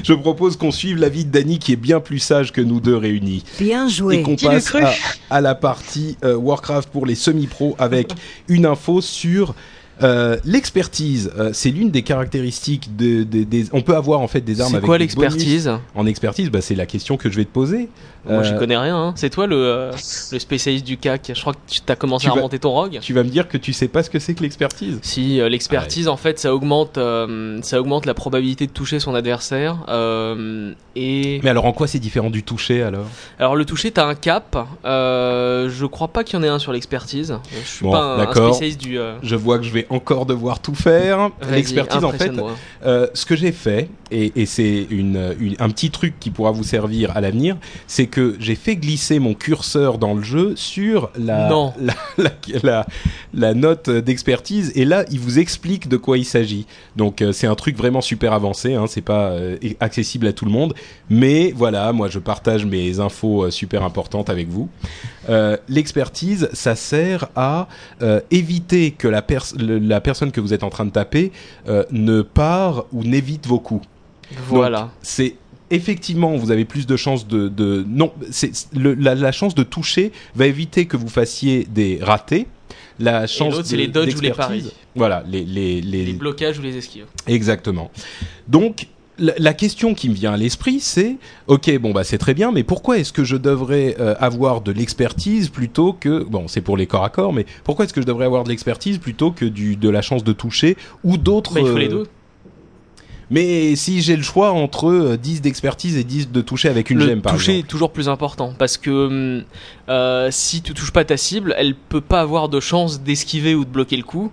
Je 0.03 0.15
propose 0.15 0.57
qu'on 0.57 0.71
suive 0.71 0.99
l'avis 0.99 1.25
de 1.25 1.31
Dany 1.31 1.59
qui 1.59 1.73
est 1.73 1.77
bien 1.77 2.01
plus 2.01 2.19
sage 2.19 2.53
que 2.53 2.61
nous 2.61 2.81
deux 2.81 2.97
réunis. 2.97 3.45
Bien 3.59 3.89
et 3.89 3.91
joué. 3.91 4.23
qu'on 4.23 4.37
Qui 4.37 4.47
l'eût 4.47 4.61
passe 4.73 4.99
à 5.31 5.41
la 5.41 5.55
partie 5.55 6.17
euh, 6.25 6.37
Warcraft 6.37 6.91
pour 6.91 7.07
les 7.07 7.15
semi-pros 7.15 7.75
avec 7.79 8.13
une 8.49 8.67
info 8.67 9.01
sur 9.01 9.55
euh, 10.03 10.37
l'expertise. 10.45 11.31
Euh, 11.39 11.51
c'est 11.53 11.71
l'une 11.71 11.91
des 11.91 12.03
caractéristiques 12.03 12.97
de, 12.97 13.23
de- 13.25 13.45
des. 13.45 13.67
On 13.73 13.81
peut 13.83 13.97
avoir 13.97 14.21
en 14.21 14.29
fait 14.29 14.41
des 14.43 14.61
armes 14.61 14.73
C'est 14.75 14.81
quoi 14.81 14.99
l'expertise? 14.99 15.71
En 15.95 16.07
expertise, 16.07 16.51
bah, 16.51 16.61
c'est 16.61 16.75
la 16.75 16.87
question 16.87 17.17
que 17.17 17.31
je 17.31 17.37
vais 17.37 17.45
te 17.45 17.53
poser. 17.53 17.89
Moi, 18.29 18.43
j'y 18.43 18.55
Euh, 18.55 18.59
connais 18.59 18.77
rien. 18.77 18.97
hein. 18.97 19.13
C'est 19.17 19.31
toi 19.31 19.47
le, 19.47 19.55
euh, 19.57 19.93
le 20.33 20.39
spécialiste 20.41 20.85
du 20.85 20.97
CAC. 20.99 21.31
Je 21.35 21.41
crois 21.41 21.53
que 21.53 21.59
tu 21.69 21.81
as 21.87 21.95
commencé 21.95 22.25
Tu 22.25 22.27
à 22.27 22.31
vas- 22.31 22.37
remonter 22.39 22.59
ton 22.59 22.73
rogue. 22.73 22.99
Tu 23.01 23.13
vas 23.15 23.23
me 23.23 23.29
dire 23.29 23.47
que 23.47 23.57
tu 23.57 23.73
sais 23.73 23.87
pas 23.89 24.03
ce 24.03 24.11
que 24.11 24.19
c'est 24.19 24.35
que 24.35 24.43
l'expertise. 24.43 24.99
Si 25.03 25.37
l'expertise, 25.49 26.09
en 26.09 26.17
fait, 26.17 26.39
ça 26.41 26.53
augmente, 26.55 26.99
ça 27.63 27.81
augmente 27.81 28.05
la 28.07 28.15
probabilité 28.15 28.67
de 28.67 28.73
toucher 28.73 28.99
son 29.01 29.15
adversaire. 29.15 29.77
et 30.97 31.41
Mais 31.43 31.51
alors 31.51 31.67
en 31.67 31.73
quoi 31.73 31.87
c'est 31.87 31.99
différent 31.99 32.31
du 32.31 32.43
toucher 32.43 32.83
alors? 32.83 33.07
Alors 33.39 33.55
le 33.57 33.65
toucher, 33.65 33.91
t'as 33.93 34.07
un 34.07 34.15
cap. 34.15 34.57
Je 34.85 35.87
crois 35.87 36.09
pas 36.09 36.25
qu'il 36.25 36.39
y 36.39 36.41
en 36.41 36.43
ait 36.43 36.49
un 36.49 36.59
sur 36.59 36.73
l'expertise. 36.73 37.39
Je 37.53 37.67
suis 37.67 37.85
Bon, 37.85 37.93
pas 37.93 38.17
un, 38.27 38.33
spécialiste 38.33 38.81
du. 38.81 38.99
Je 39.23 39.37
vois 39.37 39.59
que 39.59 39.65
je 39.65 39.71
vais 39.73 39.86
encore 39.91 40.27
devoir 40.27 40.61
tout 40.61 40.75
faire. 40.75 41.31
L'expertise 41.51 42.05
en 42.05 42.11
fait. 42.19 42.29
Euh, 42.85 43.07
ce 43.15 43.25
que 43.27 43.37
j'ai 43.37 43.53
fait, 43.53 43.89
et, 44.11 44.33
et 44.37 44.47
c'est 44.47 44.87
une, 44.91 45.35
une- 45.41 45.57
un 45.59 45.69
petit 45.71 45.91
truc 45.91 46.15
qui 46.21 46.31
pourra 46.31 46.51
vous 46.53 46.63
servir 46.65 47.17
à 47.17 47.21
l'avenir, 47.21 47.57
c'est 47.87 48.07
que 48.07 48.37
j'ai 48.39 48.55
fait 48.55 48.77
glisser 48.77 49.19
mon 49.19 49.35
curseur 49.35 49.99
dans 49.99 50.15
le 50.15 50.23
jeu 50.23 50.55
sur 50.57 51.11
la, 51.19 51.49
la, 51.81 51.95
la, 52.19 52.31
la- 52.63 52.87
la 53.35 53.55
note 53.55 53.91
d'expertise, 53.91 54.73
et 54.75 54.85
là, 54.85 55.05
il 55.11 55.19
vous 55.21 55.39
explique 55.39 55.89
de 55.89 55.97
quoi 55.97 56.19
il 56.19 56.25
s'agit. 56.25 56.67
Donc, 56.97 57.21
euh, 57.23 57.33
c'est 57.33 57.47
un 57.47 57.55
truc 57.55 57.77
vraiment 57.77 58.01
super 58.01 58.33
avancé, 58.33 58.75
hein, 58.75 58.85
c'est 58.89 59.01
pas 59.03 59.31
euh, 59.31 59.57
accessible 59.81 60.27
à 60.27 60.33
tout 60.33 60.45
le 60.45 60.51
monde, 60.53 60.75
mais 61.11 61.53
voilà, 61.57 61.93
moi, 61.93 62.09
je 62.09 62.19
partage 62.19 62.65
mes 62.65 63.01
infos 63.01 63.51
super 63.51 63.83
importantes 63.83 64.31
avec 64.31 64.49
vous. 64.49 64.69
Euh, 65.29 65.57
L'expertise, 65.69 66.49
ça 66.53 66.75
sert 66.77 67.29
à 67.37 67.69
euh, 68.03 68.21
éviter 68.31 68.93
que 68.93 69.09
la, 69.09 69.23
pers- 69.23 69.55
le- 69.59 69.79
la 69.79 70.01
personne 70.01 70.31
que 70.33 70.41
vous 70.41 70.53
êtes 70.55 70.63
en 70.63 70.71
train 70.71 70.85
de 70.85 70.91
taper 70.91 71.33
euh, 71.69 71.85
ne 71.91 72.23
part 72.23 72.85
ou 72.93 73.03
n'évite 73.05 73.47
vos 73.47 73.59
coups. 73.61 73.87
Voilà. 74.49 74.91
C'est 75.03 75.35
effectivement, 75.71 76.37
vous 76.37 76.51
avez 76.51 76.65
plus 76.65 76.87
de 76.87 76.97
chances 76.97 77.27
de, 77.27 77.49
de 77.49 77.85
non, 77.89 78.13
c'est 78.31 78.53
la, 78.73 79.15
la 79.15 79.33
chance 79.33 79.55
de 79.55 79.63
toucher 79.63 80.13
va 80.35 80.47
éviter 80.47 80.87
que 80.87 80.97
vous 80.97 81.09
fassiez 81.09 81.65
des 81.69 81.99
ratés. 82.01 82.47
La 82.99 83.27
chance 83.27 83.61
c'est 83.65 83.77
les 83.77 83.89
dodges 83.89 84.15
ou 84.17 84.21
les 84.21 84.31
paris. 84.31 84.65
Voilà, 84.95 85.23
les, 85.29 85.45
les, 85.45 85.83
les, 85.83 86.07
Les 86.07 86.13
blocages 86.15 86.59
ou 86.59 86.63
les 86.63 86.77
esquives. 86.79 87.05
Exactement. 87.27 87.91
Donc, 88.49 88.87
la, 89.19 89.55
question 89.55 89.95
qui 89.95 90.09
me 90.09 90.15
vient 90.15 90.33
à 90.33 90.37
l'esprit, 90.37 90.81
c'est 90.81 91.17
ok, 91.47 91.79
bon 91.79 91.93
bah 91.93 92.05
c'est 92.05 92.19
très 92.19 92.35
bien, 92.35 92.53
mais 92.53 92.65
pourquoi 92.65 92.99
est-ce 92.99 93.13
que 93.13 93.25
je 93.25 93.37
devrais 93.37 93.97
euh, 93.99 94.15
avoir 94.19 94.61
de 94.61 94.73
l'expertise 94.73 95.49
plutôt 95.49 95.93
que 95.93 96.25
bon, 96.25 96.49
c'est 96.49 96.61
pour 96.61 96.77
les 96.77 96.87
corps 96.87 97.05
à 97.05 97.11
corps, 97.11 97.33
mais 97.33 97.47
pourquoi 97.65 97.85
est-ce 97.85 97.95
que 97.95 98.01
je 98.01 98.07
devrais 98.07 98.27
avoir 98.27 98.45
de 98.45 98.51
l'expertise 98.51 98.99
plutôt 98.99 99.31
que 99.31 99.45
du 99.45 99.77
de 99.77 99.89
la 99.89 100.03
chance 100.03 100.25
de 100.25 100.33
toucher 100.33 100.77
ou 101.05 101.17
d'autres 101.17 101.55
Bah, 101.55 101.61
il 101.61 101.67
faut 101.67 101.79
les 101.79 101.87
euh, 101.87 101.91
deux. 101.91 102.07
Mais 103.31 103.75
si 103.75 104.03
j'ai 104.03 104.17
le 104.17 104.23
choix 104.23 104.53
entre 104.53 104.89
euh, 104.89 105.17
10 105.17 105.41
d'expertise 105.41 105.97
et 105.97 106.05
10 106.05 106.31
de 106.31 106.41
toucher 106.41 106.69
avec 106.69 106.91
une 106.91 106.99
le 106.99 107.07
gemme, 107.07 107.23
par 107.23 107.33
toucher 107.33 107.53
exemple. 107.53 107.67
est 107.67 107.71
toujours 107.71 107.93
plus 107.93 108.09
important 108.09 108.55
parce 108.57 108.77
que 108.77 109.07
hum, 109.39 109.45
euh, 109.89 110.29
si 110.31 110.63
tu 110.63 110.75
touches 110.75 110.93
pas 110.93 111.05
ta 111.05 111.17
cible, 111.17 111.55
elle 111.59 111.75
peut 111.75 112.01
pas 112.01 112.21
avoir 112.21 112.49
de 112.49 112.61
chance 112.61 113.01
d'esquiver 113.03 113.55
ou 113.55 113.65
de 113.65 113.71
bloquer 113.71 113.97
le 113.97 114.05
coup. 114.05 114.31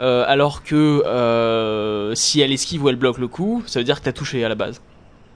Euh, 0.00 0.24
alors 0.26 0.62
que 0.62 1.02
euh, 1.06 2.14
si 2.14 2.40
elle 2.40 2.52
esquive 2.52 2.84
ou 2.84 2.88
elle 2.88 2.96
bloque 2.96 3.18
le 3.18 3.28
coup, 3.28 3.62
ça 3.66 3.80
veut 3.80 3.84
dire 3.84 3.98
que 3.98 4.04
t'as 4.04 4.12
touché 4.12 4.44
à 4.44 4.48
la 4.48 4.54
base. 4.54 4.80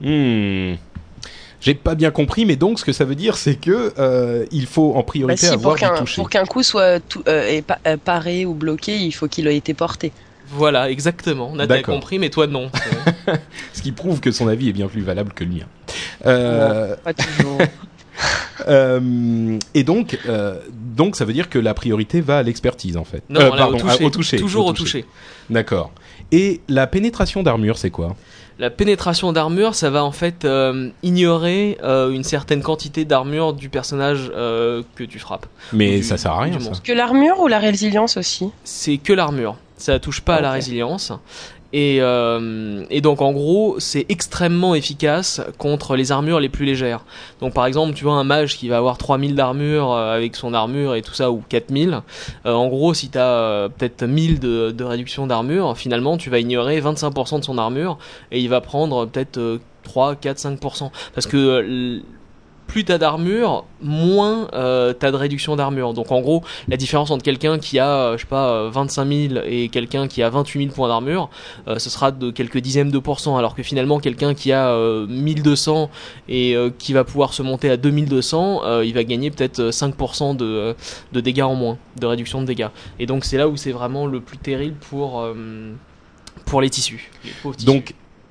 Hmm. 0.01 0.73
J'ai 1.59 1.75
pas 1.75 1.93
bien 1.95 2.09
compris, 2.09 2.45
mais 2.45 2.55
donc 2.55 2.79
ce 2.79 2.85
que 2.85 2.91
ça 2.91 3.05
veut 3.05 3.13
dire, 3.15 3.37
c'est 3.37 3.55
que 3.55 3.93
euh, 3.99 4.45
il 4.51 4.65
faut 4.65 4.93
en 4.93 4.99
Bah 4.99 5.03
priorité 5.03 5.45
si, 5.47 5.53
avoir 5.53 5.75
pour 5.75 5.79
qu'un 5.79 5.95
toucher. 5.95 6.15
pour 6.21 6.29
qu'un 6.29 6.45
coup 6.45 6.63
soit 6.63 6.99
tout, 6.99 7.23
euh, 7.27 7.47
est 7.49 7.61
pa- 7.61 7.77
euh, 7.85 7.97
paré 8.03 8.45
ou 8.45 8.53
bloqué, 8.55 8.97
il 8.97 9.11
faut 9.11 9.27
qu'il 9.27 9.47
ait 9.47 9.55
été 9.57 9.73
porté. 9.75 10.11
Voilà, 10.47 10.89
exactement. 10.89 11.49
On 11.53 11.59
a 11.59 11.81
compris, 11.83 12.19
mais 12.19 12.29
toi 12.29 12.45
non. 12.47 12.69
Ce 13.73 13.81
qui 13.81 13.91
prouve 13.91 14.19
que 14.19 14.31
son 14.31 14.47
avis 14.47 14.69
est 14.69 14.73
bien 14.73 14.87
plus 14.87 15.01
valable 15.01 15.33
que 15.33 15.43
le 15.43 15.51
mien. 15.51 15.65
Euh, 16.25 16.95
Pas 17.03 17.13
toujours. 17.13 17.57
Euh, 18.67 19.57
et 19.73 19.83
donc, 19.83 20.17
euh, 20.27 20.55
donc, 20.71 21.15
ça 21.15 21.25
veut 21.25 21.33
dire 21.33 21.49
que 21.49 21.57
la 21.59 21.73
priorité 21.73 22.21
va 22.21 22.37
à 22.39 22.43
l'expertise 22.43 22.97
en 22.97 23.03
fait. 23.03 23.23
non, 23.29 23.41
Euh, 23.41 23.49
pardon, 23.49 23.77
au 23.77 23.87
à- 23.87 23.91
toucher. 23.93 24.05
au 24.05 24.09
toucher. 24.09 24.37
Toujours 24.37 24.65
au 24.67 24.73
toucher. 24.73 25.05
D'accord. 25.49 25.91
Et 26.31 26.61
la 26.69 26.87
pénétration 26.87 27.43
d'armure, 27.43 27.77
c'est 27.77 27.89
quoi? 27.89 28.15
La 28.59 28.69
pénétration 28.69 29.33
d'armure, 29.33 29.73
ça 29.73 29.89
va 29.89 30.03
en 30.03 30.11
fait 30.11 30.45
euh, 30.45 30.89
ignorer 31.01 31.77
euh, 31.83 32.11
une 32.11 32.23
certaine 32.23 32.61
quantité 32.61 33.05
d'armure 33.05 33.53
du 33.53 33.69
personnage 33.69 34.31
euh, 34.35 34.83
que 34.95 35.03
tu 35.03 35.17
frappes. 35.17 35.47
Mais 35.73 35.97
Du- 35.97 36.03
ça 36.03 36.17
sert 36.17 36.31
à 36.33 36.41
rien. 36.41 36.59
Ça. 36.59 36.71
que 36.83 36.91
l'armure 36.93 37.39
ou 37.39 37.47
la 37.47 37.57
résilience 37.59 38.17
aussi? 38.17 38.49
C'est 38.63 38.97
que 38.97 39.13
l'armure. 39.13 39.55
Ça 39.77 39.97
touche 39.99 40.21
pas 40.21 40.35
à 40.35 40.41
la 40.41 40.51
résilience. 40.51 41.11
Et, 41.73 41.97
euh, 42.01 42.83
et 42.89 43.01
donc 43.01 43.21
en 43.21 43.31
gros, 43.31 43.75
c'est 43.79 44.05
extrêmement 44.09 44.75
efficace 44.75 45.41
contre 45.57 45.95
les 45.95 46.11
armures 46.11 46.39
les 46.39 46.49
plus 46.49 46.65
légères. 46.65 47.05
Donc 47.39 47.53
par 47.53 47.65
exemple, 47.65 47.93
tu 47.93 48.03
vois 48.03 48.13
un 48.13 48.23
mage 48.23 48.57
qui 48.57 48.67
va 48.67 48.77
avoir 48.77 48.97
3000 48.97 49.35
d'armure 49.35 49.91
euh, 49.93 50.15
avec 50.15 50.35
son 50.35 50.53
armure 50.53 50.95
et 50.95 51.01
tout 51.01 51.13
ça, 51.13 51.31
ou 51.31 51.41
4000. 51.47 52.01
euh, 52.45 52.53
en 52.53 52.67
gros, 52.67 52.93
si 52.93 53.09
tu 53.09 53.17
as 53.17 53.69
peut-être 53.77 54.03
1000 54.03 54.39
de, 54.39 54.71
de 54.71 54.83
réduction 54.83 55.27
d'armure, 55.27 55.77
finalement 55.77 56.17
tu 56.17 56.29
vas 56.29 56.39
ignorer 56.39 56.81
25% 56.81 57.39
de 57.39 57.45
son 57.45 57.57
armure 57.57 57.97
et 58.31 58.39
il 58.39 58.49
va 58.49 58.61
prendre 58.61 59.05
peut-être 59.05 59.37
euh, 59.37 59.59
3, 59.83 60.15
4, 60.15 60.37
5%. 60.37 60.91
Parce 61.13 61.27
que 61.27 61.37
euh, 61.37 61.99
plus 62.71 62.85
t'as 62.85 62.97
d'armure, 62.97 63.65
moins 63.81 64.47
euh, 64.53 64.93
t'as 64.93 65.11
de 65.11 65.17
réduction 65.17 65.57
d'armure. 65.57 65.93
Donc 65.93 66.09
en 66.09 66.21
gros, 66.21 66.41
la 66.69 66.77
différence 66.77 67.11
entre 67.11 67.21
quelqu'un 67.21 67.59
qui 67.59 67.79
a, 67.79 67.89
euh, 67.89 68.17
je 68.17 68.21
sais 68.21 68.29
pas, 68.29 68.49
euh, 68.49 68.69
25 68.71 69.05
000 69.05 69.43
et 69.45 69.67
quelqu'un 69.67 70.07
qui 70.07 70.23
a 70.23 70.29
28 70.29 70.63
000 70.67 70.73
points 70.73 70.87
d'armure, 70.87 71.29
euh, 71.67 71.79
ce 71.79 71.89
sera 71.89 72.11
de 72.11 72.31
quelques 72.31 72.59
dixièmes 72.59 72.89
de 72.89 72.97
pourcents. 72.97 73.35
Alors 73.35 73.55
que 73.55 73.61
finalement, 73.61 73.99
quelqu'un 73.99 74.33
qui 74.33 74.53
a 74.53 74.69
euh, 74.69 75.05
1200 75.05 75.89
et 76.29 76.55
euh, 76.55 76.69
qui 76.79 76.93
va 76.93 77.03
pouvoir 77.03 77.33
se 77.33 77.41
monter 77.43 77.69
à 77.69 77.75
2200, 77.75 78.61
euh, 78.63 78.85
il 78.85 78.93
va 78.93 79.03
gagner 79.03 79.31
peut-être 79.31 79.59
euh, 79.59 79.71
5% 79.71 80.37
de, 80.37 80.45
euh, 80.45 81.21
dégâts 81.21 81.41
en 81.41 81.55
moins, 81.55 81.77
de 81.99 82.05
réduction 82.05 82.39
de 82.39 82.45
dégâts. 82.45 82.69
Et 82.99 83.05
donc 83.05 83.25
c'est 83.25 83.37
là 83.37 83.49
où 83.49 83.57
c'est 83.57 83.73
vraiment 83.73 84.05
le 84.05 84.21
plus 84.21 84.37
terrible 84.37 84.77
pour, 84.89 85.19
euh, 85.19 85.73
pour 86.45 86.61
les 86.61 86.69
tissus. 86.69 87.11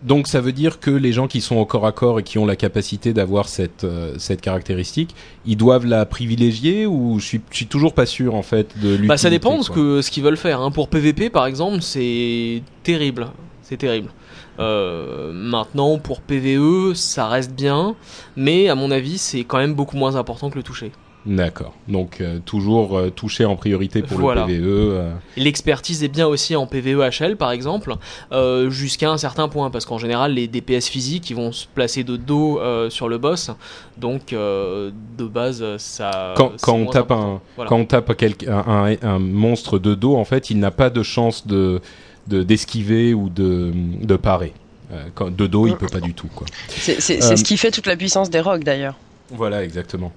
Donc 0.03 0.29
ça 0.29 0.41
veut 0.41 0.53
dire 0.53 0.81
que 0.81 0.91
les 0.91 1.13
gens 1.13 1.29
qui 1.29 1.41
sont 1.41 1.57
au 1.57 1.67
corps 1.67 1.87
à 1.87 1.93
corps 1.93 2.21
et 2.21 2.23
qui 2.23 2.39
ont 2.39 2.47
la 2.47 2.57
capacité 2.57 3.13
d'avoir 3.13 3.49
cette 3.49 3.85
euh, 3.85 4.15
cette 4.19 4.41
caractéristique, 4.41 5.15
ils 5.47 5.57
doivent 5.57 5.87
la 5.87 6.07
privilégier 6.07 6.87
ou 6.87 7.19
je 7.19 7.25
suis, 7.25 7.41
je 7.51 7.57
suis 7.57 7.67
toujours 7.67 7.93
pas 7.93 8.07
sûr 8.07 8.35
en 8.35 8.43
fait 8.43 8.79
de. 8.81 8.97
Bah 9.07 9.17
ça 9.17 9.31
dépend 9.31 9.59
de 9.59 9.63
ce 9.63 9.71
que 9.71 10.03
ce 10.03 10.11
qu'ils 10.11 10.23
veulent 10.23 10.37
faire. 10.37 10.61
Hein. 10.61 10.71
Pour 10.71 10.89
PVP 10.89 11.29
par 11.31 11.47
exemple, 11.47 11.83
c'est 11.83 12.63
terrible, 12.83 13.29
c'est 13.63 13.77
terrible. 13.77 14.11
Euh, 14.59 15.33
maintenant 15.33 15.99
pour 15.99 16.21
PVE, 16.21 16.95
ça 16.95 17.29
reste 17.29 17.53
bien, 17.53 17.95
mais 18.37 18.69
à 18.69 18.75
mon 18.75 18.91
avis, 18.91 19.19
c'est 19.19 19.45
quand 19.45 19.59
même 19.59 19.75
beaucoup 19.75 19.97
moins 19.97 20.17
important 20.17 20.51
que 20.51 20.57
le 20.57 20.63
toucher. 20.63 20.93
D'accord. 21.27 21.75
Donc 21.87 22.21
euh, 22.23 22.39
toujours 22.45 22.97
euh, 22.97 23.11
toucher 23.11 23.45
en 23.45 23.55
priorité 23.55 24.01
pour 24.01 24.19
Voilà. 24.19 24.47
le 24.47 24.55
PVE. 24.55 24.65
euh, 24.67 25.13
L'expertise 25.37 26.03
est 26.03 26.09
bien 26.09 26.27
aussi 26.27 26.57
en 26.57 26.67
PVE 26.67 27.01
HL 27.11 27.37
par 27.37 27.51
exemple, 27.53 27.95
euh, 28.33 28.71
jusqu'à 28.71 29.11
un 29.11 29.19
certain 29.19 29.49
point, 29.49 29.69
parce 29.71 29.85
qu'en 29.85 29.99
général 29.99 30.33
les 30.33 30.49
DPS 30.49 30.89
physiques 30.89 31.29
ils 31.29 31.37
vont 31.37 31.53
se 31.53 31.67
placer 31.67 32.05
de 32.05 32.17
dos 32.17 32.59
euh, 32.59 32.89
sur 32.89 33.09
le 33.09 33.19
boss, 33.19 33.51
donc 33.99 34.33
euh, 34.33 34.91
de 35.19 35.25
base 35.27 35.63
ça. 35.77 36.33
quand, 36.37 36.53
on 36.69 36.87
tape 36.87 37.11
important. 37.11 37.35
un 37.35 37.41
Voilà. 37.57 37.69
quand 37.69 37.77
on 37.77 37.85
tape 37.85 38.17
quel- 38.17 38.35
un, 38.49 38.87
un- 38.87 38.97
un 39.03 39.19
monstre 39.19 39.79
de 39.79 39.95
dos, 39.95 40.17
en 40.17 40.25
fait, 40.25 40.49
il 40.49 40.59
n'a 40.59 40.71
pas 40.71 40.89
de 40.91 41.03
chance 41.03 41.47
de 41.47 41.81
de- 42.29 42.43
d'esquiver 42.43 43.13
ou 43.13 43.29
de 43.29 43.73
de 43.75 44.17
parer. 44.17 44.53
Euh, 44.93 45.05
quand, 45.15 45.31
de 45.35 45.47
dos, 45.47 45.67
il 45.67 45.77
peut 45.77 45.87
pas 45.87 46.01
du 46.01 46.15
tout 46.15 46.29
quoi. 46.35 46.47
C'est 46.69 47.23
Euh, 47.23 47.37
ce 47.37 47.45
qui 47.45 47.57
fait 47.57 47.71
toute 47.71 47.87
la 47.87 47.97
puissance 47.97 48.31
des 48.31 48.41
rogues 48.41 48.65
d'ailleurs. 48.65 48.95
Voilà, 49.31 49.63
exactement. 49.63 50.13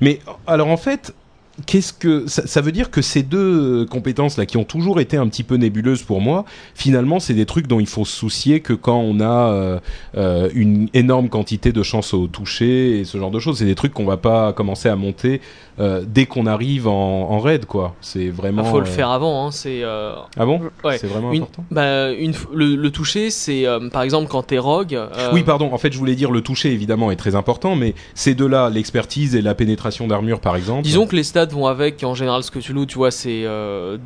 Mais 0.00 0.20
alors 0.46 0.68
en 0.68 0.76
fait, 0.76 1.14
qu'est-ce 1.64 1.92
que 1.92 2.26
ça, 2.26 2.60
veut 2.60 2.72
dire 2.72 2.90
que 2.90 3.00
ces 3.00 3.22
deux 3.22 3.86
compétences 3.86 4.36
là 4.36 4.44
qui 4.44 4.56
ont 4.56 4.64
toujours 4.64 5.00
été 5.00 5.16
un 5.16 5.26
petit 5.28 5.42
peu 5.42 5.56
nébuleuses 5.56 6.02
pour 6.02 6.20
moi, 6.20 6.44
finalement, 6.74 7.18
c'est 7.18 7.34
des 7.34 7.46
trucs 7.46 7.66
dont 7.66 7.80
il 7.80 7.86
faut 7.86 8.04
se 8.04 8.14
soucier 8.14 8.60
que 8.60 8.74
quand 8.74 8.98
on 8.98 9.20
a 9.20 9.52
euh, 9.52 9.80
euh, 10.16 10.50
une 10.54 10.88
énorme 10.92 11.28
quantité 11.28 11.72
de 11.72 11.82
chances 11.82 12.12
au 12.12 12.26
toucher 12.26 13.00
et 13.00 13.04
ce 13.04 13.16
genre 13.16 13.30
de 13.30 13.38
choses, 13.38 13.58
c'est 13.58 13.64
des 13.64 13.74
trucs 13.74 13.94
qu'on 13.94 14.04
va 14.04 14.18
pas 14.18 14.52
commencer 14.52 14.88
à 14.88 14.96
monter 14.96 15.40
euh, 15.78 16.02
dès 16.06 16.26
qu'on 16.26 16.46
arrive 16.46 16.88
en, 16.88 17.30
en 17.30 17.38
raid 17.38 17.66
quoi. 17.66 17.94
C'est 18.00 18.28
vraiment. 18.30 18.62
Il 18.64 18.70
faut 18.70 18.80
le 18.80 18.86
euh, 18.86 18.90
faire 18.90 19.10
avant, 19.10 19.46
hein, 19.46 19.50
c'est. 19.50 19.80
euh, 19.82 20.14
Ah 20.38 20.46
bon 20.46 20.60
Ouais. 20.84 20.96
C'est 20.98 21.06
vraiment 21.06 21.32
Une, 21.32 21.42
important. 21.42 21.64
bah, 21.70 22.12
une, 22.12 22.32
le, 22.54 22.76
le 22.76 22.90
toucher, 22.90 23.30
c'est 23.30 23.66
par 23.92 24.02
exemple 24.02 24.28
quand 24.30 24.42
t'es 24.42 24.58
rogue. 24.58 24.98
Oui, 25.32 25.42
pardon. 25.42 25.72
En 25.72 25.78
fait, 25.78 25.92
je 25.92 25.98
voulais 25.98 26.14
dire 26.14 26.30
le 26.30 26.40
toucher 26.40 26.72
évidemment 26.72 27.10
est 27.10 27.16
très 27.16 27.34
important, 27.34 27.76
mais 27.76 27.94
ces 28.14 28.34
deux-là, 28.34 28.70
l'expertise 28.70 29.34
et 29.34 29.42
la 29.42 29.54
pénétration 29.54 30.06
d'armure, 30.06 30.40
par 30.40 30.56
exemple. 30.56 30.82
Disons 30.82 31.06
que 31.06 31.16
les 31.16 31.24
stats 31.24 31.46
vont 31.46 31.66
avec. 31.66 32.02
En 32.04 32.14
général, 32.14 32.42
ce 32.42 32.50
que 32.50 32.58
tu 32.58 32.72
loues, 32.72 32.86
tu 32.86 32.96
vois, 32.96 33.10
c'est 33.10 33.44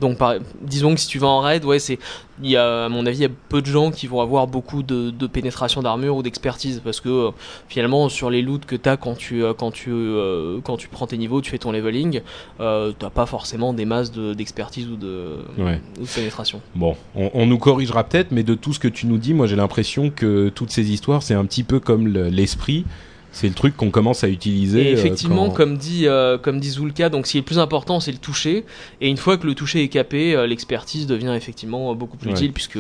donc 0.01 0.18
par, 0.18 0.35
disons 0.62 0.95
que 0.95 1.01
si 1.01 1.07
tu 1.07 1.18
vas 1.18 1.29
en 1.29 1.41
raid, 1.41 1.64
ouais, 1.64 1.79
c'est 1.79 1.99
il 2.43 2.51
y 2.51 2.57
a 2.57 2.86
à 2.86 2.88
mon 2.88 3.05
avis 3.07 3.18
il 3.18 3.22
y 3.22 3.26
a 3.26 3.30
peu 3.49 3.61
de 3.61 3.66
gens 3.66 3.91
qui 3.91 4.07
vont 4.07 4.20
avoir 4.20 4.47
beaucoup 4.47 4.82
de, 4.82 5.11
de 5.11 5.26
pénétration 5.26 5.82
d'armure 5.82 6.16
ou 6.16 6.22
d'expertise 6.22 6.80
parce 6.84 7.01
que 7.01 7.09
euh, 7.09 7.30
finalement 7.68 8.09
sur 8.09 8.30
les 8.30 8.43
loots 8.43 8.64
que 8.66 8.76
t'as 8.76 8.97
quand 8.97 9.14
tu 9.16 9.43
euh, 9.45 9.53
quand 9.55 9.70
tu 9.70 9.91
euh, 9.93 10.61
quand 10.64 10.76
tu 10.76 10.88
prends 10.88 11.07
tes 11.07 11.18
niveaux, 11.18 11.41
tu 11.41 11.51
fais 11.51 11.59
ton 11.59 11.72
leveling, 11.72 12.20
euh, 12.61 12.93
t'as 12.99 13.11
pas 13.11 13.26
forcément 13.26 13.72
des 13.72 13.84
masses 13.84 14.12
de- 14.12 14.34
d'expertise 14.34 14.88
ou 14.88 14.97
de 14.97 15.36
Ouais. 15.59 15.80
ou 16.01 16.05
de 16.05 16.09
pénétration. 16.09 16.61
Bon, 16.74 16.97
on, 17.14 17.30
on 17.34 17.47
nous 17.47 17.59
corrigera 17.59 18.05
peut-être, 18.05 18.30
mais 18.32 18.43
de 18.43 18.55
tout 18.55 18.72
ce 18.72 18.78
que 18.78 18.88
tu 18.88 19.07
nous 19.07 19.18
dis, 19.18 19.34
moi 19.34 19.47
j'ai 19.47 19.57
l'impression 19.57 20.11
que 20.11 20.49
toutes 20.49 20.70
ces 20.70 20.91
histoires, 20.93 21.22
c'est 21.22 21.34
un 21.34 21.45
petit 21.45 21.64
peu 21.64 21.80
comme 21.80 22.07
le- 22.09 22.28
l'esprit. 22.28 22.84
C'est 23.33 23.49
le 23.49 23.55
truc 23.55 23.76
qu'on 23.76 23.91
commence 23.91 24.24
à 24.24 24.28
utiliser. 24.28 24.91
Et 24.91 24.95
euh, 24.95 24.99
effectivement, 24.99 25.49
quand- 25.49 25.55
comme 25.55 25.76
dit 25.78 26.07
euh, 26.07 26.37
comme 26.39 26.59
dit 26.61 26.70
Zulka, 26.70 27.09
donc 27.09 27.26
ce 27.26 27.33
qui 27.33 27.39
est 27.39 27.41
le 27.43 27.45
plus 27.45 27.59
important, 27.59 28.01
c'est 28.01 28.12
le 28.12 28.18
toucher. 28.18 28.64
Et 29.01 29.09
une 29.09 29.16
fois 29.16 29.37
que 29.37 29.47
le 29.47 29.55
toucher 29.55 29.83
est 29.83 29.89
capé, 29.89 30.35
euh, 30.35 30.47
l'expertise 30.47 31.07
devient 31.07 31.33
effectivement 31.37 31.95
beaucoup 31.95 32.16
plus 32.16 32.28
Ouais. 32.28 32.35
utile 32.35 32.53
puisque 32.53 32.78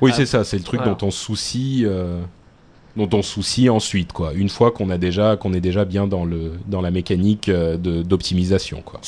Oui, 0.00 0.12
c'est 0.14 0.26
ça, 0.26 0.44
c'est 0.44 0.56
le 0.58 0.64
truc 0.64 0.80
voilà. 0.80 0.94
dont 0.94 1.06
on 1.06 1.10
se 1.10 1.22
soucie, 1.24 1.84
dont 2.96 3.08
on 3.12 3.22
soucie 3.22 3.68
ensuite, 3.68 4.12
quoi. 4.12 4.32
Une 4.34 4.48
fois 4.48 4.70
qu'on 4.70 4.90
a 4.90 4.98
déjà, 4.98 5.36
qu'on 5.36 5.52
est 5.52 5.60
déjà 5.60 5.84
bien 5.84 6.06
dans 6.06 6.24
le 6.24 6.52
dans 6.66 6.80
la 6.80 6.90
mécanique 6.90 7.48
euh, 7.48 7.76
de 7.76 8.02
d'optimisation, 8.02 8.82
quoi. 8.84 9.00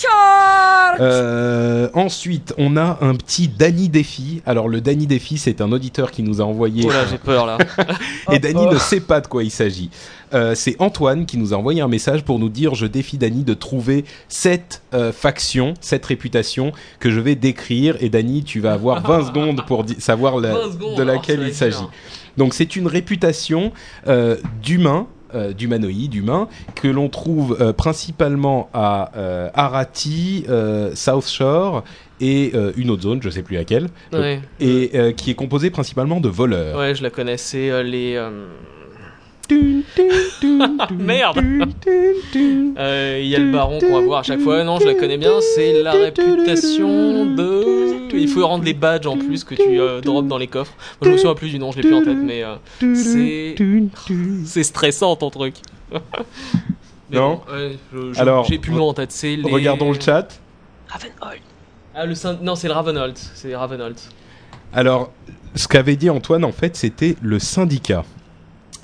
Euh, 1.01 1.89
ensuite, 1.95 2.55
on 2.59 2.77
a 2.77 2.99
un 3.01 3.15
petit 3.15 3.49
Danny 3.49 3.89
Défi. 3.89 4.43
Alors, 4.47 4.69
le 4.69 4.81
Danny 4.81 5.07
Défi, 5.07 5.39
c'est 5.39 5.61
un 5.61 5.73
auditeur 5.73 6.11
qui 6.11 6.23
nous 6.23 6.41
a 6.41 6.45
envoyé. 6.45 6.85
oh 6.87 6.91
là, 6.91 7.07
j'ai 7.11 7.19
peur 7.19 7.47
là. 7.47 7.59
Et 8.33 8.39
Danny 8.39 8.67
ne 8.67 8.79
sait 8.79 9.01
pas 9.01 9.21
de 9.21 9.27
quoi 9.27 9.43
il 9.43 9.51
s'agit. 9.51 9.91
Euh, 10.35 10.55
c'est 10.55 10.77
Antoine 10.79 11.27
qui 11.27 11.37
nous 11.37 11.53
a 11.53 11.57
envoyé 11.57 11.83
un 11.83 11.89
message 11.89 12.25
pour 12.25 12.39
nous 12.39 12.49
dire 12.49 12.75
je 12.75 12.87
défie 12.87 13.19
Danny 13.19 13.43
de 13.45 13.53
trouver 13.55 14.05
cette 14.29 14.83
euh, 14.95 15.13
faction, 15.13 15.75
cette 15.81 16.07
réputation 16.07 16.73
que 17.01 17.11
je 17.11 17.21
vais 17.21 17.35
décrire. 17.35 17.97
Et 18.01 18.09
Danny, 18.09 18.43
tu 18.43 18.61
vas 18.61 18.73
avoir 18.73 19.03
20 19.03 19.27
secondes 19.27 19.63
pour 19.67 19.85
savoir 19.99 20.39
la- 20.39 20.53
20 20.55 20.73
secondes, 20.73 20.97
de 20.99 21.03
laquelle 21.03 21.43
il 21.47 21.55
s'agit. 21.55 21.85
Donc 22.37 22.55
c'est 22.55 22.77
une 22.77 22.87
réputation 22.87 23.73
euh, 24.07 24.37
d'humain. 24.63 25.07
euh, 25.35 25.55
d'humanoïde 25.55 26.15
humain 26.15 26.47
que 26.75 26.87
l'on 26.89 27.09
trouve 27.09 27.57
euh, 27.59 27.73
principalement 27.73 28.69
à 28.75 29.11
euh, 29.17 29.49
Arati, 29.55 30.45
euh, 30.51 30.95
South 30.95 31.27
Shore 31.27 31.85
et 32.21 32.53
euh, 32.55 32.73
une 32.77 32.91
autre 32.91 33.01
zone, 33.05 33.23
je 33.23 33.31
sais 33.31 33.43
plus 33.43 33.57
laquelle, 33.57 33.89
Ouais. 34.13 34.43
et 34.61 35.15
qui 35.17 35.31
est 35.31 35.35
composée 35.35 35.71
principalement 35.71 36.21
de 36.21 36.29
voleurs. 36.29 36.79
Ouais, 36.79 36.95
je 36.95 37.03
la 37.03 37.09
connais. 37.09 37.39
C'est 37.39 37.71
euh, 37.71 37.83
les. 37.83 38.15
Euh, 39.53 40.87
Merde. 40.99 41.41
Euh, 42.37 43.19
Il 43.23 43.27
y 43.29 43.37
a 43.37 43.39
le 43.39 43.53
baron 43.53 43.79
qu'on 43.79 43.93
va 43.93 44.01
voir 44.01 44.21
à 44.21 44.23
chaque 44.23 44.41
fois. 44.41 44.63
Non, 44.65 44.79
je 44.81 44.87
la 44.87 44.95
connais 44.95 45.19
bien. 45.19 45.33
C'est 45.55 45.83
la 45.83 45.93
réputation 45.93 47.27
de. 47.27 48.13
Il 48.15 48.29
faut 48.29 48.47
rendre 48.47 48.65
les 48.65 48.75
badges 48.75 49.07
en 49.07 49.17
plus 49.17 49.43
que 49.45 49.55
tu 49.55 49.81
euh, 49.81 50.01
drops 50.01 50.29
dans 50.29 50.39
les 50.39 50.47
coffres. 50.47 50.75
Moi, 51.01 51.09
je 51.09 51.13
me 51.13 51.17
souviens 51.19 51.35
plus 51.35 51.49
du 51.51 51.59
nom, 51.59 51.73
je 51.73 51.77
l'ai 51.79 51.83
plus 51.83 51.95
en 51.95 52.03
tête, 52.05 52.19
mais 52.23 52.43
euh, 52.45 52.57
c'est 52.95 53.55
c'est 54.45 54.63
stressant 54.65 55.17
ton 55.17 55.31
truc. 55.31 55.55
Mais 57.11 57.19
Non. 57.19 57.43
bon, 57.47 57.53
ouais, 57.55 57.77
je- 57.93 58.13
je- 58.15 58.21
Alors, 58.21 58.45
j'ai 58.45 58.59
plus 58.59 58.71
le 58.73 58.79
nom 58.79 58.89
en 58.89 58.95
tête. 58.95 59.13
C'est 59.13 59.37
les... 59.37 59.51
Regardons 59.51 59.93
le 59.93 60.01
chat. 60.01 60.29
Ravenhold. 60.89 61.41
Ah, 61.95 62.07
le 62.07 62.15
syn- 62.15 62.39
Non, 62.43 62.55
c'est 62.55 62.69
le 62.69 62.73
Ravenhold. 62.75 63.19
C'est 63.35 63.55
Ravenhold. 63.55 63.97
Alors, 64.73 65.13
ce 65.55 65.69
qu'avait 65.69 65.97
dit 65.97 66.09
Antoine, 66.09 66.43
en 66.45 66.53
fait, 66.53 66.75
c'était 66.75 67.17
le 67.21 67.39
syndicat. 67.39 68.05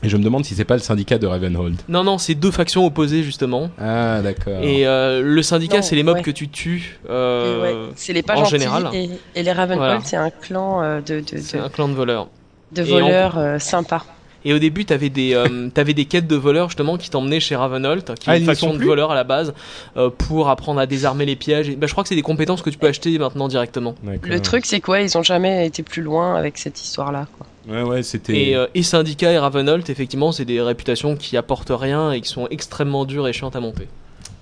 Et 0.03 0.09
je 0.09 0.17
me 0.17 0.23
demande 0.23 0.45
si 0.45 0.55
c'est 0.55 0.65
pas 0.65 0.75
le 0.77 0.81
syndicat 0.81 1.19
de 1.19 1.27
Ravenhold. 1.27 1.75
Non, 1.89 2.05
non, 2.05 2.19
c'est 2.19 2.35
deux 2.37 2.53
factions 2.53 2.87
opposées 2.87 3.23
justement. 3.25 3.69
Ah, 3.81 4.21
d'accord. 4.23 4.63
Et 4.63 4.87
euh, 4.87 5.23
le 5.23 5.43
syndicat, 5.43 5.83
c'est 5.83 5.97
les 5.97 6.05
mobs 6.05 6.17
ouais. 6.19 6.23
que 6.23 6.31
tu 6.31 6.49
tues. 6.49 7.01
Euh, 7.11 7.63
ouais, 7.89 7.93
c'est 7.97 8.13
les 8.13 8.23
pas 8.23 8.35
en 8.35 8.45
gentils 8.45 8.51
général. 8.53 8.91
et, 8.95 9.11
et 9.35 9.43
les 9.43 9.51
Ravenhold, 9.53 9.79
Voilà. 9.79 10.01
c'est 10.05 10.17
un 10.17 10.31
clan 10.31 10.83
euh, 10.83 11.01
de, 11.01 11.21
de, 11.21 11.39
C'est 11.41 11.59
de, 11.59 11.63
un 11.65 11.69
clan 11.69 11.89
de 11.89 11.95
voleurs. 11.95 12.29
de 12.73 12.83
voleurs 12.83 13.39
euh, 13.39 13.59
sympas. 13.59 14.05
Et 14.45 14.53
au 14.55 14.59
début, 14.59 14.85
t'avais 14.85 15.09
des, 15.11 15.35
euh, 15.35 15.69
t'avais 15.75 15.95
des 15.95 16.05
quêtes 16.05 16.27
de 16.27 16.37
voleurs 16.37 16.69
justement 16.69 16.97
qui 16.97 17.11
t'emmenaient 17.11 17.41
chez 17.41 17.57
Ravenhold, 17.57 18.15
qui 18.19 18.31
Ah, 18.31 18.37
est 18.37 18.41
une 18.41 18.47
faction 18.47 18.73
sont 18.73 18.77
de 18.79 18.85
voleurs 18.85 19.11
à 19.11 19.15
la 19.15 19.25
base, 19.25 19.53
euh, 19.97 20.11
pour 20.11 20.49
apprendre 20.49 20.81
à 20.81 20.87
désarmer 20.87 21.27
les 21.27 21.37
pièges. 21.37 21.69
Et, 21.69 21.77
bah, 21.77 21.87
je 21.87 21.93
crois 21.93 22.05
que 22.05 22.09
c'est 22.09 22.15
des 22.15 22.23
compétences 22.23 22.63
que 22.63 22.71
tu 22.71 22.79
peux 22.79 22.87
acheter 22.87 23.19
maintenant 23.19 23.49
directement. 23.49 23.95
D'accord. 24.03 24.31
Le 24.31 24.41
truc, 24.41 24.67
c'est 24.67 24.81
quoi 24.81 25.01
Ils 25.01 25.19
ont 25.19 25.23
jamais 25.23 25.67
été 25.67 25.83
plus 25.83 26.03
loin 26.03 26.37
avec 26.37 26.59
cette 26.59 26.81
histoire-là. 26.81 27.27
quoi. 27.37 27.47
Ouais, 27.69 27.83
ouais, 27.83 28.03
c'était. 28.03 28.51
Et, 28.51 28.57
euh, 28.57 28.67
et 28.75 28.83
Syndicat 28.83 29.33
et 29.33 29.39
Ravenhold, 29.39 29.89
effectivement, 29.91 30.33
c'est 30.33 30.45
des 30.47 30.61
réputations 30.61 31.17
qui 31.17 31.37
apportent 31.37 31.73
rien 31.75 32.13
et 32.13 32.21
qui 32.21 32.29
sont 32.29 32.47
extrêmement 32.51 33.05
dures 33.05 33.29
et 33.29 33.33
chiantes 33.33 33.57
à 33.57 33.61
monter. 33.61 33.89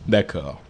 D'accord. 0.07 0.61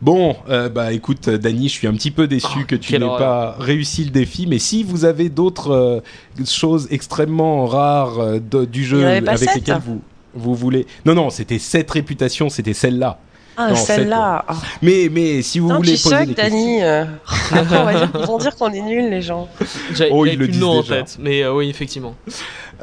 Bon, 0.00 0.36
euh, 0.48 0.68
bah 0.68 0.92
écoute, 0.92 1.28
Dany, 1.28 1.68
je 1.68 1.72
suis 1.72 1.86
un 1.88 1.92
petit 1.92 2.12
peu 2.12 2.28
déçu 2.28 2.46
Oh, 2.60 2.64
que 2.68 2.76
tu 2.76 2.92
n'aies 2.92 3.00
pas 3.00 3.56
réussi 3.58 4.04
le 4.04 4.10
défi, 4.10 4.46
mais 4.46 4.58
si 4.60 4.84
vous 4.84 5.04
avez 5.04 5.28
d'autres 5.28 5.72
euh, 5.72 6.00
choses 6.46 6.86
extrêmement 6.92 7.66
rares 7.66 8.18
euh, 8.20 8.38
de- 8.38 8.64
du 8.64 8.84
jeu 8.84 9.04
en 9.04 9.26
avec 9.26 9.54
lesquelles 9.54 9.82
vous, 9.84 10.00
vous 10.34 10.54
voulez. 10.54 10.86
Non, 11.04 11.14
non, 11.14 11.30
c'était 11.30 11.58
cette 11.58 11.90
réputation, 11.90 12.48
c'était 12.48 12.74
celle-là. 12.74 13.18
Ah, 13.60 13.74
celle-là. 13.74 14.44
Mais, 14.82 15.08
mais 15.10 15.42
si 15.42 15.58
vous 15.58 15.66
Non, 15.68 15.78
voulez 15.78 15.96
tu 15.96 16.02
poser 16.04 16.26
des 16.26 16.80
euh. 16.80 17.04
Après, 17.50 17.78
on 17.78 17.84
va 17.84 17.94
dire- 17.94 18.10
ils 18.20 18.26
vont 18.26 18.38
dire 18.38 18.54
qu'on 18.54 18.72
est 18.72 18.80
nuls, 18.82 19.10
les 19.10 19.20
gens. 19.20 19.48
J'avais 19.94 20.10
Oh, 20.12 20.24
le 20.24 20.36
plus 20.36 20.48
disent 20.52 20.60
nom 20.60 20.78
en 20.78 20.80
déjà. 20.82 20.94
tête, 20.98 21.16
mais 21.20 21.42
euh, 21.42 21.52
oui, 21.52 21.68
effectivement. 21.68 22.14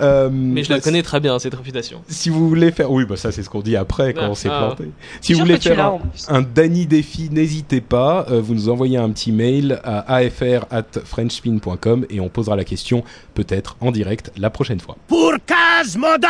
Euh, 0.02 0.30
Mais 0.32 0.64
je 0.64 0.70
la 0.70 0.78
bah, 0.78 0.82
connais 0.82 1.04
très 1.04 1.20
bien, 1.20 1.38
cette 1.39 1.56
réputation. 1.56 2.02
Si 2.08 2.30
vous 2.30 2.48
voulez 2.50 2.72
faire. 2.72 2.91
Oui, 2.91 3.06
bah 3.06 3.16
ça, 3.18 3.32
c'est 3.32 3.43
ce 3.43 3.50
qu'on 3.50 3.62
dit 3.62 3.76
après 3.76 4.14
quand 4.14 4.22
Ah, 4.26 4.30
on 4.32 4.36
s'est 4.36 4.50
ah. 4.52 4.74
planté. 4.76 4.91
Si 5.22 5.34
vous 5.34 5.39
voulez 5.39 5.58
faire 5.58 5.80
un, 5.86 6.00
un 6.30 6.41
Dany 6.41 6.86
défi, 6.86 7.30
n'hésitez 7.32 7.82
pas. 7.82 8.26
euh, 8.30 8.41
vous 8.41 8.54
nous 8.54 8.70
envoyez 8.70 8.98
un 8.98 9.10
petit 9.10 9.32
mail 9.32 9.80
à 9.84 10.16
afr.frenchspin.com 10.16 12.06
et 12.10 12.20
on 12.20 12.30
posera 12.30 12.56
la 12.56 12.64
question 12.64 13.04
peut-être 13.34 13.78
en 13.82 13.91
direct 13.91 14.32
la 14.38 14.50
prochaine 14.50 14.80
fois. 14.80 14.98
Pour 15.08 15.34
Kazmodan 15.46 16.28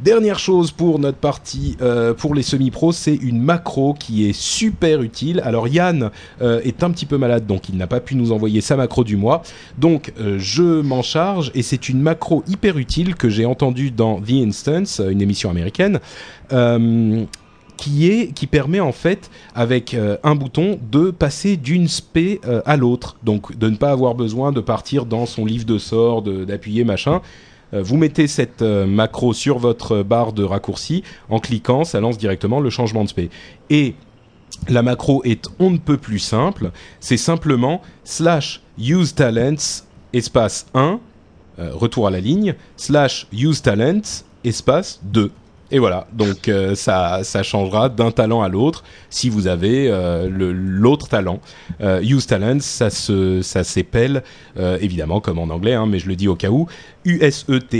Dernière 0.00 0.38
chose 0.38 0.70
pour 0.70 0.98
notre 0.98 1.18
partie, 1.18 1.76
euh, 1.80 2.14
pour 2.14 2.34
les 2.34 2.42
semi-pros, 2.42 2.92
c'est 2.92 3.14
une 3.14 3.40
macro 3.40 3.94
qui 3.94 4.28
est 4.28 4.32
super 4.32 5.02
utile. 5.02 5.40
Alors 5.44 5.68
Yann 5.68 6.10
euh, 6.42 6.60
est 6.64 6.82
un 6.82 6.90
petit 6.90 7.06
peu 7.06 7.18
malade, 7.18 7.46
donc 7.46 7.68
il 7.68 7.76
n'a 7.76 7.86
pas 7.86 8.00
pu 8.00 8.14
nous 8.16 8.32
envoyer 8.32 8.60
sa 8.60 8.76
macro 8.76 9.04
du 9.04 9.16
mois. 9.16 9.42
Donc 9.78 10.12
euh, 10.20 10.36
je 10.38 10.80
m'en 10.80 11.02
charge 11.02 11.50
et 11.54 11.62
c'est 11.62 11.88
une 11.88 12.00
macro 12.00 12.42
hyper 12.48 12.78
utile 12.78 12.87
que 13.16 13.28
j'ai 13.28 13.46
entendue 13.46 13.90
dans 13.90 14.20
The 14.20 14.32
Instance, 14.32 15.00
euh, 15.00 15.10
une 15.10 15.22
émission 15.22 15.50
américaine. 15.50 16.00
euh, 16.52 17.24
qui 17.76 18.10
est 18.10 18.32
qui 18.32 18.48
permet 18.48 18.80
en 18.80 18.90
fait 18.90 19.30
avec 19.54 19.94
euh, 19.94 20.16
un 20.24 20.34
bouton 20.34 20.80
de 20.90 21.12
passer 21.12 21.56
d'une 21.56 21.86
spé 21.86 22.40
à 22.64 22.76
l'autre 22.76 23.18
donc 23.22 23.56
de 23.56 23.70
ne 23.70 23.76
pas 23.76 23.92
avoir 23.92 24.16
besoin 24.16 24.50
de 24.50 24.60
partir 24.60 25.06
dans 25.06 25.26
son 25.26 25.44
livre 25.44 25.64
de 25.64 25.78
sorts 25.78 26.22
d'appuyer 26.22 26.82
machin 26.82 27.20
vous 27.72 27.96
mettez 27.96 28.26
cette 28.26 28.62
macro 28.62 29.32
sur 29.32 29.58
votre 29.58 30.02
barre 30.02 30.32
de 30.32 30.42
raccourci. 30.42 31.04
En 31.28 31.38
cliquant, 31.38 31.84
ça 31.84 32.00
lance 32.00 32.16
directement 32.16 32.60
le 32.60 32.70
changement 32.70 33.04
de 33.04 33.10
spé. 33.10 33.28
Et 33.68 33.94
la 34.68 34.82
macro 34.82 35.22
est 35.24 35.46
on 35.58 35.70
ne 35.70 35.76
peut 35.76 35.98
plus 35.98 36.18
simple. 36.18 36.70
C'est 36.98 37.18
simplement 37.18 37.82
slash 38.04 38.62
use 38.78 39.14
talents 39.14 39.84
espace 40.12 40.66
1, 40.74 40.80
euh, 40.80 40.96
retour 41.58 42.06
à 42.06 42.10
la 42.10 42.20
ligne, 42.20 42.54
slash 42.76 43.26
use 43.32 43.62
talents 43.62 44.24
espace 44.44 45.00
2. 45.04 45.30
Et 45.70 45.78
voilà, 45.78 46.08
donc 46.14 46.48
euh, 46.48 46.74
ça, 46.74 47.20
ça 47.24 47.42
changera 47.42 47.90
d'un 47.90 48.10
talent 48.10 48.40
à 48.40 48.48
l'autre 48.48 48.84
si 49.10 49.28
vous 49.28 49.46
avez 49.48 49.90
euh, 49.90 50.26
l'autre 50.30 51.08
talent. 51.08 51.40
Euh, 51.82 52.00
use 52.02 52.26
talents, 52.26 52.60
ça 52.60 52.88
se, 52.88 53.42
ça 53.42 53.64
s'épelle 53.64 54.22
euh, 54.58 54.78
évidemment 54.80 55.20
comme 55.20 55.38
en 55.38 55.50
anglais, 55.50 55.74
hein, 55.74 55.84
mais 55.86 55.98
je 55.98 56.08
le 56.08 56.16
dis 56.16 56.26
au 56.26 56.36
cas 56.36 56.48
où, 56.48 56.68
U-S-E-T-A-L-E-N-T-S, 57.04 57.74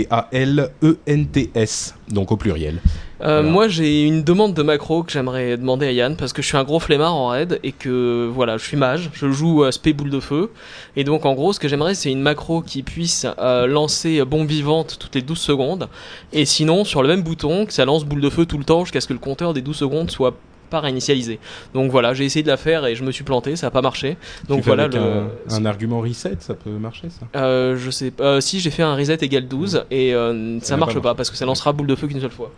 donc 2.09 2.31
au 2.31 2.37
pluriel. 2.37 2.79
Euh, 3.21 3.41
Voilà. 3.41 3.49
Moi, 3.49 3.67
j'ai 3.67 4.03
une 4.03 4.23
demande 4.23 4.53
de 4.53 4.63
macro 4.63 5.03
que 5.03 5.11
j'aimerais 5.11 5.57
demander 5.57 5.87
à 5.87 5.91
Yann 5.91 6.15
parce 6.15 6.31
que 6.33 6.41
je 6.41 6.47
suis 6.47 6.57
un 6.57 6.63
gros 6.63 6.79
flemmard 6.79 7.13
en 7.13 7.27
raid 7.29 7.59
et 7.63 7.71
que 7.71 8.29
voilà, 8.33 8.57
je 8.57 8.63
suis 8.65 8.77
mage, 8.77 9.09
je 9.13 9.29
joue 9.29 9.69
spé 9.71 9.93
boule 9.93 10.09
de 10.09 10.19
feu 10.19 10.51
et 10.95 11.03
donc 11.03 11.25
en 11.25 11.33
gros, 11.33 11.51
ce 11.53 11.59
que 11.59 11.67
j'aimerais, 11.67 11.95
c'est 11.95 12.11
une 12.11 12.21
macro 12.21 12.61
qui 12.61 12.81
puisse 12.83 13.25
euh, 13.39 13.67
lancer 13.67 14.23
bombe 14.25 14.47
vivante 14.47 14.97
toutes 14.99 15.15
les 15.15 15.21
12 15.21 15.37
secondes 15.37 15.87
et 16.33 16.45
sinon 16.45 16.83
sur 16.85 17.01
le 17.01 17.07
même 17.09 17.21
bouton 17.23 17.65
que 17.65 17.73
ça 17.73 17.83
lance 17.85 18.05
boule 18.05 18.21
de 18.21 18.29
feu 18.29 18.45
tout 18.45 18.57
le 18.57 18.63
temps 18.63 18.85
jusqu'à 18.85 19.01
ce 19.01 19.07
que 19.07 19.13
le 19.13 19.19
compteur 19.19 19.53
des 19.53 19.61
12 19.61 19.75
secondes 19.75 20.09
soit 20.11 20.35
pas 20.69 20.79
réinitialisé. 20.81 21.39
Donc 21.73 21.89
voilà, 21.91 22.13
j'ai 22.13 22.25
essayé 22.25 22.43
de 22.43 22.47
la 22.47 22.55
faire 22.57 22.85
et 22.85 22.93
je 22.95 23.03
me 23.03 23.11
suis 23.11 23.23
planté, 23.23 23.55
ça 23.55 23.67
a 23.67 23.71
pas 23.71 23.81
marché. 23.81 24.17
Donc 24.47 24.61
tu 24.61 24.67
voilà 24.67 24.83
avec 24.83 24.95
le 24.95 25.01
un, 25.01 25.29
un 25.55 25.65
argument 25.65 25.99
reset, 25.99 26.37
ça 26.39 26.53
peut 26.53 26.69
marcher 26.69 27.09
ça? 27.09 27.25
Euh, 27.39 27.75
je 27.75 27.89
sais 27.89 28.11
pas. 28.11 28.23
Euh, 28.23 28.39
si 28.41 28.59
j'ai 28.59 28.69
fait 28.69 28.83
un 28.83 28.95
reset 28.95 29.17
égal 29.21 29.47
12 29.47 29.85
et 29.89 30.13
euh, 30.13 30.59
ça 30.61 30.75
n'a 30.75 30.79
marche 30.81 30.99
pas 30.99 31.15
parce 31.15 31.31
que 31.31 31.37
ça 31.37 31.45
lancera 31.45 31.73
boule 31.73 31.87
de 31.87 31.95
feu 31.95 32.07
qu'une 32.07 32.21
seule 32.21 32.29
fois. 32.29 32.51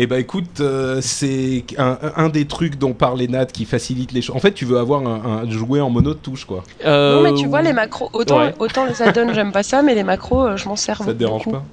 Eh 0.00 0.06
ben 0.06 0.20
écoute, 0.20 0.60
euh, 0.60 1.00
c'est 1.00 1.64
un, 1.76 1.98
un 2.14 2.28
des 2.28 2.46
trucs 2.46 2.76
dont 2.76 2.94
parlait 2.94 3.26
Nat 3.26 3.46
qui 3.46 3.64
facilite 3.64 4.12
les 4.12 4.22
choses. 4.22 4.36
En 4.36 4.38
fait, 4.38 4.52
tu 4.52 4.64
veux 4.64 4.78
avoir 4.78 5.04
un, 5.04 5.42
un 5.42 5.50
jouet 5.50 5.80
en 5.80 5.90
mono 5.90 6.14
de 6.14 6.18
touche, 6.18 6.44
quoi. 6.44 6.62
Euh, 6.84 7.16
Non, 7.16 7.22
mais 7.22 7.34
tu 7.34 7.48
vois, 7.48 7.62
les 7.62 7.72
macros, 7.72 8.08
autant, 8.12 8.38
ouais. 8.38 8.54
autant 8.60 8.84
les 8.84 9.02
add-ons, 9.02 9.32
j'aime 9.32 9.50
pas 9.50 9.64
ça, 9.64 9.82
mais 9.82 9.96
les 9.96 10.04
macros, 10.04 10.46
euh, 10.46 10.56
je 10.56 10.68
m'en 10.68 10.76
sers 10.76 10.98
Ça 10.98 11.06
beaucoup. 11.06 11.14
te 11.14 11.18
dérange 11.18 11.44
pas? 11.46 11.64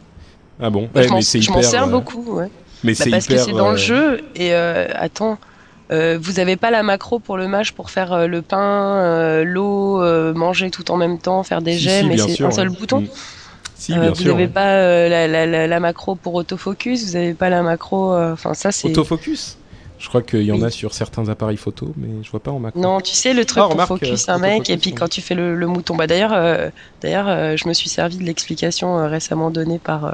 Ah 0.60 0.70
bon? 0.72 0.90
Bah, 0.92 1.02
Ouais, 1.02 1.08
je 1.08 1.10
m'en- 1.12 1.18
mais 1.18 1.22
c'est 1.22 1.40
je 1.42 1.52
m'en 1.52 1.62
sers 1.62 1.88
euh, 1.88 1.92
beaucoup, 1.92 2.24
ouais. 2.38 2.48
Mais 2.84 2.94
Bah, 2.94 3.04
c'est 3.04 3.12
parce 3.12 3.28
que 3.28 3.38
c'est 3.38 3.52
dans 3.52 3.68
euh, 3.70 3.72
le 3.72 3.78
jeu 3.78 4.22
et 4.36 4.54
euh, 4.56 4.88
attends 4.96 5.38
euh, 5.92 6.18
vous 6.20 6.40
avez 6.40 6.56
pas 6.56 6.72
la 6.72 6.82
macro 6.82 7.20
pour 7.20 7.38
le 7.38 7.48
mage 7.48 7.74
pour 7.74 7.92
faire 7.92 8.12
euh, 8.12 8.26
le 8.26 8.42
pain 8.42 8.58
euh, 9.04 9.44
l'eau 9.44 10.02
euh, 10.02 10.34
manger 10.34 10.72
tout 10.72 10.90
en 10.90 10.98
même 10.98 11.20
temps 11.20 11.44
faire 11.44 11.62
des 11.62 11.74
si, 11.74 11.84
jets 11.84 12.00
si, 12.00 12.06
mais 12.08 12.18
c'est 12.18 12.36
sûr, 12.38 12.48
un 12.48 12.52
seul 12.52 12.70
ouais. 12.70 12.76
bouton? 12.76 13.02
Mm. 13.02 13.08
Si, 13.86 13.94
Euh, 13.94 14.00
bien 14.02 14.10
vous 14.10 14.16
sûr. 14.16 14.34
avez 14.34 14.44
ouais. 14.46 14.50
pas 14.50 14.72
euh, 14.78 15.10
la, 15.10 15.28
la, 15.28 15.46
la, 15.46 15.68
la 15.68 15.80
macro 15.80 16.16
pour 16.16 16.34
autofocus 16.36 17.04
vous 17.06 17.16
avez 17.16 17.34
pas 17.34 17.50
la 17.50 17.62
macro 17.62 18.14
euh, 18.14 18.34
enfin 18.34 18.54
ça 18.54 18.72
c'est 18.72 18.90
Autofocus? 18.90 19.58
Je 19.98 20.10
crois 20.10 20.22
qu'il 20.22 20.42
y 20.42 20.52
en 20.52 20.56
Oui. 20.58 20.66
a 20.66 20.70
sur 20.70 20.94
certains 20.94 21.30
appareils 21.30 21.56
photo, 21.56 21.94
mais 21.96 22.22
je 22.22 22.30
vois 22.30 22.42
pas 22.42 22.52
en 22.52 22.60
macro. 22.60 22.80
non 22.82 23.00
tu 23.00 23.14
sais 23.16 23.34
le 23.34 23.46
truc 23.46 23.60
Ah, 23.64 23.68
pour 23.68 23.72
remarque, 23.74 23.88
focus 23.88 24.28
un 24.28 24.40
mec 24.40 24.70
et 24.70 24.78
puis 24.78 24.94
quand 24.94 25.08
tu 25.08 25.22
fais 25.22 25.36
le, 25.36 25.56
le 25.56 25.68
mouton 25.68 25.96
bah 25.96 26.06
d'ailleurs 26.06 26.34
euh, 26.34 26.70
d'ailleurs 27.02 27.30
euh, 27.30 27.56
je 27.56 27.68
me 27.70 27.74
suis 27.74 27.88
servi 27.90 28.18
de 28.18 28.24
l'explication 28.24 28.98
euh, 28.98 29.08
récemment 29.08 29.52
donnée 29.52 29.80
par 29.80 30.06
euh, 30.06 30.12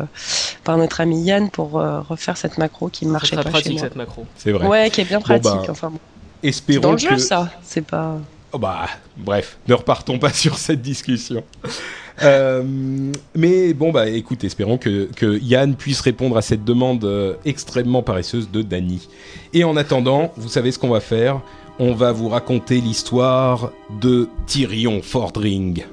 par 0.64 0.78
notre 0.78 1.02
ami 1.02 1.22
Yann 1.24 1.50
pour 1.50 1.80
euh, 1.80 2.00
refaire 2.02 2.38
cette 2.38 2.58
macro 2.60 2.90
qui 2.90 3.06
ne 3.06 3.10
C'est 3.10 3.14
marchait 3.14 3.36
très 3.38 3.44
pas 3.46 3.50
pratique 3.50 3.68
chez 3.70 3.74
moi 3.80 3.82
cette 3.82 3.96
macro. 3.96 4.26
C'est 4.38 4.52
vrai. 4.52 4.68
ouais 4.68 4.90
qui 4.92 5.02
est 5.02 5.06
bien 5.06 5.18
Bon, 5.18 5.24
pratique 5.24 5.44
bah, 5.46 5.66
enfin 5.70 5.90
bon. 5.90 6.00
Espérons 6.44 6.82
dans 6.82 6.92
le 6.92 6.98
que. 6.98 7.10
jeu 7.10 7.18
ça 7.18 7.50
c'est 7.64 7.86
pas 7.86 8.18
Oh 8.54 8.60
bah, 8.60 8.86
bref, 9.18 9.58
ne 9.68 9.74
repartons 9.74 10.20
pas 10.20 10.34
sur 10.34 10.58
cette 10.58 10.82
discussion. 10.82 11.42
Euh, 12.24 12.64
mais 13.36 13.74
bon, 13.74 13.92
bah 13.92 14.10
écoute, 14.10 14.44
espérons 14.44 14.78
que, 14.78 15.10
que 15.16 15.40
Yann 15.40 15.76
puisse 15.76 16.02
répondre 16.02 16.38
à 16.38 16.42
cette 16.42 16.64
demande 16.64 17.04
euh, 17.06 17.36
extrêmement 17.46 18.04
paresseuse 18.04 18.50
de 18.52 18.62
Dany. 18.62 19.08
Et 19.54 19.64
en 19.64 19.76
attendant, 19.78 20.32
vous 20.38 20.50
savez 20.50 20.72
ce 20.72 20.80
qu'on 20.80 20.90
va 20.90 21.00
faire? 21.00 21.42
On 21.80 21.94
va 21.94 22.12
vous 22.12 22.30
raconter 22.30 22.80
l'histoire 22.82 23.72
de 24.02 24.30
Tyrion 24.46 25.02
Fordring. 25.02 25.84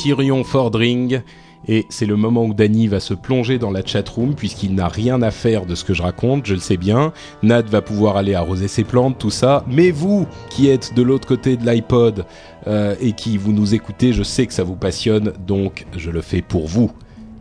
Tyrion 0.00 0.44
Fordring, 0.44 1.20
et 1.68 1.84
c'est 1.90 2.06
le 2.06 2.16
moment 2.16 2.46
où 2.46 2.54
Danny 2.54 2.88
va 2.88 3.00
se 3.00 3.12
plonger 3.12 3.58
dans 3.58 3.70
la 3.70 3.84
chatroom 3.84 4.34
puisqu'il 4.34 4.74
n'a 4.74 4.88
rien 4.88 5.20
à 5.20 5.30
faire 5.30 5.66
de 5.66 5.74
ce 5.74 5.84
que 5.84 5.92
je 5.92 6.00
raconte, 6.00 6.46
je 6.46 6.54
le 6.54 6.60
sais 6.60 6.78
bien. 6.78 7.12
Nad 7.42 7.68
va 7.68 7.82
pouvoir 7.82 8.16
aller 8.16 8.34
arroser 8.34 8.66
ses 8.66 8.82
plantes, 8.82 9.18
tout 9.18 9.28
ça. 9.28 9.62
Mais 9.68 9.90
vous, 9.90 10.26
qui 10.48 10.70
êtes 10.70 10.94
de 10.94 11.02
l'autre 11.02 11.28
côté 11.28 11.58
de 11.58 11.66
l'iPod 11.66 12.24
euh, 12.66 12.94
et 12.98 13.12
qui 13.12 13.36
vous 13.36 13.52
nous 13.52 13.74
écoutez, 13.74 14.14
je 14.14 14.22
sais 14.22 14.46
que 14.46 14.54
ça 14.54 14.64
vous 14.64 14.74
passionne, 14.74 15.34
donc 15.46 15.84
je 15.94 16.10
le 16.10 16.22
fais 16.22 16.40
pour 16.40 16.66
vous. 16.66 16.90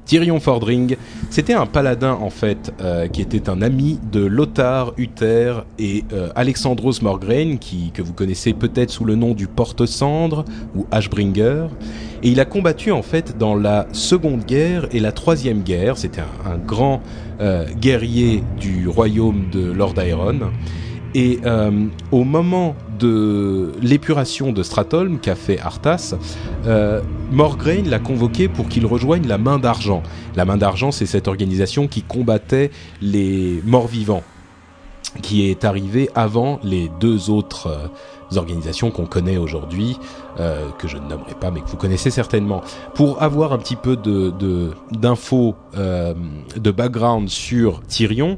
Tyrion 0.10 0.40
Fordring, 0.40 0.96
c'était 1.30 1.54
un 1.54 1.68
paladin 1.68 2.18
en 2.20 2.32
fait, 2.32 2.74
euh, 2.82 3.08
qui 3.08 3.22
était 3.22 3.48
un 3.48 3.62
ami 3.62 4.00
de 4.12 4.26
Lothar 4.26 4.94
Uther 4.98 5.54
et 5.78 6.04
euh, 6.14 6.30
Alexandros 6.34 7.04
Morgraine, 7.04 7.60
qui, 7.60 7.92
que 7.92 8.02
vous 8.02 8.14
connaissez 8.14 8.54
peut-être 8.54 8.90
sous 8.90 9.06
le 9.06 9.14
nom 9.14 9.36
du 9.36 9.46
Porte-Cendre 9.46 10.46
ou 10.76 10.88
Ashbringer. 10.90 11.68
Et 12.24 12.30
il 12.30 12.40
a 12.40 12.46
combattu 12.46 12.92
en 12.92 13.04
fait 13.04 13.38
dans 13.38 13.54
la 13.54 13.86
Seconde 13.92 14.46
Guerre 14.46 14.88
et 14.92 15.00
la 15.00 15.12
Troisième 15.12 15.62
Guerre. 15.62 15.96
C'était 15.96 16.22
un, 16.44 16.58
grand 16.58 17.04
euh, 17.40 17.68
guerrier 17.80 18.44
du 18.60 18.88
royaume 18.88 19.52
de 19.52 19.72
Lord 19.72 19.94
Aeron. 20.00 20.40
Et 21.16 21.40
euh, 21.44 21.88
au 22.12 22.24
moment 22.24 22.76
de 23.00 23.72
l'épuration 23.82 24.52
de 24.52 24.62
Stratholm 24.62 25.20
qu'a 25.20 25.36
fait 25.36 25.60
Arthas, 25.60 26.14
euh, 26.68 27.02
l'a 27.86 28.00
convoqué 28.00 28.48
pour 28.48 28.68
qu'il 28.68 28.86
rejoigne 28.86 29.26
la 29.28 29.38
Main 29.38 29.58
d'Argent. 29.58 30.04
La 30.36 30.46
Main 30.46 30.58
d'Argent, 30.58 30.92
c'est 30.92 31.06
cette 31.06 31.28
organisation 31.28 31.88
qui 31.88 32.04
combattait 32.04 32.70
les 33.02 33.62
morts-vivants, 33.66 34.24
qui 35.24 35.50
est 35.50 35.66
arrivée 35.66 36.10
avant 36.14 36.60
les 36.64 36.92
deux 37.00 37.30
autres 37.32 37.68
euh, 37.68 38.38
organisations 38.38 38.92
qu'on 38.92 39.08
connaît 39.08 39.38
aujourd'hui, 39.38 39.98
euh, 40.40 40.70
que 40.78 40.88
je 40.88 40.98
ne 40.98 41.08
nommerai 41.08 41.34
pas, 41.34 41.50
mais 41.50 41.62
que 41.62 41.68
vous 41.68 41.78
connaissez 41.78 42.12
certainement. 42.12 42.62
Pour 42.94 43.24
avoir 43.24 43.54
un 43.54 43.58
petit 43.58 43.78
peu 43.78 43.98
d'infos, 44.92 45.56
de 45.76 46.72
background 46.72 47.30
sur 47.30 47.82
Tyrion, 47.88 48.38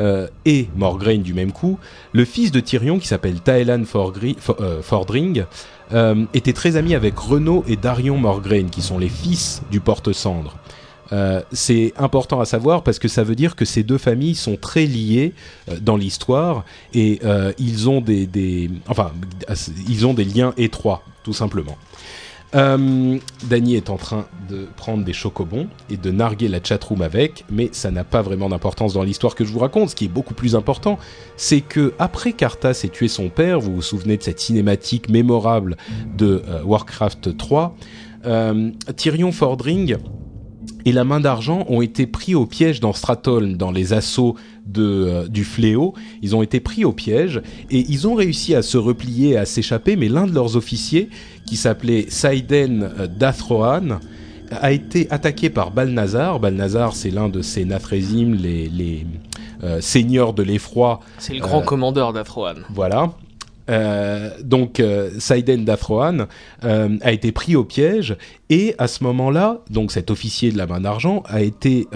euh, 0.00 0.26
et 0.44 0.68
Morgraine 0.76 1.22
du 1.22 1.34
même 1.34 1.52
coup, 1.52 1.78
le 2.12 2.24
fils 2.24 2.50
de 2.50 2.60
Tyrion, 2.60 2.98
qui 2.98 3.06
s'appelle 3.06 3.40
Taelan 3.40 3.82
euh, 3.82 4.82
Fordring, 4.82 5.44
euh, 5.92 6.24
était 6.34 6.52
très 6.52 6.76
ami 6.76 6.94
avec 6.94 7.18
Renaud 7.18 7.64
et 7.68 7.76
Darion 7.76 8.16
Morgraine, 8.16 8.70
qui 8.70 8.82
sont 8.82 8.98
les 8.98 9.08
fils 9.08 9.62
du 9.70 9.80
porte-cendre. 9.80 10.56
C'est 11.52 11.92
important 11.98 12.40
à 12.40 12.46
savoir 12.46 12.82
parce 12.82 12.98
que 12.98 13.06
ça 13.06 13.22
veut 13.22 13.34
dire 13.34 13.54
que 13.54 13.66
ces 13.66 13.82
deux 13.82 13.98
familles 13.98 14.34
sont 14.34 14.56
très 14.56 14.86
liées 14.86 15.34
dans 15.82 15.98
l'histoire 15.98 16.64
et 16.94 17.20
ils 17.58 17.90
ont 17.90 18.00
des 18.00 18.70
liens 20.24 20.54
étroits 20.56 21.02
tout 21.22 21.34
simplement. 21.34 21.76
Euh, 22.54 23.18
Dany 23.44 23.76
est 23.76 23.88
en 23.88 23.96
train 23.96 24.26
de 24.48 24.66
prendre 24.76 25.04
des 25.04 25.12
chocobons 25.12 25.68
et 25.88 25.96
de 25.96 26.10
narguer 26.10 26.48
la 26.48 26.62
chatroom 26.62 27.00
avec, 27.00 27.44
mais 27.50 27.70
ça 27.72 27.90
n'a 27.90 28.04
pas 28.04 28.20
vraiment 28.20 28.48
d'importance 28.48 28.92
dans 28.92 29.02
l'histoire 29.02 29.34
que 29.34 29.44
je 29.44 29.52
vous 29.52 29.58
raconte. 29.58 29.90
Ce 29.90 29.96
qui 29.96 30.04
est 30.04 30.08
beaucoup 30.08 30.34
plus 30.34 30.54
important, 30.54 30.98
c'est 31.36 31.62
que 31.62 31.94
après 31.98 32.32
qu'Arthas 32.32 32.82
ait 32.84 32.88
tué 32.88 33.08
son 33.08 33.30
père, 33.30 33.60
vous 33.60 33.74
vous 33.74 33.82
souvenez 33.82 34.16
de 34.16 34.22
cette 34.22 34.40
cinématique 34.40 35.08
mémorable 35.08 35.76
de 36.16 36.42
euh, 36.46 36.62
Warcraft 36.64 37.36
3, 37.36 37.74
euh, 38.26 38.70
Tyrion 38.96 39.32
Fordring 39.32 39.96
et 40.84 40.92
la 40.92 41.04
main 41.04 41.20
d'argent 41.20 41.64
ont 41.68 41.80
été 41.80 42.06
pris 42.06 42.34
au 42.34 42.46
piège 42.46 42.80
dans 42.80 42.92
Stratholm, 42.92 43.56
dans 43.56 43.70
les 43.70 43.92
assauts 43.92 44.36
de, 44.66 44.82
euh, 44.84 45.28
du 45.28 45.44
fléau. 45.44 45.94
Ils 46.22 46.34
ont 46.36 46.42
été 46.42 46.60
pris 46.60 46.84
au 46.84 46.92
piège 46.92 47.40
et 47.70 47.84
ils 47.88 48.06
ont 48.08 48.14
réussi 48.14 48.54
à 48.54 48.62
se 48.62 48.78
replier, 48.78 49.30
et 49.30 49.36
à 49.38 49.44
s'échapper, 49.44 49.96
mais 49.96 50.08
l'un 50.08 50.26
de 50.26 50.32
leurs 50.34 50.56
officiers, 50.56 51.08
qui 51.46 51.56
s'appelait 51.56 52.06
Saiden 52.08 52.90
euh, 52.98 53.06
Dathrohan, 53.06 53.98
a 54.60 54.70
été 54.72 55.06
attaqué 55.10 55.48
par 55.48 55.70
Balnazar. 55.70 56.38
Balnazar, 56.38 56.94
c'est 56.94 57.10
l'un 57.10 57.28
de 57.30 57.40
ces 57.40 57.64
Nathrésim, 57.64 58.34
les, 58.34 58.68
les 58.68 59.06
euh, 59.64 59.80
seigneurs 59.80 60.34
de 60.34 60.42
l'effroi 60.42 61.00
C'est 61.18 61.32
le 61.34 61.40
grand 61.40 61.62
Euh, 61.62 61.64
commandeur 61.64 62.12
d'Athroan. 62.12 62.56
voilà. 62.74 63.12
Euh, 63.70 64.30
donc 64.42 64.82
Saiden 65.20 65.64
Dathrohan 65.64 66.26
a 66.62 67.12
été 67.12 67.30
pris 67.30 67.54
au 67.54 67.62
piège 67.64 68.16
et 68.50 68.74
à 68.76 68.88
ce 68.88 69.04
moment-là, 69.04 69.60
donc 69.70 69.92
cet 69.92 70.10
officier 70.10 70.50
de 70.50 70.58
la 70.58 70.66
main 70.66 70.80
d'argent 70.80 71.22
a 71.26 71.42
été 71.42 71.86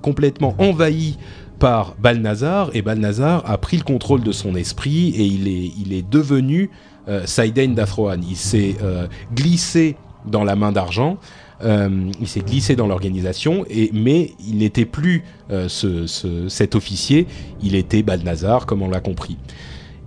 complètement 0.00 0.54
envahi 0.58 1.18
par 1.62 1.94
Balnazar 1.96 2.70
et 2.74 2.82
Balnazar 2.82 3.48
a 3.48 3.56
pris 3.56 3.76
le 3.76 3.84
contrôle 3.84 4.24
de 4.24 4.32
son 4.32 4.56
esprit 4.56 5.10
et 5.10 5.22
il 5.24 5.46
est, 5.46 5.70
il 5.80 5.92
est 5.92 6.02
devenu 6.02 6.70
euh, 7.08 7.24
Saiden 7.24 7.76
Dathrohan. 7.76 8.16
Il 8.28 8.34
s'est 8.34 8.74
euh, 8.82 9.06
glissé 9.32 9.94
dans 10.26 10.42
la 10.42 10.56
main 10.56 10.72
d'argent. 10.72 11.18
euh, 11.64 12.10
il 12.20 12.26
s'est 12.26 12.40
glissé 12.40 12.74
dans 12.74 12.88
l'organisation, 12.88 13.64
et 13.70 13.90
mais 13.92 14.32
il 14.44 14.56
n'était 14.56 14.84
plus 14.84 15.22
euh, 15.52 15.68
ce, 15.68 16.08
ce- 16.08 16.48
cet 16.48 16.74
officier, 16.74 17.28
il 17.62 17.76
était 17.76 18.02
Balnazar, 18.02 18.66
comme 18.66 18.82
on 18.82 18.90
l'a 18.90 18.98
compris. 19.00 19.36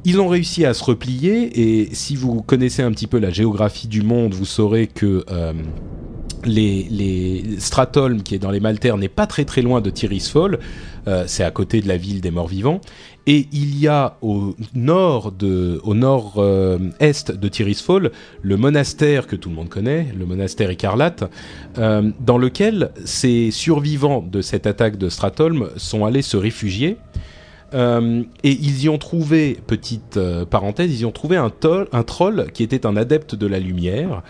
Ils 0.04 0.20
ont 0.20 0.28
réussi 0.28 0.66
à 0.66 0.74
se 0.74 0.84
replier 0.84 1.36
et 1.62 1.96
si 1.96 2.18
vous 2.18 2.42
connaissez 2.42 2.84
un 2.84 2.92
petit 2.92 3.08
peu 3.08 3.18
la 3.18 3.30
géographie 3.32 3.88
du 3.88 4.02
monde, 4.02 4.34
vous 4.34 4.44
saurez 4.46 4.88
que 4.88 5.24
les, 6.46 6.86
les 6.92 7.44
Stratholm, 7.60 8.22
qui 8.22 8.36
est 8.36 8.40
dans 8.40 8.52
les 8.52 8.60
Maltaires, 8.60 8.98
n'est 8.98 9.08
pas 9.10 9.26
très 9.26 9.46
très 9.46 9.62
loin 9.64 9.82
de 9.82 9.90
Tirisfol. 9.90 10.60
Euh, 11.08 11.26
c'est 11.28 11.44
à 11.44 11.52
côté 11.52 11.82
de 11.82 11.88
la 11.88 11.98
ville 11.98 12.22
des 12.22 12.32
morts-vivants. 12.32 12.82
Et 13.28 13.48
il 13.52 13.80
y 13.80 13.88
a 13.88 14.18
au 14.22 14.56
nord 14.76 15.32
de, 15.32 15.82
au 15.84 15.96
nord 15.96 16.36
euh, 16.38 16.78
est 17.00 17.32
de 17.32 17.48
Tirisfol, 17.48 18.12
le 18.42 18.58
monastère 18.58 19.26
que 19.26 19.36
tout 19.36 19.50
le 19.50 19.56
monde 19.56 19.70
connaît, 19.70 20.08
le 20.18 20.26
monastère 20.26 20.70
écarlate, 20.70 21.24
euh, 21.80 22.12
dans 22.20 22.38
lequel 22.38 22.92
ces 23.04 23.50
survivants 23.50 24.22
de 24.22 24.42
cette 24.42 24.68
attaque 24.68 24.98
de 24.98 25.10
Stratholm 25.10 25.70
sont 25.76 26.06
allés 26.06 26.22
se 26.22 26.38
réfugier. 26.38 26.98
Euh, 27.74 28.22
et 28.44 28.52
ils 28.52 28.84
y 28.84 28.90
ont 28.90 29.00
trouvé, 29.00 29.58
petite 29.66 30.20
parenthèse, 30.52 30.92
ils 30.92 31.02
y 31.02 31.06
ont 31.06 31.12
trouvé 31.12 31.36
un, 31.36 31.52
un 31.92 32.04
troll 32.04 32.46
qui 32.54 32.62
était 32.62 32.86
un 32.86 32.96
adepte 32.96 33.34
de 33.34 33.48
la 33.48 33.60
lumière. 33.60 34.22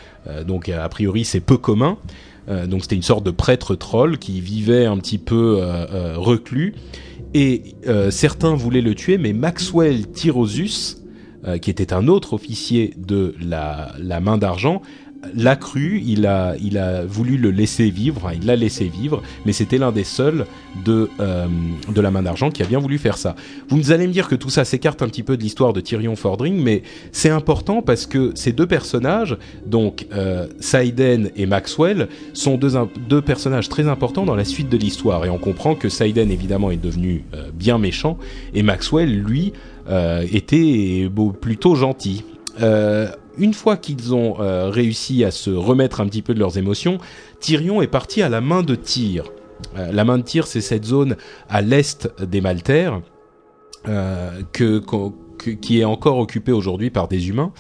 Donc 0.48 0.70
a 0.70 0.88
priori 0.88 1.26
c'est 1.26 1.42
peu 1.42 1.58
commun. 1.58 1.98
Euh, 2.48 2.68
donc 2.68 2.84
c'était 2.84 2.96
une 2.96 3.02
sorte 3.02 3.26
de 3.26 3.32
prêtre 3.32 3.76
troll 3.76 4.18
qui 4.18 4.42
vivait 4.42 4.86
un 4.86 4.98
petit 4.98 5.18
peu 5.18 5.58
euh, 5.60 5.86
euh, 5.92 6.14
reclus. 6.18 6.76
Et 7.34 7.76
certains 8.12 8.56
voulaient 8.56 8.82
le 8.82 8.96
tuer, 8.96 9.18
mais 9.18 9.34
Maxwell 9.34 10.10
Tyrosus, 10.10 11.04
qui 11.62 11.70
était 11.70 11.92
un 11.92 12.08
autre 12.08 12.32
officier 12.32 12.94
de 12.96 13.36
la 13.42 14.22
main 14.22 14.38
d'argent, 14.38 14.82
l'a 15.34 15.56
cru, 15.56 16.02
il 16.06 16.26
a, 16.26 16.56
il 16.62 16.78
a 16.78 17.06
voulu 17.06 17.38
le 17.38 17.52
laisser 17.52 17.90
vivre, 17.90 18.32
il 18.34 18.46
l'a 18.46 18.56
laissé 18.56 18.86
vivre, 18.86 19.22
mais 19.46 19.54
c'était 19.54 19.78
l'un 19.78 19.92
des 19.92 20.04
seuls 20.04 20.46
de, 20.84 21.10
euh, 21.20 21.48
de 21.94 22.02
la 22.02 22.12
main 22.12 22.24
d'argent 22.24 22.52
qui 22.52 22.64
a 22.64 22.66
bien 22.66 22.80
voulu 22.80 22.98
faire 22.98 23.18
ça. 23.18 23.36
Vous 23.70 23.92
allez 23.92 24.08
me 24.08 24.14
dire 24.14 24.28
que 24.28 24.36
tout 24.36 24.50
ça 24.50 24.66
s'écarte 24.66 25.02
un 25.02 25.08
petit 25.08 25.24
peu 25.24 25.38
de 25.38 25.42
l'histoire 25.42 25.74
de 25.74 25.82
Tyrion 25.82 26.16
Fordring, 26.16 26.62
mais 26.62 26.84
c'est 27.12 27.30
important 27.30 27.82
parce 27.82 28.06
que 28.06 28.32
ces 28.36 28.52
deux 28.52 28.68
personnages, 28.68 29.38
donc 29.66 30.08
euh, 30.14 30.48
Saiden 30.60 31.32
et 31.36 31.46
Maxwell, 31.46 32.08
sont 32.34 32.58
deux, 32.58 32.74
deux 33.10 33.22
personnages 33.22 33.70
très 33.70 33.88
importants 33.88 34.26
dans 34.26 34.36
la 34.36 34.46
suite 34.46 34.70
de 34.70 34.78
l'histoire. 34.78 35.26
Et 35.26 35.30
on 35.30 35.38
comprend 35.38 35.76
que 35.76 35.90
Saiden, 35.90 36.32
évidemment, 36.32 36.72
est 36.72 36.78
devenu 36.78 37.24
euh, 37.34 37.50
bien 37.54 37.78
méchant, 37.78 38.18
et 38.54 38.64
Maxwell, 38.64 39.14
lui, 39.22 39.54
euh, 39.90 40.26
était 40.32 41.10
plutôt 41.42 41.76
gentil. 41.76 42.24
Une 43.38 43.54
fois 43.54 43.78
qu'ils 43.78 44.14
ont 44.14 44.40
euh, 44.40 44.70
réussi 44.70 45.24
à 45.24 45.32
se 45.32 45.50
remettre 45.50 46.02
un 46.02 46.08
petit 46.08 46.22
peu 46.22 46.34
de 46.34 46.40
leurs 46.40 46.58
émotions, 46.58 46.98
Tyrion 47.40 47.82
est 47.82 47.88
parti 47.88 48.22
à 48.22 48.30
la 48.30 48.42
main 48.42 48.64
de 48.64 48.76
Tyr. 48.76 49.26
Euh, 49.78 49.92
la 49.92 50.04
main 50.04 50.18
de 50.18 50.24
Tyr, 50.24 50.48
c'est 50.48 50.62
cette 50.62 50.86
zone 50.86 51.16
à 51.50 51.62
l'est 51.62 52.10
des 52.22 52.42
Maltaires 52.42 53.02
euh, 53.88 54.42
qui 54.52 55.80
est 55.80 55.86
encore 55.86 56.18
occupée 56.18 56.52
aujourd'hui 56.52 56.90
par 56.90 57.08
des 57.08 57.30
humains 57.30 57.52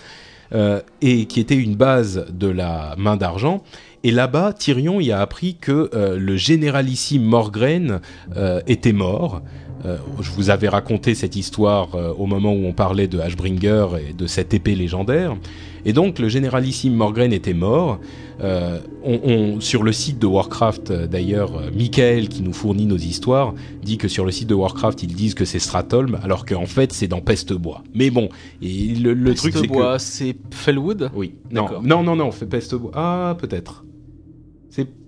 et 1.02 1.26
qui 1.26 1.41
était 1.41 1.56
une 1.56 1.76
base 1.76 2.27
de 2.31 2.47
la 2.47 2.95
main 2.97 3.18
d'argent. 3.18 3.61
Et 4.03 4.11
là-bas, 4.11 4.53
Tyrion 4.53 5.02
y 5.02 5.11
a 5.11 5.19
appris 5.19 5.57
que 5.60 5.89
le 5.93 6.38
généralissime 6.38 7.23
Morgraine 7.23 7.99
était 8.65 8.93
mort. 8.93 9.41
Euh, 9.85 9.97
je 10.21 10.31
vous 10.31 10.49
avais 10.49 10.67
raconté 10.67 11.13
cette 11.15 11.35
histoire 11.35 11.93
euh, 11.95 12.11
au 12.17 12.25
moment 12.25 12.51
où 12.53 12.65
on 12.65 12.73
parlait 12.73 13.07
de 13.07 13.19
Ashbringer 13.19 13.87
et 14.09 14.13
de 14.13 14.25
cette 14.25 14.53
épée 14.53 14.73
légendaire. 14.75 15.35
Et 15.85 15.93
donc 15.93 16.17
le 16.17 16.27
généralissime 16.29 16.95
Morgraine 16.95 17.31
était 17.33 17.53
mort. 17.53 17.99
Euh, 18.41 18.79
on, 19.03 19.19
on- 19.23 19.61
sur 19.61 19.83
le 19.83 19.91
site 19.91 20.17
de 20.19 20.25
Warcraft, 20.25 20.91
d'ailleurs, 20.91 21.61
Michael 21.77 22.27
qui 22.27 22.41
nous 22.41 22.51
fournit 22.53 22.85
nos 22.87 22.97
histoires 22.97 23.53
dit 23.83 23.97
que 23.97 24.07
sur 24.07 24.25
le 24.25 24.31
site 24.31 24.47
de 24.49 24.55
Warcraft 24.55 25.03
ils 25.03 25.13
disent 25.13 25.35
que 25.35 25.45
c'est 25.45 25.59
Stratholm, 25.59 26.17
alors 26.23 26.45
qu'en 26.45 26.65
fait 26.65 26.91
c'est 26.91 27.07
dans 27.07 27.21
Pestebois. 27.21 27.83
Mais 27.93 28.09
bon, 28.09 28.29
et 28.63 28.95
le, 28.95 29.13
le 29.13 29.35
truc 29.35 29.53
c'est 29.53 29.59
que 29.59 29.67
Pestebois, 29.67 29.99
c'est 29.99 30.35
Fellwood? 30.51 31.11
Oui, 31.15 31.35
non, 31.51 31.67
non, 31.83 32.01
non, 32.03 32.15
non, 32.15 32.31
fait 32.31 32.47
Pestebois. 32.47 32.91
Ah, 32.95 33.37
peut-être. 33.39 33.85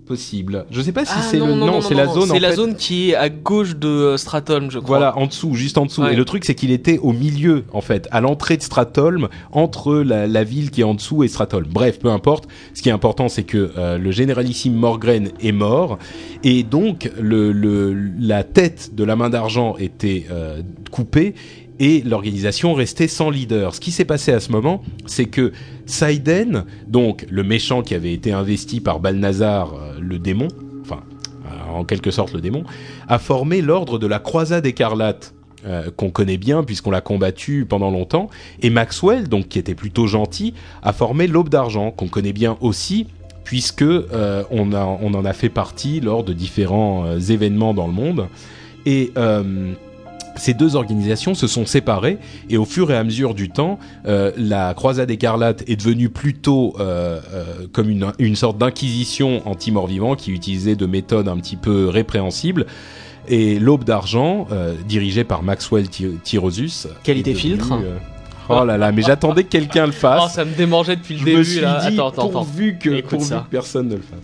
Possible. 0.08 0.64
Je 0.70 0.80
sais 0.80 0.92
pas 0.92 1.04
si 1.04 1.12
Ah, 1.14 1.20
c'est 1.22 1.38
le 1.38 1.54
non, 1.54 1.82
c'est 1.82 1.94
la 1.94 2.06
zone. 2.06 2.30
C'est 2.32 2.40
la 2.40 2.48
fait, 2.50 2.56
zone 2.56 2.74
qui 2.76 3.10
est 3.10 3.14
à 3.14 3.28
gauche 3.28 3.76
de 3.76 3.86
euh, 3.88 4.16
Stratholm, 4.16 4.70
je 4.70 4.78
crois. 4.78 4.96
Voilà, 4.98 5.18
en 5.18 5.26
dessous, 5.26 5.54
juste 5.54 5.76
en 5.76 5.84
dessous. 5.84 6.00
Ouais. 6.02 6.14
Et 6.14 6.16
le 6.16 6.24
truc, 6.24 6.46
c'est 6.46 6.54
qu'il 6.54 6.70
était 6.70 6.98
au 6.98 7.12
milieu, 7.12 7.64
en 7.72 7.82
fait, 7.82 8.08
à 8.10 8.22
l'entrée 8.22 8.56
de 8.56 8.62
Stratholm, 8.62 9.28
entre 9.52 9.96
la, 9.96 10.26
la 10.26 10.44
ville 10.44 10.70
qui 10.70 10.80
est 10.80 10.84
en 10.84 10.94
dessous 10.94 11.24
et 11.24 11.28
Stratholm. 11.28 11.66
Bref, 11.70 11.98
peu 11.98 12.08
importe. 12.08 12.48
Ce 12.72 12.80
qui 12.80 12.88
est 12.88 12.92
important, 12.92 13.28
c'est 13.28 13.42
que 13.44 13.70
euh, 13.76 13.98
le 13.98 14.10
généralissime 14.10 14.74
Morgren 14.74 15.28
est 15.40 15.52
mort, 15.52 15.98
et 16.42 16.62
donc 16.62 17.10
le, 17.20 17.52
le, 17.52 17.92
la 18.18 18.44
tête 18.44 18.94
de 18.94 19.04
la 19.04 19.14
main 19.14 19.28
d'argent 19.28 19.76
était 19.78 20.26
euh, 20.30 20.62
coupée. 20.90 21.34
Et 21.80 22.02
l'organisation 22.02 22.74
restait 22.74 23.08
sans 23.08 23.30
leader. 23.30 23.74
Ce 23.74 23.80
qui 23.80 23.92
s'est 23.92 24.04
passé 24.04 24.32
à 24.32 24.40
ce 24.40 24.50
moment, 24.50 24.82
c'est 25.06 25.26
que 25.26 25.52
Saiden, 25.86 26.64
donc 26.88 27.24
le 27.30 27.44
méchant 27.44 27.82
qui 27.82 27.94
avait 27.94 28.12
été 28.12 28.32
investi 28.32 28.80
par 28.80 29.00
Balnazar, 29.00 29.74
euh, 29.74 29.94
le 30.00 30.18
démon, 30.18 30.48
enfin 30.82 31.02
euh, 31.46 31.72
en 31.72 31.84
quelque 31.84 32.10
sorte 32.10 32.32
le 32.32 32.40
démon, 32.40 32.64
a 33.06 33.18
formé 33.18 33.62
l'ordre 33.62 33.98
de 33.98 34.06
la 34.06 34.18
Croisade 34.18 34.66
écarlate. 34.66 35.34
euh, 35.66 35.90
qu'on 35.96 36.10
connaît 36.10 36.36
bien 36.36 36.62
puisqu'on 36.62 36.92
l'a 36.92 37.00
combattu 37.00 37.66
pendant 37.68 37.90
longtemps 37.90 38.30
et 38.62 38.70
Maxwell 38.70 39.28
donc 39.28 39.48
qui 39.48 39.58
était 39.58 39.74
plutôt 39.74 40.06
gentil 40.06 40.54
a 40.82 40.92
formé 40.92 41.26
l'aube 41.26 41.48
d'argent 41.48 41.90
qu'on 41.90 42.06
connaît 42.06 42.32
bien 42.32 42.56
aussi 42.60 43.08
puisque 43.42 43.82
on, 43.82 44.72
en 44.72 45.24
a 45.24 45.32
fait 45.32 45.48
partie 45.48 45.98
lors 45.98 46.22
de 46.22 46.32
différents 46.32 47.18
événements 47.18 47.74
dans 47.74 47.88
le 47.88 47.92
monde 47.92 48.28
et 48.86 49.10
ces 50.38 50.54
deux 50.54 50.76
organisations 50.76 51.34
se 51.34 51.46
sont 51.46 51.66
séparées 51.66 52.18
et 52.48 52.56
au 52.56 52.64
fur 52.64 52.90
et 52.90 52.96
à 52.96 53.04
mesure 53.04 53.34
du 53.34 53.50
temps, 53.50 53.78
euh, 54.06 54.32
la 54.36 54.72
croisade 54.74 55.10
écarlate 55.10 55.62
est 55.68 55.76
devenue 55.76 56.08
plutôt 56.08 56.74
euh, 56.80 57.20
euh, 57.34 57.44
comme 57.72 57.90
une, 57.90 58.12
une 58.18 58.36
sorte 58.36 58.56
d'inquisition 58.58 59.42
anti-mort-vivant 59.46 60.14
qui 60.14 60.30
utilisait 60.32 60.76
de 60.76 60.86
méthodes 60.86 61.28
un 61.28 61.36
petit 61.36 61.56
peu 61.56 61.88
répréhensibles. 61.88 62.66
Et 63.30 63.58
l'aube 63.58 63.84
d'argent, 63.84 64.46
euh, 64.52 64.74
dirigée 64.88 65.24
par 65.24 65.42
Maxwell 65.42 65.88
Ty- 65.90 66.18
Tyrosus. 66.24 66.86
Qualité 67.02 67.34
filtre. 67.34 67.72
euh, 67.74 67.98
Oh 68.48 68.64
là 68.64 68.78
là, 68.78 68.90
mais 68.92 69.02
j'attendais 69.02 69.44
que 69.44 69.50
quelqu'un 69.50 69.84
le 69.84 69.92
Oh, 69.96 70.00
fasse. 70.00 70.32
ça 70.32 70.46
me 70.46 70.54
démangeait 70.54 70.96
depuis 70.96 71.14
le 71.14 71.20
Je 71.20 71.24
début 71.26 71.36
me 71.38 71.42
suis 71.44 71.60
là. 71.60 71.80
dit, 71.82 71.94
Attends, 71.94 72.08
attends, 72.08 72.22
attends. 72.22 72.30
pourvu 72.30 72.78
que, 72.80 72.88
Écoute 72.88 73.10
pourvu 73.10 73.26
ça. 73.26 73.44
que 73.46 73.50
personne 73.50 73.88
ne 73.88 73.96
le 73.96 74.00
fasse. 74.00 74.18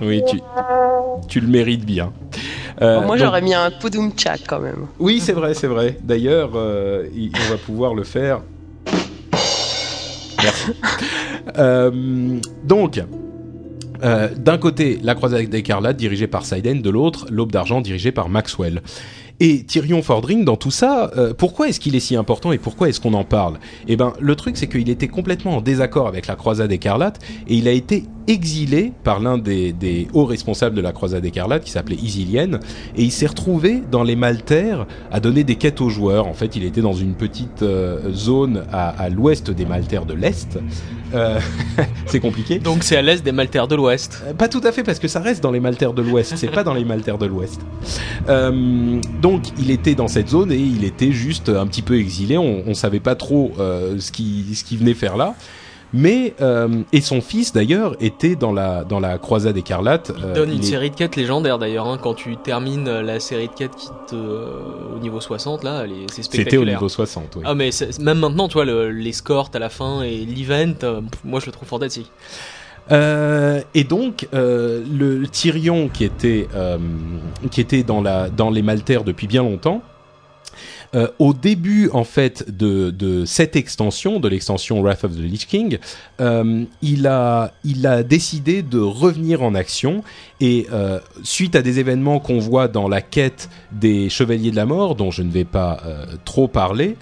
Oui, 0.00 0.22
tu, 0.28 0.40
tu 1.28 1.40
le 1.40 1.48
mérites 1.48 1.84
bien. 1.84 2.12
Euh, 2.82 3.00
moi, 3.00 3.16
donc- 3.16 3.24
j'aurais 3.24 3.42
mis 3.42 3.54
un 3.54 3.70
Poudoum 3.70 4.12
Tchak 4.12 4.40
quand 4.46 4.60
même. 4.60 4.86
Oui, 4.98 5.20
c'est 5.20 5.32
vrai, 5.32 5.54
c'est 5.54 5.66
vrai. 5.66 5.96
D'ailleurs, 6.02 6.50
euh, 6.54 7.06
on 7.14 7.50
va 7.50 7.56
pouvoir 7.56 7.94
le 7.94 8.04
faire. 8.04 8.40
Merci. 10.42 10.72
Euh, 11.58 12.38
donc, 12.64 13.00
d'un 14.02 14.58
côté, 14.58 14.98
la 15.02 15.14
croisade 15.14 15.46
d'écarlate 15.46 15.96
dirigée 15.96 16.26
par 16.26 16.44
Saiden, 16.44 16.82
de 16.82 16.90
l'autre, 16.90 17.26
l'aube 17.30 17.52
d'argent 17.52 17.80
dirigée 17.80 18.10
par 18.10 18.28
Maxwell. 18.28 18.82
Et 19.38 19.64
Tyrion 19.64 20.00
Fordring, 20.00 20.44
dans 20.44 20.56
tout 20.56 20.70
ça, 20.70 21.10
euh, 21.16 21.34
pourquoi 21.34 21.68
est-ce 21.68 21.78
qu'il 21.78 21.94
est 21.94 22.00
si 22.00 22.16
important 22.16 22.52
et 22.52 22.58
pourquoi 22.58 22.88
est-ce 22.88 23.00
qu'on 23.00 23.12
en 23.14 23.24
parle? 23.24 23.58
Eh 23.86 23.96
ben, 23.96 24.14
le 24.18 24.34
truc, 24.34 24.56
c'est 24.56 24.66
qu'il 24.66 24.88
était 24.88 25.08
complètement 25.08 25.58
en 25.58 25.60
désaccord 25.60 26.08
avec 26.08 26.26
la 26.26 26.36
croisade 26.36 26.72
écarlate 26.72 27.20
et 27.46 27.56
il 27.56 27.68
a 27.68 27.72
été 27.72 28.04
exilé 28.28 28.92
par 29.04 29.20
l'un 29.20 29.38
des, 29.38 29.72
des 29.72 30.08
hauts 30.12 30.24
responsables 30.24 30.74
de 30.74 30.80
la 30.80 30.92
croisade 30.92 31.24
écarlate 31.24 31.62
qui 31.62 31.70
s'appelait 31.70 31.96
Isilien 31.96 32.58
et 32.96 33.04
il 33.04 33.12
s'est 33.12 33.26
retrouvé 33.26 33.82
dans 33.90 34.02
les 34.02 34.16
Maltaires 34.16 34.86
à 35.12 35.20
donner 35.20 35.44
des 35.44 35.56
quêtes 35.56 35.80
aux 35.80 35.90
joueurs. 35.90 36.26
En 36.26 36.34
fait, 36.34 36.56
il 36.56 36.64
était 36.64 36.80
dans 36.80 36.94
une 36.94 37.14
petite 37.14 37.62
euh, 37.62 38.12
zone 38.12 38.64
à, 38.72 38.88
à 38.88 39.10
l'ouest 39.10 39.50
des 39.50 39.66
Maltaires 39.66 40.06
de 40.06 40.14
l'Est. 40.14 40.58
Euh, 41.14 41.38
c'est 42.06 42.20
compliqué. 42.20 42.58
Donc 42.58 42.82
c'est 42.82 42.96
à 42.96 43.02
l'est 43.02 43.22
des 43.24 43.32
Maltaires 43.32 43.68
de 43.68 43.76
l'Ouest. 43.76 44.22
Euh, 44.26 44.34
Pas 44.34 44.48
tout 44.48 44.60
à 44.64 44.72
fait 44.72 44.82
parce 44.82 44.98
que 44.98 45.08
ça 45.08 45.20
reste 45.20 45.42
dans 45.42 45.50
les 45.52 45.60
Maltaires 45.60 45.92
de 45.92 46.02
l'Ouest, 46.02 46.34
c'est 46.36 46.48
pas 46.48 46.64
dans 46.64 46.74
les 46.74 46.84
Maltaires 46.84 47.18
de 47.18 47.26
l'Ouest. 47.26 47.60
Euh, 48.28 49.00
donc 49.22 49.42
il 49.58 49.70
était 49.70 49.94
dans 49.94 50.08
cette 50.08 50.28
zone 50.28 50.52
et 50.52 50.56
il 50.58 50.84
était 50.84 51.12
juste 51.12 51.48
un 51.48 51.66
petit 51.66 51.82
peu 51.82 51.98
exilé. 51.98 52.38
On, 52.38 52.64
on 52.66 52.74
savait 52.74 53.00
pas 53.00 53.14
trop 53.14 53.52
euh, 53.58 53.98
ce 53.98 54.10
qui 54.10 54.44
ce 54.54 54.64
qu'il 54.64 54.78
venait 54.78 54.94
faire 54.94 55.16
là. 55.16 55.34
Mais 55.92 56.34
euh, 56.40 56.82
et 56.92 57.00
son 57.00 57.20
fils 57.20 57.52
d'ailleurs 57.52 57.94
était 58.00 58.34
dans 58.36 58.52
la 58.52 58.84
dans 58.84 58.98
la 59.00 59.18
croisade 59.18 59.56
écarlate. 59.56 60.12
Il 60.18 60.24
Euh, 60.24 60.34
donne 60.34 60.50
il 60.50 60.56
une 60.56 60.62
est- 60.62 60.66
série 60.66 60.90
de 60.90 60.96
quêtes 60.96 61.16
légendaires 61.16 61.58
d'ailleurs. 61.58 61.86
hein. 61.86 61.98
Quand 62.02 62.14
tu 62.14 62.36
termines 62.36 62.88
euh, 62.88 63.02
la 63.02 63.20
série 63.20 63.48
de 63.48 63.52
quêtes 63.54 63.76
qui 63.76 63.88
te, 64.08 64.14
au 64.16 64.98
niveau 65.00 65.20
60, 65.20 65.62
là, 65.64 65.84
c'est 66.10 66.22
C'était 66.22 66.38
au 66.38 66.42
spectaculaire. 66.42 66.76
niveau 66.78 66.88
60. 66.88 67.36
Oui. 67.36 67.42
Ah 67.46 67.54
mais 67.54 67.70
même 68.00 68.18
maintenant, 68.18 68.48
tu 68.48 68.54
vois, 68.54 68.64
le- 68.64 68.90
l'escorte 68.90 69.54
à 69.54 69.58
la 69.60 69.68
fin 69.68 70.02
et 70.02 70.24
l'event, 70.26 71.02
moi 71.24 71.40
je 71.40 71.46
le 71.46 71.52
trouve 71.52 71.68
fantastique. 71.68 72.10
Euh, 72.92 73.60
et 73.74 73.82
donc 73.84 74.28
euh, 74.34 74.82
le 74.92 75.26
Tyrion 75.26 75.88
qui 75.88 76.04
était 76.04 76.46
euh, 76.54 76.78
qui 77.50 77.60
était 77.60 77.82
dans 77.82 78.00
la 78.00 78.28
dans 78.28 78.50
les 78.50 78.62
Maltaires 78.62 79.02
depuis 79.02 79.26
bien 79.26 79.42
longtemps. 79.42 79.82
Euh, 80.96 81.08
au 81.18 81.34
début 81.34 81.90
en 81.92 82.04
fait 82.04 82.50
de, 82.50 83.24
cette 83.26 83.54
extension, 83.54 84.18
de 84.18 84.28
l'extension 84.28 84.80
Wrath 84.80 85.04
of 85.04 85.14
the 85.14 85.20
Lich 85.20 85.46
King, 85.46 85.78
euh, 86.20 86.64
il 86.80 87.06
a 87.06 87.52
décidé 88.02 88.62
de 88.62 88.78
revenir 88.78 89.42
en 89.42 89.54
action 89.54 90.02
et 90.40 90.66
euh, 90.72 90.98
suite 91.22 91.54
à 91.54 91.62
des 91.62 91.80
événements 91.80 92.18
qu'on 92.18 92.38
voit 92.38 92.68
dans 92.68 92.88
la 92.88 93.02
quête 93.02 93.50
des 93.72 94.08
Chevaliers 94.08 94.50
de 94.50 94.56
la 94.56 94.66
Mort, 94.66 94.94
dont 94.94 95.10
je 95.10 95.22
ne 95.22 95.30
vais 95.30 95.44
pas 95.44 95.82
trop 96.24 96.48
parler 96.48 96.96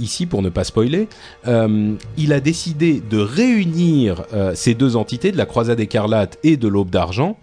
ici 0.00 0.26
pour 0.26 0.42
ne 0.42 0.48
pas 0.48 0.64
spoiler, 0.64 1.08
il 1.46 2.32
a 2.32 2.40
décidé 2.40 3.02
de 3.08 3.18
réunir 3.18 4.24
ces 4.54 4.74
deux 4.74 4.96
entités, 4.96 5.32
de 5.32 5.36
la 5.36 5.46
Croisade 5.46 5.80
écarlate 5.80 6.38
et 6.42 6.56
de 6.56 6.68
l'Aube 6.68 6.90
d'argent, 6.90 7.36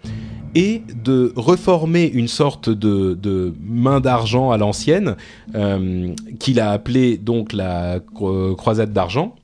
et 0.54 0.82
de 1.04 1.32
reformer 1.36 2.06
une 2.06 2.28
sorte 2.28 2.68
de, 2.68 3.54
main 3.62 4.00
d'argent 4.00 4.50
à 4.50 4.58
l'ancienne, 4.58 5.16
euh, 5.54 6.14
qu'il 6.38 6.60
a 6.60 6.70
appelée 6.70 7.16
donc 7.16 7.52
la 7.52 8.00
Cro- 8.00 8.54
Croisade 8.54 8.92
d'argent, 8.92 9.34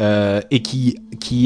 euh, 0.00 0.40
et 0.50 0.60
qui, 0.62 0.96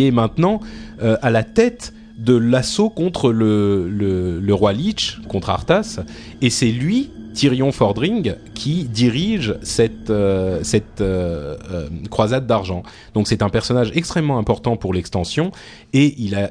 est 0.06 0.10
maintenant 0.10 0.60
euh, 1.02 1.16
à 1.22 1.30
la 1.30 1.42
tête 1.42 1.94
de 2.18 2.34
l'assaut 2.36 2.90
contre 2.90 3.32
le 3.32 4.52
roi 4.52 4.72
Lich, 4.72 5.18
contre 5.28 5.50
Arthas, 5.50 6.00
et 6.40 6.50
c'est 6.50 6.70
lui, 6.70 7.10
Tyrion 7.32 7.72
Fordring, 7.72 8.34
qui 8.54 8.84
dirige 8.84 9.56
cette, 9.62 10.10
euh, 10.10 10.62
euh, 11.00 11.56
euh, 11.70 11.88
croisade 12.10 12.46
d'argent. 12.46 12.82
Donc 13.14 13.28
c'est 13.28 13.42
un 13.42 13.48
personnage 13.48 13.90
extrêmement 13.94 14.38
important 14.38 14.76
pour 14.76 14.94
l'extension, 14.94 15.50
et 15.92 16.14
il 16.18 16.34
a, 16.34 16.50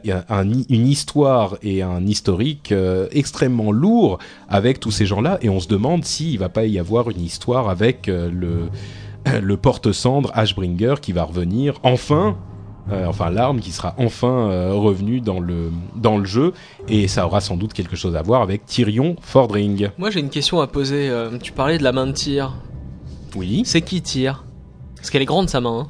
une 0.70 0.88
histoire 0.88 1.58
et 1.62 1.82
un 1.82 2.06
historique 2.06 2.74
extrêmement 3.12 3.72
lourd 3.72 4.20
avec 4.50 4.80
tous 4.80 4.92
ces 4.92 5.06
gens-là, 5.06 5.38
et 5.42 5.50
on 5.50 5.60
se 5.60 5.68
demande 5.68 6.06
s'il 6.06 6.40
va 6.40 6.50
pas 6.50 6.66
y 6.66 6.80
avoir 6.80 7.10
une 7.10 7.22
histoire 7.22 7.70
avec 7.70 8.08
le, 8.08 8.70
le 9.42 9.58
porte-cendre 9.58 10.32
Ashbringer 10.34 10.96
qui 11.02 11.12
va 11.12 11.24
revenir 11.24 11.80
enfin 11.84 12.38
euh, 12.92 13.06
enfin 13.08 13.30
l'arme 13.30 13.60
qui 13.60 13.72
sera 13.72 13.94
enfin 13.98 14.50
euh, 14.50 14.74
revenue 14.74 15.20
dans 15.22 15.40
le, 15.40 15.72
dans 15.96 16.18
le 16.18 16.26
jeu, 16.26 16.54
et 16.88 17.08
ça 17.08 17.26
aura 17.26 17.42
sans 17.42 17.58
doute 17.58 17.74
quelque 17.74 17.96
chose 17.96 18.16
à 18.16 18.22
voir 18.22 18.42
avec 18.42 18.66
Tyrion 18.66 19.16
Fordring. 19.22 19.90
Moi 19.98 20.10
j'ai 20.10 20.20
une 20.22 20.30
question 20.30 20.62
à 20.62 20.68
poser. 20.68 21.10
euh, 21.10 21.38
tu 21.42 21.52
parlais 21.52 21.78
de 21.78 21.84
la 21.84 21.92
main 21.92 22.08
de 22.08 22.14
tir. 22.14 22.54
Oui. 23.36 23.64
C'est 23.66 23.82
qui 23.82 24.02
tire? 24.02 24.44
Parce 24.96 25.10
qu'elle 25.10 25.22
est 25.22 25.26
grande 25.26 25.50
sa 25.50 25.62
main. 25.62 25.80
hein. 25.82 25.88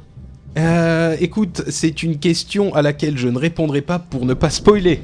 Euh, 0.58 1.16
écoute, 1.20 1.62
c'est 1.68 2.02
une 2.02 2.18
question 2.18 2.74
à 2.74 2.82
laquelle 2.82 3.16
je 3.16 3.28
ne 3.28 3.38
répondrai 3.38 3.80
pas 3.80 3.98
pour 3.98 4.26
ne 4.26 4.34
pas 4.34 4.50
spoiler. 4.50 5.00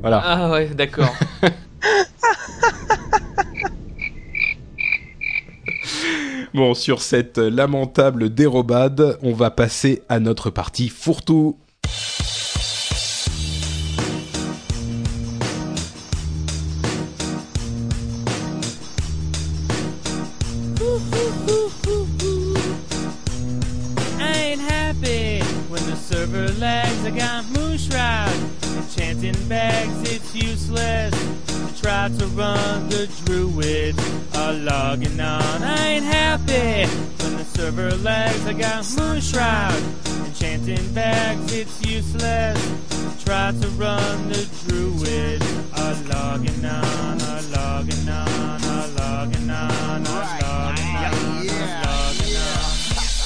Voilà. 0.00 0.22
Ah 0.24 0.50
ouais, 0.50 0.70
d'accord. 0.74 1.14
Bon, 6.56 6.72
sur 6.72 7.02
cette 7.02 7.36
lamentable 7.36 8.30
dérobade, 8.32 9.18
on 9.20 9.34
va 9.34 9.50
passer 9.50 10.04
à 10.08 10.20
notre 10.20 10.48
partie 10.48 10.88
fourre-tout. 10.88 11.58
Try 31.82 32.08
to 32.18 32.26
run. 32.28 32.88
The 32.88 33.06
druids 33.24 33.94
are 34.34 34.52
logging 34.52 35.20
on. 35.20 35.55
Server 37.56 37.90
lags. 37.96 38.46
I 38.46 38.52
got 38.52 38.84
moose 38.98 39.30
shroud 39.30 39.82
and 40.06 40.36
chanting 40.36 40.92
bags. 40.92 41.52
It's 41.54 41.84
useless 41.86 42.58
try 43.24 43.50
to 43.50 43.68
run. 43.80 44.28
The 44.28 44.46
druids 44.68 45.46
are 45.72 45.94
logging 46.12 46.64
on. 46.64 47.22
Are 47.22 47.42
logging 47.56 48.08
on. 48.08 48.62
Are 48.62 48.88
logging 48.98 49.50
on. 49.50 50.06
Are 50.06 50.40
logging 50.42 50.96
on. 51.60 51.65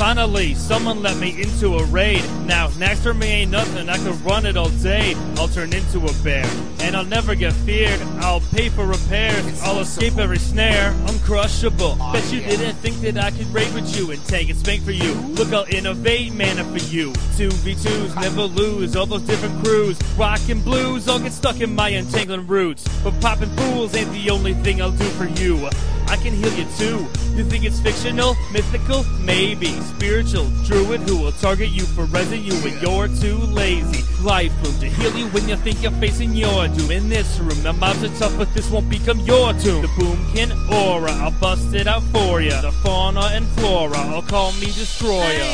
Finally, 0.00 0.54
someone 0.54 1.02
let 1.02 1.14
me 1.18 1.42
into 1.42 1.76
a 1.76 1.84
raid. 1.84 2.24
Now, 2.46 2.70
next 2.78 3.02
for 3.02 3.12
me 3.12 3.42
ain't 3.42 3.50
nothing, 3.50 3.90
I 3.90 3.98
could 3.98 4.18
run 4.22 4.46
it 4.46 4.56
all 4.56 4.70
day. 4.70 5.14
I'll 5.36 5.46
turn 5.46 5.74
into 5.74 5.98
a 5.98 6.12
bear, 6.24 6.46
and 6.78 6.96
I'll 6.96 7.04
never 7.04 7.34
get 7.34 7.52
feared. 7.52 8.00
I'll 8.20 8.40
pay 8.40 8.70
for 8.70 8.86
repairs, 8.86 9.60
I'll 9.60 9.78
escape 9.80 10.16
every 10.16 10.38
snare. 10.38 10.94
I'm 11.06 11.18
crushable. 11.18 11.96
Bet 12.14 12.32
you 12.32 12.40
didn't 12.40 12.76
think 12.76 12.96
that 13.02 13.18
I 13.18 13.30
could 13.30 13.48
raid 13.48 13.74
with 13.74 13.94
you 13.94 14.10
and 14.10 14.24
take 14.24 14.48
and 14.48 14.58
spank 14.58 14.84
for 14.84 14.90
you. 14.90 15.12
Look, 15.12 15.52
I'll 15.52 15.66
innovate, 15.68 16.32
mana 16.32 16.64
for 16.64 16.78
you. 16.78 17.12
2v2s, 17.36 18.18
never 18.22 18.44
lose, 18.44 18.96
all 18.96 19.04
those 19.04 19.26
different 19.26 19.62
crews. 19.62 19.98
Rock 20.16 20.40
and 20.48 20.64
blues, 20.64 21.08
all 21.08 21.18
get 21.18 21.32
stuck 21.32 21.60
in 21.60 21.74
my 21.74 21.90
entangling 21.90 22.46
roots. 22.46 22.88
But 23.04 23.20
popping 23.20 23.50
fools 23.50 23.94
ain't 23.94 24.10
the 24.12 24.30
only 24.30 24.54
thing 24.54 24.80
I'll 24.80 24.92
do 24.92 25.04
for 25.10 25.26
you. 25.26 25.68
I 26.10 26.16
can 26.16 26.34
heal 26.34 26.52
you 26.54 26.66
too. 26.76 27.06
You 27.36 27.44
think 27.44 27.64
it's 27.64 27.78
fictional, 27.78 28.34
mythical, 28.52 29.04
maybe 29.20 29.68
spiritual 29.94 30.50
druid 30.66 31.02
who 31.02 31.16
will 31.22 31.32
target 31.32 31.70
you 31.70 31.84
for 31.84 32.04
resin 32.06 32.42
you 32.42 32.52
when 32.64 32.76
you're 32.82 33.06
too 33.06 33.38
lazy. 33.54 34.02
Life 34.20 34.52
room 34.64 34.76
to 34.80 34.88
heal 34.88 35.16
you 35.16 35.26
when 35.28 35.48
you 35.48 35.56
think 35.56 35.80
you're 35.82 35.98
facing 36.02 36.34
your 36.34 36.66
doom. 36.66 36.90
In 36.90 37.08
this 37.08 37.38
room, 37.38 37.62
the 37.62 37.72
mobs 37.72 38.02
are 38.02 38.12
tough, 38.18 38.36
but 38.36 38.52
this 38.54 38.68
won't 38.70 38.90
become 38.90 39.20
your 39.20 39.52
tomb. 39.54 39.82
The 39.82 39.88
boomkin 39.96 40.50
aura, 40.72 41.12
I'll 41.12 41.30
bust 41.40 41.72
it 41.74 41.86
out 41.86 42.02
for 42.12 42.40
ya. 42.40 42.60
The 42.60 42.72
fauna 42.82 43.30
and 43.32 43.46
flora, 43.54 43.96
I'll 43.96 44.22
call 44.22 44.50
me 44.54 44.66
destroyer. 44.66 45.46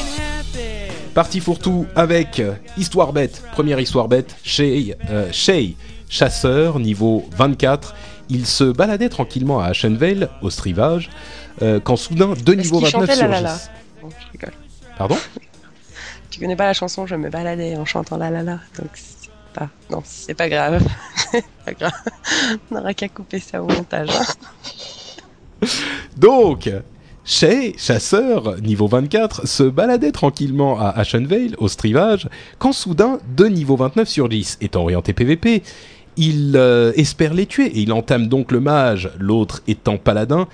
Parti 1.15 1.41
fourre-tout 1.41 1.87
avec 1.95 2.43
Histoire 2.79 3.13
bête. 3.13 3.43
Première 3.53 3.79
histoire 3.79 4.09
bête, 4.09 4.35
Shay, 4.43 4.97
euh, 5.11 5.31
Shay, 5.33 5.77
chasseur, 6.09 6.79
niveau 6.79 7.29
24. 7.37 7.95
Il 8.29 8.47
se 8.47 8.65
baladait 8.65 9.09
tranquillement 9.09 9.61
à 9.61 9.67
Ashenvale, 9.67 10.29
au 10.43 10.51
strivage, 10.51 11.11
euh, 11.63 11.81
quand 11.81 11.97
soudain 11.97 12.35
deux 12.45 12.55
niveaux 12.55 12.79
qu'il 12.81 12.89
29 12.91 13.09
chantait 13.09 13.21
la 13.21 13.29
la 13.29 13.41
la 13.41 13.49
surgissent. 13.51 13.71
Bon, 14.03 14.09
je 14.11 14.33
rigole. 14.33 14.55
Pardon? 14.99 15.17
Tu 16.31 16.41
connais 16.41 16.57
pas 16.57 16.67
la 16.67 16.75
chanson, 16.75 17.07
je 17.07 17.15
me 17.15 17.31
baladais 17.31 17.77
en 17.77 17.87
chantant 17.87 18.19
la 18.19 18.31
la 18.31 18.43
la. 18.43 18.59
Donc 18.79 18.91
c'est 18.95 19.31
pas. 19.55 19.71
Non, 19.91 20.03
c'est 20.05 20.35
pas 20.35 20.49
grave. 20.51 20.83
c'est 21.33 21.45
pas 21.65 21.73
grave. 21.73 21.93
On 22.71 22.75
n'aura 22.75 22.93
qu'à 22.93 23.09
couper 23.09 23.39
ça 23.41 23.63
au 23.63 23.67
montage. 23.67 24.11
hein. 24.11 25.67
Donc, 26.19 26.71
Shay, 27.25 27.75
chasseur, 27.79 28.61
niveau 28.61 28.87
24, 28.87 29.47
se 29.49 29.63
baladait 29.63 30.13
tranquillement 30.13 30.79
à 30.79 30.91
Ashenvale, 30.91 31.55
au 31.59 31.69
strivage, 31.69 32.29
quand 32.59 32.73
soudain 32.73 33.19
deux 33.37 33.49
niveaux 33.49 33.77
29 33.77 34.09
surgissent. 34.09 34.59
Étant 34.61 34.83
orienté 34.83 35.13
PVP, 35.13 35.63
il 36.17 36.53
euh, 36.57 36.93
espère 36.97 37.35
les 37.35 37.47
tuer 37.47 37.67
et 37.67 37.81
il 37.81 37.93
entame 37.93 38.27
donc 38.29 38.53
le 38.53 38.61
mage, 38.61 39.11
l'autre 39.19 39.63
étant 39.69 39.99
paladin. 39.99 40.49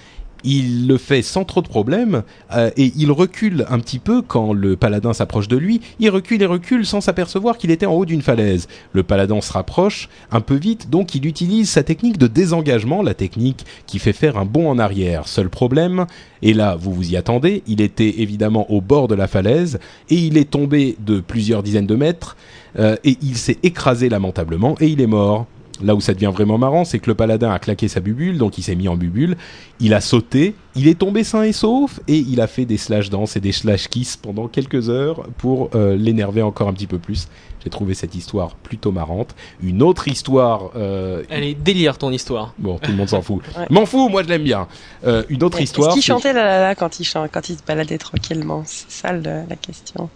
Il 0.45 0.89
le 0.89 0.99
fait 0.99 1.23
sans 1.23 1.45
trop 1.45 1.63
de 1.63 1.69
problèmes 1.69 2.25
euh, 2.53 2.71
et 2.77 2.93
il 2.97 3.13
recule 3.13 3.65
un 3.71 3.79
petit 3.79 4.01
peu 4.01 4.23
quand 4.23 4.53
le 4.53 4.75
paladin 4.75 5.13
s'approche 5.13 5.47
de 5.47 5.57
lui. 5.57 5.81
Il 6.01 6.11
recule 6.11 6.43
et 6.43 6.47
recule 6.47 6.85
sans 6.85 7.01
s'apercevoir 7.01 7.59
qu'il 7.59 7.71
était 7.71 7.87
en 7.87 7.93
haut 7.93 8.05
d'une 8.05 8.23
falaise. 8.23 8.67
Le 8.93 9.05
paladin 9.05 9.41
se 9.41 9.53
rapproche 9.53 10.09
un 10.33 10.41
peu 10.41 10.57
vite, 10.57 10.91
donc 10.91 11.15
il 11.15 11.27
utilise 11.27 11.71
sa 11.71 11.85
technique 11.85 12.19
de 12.19 12.27
désengagement, 12.27 13.03
la 13.03 13.15
technique 13.15 13.65
qui 13.87 14.01
fait 14.01 14.13
faire 14.13 14.37
un 14.37 14.45
bond 14.45 14.69
en 14.69 14.81
arrière. 14.81 15.29
Seul 15.29 15.49
problème, 15.49 16.07
et 16.43 16.55
là 16.55 16.75
vous 16.75 16.93
vous 16.93 17.13
y 17.13 17.17
attendez, 17.17 17.63
il 17.69 17.81
était 17.81 18.21
évidemment 18.21 18.69
au 18.69 18.81
bord 18.81 19.07
de 19.07 19.15
la 19.15 19.29
falaise 19.29 19.79
et 20.11 20.17
il 20.17 20.37
est 20.37 20.51
tombé 20.51 20.97
de 20.99 21.21
plusieurs 21.21 21.63
dizaines 21.63 21.87
de 21.87 21.95
mètres 21.95 22.37
euh, 22.79 22.97
et 23.05 23.17
il 23.23 23.37
s'est 23.37 23.59
écrasé 23.63 24.09
lamentablement 24.09 24.75
et 24.81 24.87
il 24.89 25.01
est 25.01 25.07
mort. 25.07 25.47
Là 25.83 25.97
où 25.97 26.01
ça 26.01 26.15
devient 26.15 26.31
vraiment 26.33 26.59
marrant, 26.59 26.85
c'est 26.85 27.01
que 27.01 27.11
le 27.11 27.15
paladin 27.17 27.51
a 27.51 27.59
claqué 27.59 27.89
sa 27.89 27.99
bubule, 27.99 28.39
donc 28.39 28.57
il 28.57 28.63
s'est 28.63 28.77
mis 28.77 28.87
en 28.87 28.95
bubule, 28.97 29.37
il 29.81 29.95
a 29.95 30.01
sauté, 30.01 30.55
il 30.77 30.87
est 30.87 30.97
tombé 30.97 31.25
sain 31.25 31.43
et 31.43 31.53
sauf, 31.53 31.99
et 32.07 32.19
il 32.19 32.41
a 32.41 32.47
fait 32.47 32.67
des 32.67 32.77
slash 32.77 33.11
danse 33.11 33.37
et 33.37 33.41
des 33.41 33.51
slash 33.51 33.89
kiss 33.89 34.17
pendant 34.17 34.47
quelques 34.47 34.91
heures 34.91 35.27
pour 35.39 35.71
euh, 35.75 35.97
l'énerver 35.97 36.43
encore 36.43 36.69
un 36.69 36.73
petit 36.73 36.87
peu 36.87 36.99
plus. 36.99 37.27
J'ai 37.65 37.71
trouvé 37.71 37.95
cette 37.95 38.15
histoire 38.15 38.55
plutôt 38.55 38.93
marrante. 38.93 39.35
Une 39.61 39.83
autre 39.83 40.07
histoire... 40.07 40.71
euh, 40.77 41.25
Elle 41.31 41.43
est 41.45 41.55
délire 41.55 41.99
ton 41.99 42.13
histoire. 42.13 42.55
Bon, 42.59 42.79
tout 42.79 42.91
le 42.93 42.97
monde 42.97 43.09
s'en 43.09 43.23
fout. 43.23 43.43
Ouais. 43.59 43.67
M'en 43.71 43.85
fous, 43.87 44.09
moi 44.09 44.23
je 44.23 44.29
l'aime 44.29 44.45
bien. 44.45 44.69
Euh, 45.05 45.25
une 45.31 45.43
autre 45.43 45.57
Mais 45.59 45.65
histoire... 45.65 45.89
Est-ce 45.89 45.95
qu'il 45.95 46.05
chantait 46.05 46.33
la 46.33 46.45
la 46.45 46.61
la 46.61 46.75
quand 46.77 47.01
il, 47.01 47.05
chan- 47.05 47.27
quand 47.33 47.49
il 47.49 47.57
se 47.57 47.63
baladait 47.67 47.99
tranquillement 47.99 48.63
C'est 48.67 48.91
ça 48.91 49.13
le- 49.13 49.23
la 49.49 49.57
question. 49.57 50.09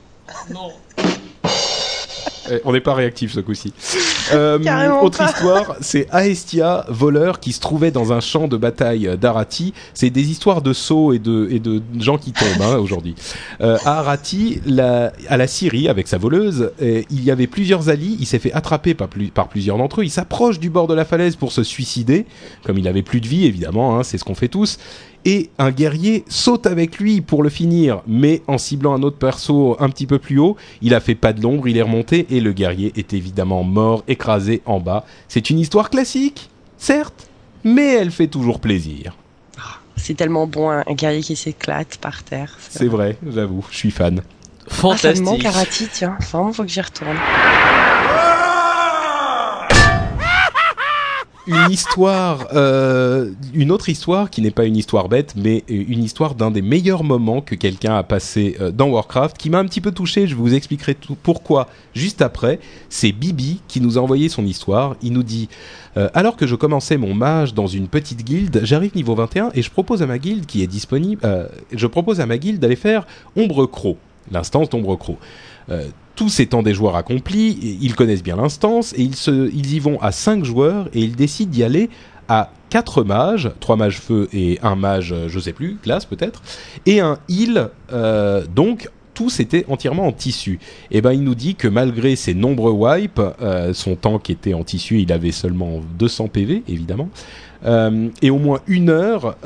Non. 0.52 0.70
Eh, 2.50 2.60
on 2.64 2.72
n'est 2.72 2.80
pas 2.80 2.94
réactif 2.94 3.32
ce 3.32 3.40
coup-ci. 3.40 3.72
Euh, 4.34 4.58
autre 5.02 5.18
pas. 5.18 5.26
histoire, 5.26 5.76
c'est 5.80 6.08
Aestia, 6.12 6.84
voleur 6.88 7.38
qui 7.38 7.52
se 7.52 7.60
trouvait 7.60 7.92
dans 7.92 8.12
un 8.12 8.18
champ 8.18 8.48
de 8.48 8.56
bataille 8.56 9.08
d'Arati. 9.20 9.72
C'est 9.94 10.10
des 10.10 10.30
histoires 10.32 10.62
de 10.62 10.72
sauts 10.72 11.12
et 11.12 11.20
de, 11.20 11.46
et 11.48 11.60
de 11.60 11.80
gens 12.00 12.18
qui 12.18 12.32
tombent 12.32 12.60
hein, 12.60 12.76
aujourd'hui. 12.78 13.14
Euh, 13.60 13.78
à 13.84 14.00
Arati, 14.00 14.60
la- 14.66 15.12
à 15.28 15.36
la 15.36 15.46
Syrie, 15.46 15.88
avec 15.88 16.08
sa 16.08 16.18
voleuse, 16.18 16.72
il 16.80 17.22
y 17.22 17.30
avait 17.30 17.46
plusieurs 17.46 17.88
alliés. 17.88 18.16
Il 18.18 18.26
s'est 18.26 18.40
fait 18.40 18.52
attraper 18.52 18.94
par, 18.94 19.06
plus- 19.06 19.28
par 19.28 19.46
plusieurs 19.48 19.78
d'entre 19.78 20.00
eux. 20.00 20.04
Il 20.04 20.10
s'approche 20.10 20.58
du 20.58 20.68
bord 20.70 20.88
de 20.88 20.94
la 20.94 21.04
falaise 21.04 21.36
pour 21.36 21.52
se 21.52 21.62
suicider, 21.62 22.26
comme 22.64 22.78
il 22.78 22.88
avait 22.88 23.02
plus 23.02 23.20
de 23.20 23.28
vie 23.28 23.46
évidemment. 23.46 23.96
hein, 23.96 24.02
c'est 24.02 24.18
ce 24.18 24.24
qu'on 24.24 24.34
fait 24.34 24.48
tous. 24.48 24.78
Et 25.28 25.50
un 25.58 25.72
guerrier 25.72 26.24
saute 26.28 26.68
avec 26.68 26.98
lui 26.98 27.20
pour 27.20 27.42
le 27.42 27.48
finir, 27.48 28.00
mais 28.06 28.42
en 28.46 28.58
ciblant 28.58 28.94
un 28.94 29.02
autre 29.02 29.18
perso 29.18 29.76
un 29.80 29.90
petit 29.90 30.06
peu 30.06 30.20
plus 30.20 30.38
haut, 30.38 30.56
il 30.82 30.94
a 30.94 31.00
fait 31.00 31.16
pas 31.16 31.32
de 31.32 31.42
l'ombre, 31.42 31.66
il 31.66 31.76
est 31.76 31.82
remonté 31.82 32.28
et 32.30 32.40
le 32.40 32.52
guerrier 32.52 32.92
est 32.94 33.12
évidemment 33.12 33.64
mort, 33.64 34.04
écrasé 34.06 34.62
en 34.66 34.78
bas. 34.78 35.04
C'est 35.26 35.50
une 35.50 35.58
histoire 35.58 35.90
classique, 35.90 36.48
certes, 36.78 37.28
mais 37.64 37.94
elle 37.94 38.12
fait 38.12 38.28
toujours 38.28 38.60
plaisir. 38.60 39.16
C'est 39.96 40.14
tellement 40.14 40.46
bon 40.46 40.70
un, 40.70 40.84
guerrier 40.90 41.22
qui 41.22 41.34
s'éclate 41.34 41.96
par 41.96 42.22
terre. 42.22 42.56
C'est 42.60 42.86
vrai, 42.86 43.18
j'avoue, 43.28 43.64
je 43.72 43.76
suis 43.78 43.90
fan. 43.90 44.20
Ah, 44.20 44.26
ça 44.68 44.74
me 44.74 44.80
Fantastique. 44.80 45.24
manque 45.24 45.90
tiens. 45.92 46.16
Vraiment, 46.30 46.52
faut 46.52 46.62
que 46.62 46.68
j'y 46.68 46.80
retourne. 46.80 47.16
Une 51.48 51.70
histoire, 51.70 52.48
euh, 52.54 53.30
une 53.54 53.70
autre 53.70 53.88
histoire 53.88 54.30
qui 54.30 54.42
n'est 54.42 54.50
pas 54.50 54.64
une 54.64 54.76
histoire 54.76 55.08
bête, 55.08 55.34
mais 55.36 55.62
une 55.68 56.02
histoire 56.02 56.34
d'un 56.34 56.50
des 56.50 56.60
meilleurs 56.60 57.04
moments 57.04 57.40
que 57.40 57.54
quelqu'un 57.54 57.94
a 57.94 58.02
passé 58.02 58.56
euh, 58.60 58.72
dans 58.72 58.88
Warcraft, 58.88 59.38
qui 59.38 59.48
m'a 59.48 59.58
un 59.58 59.64
petit 59.64 59.80
peu 59.80 59.92
touché. 59.92 60.26
Je 60.26 60.34
vous 60.34 60.54
expliquerai 60.54 60.96
tout 60.96 61.16
pourquoi 61.22 61.68
juste 61.94 62.20
après. 62.20 62.58
C'est 62.88 63.12
Bibi 63.12 63.60
qui 63.68 63.80
nous 63.80 63.96
a 63.96 64.00
envoyé 64.00 64.28
son 64.28 64.44
histoire. 64.44 64.96
Il 65.02 65.12
nous 65.12 65.22
dit 65.22 65.48
euh, 65.96 66.08
alors 66.14 66.36
que 66.36 66.48
je 66.48 66.56
commençais 66.56 66.96
mon 66.96 67.14
mage 67.14 67.54
dans 67.54 67.68
une 67.68 67.86
petite 67.86 68.24
guilde, 68.24 68.62
j'arrive 68.64 68.96
niveau 68.96 69.14
21 69.14 69.50
et 69.54 69.62
je 69.62 69.70
propose 69.70 70.02
à 70.02 70.06
ma 70.06 70.18
guilde 70.18 70.46
qui 70.46 70.64
est 70.64 70.66
disponible, 70.66 71.22
je 71.72 71.86
propose 71.86 72.20
à 72.20 72.26
ma 72.26 72.38
guilde 72.38 72.58
d'aller 72.58 72.76
faire 72.76 73.06
Ombre 73.36 73.66
Crow, 73.66 73.96
l'instance 74.32 74.68
d'Ombre. 74.68 74.98
Tous 76.16 76.40
étant 76.40 76.62
des 76.62 76.72
joueurs 76.72 76.96
accomplis, 76.96 77.78
ils 77.82 77.94
connaissent 77.94 78.22
bien 78.22 78.36
l'instance 78.36 78.94
et 78.94 79.02
ils, 79.02 79.74
y 79.74 79.78
vont 79.78 80.00
à 80.00 80.12
5 80.12 80.46
joueurs 80.46 80.88
et 80.94 81.00
ils 81.00 81.14
décident 81.14 81.50
d'y 81.50 81.62
aller 81.62 81.90
à 82.26 82.50
4 82.70 83.04
mages, 83.04 83.50
3 83.60 83.76
mages 83.76 84.00
feu 84.00 84.26
et 84.32 84.58
un 84.62 84.76
mage, 84.76 85.12
euh, 85.12 85.28
je 85.28 85.38
sais 85.38 85.52
plus, 85.52 85.76
glace 85.82 86.06
peut-être, 86.06 86.42
et 86.86 87.00
un 87.00 87.18
heal, 87.28 87.68
euh, 87.92 88.44
donc 88.54 88.88
tous 89.12 89.40
étaient 89.40 89.66
entièrement 89.68 90.06
en 90.06 90.12
tissu. 90.12 90.58
Et 90.90 91.02
ben 91.02 91.12
il 91.12 91.22
nous 91.22 91.34
dit 91.34 91.54
que 91.54 91.68
malgré 91.68 92.16
ses 92.16 92.32
nombreux 92.32 92.72
wipes, 92.72 93.20
euh, 93.42 93.74
son 93.74 93.94
tank 93.94 94.30
était 94.30 94.54
en 94.54 94.64
tissu, 94.64 95.00
il 95.00 95.12
avait 95.12 95.32
seulement 95.32 95.80
200 95.98 96.28
PV 96.28 96.62
évidemment, 96.66 97.10
et 98.22 98.30
au 98.30 98.38
moins 98.38 98.60
une 98.66 98.90
heure. 98.90 99.36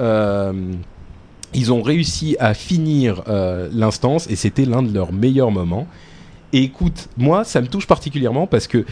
ils 1.54 1.72
ont 1.72 1.82
réussi 1.82 2.36
à 2.38 2.54
finir 2.54 3.22
l'instance 3.72 4.28
et 4.28 4.36
c'était 4.36 4.66
l'un 4.66 4.82
de 4.82 4.92
leurs 4.92 5.12
meilleurs 5.12 5.50
moments. 5.50 5.86
Et 6.52 6.62
écoute, 6.62 7.08
moi, 7.16 7.44
ça 7.44 7.60
me 7.60 7.66
touche 7.66 7.86
particulièrement 7.86 8.46
parce 8.46 8.66
que 8.66 8.84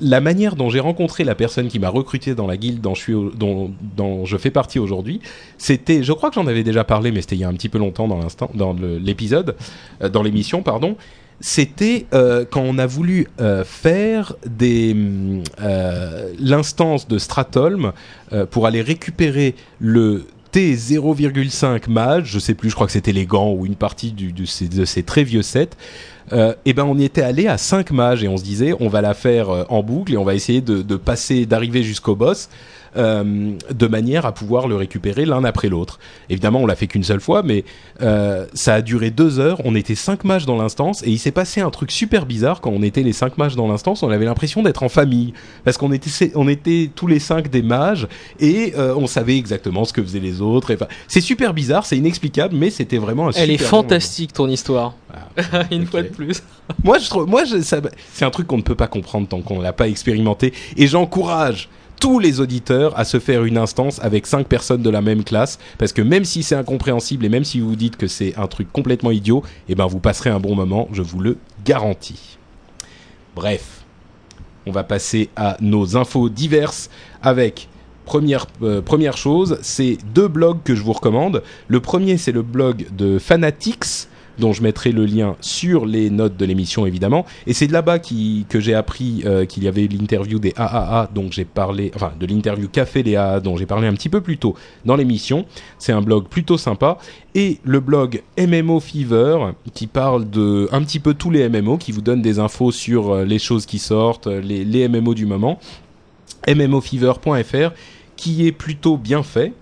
la 0.00 0.20
manière 0.20 0.56
dont 0.56 0.68
j'ai 0.68 0.80
rencontré 0.80 1.24
la 1.24 1.34
personne 1.34 1.68
qui 1.68 1.78
m'a 1.78 1.88
recruté 1.88 2.34
dans 2.34 2.46
la 2.46 2.56
guilde 2.56 2.80
dont 2.80 2.94
je, 2.94 3.00
suis, 3.00 3.14
dont, 3.34 3.72
dont 3.96 4.24
je 4.26 4.36
fais 4.36 4.50
partie 4.50 4.78
aujourd'hui, 4.78 5.20
c'était, 5.58 6.02
je 6.02 6.12
crois 6.12 6.28
que 6.28 6.34
j'en 6.34 6.46
avais 6.46 6.64
déjà 6.64 6.84
parlé, 6.84 7.12
mais 7.12 7.22
c'était 7.22 7.36
il 7.36 7.40
y 7.40 7.44
a 7.44 7.48
un 7.48 7.54
petit 7.54 7.70
peu 7.70 7.78
longtemps 7.78 8.08
dans 8.08 8.18
l'instant, 8.18 8.50
dans 8.54 8.74
l'épisode, 8.74 9.56
euh, 10.02 10.08
dans 10.08 10.22
l'émission, 10.22 10.62
pardon. 10.62 10.96
C'était 11.40 12.06
euh, 12.14 12.46
quand 12.50 12.62
on 12.62 12.78
a 12.78 12.86
voulu 12.86 13.26
euh, 13.40 13.62
faire 13.64 14.34
l'instance 16.38 17.08
de 17.08 17.18
Stratholm 17.18 17.92
pour 18.50 18.66
aller 18.66 18.80
récupérer 18.80 19.54
le 19.78 20.26
T0,5 20.52 21.90
mage, 21.90 22.30
je 22.32 22.38
sais 22.38 22.54
plus, 22.54 22.70
je 22.70 22.74
crois 22.74 22.86
que 22.86 22.92
c'était 22.94 23.12
les 23.12 23.26
gants 23.26 23.52
ou 23.52 23.66
une 23.66 23.76
partie 23.76 24.12
du, 24.12 24.32
de, 24.32 24.46
ces, 24.46 24.68
de 24.68 24.86
ces 24.86 25.02
très 25.02 25.24
vieux 25.24 25.42
sets. 25.42 25.70
Euh, 26.32 26.54
et 26.64 26.72
ben 26.72 26.84
on 26.84 26.98
y 26.98 27.04
était 27.04 27.22
allé 27.22 27.46
à 27.46 27.58
5 27.58 27.90
mages 27.90 28.24
et 28.24 28.28
on 28.28 28.36
se 28.36 28.42
disait 28.42 28.74
on 28.80 28.88
va 28.88 29.00
la 29.00 29.14
faire 29.14 29.50
euh, 29.50 29.64
en 29.68 29.82
boucle 29.82 30.12
et 30.12 30.16
on 30.16 30.24
va 30.24 30.34
essayer 30.34 30.60
de 30.60 30.96
passer, 30.96 31.46
d'arriver 31.46 31.82
jusqu'au 31.82 32.16
boss. 32.16 32.48
Euh, 32.96 33.52
de 33.72 33.86
manière 33.86 34.26
à 34.26 34.32
pouvoir 34.32 34.68
le 34.68 34.76
récupérer 34.76 35.24
l'un 35.24 35.44
après 35.44 35.68
l'autre. 35.68 35.98
Évidemment, 36.30 36.60
on 36.60 36.66
l'a 36.66 36.76
fait 36.76 36.86
qu'une 36.86 37.04
seule 37.04 37.20
fois, 37.20 37.42
mais 37.42 37.64
euh, 38.02 38.46
ça 38.54 38.74
a 38.74 38.82
duré 38.82 39.10
deux 39.10 39.38
heures. 39.38 39.60
On 39.64 39.74
était 39.74 39.94
cinq 39.94 40.24
mages 40.24 40.46
dans 40.46 40.56
l'instance 40.56 41.02
et 41.02 41.10
il 41.10 41.18
s'est 41.18 41.30
passé 41.30 41.60
un 41.60 41.70
truc 41.70 41.90
super 41.90 42.26
bizarre 42.26 42.60
quand 42.60 42.70
on 42.70 42.82
était 42.82 43.02
les 43.02 43.12
cinq 43.12 43.38
mages 43.38 43.56
dans 43.56 43.68
l'instance. 43.68 44.02
On 44.02 44.10
avait 44.10 44.24
l'impression 44.24 44.62
d'être 44.62 44.82
en 44.82 44.88
famille 44.88 45.32
parce 45.64 45.76
qu'on 45.76 45.92
était 45.92 46.32
on 46.34 46.48
était 46.48 46.90
tous 46.94 47.06
les 47.06 47.18
cinq 47.18 47.50
des 47.50 47.62
mages 47.62 48.08
et 48.40 48.74
euh, 48.76 48.94
on 48.96 49.06
savait 49.06 49.36
exactement 49.36 49.84
ce 49.84 49.92
que 49.92 50.02
faisaient 50.02 50.20
les 50.20 50.40
autres. 50.40 50.72
Enfin, 50.74 50.86
c'est 51.08 51.20
super 51.20 51.54
bizarre, 51.54 51.86
c'est 51.86 51.96
inexplicable, 51.96 52.54
mais 52.56 52.70
c'était 52.70 52.98
vraiment 52.98 53.28
un 53.28 53.32
Elle 53.32 53.50
est 53.50 53.60
bon 53.60 53.64
fantastique 53.64 54.32
ton 54.32 54.48
histoire. 54.48 54.94
Une 55.70 55.82
ok. 55.82 55.88
fois 55.88 56.02
de 56.02 56.08
plus. 56.08 56.42
Moi, 56.82 56.98
je 56.98 57.08
trouve, 57.08 57.26
moi, 57.26 57.42
c'est 57.46 58.24
un 58.24 58.30
truc 58.30 58.46
qu'on 58.46 58.58
ne 58.58 58.62
peut 58.62 58.74
pas 58.74 58.88
comprendre 58.88 59.28
tant 59.28 59.40
qu'on 59.40 59.60
l'a 59.60 59.72
pas 59.72 59.88
expérimenté. 59.88 60.52
Et 60.76 60.86
j'encourage 60.86 61.68
tous 62.00 62.18
les 62.18 62.40
auditeurs 62.40 62.98
à 62.98 63.04
se 63.04 63.18
faire 63.18 63.44
une 63.44 63.58
instance 63.58 64.00
avec 64.02 64.26
cinq 64.26 64.46
personnes 64.46 64.82
de 64.82 64.90
la 64.90 65.00
même 65.00 65.24
classe, 65.24 65.58
parce 65.78 65.92
que 65.92 66.02
même 66.02 66.24
si 66.24 66.42
c'est 66.42 66.54
incompréhensible 66.54 67.24
et 67.24 67.28
même 67.28 67.44
si 67.44 67.60
vous 67.60 67.76
dites 67.76 67.96
que 67.96 68.06
c'est 68.06 68.36
un 68.36 68.46
truc 68.46 68.72
complètement 68.72 69.10
idiot, 69.10 69.42
eh 69.68 69.74
ben 69.74 69.86
vous 69.86 69.98
passerez 69.98 70.30
un 70.30 70.40
bon 70.40 70.54
moment, 70.54 70.88
je 70.92 71.02
vous 71.02 71.20
le 71.20 71.38
garantis. 71.64 72.38
Bref, 73.34 73.84
on 74.66 74.72
va 74.72 74.84
passer 74.84 75.30
à 75.36 75.56
nos 75.60 75.96
infos 75.96 76.28
diverses 76.28 76.90
avec 77.22 77.68
première 78.04 78.46
euh, 78.62 78.80
première 78.80 79.16
chose, 79.16 79.58
c'est 79.62 79.98
deux 80.14 80.28
blogs 80.28 80.62
que 80.64 80.74
je 80.74 80.82
vous 80.82 80.92
recommande. 80.92 81.42
Le 81.68 81.80
premier, 81.80 82.16
c'est 82.16 82.32
le 82.32 82.42
blog 82.42 82.86
de 82.96 83.18
Fanatics 83.18 84.08
dont 84.38 84.52
je 84.52 84.62
mettrai 84.62 84.92
le 84.92 85.06
lien 85.06 85.36
sur 85.40 85.86
les 85.86 86.10
notes 86.10 86.36
de 86.36 86.44
l'émission 86.44 86.86
évidemment. 86.86 87.24
Et 87.46 87.52
c'est 87.52 87.66
de 87.66 87.72
là-bas 87.72 87.98
que 87.98 88.60
j'ai 88.60 88.74
appris 88.74 89.22
euh, 89.24 89.44
qu'il 89.44 89.64
y 89.64 89.68
avait 89.68 89.86
l'interview 89.86 90.38
des 90.38 90.52
AAA 90.56 91.10
dont 91.14 91.30
j'ai 91.30 91.44
parlé, 91.44 91.90
enfin 91.94 92.12
de 92.18 92.26
l'interview 92.26 92.68
Café 92.68 93.02
les 93.02 93.16
AAA 93.16 93.40
dont 93.40 93.56
j'ai 93.56 93.66
parlé 93.66 93.86
un 93.86 93.94
petit 93.94 94.08
peu 94.08 94.20
plus 94.20 94.38
tôt 94.38 94.54
dans 94.84 94.96
l'émission. 94.96 95.46
C'est 95.78 95.92
un 95.92 96.02
blog 96.02 96.26
plutôt 96.28 96.58
sympa. 96.58 96.98
Et 97.34 97.58
le 97.64 97.80
blog 97.80 98.22
MMO 98.38 98.80
Fever 98.80 99.52
qui 99.74 99.86
parle 99.86 100.28
de 100.30 100.68
un 100.72 100.82
petit 100.82 101.00
peu 101.00 101.14
tous 101.14 101.30
les 101.30 101.48
MMO, 101.48 101.76
qui 101.76 101.92
vous 101.92 102.00
donne 102.00 102.22
des 102.22 102.38
infos 102.38 102.72
sur 102.72 103.10
euh, 103.10 103.24
les 103.24 103.38
choses 103.38 103.66
qui 103.66 103.78
sortent, 103.78 104.26
euh, 104.26 104.40
les, 104.40 104.64
les 104.64 104.88
MMO 104.88 105.14
du 105.14 105.26
moment. 105.26 105.58
mmofever.fr 106.48 107.72
qui 108.16 108.46
est 108.46 108.52
plutôt 108.52 108.96
bien 108.96 109.22
fait. 109.22 109.52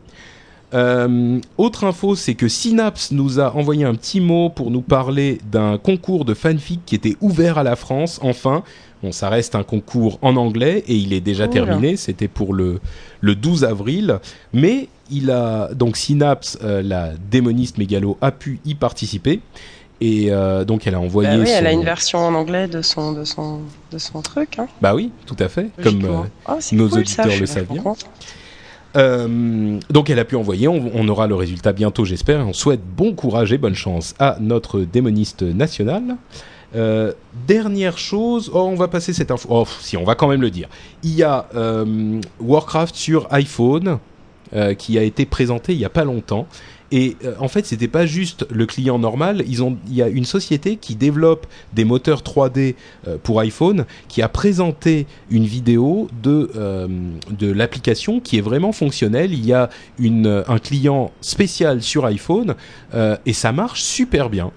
Euh, 0.74 1.38
autre 1.56 1.84
info, 1.84 2.14
c'est 2.16 2.34
que 2.34 2.48
Synapse 2.48 3.12
nous 3.12 3.38
a 3.40 3.54
envoyé 3.54 3.84
un 3.84 3.94
petit 3.94 4.20
mot 4.20 4.48
pour 4.50 4.70
nous 4.70 4.80
parler 4.80 5.38
d'un 5.50 5.78
concours 5.78 6.24
de 6.24 6.34
fanfic 6.34 6.80
qui 6.84 6.94
était 6.94 7.16
ouvert 7.20 7.58
à 7.58 7.62
la 7.62 7.76
France, 7.76 8.18
enfin. 8.22 8.62
Bon, 9.02 9.12
ça 9.12 9.28
reste 9.28 9.54
un 9.54 9.64
concours 9.64 10.18
en 10.22 10.34
anglais 10.36 10.82
et 10.88 10.94
il 10.96 11.12
est 11.12 11.20
déjà 11.20 11.44
Cool. 11.44 11.52
terminé. 11.52 11.96
C'était 11.98 12.26
pour 12.26 12.54
le, 12.54 12.80
le 13.20 13.34
12 13.34 13.64
avril. 13.64 14.18
Mais 14.54 14.88
il 15.10 15.30
a, 15.30 15.68
donc 15.74 15.98
Synapse, 15.98 16.56
euh, 16.64 16.80
la 16.82 17.10
démoniste 17.30 17.76
mégalo, 17.76 18.16
a 18.22 18.30
pu 18.32 18.60
y 18.64 18.74
participer. 18.74 19.40
Et 20.00 20.28
euh, 20.30 20.64
donc 20.64 20.86
elle 20.86 20.94
a 20.94 21.00
envoyé 21.00 21.28
Bah 21.36 21.36
oui, 21.44 21.50
elle 21.50 21.66
a 21.66 21.72
une 21.72 21.84
version 21.84 22.18
en 22.20 22.32
anglais 22.34 22.66
de 22.66 22.80
son, 22.80 23.12
de 23.12 23.24
son, 23.24 23.60
de 23.92 23.98
son 23.98 24.22
truc. 24.22 24.58
Hein, 24.58 24.68
Bah 24.80 24.94
oui, 24.94 25.10
tout 25.26 25.36
à 25.38 25.48
fait. 25.50 25.68
Comme, 25.82 26.02
euh, 26.06 26.22
Oh, 26.48 26.52
nos 26.72 26.88
cool, 26.88 26.98
auditeurs 27.00 27.30
ça, 27.30 27.36
le 27.38 27.44
savent 27.46 27.66
bien. 27.70 27.82
Euh, 28.96 29.80
donc 29.90 30.08
elle 30.08 30.18
a 30.18 30.24
pu 30.24 30.36
envoyer, 30.36 30.68
on, 30.68 31.08
aura 31.08 31.26
le 31.26 31.34
résultat 31.34 31.72
bientôt 31.72 32.04
j'espère, 32.04 32.46
on 32.46 32.52
souhaite 32.52 32.80
bon 32.84 33.12
courage 33.12 33.52
et 33.52 33.58
bonne 33.58 33.74
chance 33.74 34.14
à 34.18 34.36
notre 34.40 34.80
démoniste 34.80 35.42
national. 35.42 36.16
Euh, 36.76 37.12
dernière 37.46 37.98
chose, 37.98 38.50
oh, 38.52 38.60
on 38.60 38.74
va 38.74 38.88
passer 38.88 39.12
cette 39.12 39.30
info, 39.30 39.48
oh, 39.50 39.66
si 39.80 39.96
on 39.96 40.04
va 40.04 40.14
quand 40.14 40.28
même 40.28 40.42
le 40.42 40.50
dire. 40.50 40.68
Il 41.02 41.14
y 41.14 41.22
a 41.22 41.48
euh, 41.54 42.20
Warcraft 42.40 42.94
sur 42.94 43.26
iPhone 43.32 43.98
qui 44.78 44.98
a 44.98 45.02
été 45.02 45.26
présenté 45.26 45.72
il 45.72 45.80
y 45.80 45.84
a 45.84 45.88
pas 45.88 46.04
longtemps. 46.04 46.46
Et 46.92 47.16
euh, 47.24 47.34
en 47.38 47.48
fait, 47.48 47.66
c'était 47.66 47.88
pas 47.88 48.06
juste 48.06 48.46
le 48.50 48.66
client 48.66 48.98
normal. 48.98 49.42
Il 49.46 49.94
y 49.94 50.02
a 50.02 50.08
une 50.08 50.24
société 50.24 50.76
qui 50.76 50.94
développe 50.94 51.46
des 51.72 51.84
moteurs 51.84 52.22
3D 52.22 52.74
euh, 53.06 53.16
pour 53.22 53.40
iPhone 53.40 53.84
qui 54.08 54.22
a 54.22 54.28
présenté 54.28 55.06
une 55.30 55.44
vidéo 55.44 56.08
de 56.22 56.50
euh, 56.56 56.86
de 57.30 57.50
l'application 57.50 58.20
qui 58.20 58.38
est 58.38 58.42
vraiment 58.42 58.72
fonctionnelle. 58.72 59.32
Il 59.32 59.44
y 59.44 59.52
a 59.52 59.70
un 60.00 60.58
client 60.58 61.10
spécial 61.20 61.82
sur 61.82 62.04
iPhone 62.04 62.54
et 63.26 63.32
ça 63.32 63.52
marche 63.52 63.82
super 63.82 64.30
bien. 64.30 64.52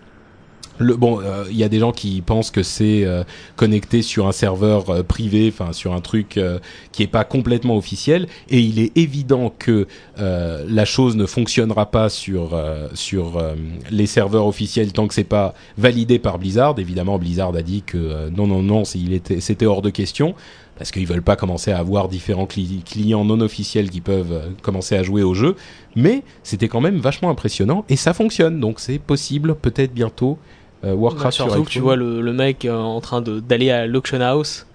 Bon, 0.80 1.20
euh, 1.22 1.46
il 1.50 1.58
y 1.58 1.64
a 1.64 1.70
des 1.70 1.80
gens 1.80 1.92
qui 1.92 2.22
pensent 2.22 2.52
que 2.52 2.62
c'est 2.62 3.04
euh, 3.04 3.24
connecté 3.56 4.04
sur 4.04 4.28
un 4.28 4.32
serveur 4.32 4.90
euh, 4.90 5.04
privé, 5.04 5.52
enfin 5.52 5.74
sur 5.74 5.94
un 5.94 6.02
truc 6.02 6.38
euh, 6.38 6.60
qui 6.92 7.02
est 7.02 7.08
pas 7.08 7.24
complètement 7.24 7.78
officiel, 7.78 8.28
et 8.50 8.60
il 8.60 8.78
est 8.80 8.96
évident 8.96 9.52
que 9.58 9.88
euh, 10.20 10.66
la 10.70 10.86
chose 10.86 11.16
ne 11.16 11.26
fonctionnera 11.26 11.90
pas 11.90 12.10
sur 12.10 12.54
euh, 12.54 12.90
sur 12.94 13.38
euh, 13.38 13.56
les 13.90 14.06
serveurs 14.06 14.46
officiels 14.46 14.94
tant 14.94 15.08
que 15.08 15.16
c'est 15.16 15.24
pas 15.24 15.56
validé 15.78 16.20
par 16.20 16.38
Blizzard. 16.38 16.76
Évidemment, 16.78 17.18
Blizzard 17.18 17.56
a 17.56 17.64
dit 17.64 17.82
que 17.82 17.98
euh, 17.98 18.30
non, 18.30 18.46
non, 18.46 18.62
non, 18.62 18.84
c'était 18.86 19.66
hors 19.66 19.82
de 19.82 19.90
question 19.90 20.36
parce 20.78 20.92
qu'ils 20.92 21.08
veulent 21.08 21.24
pas 21.24 21.36
commencer 21.36 21.72
à 21.72 21.80
avoir 21.80 22.08
différents 22.08 22.46
cli- 22.46 22.84
clients 22.84 23.26
non 23.26 23.42
officiels 23.42 23.90
qui 23.90 24.00
peuvent 24.00 24.32
euh, 24.32 24.50
commencer 24.62 24.96
à 24.96 25.02
jouer 25.02 25.24
au 25.24 25.34
jeu. 25.34 25.56
Mais 25.96 26.24
c'était 26.44 26.68
quand 26.68 26.82
même 26.82 27.00
vachement 27.00 27.32
impressionnant 27.32 27.84
et 27.90 27.96
ça 27.96 28.14
fonctionne, 28.14 28.60
donc 28.60 28.80
c'est 28.80 29.00
possible 29.00 29.56
peut-être 29.56 29.92
bientôt. 29.92 30.38
Euh, 30.84 30.94
Warcraft 30.94 31.26
Bah, 31.26 31.32
sur 31.32 31.46
surtout 31.46 31.64
que 31.64 31.70
tu 31.70 31.80
vois 31.80 31.96
le, 31.96 32.22
le 32.22 32.34
mec 32.34 32.66
euh, 32.66 32.76
en 32.76 33.02
train 33.02 33.22
de 33.22 33.40
d'aller 33.40 33.72
à 33.72 33.88
l'auction 33.88 34.22
house, 34.22 34.68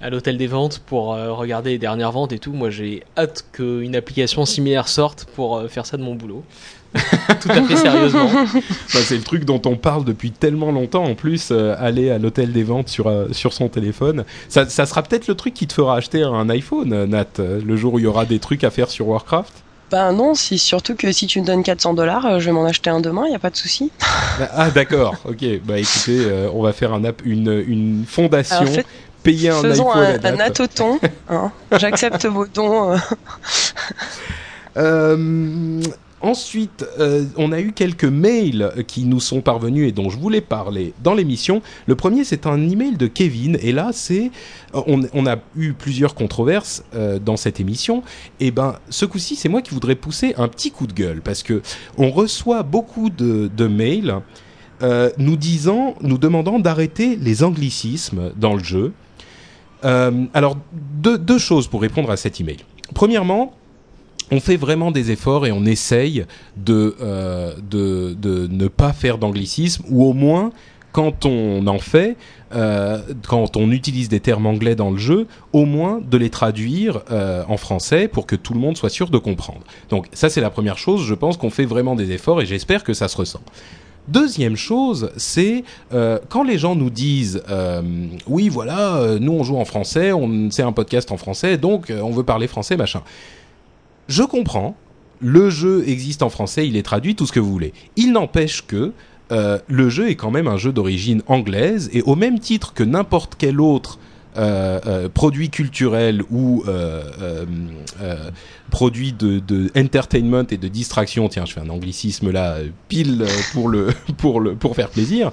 à 0.00 0.10
l'hôtel 0.10 0.36
des 0.36 0.46
ventes 0.46 0.80
pour 0.86 1.14
euh, 1.14 1.32
regarder 1.32 1.70
les 1.70 1.78
dernières 1.78 2.12
ventes 2.12 2.32
et 2.32 2.38
tout. 2.38 2.52
Moi, 2.52 2.70
j'ai 2.70 3.02
hâte 3.16 3.46
qu'une 3.52 3.96
application 3.96 4.44
similaire 4.44 4.88
sorte 4.88 5.26
pour 5.34 5.56
euh, 5.56 5.68
faire 5.68 5.86
ça 5.86 5.96
de 5.96 6.02
mon 6.02 6.14
boulot. 6.14 6.44
tout 6.94 7.48
à 7.50 7.62
fait 7.62 7.76
sérieusement. 7.76 8.30
Bah, 8.94 9.00
c'est 9.02 9.16
le 9.16 9.22
truc 9.22 9.44
dont 9.44 9.60
on 9.66 9.76
parle 9.76 10.04
depuis 10.04 10.30
tellement 10.30 10.70
longtemps. 10.70 11.04
En 11.04 11.14
plus, 11.14 11.48
euh, 11.50 11.74
aller 11.78 12.10
à 12.10 12.18
l'hôtel 12.18 12.52
des 12.52 12.62
ventes 12.62 12.88
sur, 12.88 13.06
euh, 13.06 13.28
sur 13.32 13.52
son 13.52 13.68
téléphone, 13.68 14.24
ça, 14.48 14.66
ça 14.68 14.86
sera 14.86 15.02
peut-être 15.02 15.26
le 15.28 15.34
truc 15.34 15.54
qui 15.54 15.66
te 15.66 15.72
fera 15.72 15.96
acheter 15.96 16.22
un 16.22 16.48
iPhone, 16.48 17.04
Nat, 17.06 17.38
le 17.38 17.76
jour 17.76 17.94
où 17.94 17.98
il 17.98 18.04
y 18.04 18.06
aura 18.06 18.24
des 18.24 18.38
trucs 18.38 18.64
à 18.64 18.70
faire 18.70 18.88
sur 18.90 19.08
Warcraft. 19.08 19.52
Ben 19.90 20.12
non, 20.12 20.34
si, 20.34 20.58
surtout 20.58 20.96
que 20.96 21.12
si 21.12 21.26
tu 21.28 21.40
me 21.40 21.46
donnes 21.46 21.62
400 21.62 21.94
dollars, 21.94 22.26
euh, 22.26 22.38
je 22.40 22.46
vais 22.46 22.52
m'en 22.52 22.64
acheter 22.64 22.90
un 22.90 23.00
demain, 23.00 23.24
il 23.28 23.34
a 23.34 23.38
pas 23.38 23.50
de 23.50 23.56
souci. 23.56 23.90
Ah 24.54 24.70
d'accord, 24.70 25.14
ok. 25.24 25.44
Bah 25.64 25.78
écoutez, 25.78 26.18
euh, 26.26 26.50
on 26.52 26.60
va 26.62 26.72
faire 26.74 26.92
un 26.92 27.04
app, 27.04 27.22
une, 27.24 27.64
une 27.66 28.04
fondation, 28.06 28.56
Alors, 28.58 28.68
fait- 28.74 28.86
payer 29.22 29.48
un 29.48 29.62
faisons 29.62 29.90
un, 29.92 30.22
un 30.22 30.38
atoton. 30.40 30.98
Hein. 31.30 31.50
J'accepte 31.78 32.26
vos 32.26 32.46
dons. 32.46 32.96
euh. 34.76 35.80
Euh, 36.22 36.26
ensuite, 36.26 36.84
euh, 36.98 37.24
on 37.36 37.52
a 37.52 37.60
eu 37.60 37.72
quelques 37.72 38.04
mails 38.04 38.72
qui 38.86 39.04
nous 39.04 39.20
sont 39.20 39.40
parvenus 39.40 39.88
et 39.88 39.92
dont 39.92 40.10
je 40.10 40.18
voulais 40.18 40.40
parler 40.40 40.92
dans 41.02 41.14
l'émission. 41.14 41.62
Le 41.86 41.94
premier, 41.94 42.24
c'est 42.24 42.46
un 42.46 42.68
email 42.68 42.96
de 42.96 43.06
Kevin, 43.06 43.58
et 43.60 43.72
là, 43.72 43.90
c'est 43.92 44.30
on, 44.72 45.02
on 45.12 45.26
a 45.26 45.36
eu 45.56 45.72
plusieurs 45.72 46.14
controverses 46.14 46.84
euh, 46.94 47.18
dans 47.18 47.36
cette 47.36 47.60
émission. 47.60 48.02
Et 48.40 48.50
ben, 48.50 48.76
ce 48.90 49.04
coup-ci, 49.06 49.36
c'est 49.36 49.48
moi 49.48 49.62
qui 49.62 49.72
voudrais 49.72 49.94
pousser 49.96 50.34
un 50.36 50.48
petit 50.48 50.70
coup 50.70 50.86
de 50.86 50.92
gueule 50.92 51.22
parce 51.22 51.42
que 51.42 51.62
on 51.96 52.10
reçoit 52.10 52.62
beaucoup 52.62 53.10
de, 53.10 53.66
mails. 53.66 54.20
euh, 54.82 55.10
nous 55.18 55.36
disant, 55.36 55.94
nous 56.02 56.18
demandant 56.18 56.58
d'arrêter 56.58 57.16
les 57.16 57.42
anglicismes 57.42 58.32
dans 58.36 58.54
le 58.54 58.62
jeu. 58.62 58.92
Euh, 59.84 60.24
alors, 60.34 60.56
deux, 60.72 61.18
deux 61.18 61.38
choses 61.38 61.68
pour 61.68 61.80
répondre 61.80 62.10
à 62.10 62.16
cet 62.16 62.40
email. 62.40 62.58
Premièrement, 62.94 63.54
on 64.30 64.40
fait 64.40 64.56
vraiment 64.56 64.90
des 64.90 65.10
efforts 65.10 65.46
et 65.46 65.52
on 65.52 65.64
essaye 65.64 66.24
de, 66.56 66.96
euh, 67.00 67.54
de, 67.70 68.14
de 68.14 68.48
ne 68.50 68.68
pas 68.68 68.92
faire 68.92 69.18
d'anglicisme, 69.18 69.84
ou 69.88 70.04
au 70.04 70.12
moins, 70.12 70.52
quand 70.92 71.26
on 71.26 71.66
en 71.66 71.78
fait, 71.78 72.16
euh, 72.54 73.00
quand 73.28 73.56
on 73.56 73.70
utilise 73.70 74.08
des 74.08 74.20
termes 74.20 74.46
anglais 74.46 74.74
dans 74.74 74.90
le 74.90 74.96
jeu, 74.96 75.26
au 75.52 75.64
moins 75.64 76.00
de 76.00 76.16
les 76.16 76.30
traduire 76.30 77.02
euh, 77.10 77.44
en 77.48 77.56
français 77.56 78.08
pour 78.08 78.26
que 78.26 78.34
tout 78.34 78.54
le 78.54 78.60
monde 78.60 78.76
soit 78.76 78.88
sûr 78.88 79.10
de 79.10 79.18
comprendre. 79.18 79.60
Donc 79.90 80.06
ça, 80.12 80.28
c'est 80.28 80.40
la 80.40 80.50
première 80.50 80.78
chose. 80.78 81.04
Je 81.04 81.14
pense 81.14 81.36
qu'on 81.36 81.50
fait 81.50 81.66
vraiment 81.66 81.94
des 81.94 82.12
efforts 82.12 82.40
et 82.40 82.46
j'espère 82.46 82.82
que 82.82 82.94
ça 82.94 83.08
se 83.08 83.16
ressent. 83.16 83.42
Deuxième 84.08 84.56
chose, 84.56 85.10
c'est 85.16 85.64
quand 86.28 86.44
les 86.44 86.58
gens 86.58 86.76
nous 86.76 86.90
disent 86.90 87.42
oui 88.28 88.48
voilà 88.48 89.16
nous 89.18 89.32
on 89.32 89.42
joue 89.42 89.56
en 89.56 89.64
français, 89.64 90.12
on 90.12 90.48
c'est 90.52 90.62
un 90.62 90.70
podcast 90.70 91.10
en 91.10 91.16
français 91.16 91.58
donc 91.58 91.90
on 91.90 92.10
veut 92.10 92.22
parler 92.22 92.46
français 92.46 92.76
machin. 92.76 93.02
Je 94.08 94.22
comprends, 94.22 94.76
le 95.20 95.50
jeu 95.50 95.84
existe 95.88 96.22
en 96.22 96.28
français, 96.28 96.66
il 96.66 96.76
est 96.76 96.82
traduit 96.82 97.14
tout 97.14 97.26
ce 97.26 97.32
que 97.32 97.40
vous 97.40 97.50
voulez. 97.50 97.72
Il 97.96 98.12
n'empêche 98.12 98.66
que 98.66 98.92
euh, 99.32 99.58
le 99.66 99.88
jeu 99.88 100.08
est 100.08 100.14
quand 100.14 100.30
même 100.30 100.46
un 100.46 100.56
jeu 100.56 100.72
d'origine 100.72 101.22
anglaise 101.26 101.90
et 101.92 102.02
au 102.02 102.14
même 102.14 102.38
titre 102.38 102.74
que 102.74 102.84
n'importe 102.84 103.34
quel 103.36 103.60
autre 103.60 103.98
euh, 104.36 104.80
euh, 104.86 105.08
produit 105.08 105.50
culturel 105.50 106.22
ou 106.30 106.64
euh, 106.68 107.02
euh, 107.20 107.44
euh, 108.02 108.30
produit 108.70 109.12
de, 109.12 109.70
entertainment 109.76 110.44
et 110.50 110.56
de 110.56 110.68
distraction, 110.68 111.28
tiens, 111.28 111.44
je 111.46 111.52
fais 111.52 111.60
un 111.60 111.70
anglicisme 111.70 112.30
là, 112.30 112.56
pile 112.88 113.24
pour 113.52 113.68
le 113.68 113.88
pour 114.18 114.40
le 114.40 114.54
pour 114.54 114.74
faire 114.74 114.90
plaisir. 114.90 115.30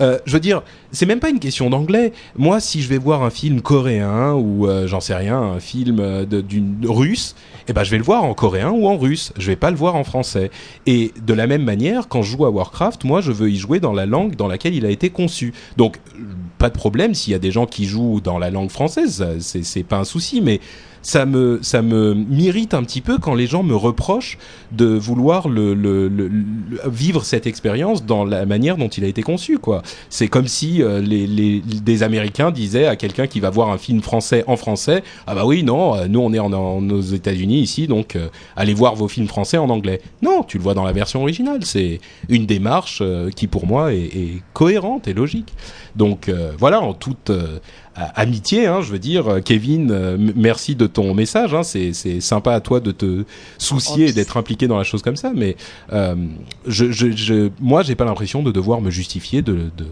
Je 0.00 0.32
veux 0.32 0.40
dire, 0.40 0.62
c'est 0.90 1.06
même 1.06 1.20
pas 1.20 1.30
une 1.30 1.38
question 1.38 1.70
d'anglais. 1.70 2.12
Moi, 2.36 2.58
si 2.58 2.82
je 2.82 2.88
vais 2.88 2.98
voir 2.98 3.22
un 3.22 3.30
film 3.30 3.60
coréen 3.60 4.32
ou 4.32 4.66
j'en 4.86 4.98
sais 4.98 5.14
rien, 5.14 5.38
un 5.38 5.60
film 5.60 6.24
d'une 6.24 6.78
russe, 6.84 7.36
eh 7.68 7.72
ben 7.72 7.84
je 7.84 7.90
vais 7.92 7.98
le 7.98 8.02
voir 8.02 8.24
en 8.24 8.34
coréen 8.34 8.70
ou 8.70 8.88
en 8.88 8.96
russe. 8.96 9.32
Je 9.38 9.46
vais 9.46 9.56
pas 9.56 9.70
le 9.70 9.76
voir 9.76 9.94
en 9.94 10.02
français. 10.02 10.50
Et 10.86 11.12
de 11.24 11.34
la 11.34 11.46
même 11.46 11.62
manière, 11.62 12.08
quand 12.08 12.22
je 12.22 12.32
joue 12.32 12.44
à 12.46 12.50
Warcraft, 12.50 13.04
moi, 13.04 13.20
je 13.20 13.30
veux 13.30 13.50
y 13.50 13.56
jouer 13.56 13.78
dans 13.78 13.92
la 13.92 14.06
langue 14.06 14.34
dans 14.34 14.48
laquelle 14.48 14.74
il 14.74 14.84
a 14.86 14.90
été 14.90 15.10
conçu. 15.10 15.52
Donc, 15.76 16.00
pas 16.58 16.68
de 16.68 16.74
problème 16.74 17.14
s'il 17.14 17.32
y 17.32 17.36
a 17.36 17.40
des 17.40 17.50
gens 17.50 17.66
qui 17.66 17.86
jouent 17.86 18.20
dans 18.20 18.38
la 18.42 18.50
langue 18.50 18.70
française, 18.70 19.24
ça, 19.40 19.58
c'est 19.62 19.82
pas 19.82 19.98
un 19.98 20.04
souci, 20.04 20.40
mais 20.40 20.60
ça 21.04 21.26
me 21.26 21.58
ça 21.62 21.82
me 21.82 22.14
m'irrite 22.14 22.74
un 22.74 22.84
petit 22.84 23.00
peu 23.00 23.18
quand 23.18 23.34
les 23.34 23.48
gens 23.48 23.64
me 23.64 23.74
reprochent 23.74 24.38
de 24.70 24.86
vouloir 24.86 25.48
le, 25.48 25.74
vivre 26.86 27.24
cette 27.24 27.48
expérience 27.48 28.06
dans 28.06 28.24
la 28.24 28.46
manière 28.46 28.76
dont 28.76 28.86
il 28.88 29.02
a 29.04 29.08
été 29.08 29.22
conçu 29.22 29.58
quoi. 29.58 29.82
C'est 30.10 30.28
comme 30.28 30.46
si 30.46 30.80
euh, 30.80 31.00
les, 31.00 31.60
des 31.60 32.02
Américains 32.04 32.52
disaient 32.52 32.86
à 32.86 32.94
quelqu'un 32.94 33.26
qui 33.26 33.40
va 33.40 33.50
voir 33.50 33.70
un 33.70 33.78
film 33.78 34.00
français 34.00 34.44
en 34.46 34.56
français 34.56 35.02
ah 35.26 35.34
bah 35.34 35.44
oui 35.44 35.64
non 35.64 35.96
euh, 35.96 36.06
nous 36.06 36.20
on 36.20 36.32
est 36.32 36.38
en, 36.38 36.52
en- 36.52 36.88
aux 36.90 37.00
États-Unis 37.00 37.58
ici 37.60 37.88
donc 37.88 38.14
euh, 38.14 38.28
allez 38.54 38.74
voir 38.74 38.94
vos 38.94 39.08
films 39.08 39.26
français 39.26 39.58
en 39.58 39.70
anglais. 39.70 40.00
Non, 40.22 40.44
tu 40.44 40.56
le 40.56 40.62
vois 40.62 40.74
dans 40.74 40.84
la 40.84 40.92
version 40.92 41.22
originale, 41.22 41.64
c'est 41.64 42.00
une 42.28 42.46
démarche 42.46 43.02
qui 43.34 43.48
pour 43.48 43.66
moi 43.66 43.92
est, 43.92 44.04
est 44.04 44.42
cohérente 44.52 45.08
et 45.08 45.14
logique. 45.14 45.52
Donc 45.96 46.30
voilà 46.58 46.80
en 46.80 46.94
toute 46.94 47.30
amitié, 47.94 48.66
hein, 48.66 48.80
je 48.82 48.90
veux 48.92 48.98
dire, 48.98 49.38
Kevin, 49.44 49.90
euh, 49.90 50.16
merci 50.36 50.74
de 50.74 50.86
ton 50.86 51.14
message. 51.14 51.54
Hein, 51.54 51.62
c'est, 51.62 51.92
c'est 51.92 52.20
sympa 52.20 52.52
à 52.54 52.60
toi 52.60 52.80
de 52.80 52.90
te 52.92 53.24
soucier 53.58 54.08
et 54.08 54.12
d'être 54.12 54.36
impliqué 54.36 54.66
dans 54.66 54.78
la 54.78 54.84
chose 54.84 55.02
comme 55.02 55.16
ça, 55.16 55.32
mais 55.34 55.56
euh, 55.92 56.14
je, 56.66 56.90
je, 56.90 57.10
je, 57.10 57.50
moi, 57.60 57.82
j'ai 57.82 57.94
pas 57.94 58.04
l'impression 58.04 58.42
de 58.42 58.50
devoir 58.50 58.80
me 58.80 58.90
justifier 58.90 59.42
de, 59.42 59.70
de, 59.76 59.86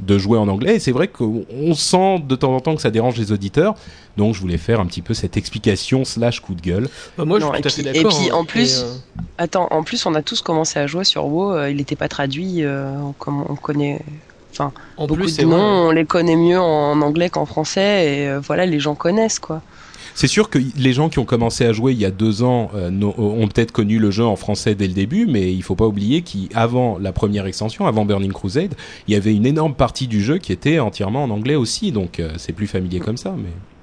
de 0.00 0.18
jouer 0.18 0.38
en 0.38 0.48
anglais. 0.48 0.76
Et 0.76 0.78
c'est 0.78 0.92
vrai 0.92 1.08
qu'on 1.08 1.44
on 1.50 1.74
sent 1.74 2.22
de 2.28 2.36
temps 2.36 2.54
en 2.54 2.60
temps 2.60 2.74
que 2.76 2.82
ça 2.82 2.90
dérange 2.90 3.16
les 3.16 3.32
auditeurs, 3.32 3.74
donc 4.18 4.34
je 4.34 4.40
voulais 4.40 4.58
faire 4.58 4.78
un 4.80 4.86
petit 4.86 5.02
peu 5.02 5.14
cette 5.14 5.36
explication 5.38 6.04
slash 6.04 6.40
coup 6.40 6.54
de 6.54 6.60
gueule. 6.60 6.88
Bah, 7.16 7.24
moi, 7.24 7.38
Non, 7.38 7.52
je 7.54 7.56
suis 7.56 7.58
et 7.58 7.62
tout 7.62 7.68
à 7.68 7.70
fait 7.70 7.82
puis- 7.82 7.90
et 7.98 8.02
d'accord. 8.02 8.18
puis, 8.20 8.30
hein. 8.30 8.34
en 8.34 8.44
plus- 8.44 8.80
euh, 8.82 8.92
Attends, 9.38 9.68
en 9.70 9.82
plus, 9.82 10.04
on 10.06 10.14
a 10.14 10.22
tous 10.22 10.40
commencé 10.42 10.78
à 10.78 10.86
jouer 10.86 11.04
sur 11.04 11.26
WoW. 11.26 11.52
euh, 11.54 11.70
il 11.70 11.76
n'était 11.78 11.96
pas 11.96 12.08
traduit 12.08 12.64
euh, 12.64 12.90
comme 13.18 13.44
on 13.48 13.54
connaît. 13.56 14.00
En 14.60 15.06
Beaucoup 15.06 15.22
plus, 15.22 15.36
de 15.36 15.44
noms, 15.44 15.88
on 15.88 15.90
les 15.90 16.04
connaît 16.04 16.36
mieux 16.36 16.58
en 16.60 17.00
anglais 17.02 17.30
qu'en 17.30 17.46
français. 17.46 18.06
Et 18.22 18.28
euh, 18.28 18.40
voilà, 18.40 18.66
les 18.66 18.80
gens 18.80 18.94
connaissent 18.94 19.38
quoi. 19.38 19.62
C'est 20.14 20.28
sûr 20.28 20.48
que 20.48 20.58
les 20.78 20.92
gens 20.94 21.10
qui 21.10 21.18
ont 21.18 21.26
commencé 21.26 21.66
à 21.66 21.74
jouer 21.74 21.92
il 21.92 21.98
y 21.98 22.06
a 22.06 22.10
deux 22.10 22.42
ans 22.42 22.70
euh, 22.74 22.88
n'ont- 22.88 23.14
ont 23.18 23.46
peut-être 23.48 23.70
connu 23.70 23.98
le 23.98 24.10
jeu 24.10 24.24
en 24.24 24.36
français 24.36 24.74
dès 24.74 24.86
le 24.86 24.94
début, 24.94 25.26
mais 25.26 25.52
il 25.52 25.62
faut 25.62 25.74
pas 25.74 25.86
oublier 25.86 26.22
qu'avant 26.22 26.96
la 26.98 27.12
première 27.12 27.44
extension, 27.44 27.86
avant 27.86 28.06
Burning 28.06 28.32
Crusade, 28.32 28.74
il 29.08 29.12
y 29.12 29.16
avait 29.16 29.34
une 29.34 29.44
énorme 29.44 29.74
partie 29.74 30.06
du 30.06 30.22
jeu 30.22 30.38
qui 30.38 30.52
était 30.52 30.78
entièrement 30.78 31.22
en 31.24 31.28
anglais 31.30 31.54
aussi, 31.54 31.92
donc 31.92 32.18
euh, 32.18 32.30
c'est 32.38 32.54
plus 32.54 32.66
familier 32.66 32.98
comme 33.00 33.18
ça. 33.18 33.34
Mais 33.36 33.44
Euh, 33.50 33.75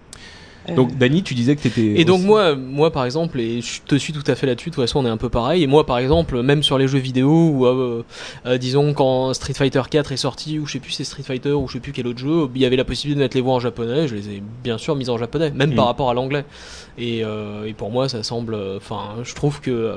donc 0.75 0.97
Dany, 0.97 1.23
tu 1.23 1.33
disais 1.33 1.55
que 1.55 1.61
t'étais 1.61 1.99
Et 1.99 2.05
donc 2.05 2.19
aussi- 2.19 2.25
moi, 2.27 2.55
moi 2.55 2.91
par 2.91 3.05
exemple, 3.05 3.39
et 3.39 3.61
je 3.61 3.81
te 3.85 3.95
suis 3.95 4.13
tout 4.13 4.23
à 4.27 4.35
fait 4.35 4.45
là-dessus. 4.47 4.69
De 4.69 4.75
toute 4.75 4.83
façon, 4.83 4.99
on 4.99 5.05
est 5.05 5.09
un 5.09 5.17
peu 5.17 5.29
pareil. 5.29 5.63
Et 5.63 5.67
moi, 5.67 5.85
par 5.85 5.97
exemple, 5.97 6.41
même 6.41 6.63
sur 6.63 6.77
les 6.77 6.87
jeux 6.87 6.99
vidéo, 6.99 7.49
ou 7.49 7.65
euh, 7.65 8.03
euh, 8.45 8.57
disons 8.57 8.93
quand 8.93 9.33
Street 9.33 9.53
Fighter 9.53 9.81
4 9.89 10.11
est 10.11 10.17
sorti, 10.17 10.59
ou 10.59 10.65
je 10.65 10.73
sais 10.73 10.79
plus 10.79 10.91
c'est 10.91 11.03
Street 11.03 11.23
Fighter, 11.23 11.51
ou 11.51 11.67
je 11.67 11.73
sais 11.73 11.79
plus 11.79 11.91
quel 11.91 12.07
autre 12.07 12.19
jeu, 12.19 12.47
il 12.55 12.61
y 12.61 12.65
avait 12.65 12.75
la 12.77 12.85
possibilité 12.85 13.19
de 13.19 13.23
mettre 13.25 13.35
les 13.35 13.41
voix 13.41 13.53
en 13.55 13.59
japonais. 13.59 14.07
Je 14.07 14.15
les 14.15 14.29
ai 14.29 14.43
bien 14.63 14.77
sûr 14.77 14.95
mises 14.95 15.09
en 15.09 15.17
japonais, 15.17 15.51
même 15.51 15.71
Mm. 15.71 15.75
par 15.75 15.85
rapport 15.85 16.09
à 16.09 16.13
l'anglais. 16.13 16.45
Et, 16.97 17.23
euh, 17.25 17.65
et 17.65 17.73
pour 17.73 17.91
moi, 17.91 18.07
ça 18.09 18.23
semble. 18.23 18.55
Enfin, 18.77 19.15
je 19.23 19.33
trouve 19.35 19.59
que 19.61 19.71
euh, 19.71 19.95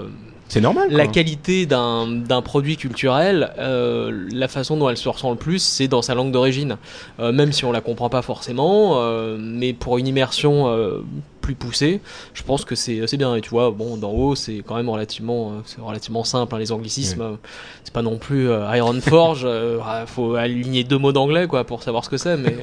c'est 0.49 0.61
normal. 0.61 0.89
la 0.91 1.07
qualité 1.07 1.67
d'un 1.67 2.43
produit 2.45 2.77
culturel, 2.77 3.53
euh, 3.59 4.27
la 4.33 4.49
façon 4.49 4.77
dont 4.77 4.89
elle 4.89 4.97
se 4.97 5.09
ressent 5.09 5.31
le 5.31 5.37
plus, 5.37 5.59
c'est 5.59 5.89
dans 5.89 6.03
sa 6.03 6.15
langue 6.15 6.31
d'origine. 6.31 6.77
Euh, 7.19 7.33
même 7.33 7.53
si 7.53 7.65
on 7.65 7.73
la 7.73 7.81
comprend 7.81 8.09
pas 8.09 8.23
forcément, 8.23 9.01
euh, 9.01 9.37
mais 9.41 9.73
pour 9.73 9.99
une 9.99 10.07
immersion 10.07 10.73
plus 11.41 11.55
poussée, 11.55 12.01
je 12.35 12.43
pense 12.43 12.65
que 12.65 12.75
c'est 12.75 13.17
bien. 13.17 13.35
Et 13.35 13.41
tu 13.41 13.51
vois, 13.51 13.71
bon, 13.71 13.97
d'en 13.97 14.11
haut, 14.11 14.35
c'est 14.35 14.63
quand 14.67 14.77
même 14.77 14.89
relativement, 14.89 15.63
relativement 15.81 16.25
simple. 16.25 16.55
hein, 16.55 16.59
les 16.59 16.73
anglicismes, 16.73 17.23
euh, 17.23 17.37
c'est 17.85 17.93
pas 17.93 18.03
non 18.03 18.19
plus 18.19 18.49
Iron 18.75 19.01
Forge. 19.01 19.47
faut 20.07 20.35
aligner 20.35 20.85
deux 20.85 20.99
mots 20.99 21.13
d'anglais 21.13 21.47
quoi 21.47 21.65
pour 21.65 21.83
savoir 21.83 22.05
ce 22.05 22.11
que 22.11 22.17
c'est. 22.17 22.37
Mais 22.37 22.57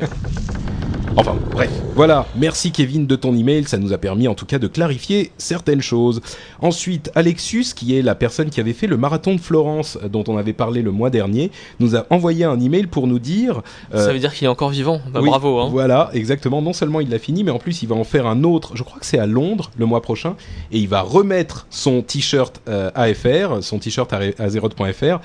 Enfin, 1.16 1.36
bref. 1.52 1.70
Voilà, 1.96 2.26
merci 2.36 2.72
Kevin 2.72 3.06
de 3.06 3.16
ton 3.16 3.36
email, 3.36 3.66
ça 3.66 3.78
nous 3.78 3.94
a 3.94 4.00
permis 4.00 4.28
en 4.28 4.34
tout 4.34 4.48
cas 4.48 4.58
de 4.58 4.68
clarifier 4.68 5.32
certaines 5.38 5.82
choses. 5.82 6.22
Ensuite, 6.60 7.12
Alexus, 7.14 7.66
qui 7.76 7.96
est 7.96 8.02
la 8.02 8.16
personne 8.16 8.50
qui 8.50 8.60
avait 8.60 8.74
fait 8.74 8.88
le 8.88 8.98
marathon 8.98 9.36
de 9.36 9.40
Florence 9.40 10.00
euh, 10.04 10.08
dont 10.08 10.24
on 10.28 10.38
avait 10.38 10.54
parlé 10.54 10.82
le 10.82 10.92
mois 10.92 11.12
dernier, 11.12 11.52
nous 11.80 11.96
a 11.96 12.08
envoyé 12.10 12.46
un 12.46 12.60
email 12.60 12.88
pour 12.88 13.06
nous 13.06 13.20
dire... 13.20 13.62
euh, 13.94 14.04
ça 14.04 14.12
veut 14.12 14.20
dire 14.20 14.34
qu'il 14.34 14.46
est 14.46 14.50
encore 14.50 14.70
vivant. 14.70 15.02
Bah, 15.12 15.20
oui, 15.22 15.30
bravo. 15.30 15.60
Hein. 15.60 15.70
Voilà, 15.70 16.10
exactement. 16.14 16.64
Non 16.64 16.74
seulement 16.74 17.00
il 17.00 17.10
l'a 17.10 17.20
fini, 17.20 17.44
mais 17.44 17.52
en 17.52 17.60
plus 17.60 17.84
il 17.84 17.90
va 17.90 17.96
en 17.96 18.04
faire 18.04 18.26
un 18.26 18.44
autre. 18.44 18.76
Je 18.76 18.82
crois 18.82 19.00
que 19.00 19.06
c'est 19.06 19.20
à 19.20 19.28
Londres 19.28 19.70
le 19.78 19.86
mois 19.86 20.02
prochain, 20.02 20.36
et 20.72 20.80
il 20.80 20.88
va 20.88 21.02
remettre 21.02 21.68
son 21.70 22.02
t-shirt 22.02 22.60
euh, 22.68 22.90
AFR, 22.96 23.62
son 23.62 23.78
t-shirt 23.78 24.12
à 24.14 24.20
Azeroth.fr. 24.40 25.20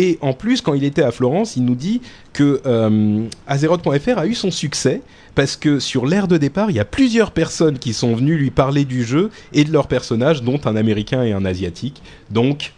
Et 0.00 0.16
en 0.20 0.32
plus, 0.32 0.60
quand 0.60 0.74
il 0.74 0.84
était 0.84 1.02
à 1.02 1.10
Florence, 1.10 1.56
il 1.56 1.64
nous 1.64 1.74
dit 1.74 2.00
que 2.32 2.60
euh, 2.66 3.24
Azeroth.fr 3.48 4.18
a 4.18 4.26
eu 4.26 4.34
son 4.34 4.52
succès 4.52 5.02
parce 5.38 5.56
que 5.56 5.78
sur 5.78 6.04
l'ère 6.04 6.26
de 6.26 6.36
départ, 6.36 6.68
il 6.68 6.76
y 6.76 6.80
a 6.80 6.84
plusieurs 6.84 7.30
personnes 7.30 7.78
qui 7.78 7.94
sont 7.94 8.12
venues 8.12 8.36
lui 8.36 8.50
parler 8.50 8.84
du 8.84 9.04
jeu 9.04 9.30
et 9.52 9.62
de 9.62 9.72
leurs 9.72 9.86
personnages, 9.86 10.42
dont 10.42 10.60
un 10.64 10.74
Américain 10.74 11.22
et 11.22 11.32
un 11.32 11.44
Asiatique. 11.44 12.02
Donc, 12.28 12.72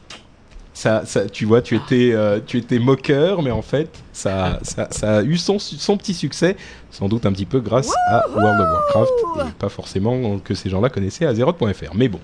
ça, 0.75 1.07
ça, 1.07 1.25
tu 1.25 1.47
vois, 1.47 1.63
tu 1.63 1.75
étais, 1.75 2.11
euh, 2.13 2.39
tu 2.47 2.59
étais 2.59 2.79
moqueur, 2.79 3.41
mais 3.41 3.51
en 3.51 3.63
fait, 3.63 3.89
ça, 4.13 4.59
ça, 4.61 4.89
ça 4.91 5.17
a 5.17 5.23
eu 5.23 5.39
son 5.39 5.57
petit 5.97 6.13
succès, 6.13 6.55
sans 6.91 7.09
doute 7.09 7.25
un 7.25 7.33
petit 7.33 7.47
peu 7.47 7.61
grâce 7.61 7.91
à 8.11 8.27
World 8.29 8.61
of 8.61 8.69
Warcraft, 8.69 9.13
et 9.49 9.53
pas 9.59 9.71
forcément 9.71 10.39
que 10.39 10.53
ces 10.53 10.69
gens-là 10.69 10.91
connaissaient 10.91 11.25
Azeroth.fr. 11.25 11.95
Mais 11.95 12.09
bon. 12.09 12.21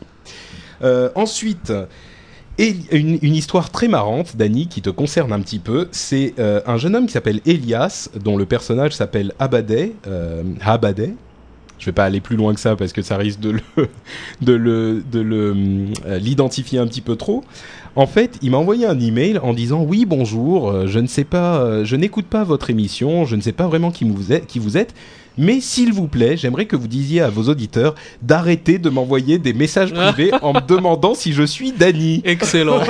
Euh, 0.83 1.09
ensuite, 1.15 1.73
et 2.59 2.74
une, 2.91 3.35
histoire 3.35 3.70
très 3.70 3.87
marrante, 3.87 4.37
Dany, 4.37 4.66
qui 4.66 4.81
te 4.81 4.89
concerne 4.89 5.33
un 5.33 5.41
petit 5.41 5.59
peu, 5.59 5.89
c'est 5.93 6.33
euh, 6.39 6.61
un 6.66 6.78
jeune 6.78 6.97
homme 6.97 7.07
qui 7.07 7.12
s'appelle 7.12 7.41
Elias, 7.45 8.09
dont 8.19 8.39
le 8.39 8.47
personnage 8.47 8.93
s'appelle 8.93 9.35
Abadé, 9.39 9.95
euh, 10.07 10.43
Abadé. 10.62 11.12
Je 11.78 11.85
vais 11.85 11.93
pas 11.93 12.05
aller 12.05 12.20
plus 12.20 12.37
loin 12.37 12.55
que 12.55 12.61
ça 12.61 12.74
parce 12.74 12.95
que 12.95 13.03
ça 13.03 13.19
risque 13.19 13.41
de 13.41 13.51
le, 13.51 13.61
de 14.41 14.55
le, 14.55 15.05
de 15.12 15.20
le, 15.20 15.55
euh, 16.07 16.19
l'identifier 16.19 16.78
un 16.78 16.87
petit 16.87 17.03
peu 17.03 17.16
trop. 17.16 17.45
En 17.95 18.07
fait, 18.07 18.39
il 18.41 18.51
m'a 18.51 18.57
envoyé 18.57 18.87
un 18.87 18.99
email 18.99 19.39
en 19.39 19.53
disant 19.53 19.83
oui 19.83 20.07
bonjour, 20.07 20.70
euh, 20.70 20.87
je 20.87 20.99
ne 20.99 21.07
sais 21.07 21.24
pas, 21.24 21.85
je 21.85 21.97
n'écoute 21.97 22.27
pas 22.27 22.45
votre 22.45 22.70
émission, 22.70 23.27
je 23.27 23.37
ne 23.37 23.43
sais 23.43 23.53
pas 23.53 23.66
vraiment 23.66 23.91
qui 23.91 24.05
vous 24.05 24.33
êtes, 24.33 24.95
mais 25.39 25.61
s'il 25.61 25.93
vous 25.93 26.09
plaît, 26.09 26.37
j'aimerais 26.37 26.67
que 26.67 26.77
vous 26.77 26.89
disiez 26.89 27.21
à 27.21 27.29
vos 27.29 27.45
auditeurs 27.45 27.95
d'arrêter 28.23 28.79
de 28.79 28.91
m'envoyer 28.91 29.39
des 29.39 29.53
messages 29.53 29.93
privés 29.93 30.33
en 30.43 30.55
me 30.55 30.61
demandant 30.61 31.15
si 31.15 31.33
je 31.33 31.43
suis 31.43 31.73
Dany. 31.73 32.23
Excellent. 32.25 32.81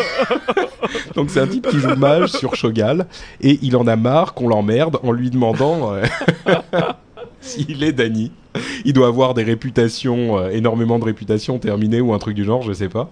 Donc 1.14 1.30
c'est 1.30 1.40
un 1.40 1.46
type 1.46 1.68
qui 1.68 1.78
joue 1.78 1.96
mage 1.96 2.30
sur 2.30 2.54
Shogal 2.54 3.06
et 3.40 3.58
il 3.62 3.76
en 3.76 3.86
a 3.86 3.96
marre 3.96 4.34
qu'on 4.34 4.48
l'emmerde 4.48 4.98
en 5.02 5.12
lui 5.12 5.30
demandant 5.30 5.94
euh, 5.94 6.04
s'il 7.40 7.82
est 7.82 7.92
Dany. 7.92 8.30
Il 8.84 8.92
doit 8.92 9.06
avoir 9.08 9.34
des 9.34 9.42
réputations, 9.42 10.38
euh, 10.38 10.50
énormément 10.50 10.98
de 10.98 11.04
réputations 11.04 11.58
terminées 11.58 12.00
ou 12.00 12.12
un 12.14 12.18
truc 12.18 12.34
du 12.34 12.44
genre, 12.44 12.62
je 12.62 12.72
sais 12.72 12.88
pas. 12.88 13.10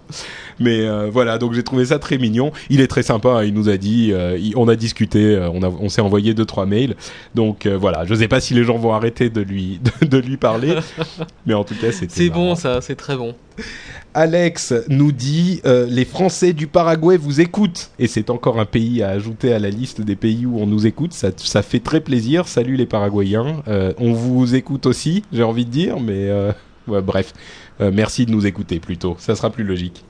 Mais 0.61 0.81
euh, 0.87 1.09
voilà, 1.11 1.39
donc 1.39 1.53
j'ai 1.55 1.63
trouvé 1.63 1.85
ça 1.87 1.99
très 1.99 2.19
mignon. 2.19 2.53
Il 2.71 2.81
est 2.81 2.87
très 2.87 3.03
sympa, 3.03 3.29
hein, 3.31 3.45
il 3.45 3.55
nous 3.55 3.69
a 3.69 3.77
dit, 3.77 4.11
euh, 4.13 4.37
il- 4.39 4.57
on 4.57 4.69
a 4.69 4.77
discuté, 4.77 5.39
on, 5.53 5.63
a- 5.63 5.69
on 5.81 5.89
s'est 5.89 6.01
envoyé 6.03 6.35
deux 6.35 6.45
trois 6.45 6.67
mails. 6.67 6.95
Donc 7.35 7.67
voilà, 7.67 8.05
je 8.05 8.15
sais 8.15 8.29
pas 8.29 8.41
si 8.41 8.55
les 8.55 8.65
gens 8.65 8.77
vont 8.79 8.93
arrêter 8.93 9.31
de 9.31 9.41
lui 9.41 9.81
de, 10.01 10.07
de 10.07 10.19
lui 10.19 10.37
parler, 10.37 10.75
mais 11.47 11.55
en 11.55 11.65
tout 11.65 11.75
cas 11.75 11.93
c'était. 11.93 12.15
C'est 12.15 12.31
bon 12.31 12.55
ça, 12.55 12.81
c'est 12.81 12.95
très 12.97 13.17
bon. 13.17 13.35
Alex 14.15 14.73
nous 14.89 15.11
dit 15.13 15.61
euh, 15.67 15.87
les 15.89 16.05
Français 16.05 16.53
du 16.53 16.67
Paraguay 16.67 17.17
vous 17.17 17.41
écoutent 17.41 17.91
et 17.99 18.07
c'est 18.07 18.31
encore 18.31 18.61
un 18.61 18.65
pays 18.65 19.03
à 19.03 19.09
ajouter 19.11 19.53
à 19.53 19.59
la 19.59 19.71
liste 19.71 20.01
des 20.01 20.17
pays 20.17 20.47
où 20.47 20.59
on 20.61 20.67
nous 20.67 20.87
écoute. 20.87 21.13
Ça, 21.13 21.31
ça 21.37 21.63
fait 21.63 21.81
très 21.81 22.01
plaisir. 22.01 22.47
Salut 22.47 22.77
les 22.77 22.87
Paraguayens. 22.87 23.63
Euh, 23.69 23.93
on 23.99 24.13
vous 24.13 24.55
écoute 24.55 24.87
aussi, 24.87 25.25
j'ai 25.33 25.43
envie 25.43 25.65
de 25.65 25.71
dire, 25.71 25.99
mais 25.99 26.29
euh, 26.29 26.53
bref, 26.87 27.33
merci 27.81 28.25
de 28.27 28.31
nous 28.31 28.47
écouter 28.47 28.79
plutôt. 28.79 29.17
Ça 29.19 29.35
sera 29.35 29.51
plus 29.51 29.65
logique. 29.65 30.05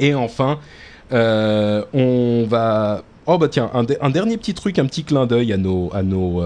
Et 0.00 0.14
enfin, 0.14 0.58
on 1.12 2.46
va. 2.48 3.04
Oh 3.26 3.38
bah 3.38 3.46
tiens, 3.48 3.70
un, 3.72 3.84
de- 3.84 3.96
un 4.00 4.10
dernier 4.10 4.36
petit 4.36 4.52
truc, 4.54 4.80
un 4.80 4.86
petit 4.86 5.04
clin 5.04 5.26
d'œil 5.26 5.52
à 5.52 5.56
nos 5.56 5.90
à 5.94 6.02
nos 6.02 6.42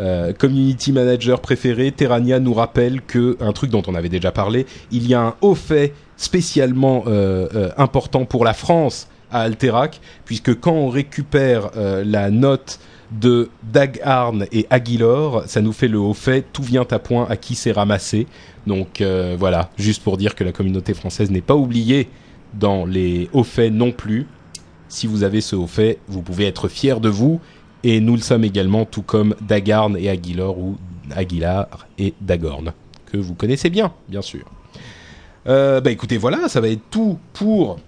euh, 0.00 0.32
community 0.32 0.92
managers 0.92 1.36
préférés. 1.40 1.92
Terrania 1.92 2.40
nous 2.40 2.54
rappelle 2.54 3.00
que 3.02 3.36
un 3.40 3.52
truc 3.52 3.70
dont 3.70 3.82
on 3.86 3.94
avait 3.94 4.08
déjà 4.08 4.32
parlé, 4.32 4.66
il 4.90 5.06
y 5.06 5.14
a 5.14 5.20
un 5.20 5.34
haut 5.40 5.54
fait 5.54 5.92
spécialement 6.16 7.04
euh, 7.06 7.48
euh, 7.54 7.70
important 7.76 8.24
pour 8.24 8.44
la 8.44 8.54
France 8.54 9.08
à 9.30 9.42
Alterac, 9.42 10.00
puisque 10.24 10.58
quand 10.58 10.72
on 10.72 10.88
récupère 10.88 11.70
la 11.74 12.30
note 12.30 12.78
de 13.10 13.48
Dagarn 13.72 14.46
et 14.52 14.66
Aguilor. 14.70 15.44
Ça 15.46 15.60
nous 15.60 15.72
fait 15.72 15.88
le 15.88 15.98
haut 15.98 16.14
fait. 16.14 16.44
Tout 16.52 16.62
vient 16.62 16.86
à 16.88 16.98
point 16.98 17.26
à 17.28 17.36
qui 17.36 17.56
c'est 17.56 17.72
ramassé. 17.72 18.28
Donc 18.66 19.02
voilà, 19.38 19.70
juste 19.76 20.04
pour 20.04 20.16
dire 20.16 20.36
que 20.36 20.44
la 20.44 20.52
communauté 20.52 20.94
française 20.94 21.32
n'est 21.32 21.40
pas 21.40 21.56
oubliée 21.56 22.08
dans 22.54 22.86
les 22.86 23.28
hauts 23.32 23.42
faits 23.42 23.72
non 23.72 23.90
plus. 23.90 24.26
Si 24.88 25.08
vous 25.08 25.24
avez 25.24 25.40
ce 25.40 25.56
haut 25.56 25.66
fait, 25.66 25.98
vous 26.06 26.22
pouvez 26.22 26.46
être 26.46 26.68
fier 26.68 27.00
de 27.00 27.08
vous. 27.08 27.40
Et 27.84 28.00
nous 28.00 28.16
le 28.16 28.22
sommes 28.22 28.44
également, 28.44 28.86
tout 28.86 29.02
comme 29.02 29.34
Dagarn 29.42 29.96
et 29.98 30.08
Aguilor 30.08 30.58
ou 30.58 30.78
Aguilar 31.14 31.86
et 31.98 32.14
Dagorn, 32.18 32.72
que 33.12 33.18
vous 33.18 33.34
connaissez 33.34 33.68
bien, 33.68 33.92
bien 34.08 34.22
sûr. 34.22 34.44
Euh, 35.46 35.82
bah 35.82 35.90
écoutez, 35.90 36.16
voilà, 36.16 36.48
ça 36.48 36.62
va 36.62 36.68
être 36.68 36.90
tout 36.90 37.18
pour 37.34 37.78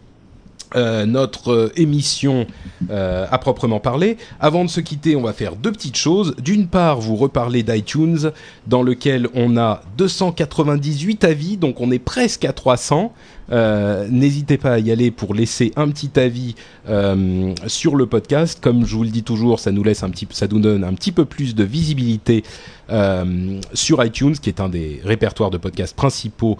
euh, 0.74 1.06
notre 1.06 1.50
euh, 1.50 1.72
émission 1.76 2.46
à 2.90 3.38
proprement 3.38 3.80
parler. 3.80 4.18
Avant 4.38 4.64
de 4.64 4.70
se 4.70 4.80
quitter, 4.80 5.16
on 5.16 5.22
va 5.22 5.32
faire 5.32 5.56
deux 5.56 5.72
petites 5.72 5.96
choses. 5.96 6.36
D'une 6.36 6.68
part, 6.68 7.00
vous 7.00 7.16
reparler 7.16 7.62
d'iTunes, 7.62 8.32
dans 8.66 8.82
lequel 8.82 9.28
on 9.34 9.56
a 9.56 9.80
298 9.96 11.24
avis, 11.24 11.56
donc 11.56 11.80
on 11.80 11.90
est 11.90 11.98
presque 11.98 12.44
à 12.44 12.52
300. 12.52 13.14
Euh, 13.52 14.06
N'hésitez 14.10 14.58
pas 14.58 14.72
à 14.72 14.78
y 14.78 14.90
aller 14.90 15.10
pour 15.10 15.34
laisser 15.34 15.72
un 15.76 15.88
petit 15.88 16.18
avis 16.18 16.54
euh, 16.88 17.52
sur 17.66 17.96
le 17.96 18.06
podcast. 18.06 18.58
Comme 18.60 18.84
je 18.86 18.96
vous 18.96 19.04
le 19.04 19.10
dis 19.10 19.22
toujours, 19.22 19.60
ça 19.60 19.72
nous 19.72 19.82
laisse 19.82 20.02
un 20.02 20.10
petit, 20.10 20.26
ça 20.30 20.46
nous 20.48 20.60
donne 20.60 20.84
un 20.84 20.94
petit 20.94 21.12
peu 21.12 21.24
plus 21.24 21.54
de 21.54 21.64
visibilité 21.64 22.42
euh, 22.90 23.60
sur 23.74 24.04
iTunes, 24.04 24.34
qui 24.34 24.48
est 24.48 24.60
un 24.60 24.68
des 24.68 25.00
répertoires 25.04 25.50
de 25.50 25.58
podcasts 25.58 25.96
principaux 25.96 26.58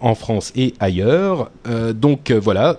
en 0.00 0.14
France 0.14 0.52
et 0.56 0.74
ailleurs. 0.80 1.50
Donc 1.94 2.30
voilà, 2.30 2.78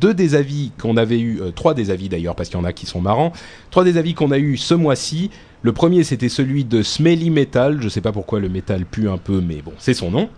deux 0.00 0.14
des 0.14 0.34
avis 0.34 0.72
qu'on 0.80 0.96
avait 0.96 1.20
eu, 1.20 1.40
trois 1.54 1.74
des 1.74 1.90
avis 1.90 2.08
d'ailleurs, 2.08 2.34
parce 2.34 2.48
qu'il 2.48 2.58
y 2.58 2.62
en 2.62 2.64
a 2.64 2.72
qui 2.72 2.86
sont 2.86 3.00
marrants, 3.00 3.32
trois 3.70 3.84
des 3.84 3.96
avis 3.96 4.14
qu'on 4.14 4.30
a 4.30 4.38
eu 4.38 4.56
ce 4.56 4.74
mois-ci. 4.74 5.30
Le 5.62 5.72
premier, 5.72 6.04
c'était 6.04 6.28
celui 6.28 6.64
de 6.64 6.82
Smelly 6.82 7.30
Metal. 7.30 7.82
Je 7.82 7.88
sais 7.88 8.00
pas 8.00 8.12
pourquoi 8.12 8.38
le 8.38 8.48
métal 8.48 8.84
pue 8.84 9.08
un 9.08 9.18
peu, 9.18 9.40
mais 9.40 9.60
bon, 9.64 9.72
c'est 9.78 9.94
son 9.94 10.10
nom. 10.10 10.28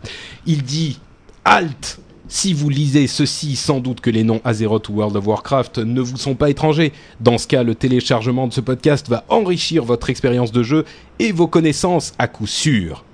Il 0.46 0.62
dit 0.62 0.98
Halt 1.44 2.00
si 2.30 2.54
vous 2.54 2.70
lisez 2.70 3.08
ceci, 3.08 3.56
sans 3.56 3.80
doute 3.80 4.00
que 4.00 4.08
les 4.08 4.22
noms 4.22 4.40
Azeroth 4.44 4.88
ou 4.88 4.94
World 4.94 5.16
of 5.16 5.26
Warcraft 5.26 5.78
ne 5.78 6.00
vous 6.00 6.16
sont 6.16 6.36
pas 6.36 6.48
étrangers. 6.48 6.92
Dans 7.18 7.38
ce 7.38 7.48
cas, 7.48 7.64
le 7.64 7.74
téléchargement 7.74 8.46
de 8.46 8.52
ce 8.52 8.60
podcast 8.60 9.08
va 9.08 9.24
enrichir 9.28 9.84
votre 9.84 10.10
expérience 10.10 10.52
de 10.52 10.62
jeu 10.62 10.84
et 11.18 11.32
vos 11.32 11.48
connaissances 11.48 12.12
à 12.18 12.28
coup 12.28 12.46
sûr. 12.46 13.04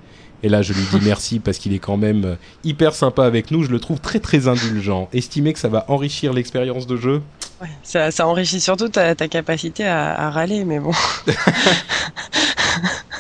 Et 0.43 0.51
là, 0.51 0.61
je 0.61 0.75
lui 0.75 0.83
dis 0.93 0.99
merci 1.03 1.39
parce 1.45 1.57
qu'il 1.57 1.73
est 1.73 1.79
quand 1.79 1.97
même 1.97 2.25
euh, 2.27 2.35
hyper 2.63 2.95
sympa 2.95 3.25
avec 3.25 3.51
nous. 3.51 3.65
Je 3.65 3.71
le 3.71 3.81
trouve 3.81 4.01
très 4.01 4.21
très 4.21 4.49
indulgent. 4.49 5.09
Estimez 5.15 5.55
que 5.55 5.59
ça 5.59 5.69
va 5.69 5.87
enrichir 5.89 6.35
l'expérience 6.35 6.87
de 6.87 6.99
jeu? 6.99 7.23
Ouais, 7.63 7.69
ça, 7.83 8.11
ça 8.11 8.27
enrichit 8.29 8.61
surtout 8.61 8.91
ta, 8.91 9.15
ta 9.15 9.29
capacité 9.29 9.87
à, 9.87 10.27
à 10.27 10.31
râler, 10.31 10.67
mais 10.67 10.79
bon. 10.79 10.93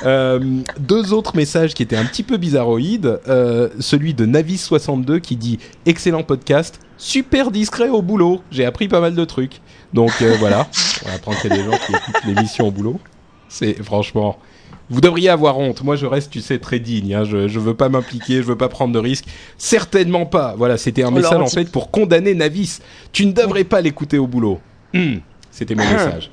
Euh, 0.05 0.39
deux 0.79 1.15
autres 1.15 1.37
messages 1.37 1.73
qui 1.73 1.83
étaient 1.83 1.97
un 1.97 2.05
petit 2.05 2.23
peu 2.23 2.37
bizarroïdes. 2.37 3.19
Euh, 3.29 3.71
celui 3.81 4.13
de 4.15 4.27
Navis62 4.27 5.21
qui 5.21 5.37
dit 5.37 5.59
excellent 5.87 6.23
podcast, 6.23 6.81
super 6.99 7.51
discret 7.51 7.89
au 7.89 8.03
boulot. 8.03 8.43
J'ai 8.51 8.67
appris 8.67 8.89
pas 8.89 9.01
mal 9.01 9.15
de 9.15 9.25
trucs. 9.25 9.61
Donc 9.95 10.13
euh, 10.21 10.37
voilà, 10.39 10.69
on 11.07 11.15
apprend 11.15 11.33
qu'il 11.33 11.51
y 11.51 11.55
a 11.55 11.57
des 11.57 11.65
gens 11.65 11.79
qui 11.79 11.93
écoutent 11.93 12.25
l'émission 12.27 12.69
au 12.69 12.71
boulot. 12.71 13.01
C'est 13.49 13.83
franchement. 13.83 14.39
Vous 14.89 15.01
devriez 15.01 15.31
avoir 15.31 15.59
honte. 15.59 15.83
Moi, 15.83 15.97
je 15.97 16.07
reste, 16.07 16.31
tu 16.31 16.41
sais, 16.41 16.59
très 16.59 16.79
digne. 16.79 17.13
Hein. 17.13 17.25
Je, 17.25 17.49
je 17.49 17.59
veux 17.59 17.75
pas 17.75 17.89
m'impliquer, 17.89 18.37
je 18.37 18.43
veux 18.43 18.57
pas 18.57 18.69
prendre 18.69 18.93
de 18.93 18.99
risques. 19.01 19.25
Certainement 19.59 20.27
pas. 20.27 20.55
Voilà, 20.57 20.77
c'était 20.77 21.03
un 21.03 21.09
On 21.09 21.13
message 21.13 21.41
en 21.41 21.49
fait 21.49 21.73
pour 21.73 21.91
condamner 21.91 22.35
Navis. 22.35 22.79
Tu 23.13 23.27
ne 23.27 23.33
devrais 23.33 23.65
pas 23.65 23.81
l'écouter 23.81 24.19
au 24.19 24.29
boulot. 24.29 24.61
Hmm. 24.95 25.17
C'était 25.51 25.75
mon 25.75 25.83
message. 25.85 26.31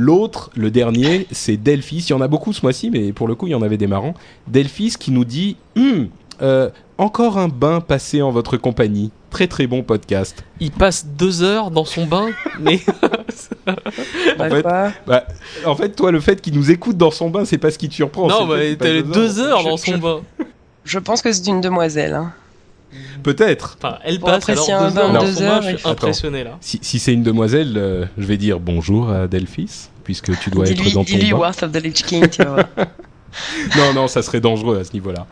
L'autre, 0.00 0.50
le 0.54 0.70
dernier, 0.70 1.26
c'est 1.32 1.56
Delphis. 1.56 2.06
Il 2.08 2.10
y 2.10 2.12
en 2.14 2.20
a 2.20 2.28
beaucoup 2.28 2.52
ce 2.52 2.62
mois-ci, 2.62 2.88
mais 2.88 3.12
pour 3.12 3.26
le 3.26 3.34
coup, 3.34 3.48
il 3.48 3.50
y 3.50 3.54
en 3.56 3.62
avait 3.62 3.76
des 3.76 3.88
marrants. 3.88 4.14
Delphis 4.46 4.94
qui 4.98 5.10
nous 5.10 5.24
dit 5.24 5.56
Hum, 5.76 6.08
euh, 6.40 6.70
Encore 6.98 7.36
un 7.36 7.48
bain 7.48 7.80
passé 7.80 8.22
en 8.22 8.30
votre 8.30 8.56
compagnie. 8.56 9.10
Très 9.30 9.46
très 9.48 9.66
bon 9.66 9.82
podcast. 9.82 10.44
Il 10.60 10.70
passe 10.70 11.04
deux 11.04 11.42
heures 11.42 11.70
dans 11.72 11.84
son 11.84 12.06
bain, 12.06 12.28
mais 12.60 12.80
Bah, 14.38 14.48
fait. 14.48 14.62
Bah, 15.06 15.24
en 15.66 15.74
fait, 15.74 15.90
toi, 15.96 16.12
le 16.12 16.20
fait 16.20 16.40
qu'il 16.40 16.54
nous 16.54 16.70
écoute 16.70 16.96
dans 16.96 17.10
son 17.10 17.28
bain, 17.28 17.44
c'est 17.44 17.58
pas 17.58 17.70
ce 17.70 17.76
qui 17.78 17.88
te 17.88 17.94
surprend. 17.94 18.28
non, 18.28 18.46
mais 18.46 18.76
t'as 18.76 19.02
pas 19.02 19.02
deux 19.02 19.40
heures 19.40 19.64
dans 19.64 19.76
Je- 19.76 19.82
son 19.84 19.92
je- 19.92 19.96
bain. 20.00 20.20
Je 20.84 20.98
pense 21.00 21.20
que 21.22 21.30
c'est 21.32 21.46
une 21.48 21.60
demoiselle. 21.60 22.14
Hein. 22.14 22.32
Peut-être. 23.22 23.76
Enfin, 23.78 23.98
elle 24.04 24.18
passe 24.20 24.48
alors 24.48 24.64
apprécier 24.64 24.74
deux 24.74 24.80
un 24.80 24.90
bain 24.90 25.14
heures 25.14 25.24
deux 25.24 25.42
heures, 25.42 25.62
Je 25.62 25.70
il 25.70 25.78
suis 25.78 25.88
impressionné 25.88 26.44
là. 26.44 26.56
Si, 26.60 26.78
si 26.82 26.98
c'est 26.98 27.12
une 27.12 27.22
demoiselle, 27.22 27.74
euh, 27.76 28.06
je 28.16 28.24
vais 28.24 28.36
dire 28.36 28.60
bonjour 28.60 29.10
à 29.10 29.26
Delphis, 29.26 29.88
puisque 30.04 30.38
tu 30.38 30.50
dois 30.50 30.68
être 30.68 30.94
dans 30.94 31.04
ton 31.04 31.18
bain. 31.18 31.36
Worth 31.36 31.62
of 31.62 31.72
the 31.72 31.82
Lich 31.82 32.02
King, 32.04 32.28
tu 32.28 32.42
voir. 32.42 32.64
Non, 33.76 33.92
non, 33.92 34.08
ça 34.08 34.22
serait 34.22 34.40
dangereux 34.40 34.78
à 34.78 34.84
ce 34.84 34.92
niveau-là. 34.92 35.26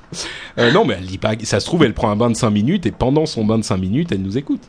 Euh, 0.59 0.71
non, 0.71 0.85
mais 0.85 0.97
elle 0.99 1.07
dit 1.07 1.19
pas. 1.19 1.33
Ça 1.43 1.61
se 1.61 1.67
trouve, 1.67 1.85
elle 1.85 1.95
prend 1.95 2.11
un 2.11 2.17
bain 2.17 2.31
de 2.31 2.37
5 2.37 2.51
minutes 2.51 2.87
et 2.87 2.91
pendant 2.91 3.27
son 3.27 3.45
bain 3.45 3.59
de 3.59 3.65
5 3.65 3.77
minutes, 3.79 4.13
elle 4.13 4.23
nous 4.23 4.37
écoute. 4.37 4.61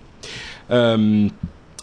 Euh, 0.71 1.27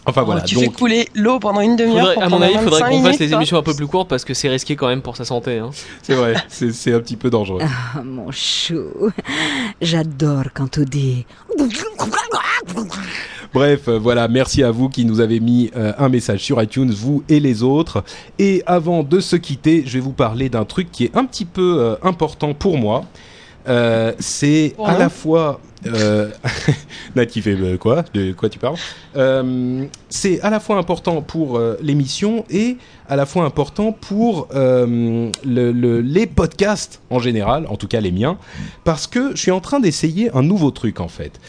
enfin 0.05 0.21
Oh, 0.21 0.25
voilà. 0.25 0.41
tu 0.41 0.55
fais 0.55 0.65
donc, 0.65 0.77
couler 0.77 1.07
l'eau 1.13 1.39
pendant 1.39 1.61
une 1.61 1.75
demi-heure. 1.75 2.21
À 2.21 2.29
mon 2.29 2.41
avis, 2.41 2.53
il 2.55 2.59
faudrait 2.61 2.89
qu'on 2.89 3.03
fasse 3.03 3.19
les 3.19 3.33
émissions 3.33 3.57
un 3.57 3.63
peu 3.63 3.73
plus 3.73 3.87
courtes 3.87 4.09
parce 4.09 4.25
que 4.25 4.33
c'est 4.33 4.49
risqué 4.49 4.75
quand 4.75 4.87
même 4.87 5.01
pour 5.01 5.15
sa 5.15 5.25
santé. 5.25 5.59
Hein. 5.59 5.71
c'est 6.01 6.15
vrai, 6.15 6.35
c'est 6.47 6.71
c'est 6.71 6.93
un 6.93 6.99
petit 6.99 7.15
peu 7.15 7.29
dangereux. 7.29 7.61
Ah, 7.63 8.01
mon 8.03 8.31
chou. 8.31 9.11
J'adore 9.81 10.45
quand 10.53 10.71
tu 10.71 10.85
dis. 10.85 11.25
Bref, 13.53 13.87
euh, 13.87 13.97
voilà, 13.97 14.27
merci 14.27 14.63
à 14.63 14.71
vous 14.71 14.89
qui 14.89 15.05
nous 15.05 15.21
avez 15.21 15.39
mis 15.39 15.71
euh, 15.75 15.93
un 15.97 16.09
message 16.09 16.41
sur 16.41 16.61
iTunes, 16.61 16.91
vous 16.91 17.23
et 17.29 17.39
les 17.39 17.63
autres. 17.63 18.03
Et 18.37 18.63
avant 18.65 19.03
de 19.03 19.19
se 19.19 19.35
quitter, 19.35 19.83
je 19.85 19.93
vais 19.93 20.01
vous 20.01 20.11
parler 20.11 20.49
d'un 20.49 20.65
truc 20.65 20.91
qui 20.91 21.05
est 21.05 21.15
un 21.15 21.25
petit 21.25 21.45
peu 21.45 21.77
euh, 21.79 21.95
important 22.03 22.53
pour 22.53 22.77
moi. 22.77 23.05
Euh, 23.67 24.13
c'est 24.19 24.75
à 24.83 24.97
la 24.97 25.09
fois... 25.09 25.59
Euh... 25.87 26.29
Nat 27.15 27.25
qui 27.27 27.41
fait 27.41 27.55
euh, 27.55 27.77
quoi 27.77 28.03
De 28.13 28.31
quoi 28.33 28.49
tu 28.49 28.59
parles 28.59 28.75
Euh, 29.15 29.85
C'est 30.09 30.41
à 30.41 30.49
la 30.49 30.59
fois 30.59 30.77
important 30.77 31.21
pour 31.21 31.59
l'émission 31.81 32.45
et 32.49 32.77
à 33.07 33.15
la 33.15 33.25
fois 33.25 33.45
important 33.45 33.91
pour 33.91 34.47
le- 34.51 35.31
le- 35.43 36.01
les 36.01 36.25
podcasts 36.27 37.01
en 37.09 37.19
général, 37.19 37.65
en 37.69 37.75
tout 37.77 37.87
cas 37.87 38.01
les 38.01 38.11
miens, 38.11 38.37
parce 38.83 39.07
que 39.07 39.31
je 39.35 39.41
suis 39.41 39.51
en 39.51 39.61
train 39.61 39.79
d'essayer 39.79 40.29
un 40.35 40.41
nouveau 40.41 40.71
truc 40.71 40.99
en 40.99 41.07
fait. 41.07 41.39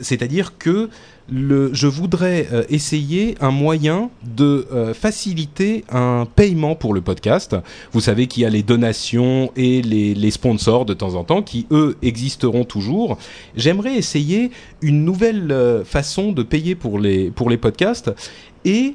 C'est-à-dire 0.00 0.58
que 0.58 0.90
je 1.30 1.86
voudrais 1.86 2.48
euh, 2.52 2.64
essayer 2.68 3.36
un 3.40 3.50
moyen 3.50 4.10
de 4.24 4.66
euh, 4.72 4.94
faciliter 4.94 5.84
un 5.90 6.26
paiement 6.26 6.74
pour 6.74 6.94
le 6.94 7.00
podcast. 7.00 7.56
Vous 7.92 8.00
savez 8.00 8.26
qu'il 8.26 8.42
y 8.42 8.46
a 8.46 8.50
les 8.50 8.62
donations 8.62 9.52
et 9.56 9.82
les, 9.82 10.14
les 10.14 10.30
sponsors 10.30 10.84
de 10.84 10.94
temps 10.94 11.14
en 11.14 11.24
temps 11.24 11.42
qui, 11.42 11.66
eux, 11.70 11.96
existeront 12.02 12.64
toujours. 12.64 13.18
J'aimerais 13.56 13.96
essayer 13.96 14.50
une 14.82 15.04
nouvelle 15.04 15.52
euh, 15.52 15.84
façon 15.84 16.32
de 16.32 16.42
payer 16.42 16.74
pour 16.74 16.98
les, 16.98 17.30
pour 17.30 17.50
les 17.50 17.56
podcasts 17.56 18.10
et 18.64 18.94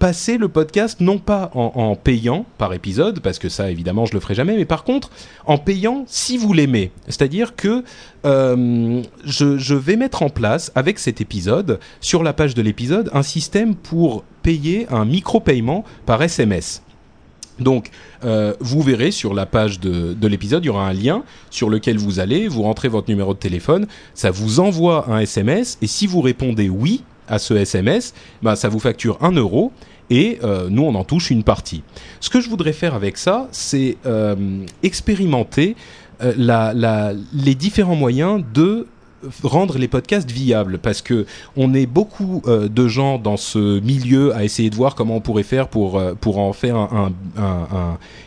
passer 0.00 0.38
le 0.38 0.48
podcast 0.48 1.00
non 1.00 1.18
pas 1.18 1.50
en, 1.54 1.94
payant 1.94 2.46
par 2.56 2.72
épisode, 2.72 3.20
parce 3.20 3.38
que 3.38 3.50
ça 3.50 3.70
évidemment 3.70 4.06
je 4.06 4.14
le 4.14 4.20
ferai 4.20 4.34
jamais, 4.34 4.56
mais 4.56 4.64
par 4.64 4.82
contre 4.82 5.10
en 5.44 5.58
payant 5.58 6.04
si 6.06 6.38
vous 6.38 6.54
l'aimez. 6.54 6.90
C'est-à-dire 7.06 7.54
que 7.54 7.84
euh, 8.24 9.02
je, 9.24 9.74
vais 9.74 9.96
mettre 9.96 10.22
en 10.22 10.30
place 10.30 10.72
avec 10.74 10.98
cet 10.98 11.20
épisode, 11.20 11.78
sur 12.00 12.22
la 12.22 12.32
page 12.32 12.54
de 12.54 12.62
l'épisode, 12.62 13.10
un 13.12 13.22
système 13.22 13.74
pour 13.74 14.24
payer 14.42 14.86
un 14.90 15.04
micro-paiement 15.04 15.84
par 16.06 16.22
SMS. 16.22 16.82
Donc, 17.58 17.90
euh, 18.24 18.54
vous 18.60 18.80
verrez 18.80 19.10
sur 19.10 19.34
la 19.34 19.44
page 19.44 19.80
de, 19.80 20.14
de 20.14 20.26
l'épisode, 20.28 20.64
il 20.64 20.68
y 20.68 20.70
aura 20.70 20.88
un 20.88 20.94
lien 20.94 21.24
sur 21.50 21.68
lequel 21.68 21.98
vous 21.98 22.20
allez, 22.20 22.48
vous 22.48 22.62
rentrez 22.62 22.88
votre 22.88 23.10
numéro 23.10 23.34
de 23.34 23.38
téléphone, 23.38 23.86
ça 24.14 24.30
vous 24.30 24.60
envoie 24.60 25.10
un 25.10 25.18
SMS, 25.18 25.76
et 25.82 25.86
si 25.86 26.06
vous 26.06 26.22
répondez 26.22 26.70
oui 26.70 27.02
à 27.30 27.38
ce 27.38 27.54
SMS, 27.54 28.12
bah, 28.42 28.56
ça 28.56 28.68
vous 28.68 28.80
facture 28.80 29.16
un 29.22 29.32
euro, 29.32 29.72
et 30.10 30.40
euh, 30.42 30.68
nous, 30.68 30.82
on 30.82 30.94
en 30.96 31.04
touche 31.04 31.30
une 31.30 31.44
partie. 31.44 31.82
Ce 32.18 32.28
que 32.28 32.40
je 32.40 32.50
voudrais 32.50 32.72
faire 32.72 32.94
avec 32.94 33.16
ça, 33.16 33.48
c'est 33.52 33.96
euh, 34.04 34.64
expérimenter 34.82 35.76
euh, 36.22 37.14
les 37.32 37.54
différents 37.54 37.94
moyens 37.94 38.42
de 38.52 38.86
rendre 39.42 39.78
les 39.78 39.86
podcasts 39.86 40.30
viables. 40.30 40.78
Parce 40.78 41.00
que 41.00 41.26
on 41.56 41.72
est 41.74 41.86
beaucoup 41.86 42.42
de 42.46 42.88
gens 42.88 43.18
dans 43.18 43.36
ce 43.36 43.80
milieu 43.80 44.34
à 44.34 44.44
essayer 44.44 44.68
de 44.70 44.74
voir 44.74 44.94
comment 44.94 45.16
on 45.16 45.20
pourrait 45.20 45.42
faire 45.42 45.68
pour 45.68 46.02
pour 46.20 46.38
en 46.38 46.52
faire 46.54 46.88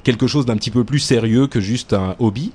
quelque 0.04 0.28
chose 0.28 0.46
d'un 0.46 0.56
petit 0.56 0.70
peu 0.70 0.84
plus 0.84 1.00
sérieux 1.00 1.48
que 1.48 1.60
juste 1.60 1.94
un 1.94 2.16
hobby. 2.20 2.52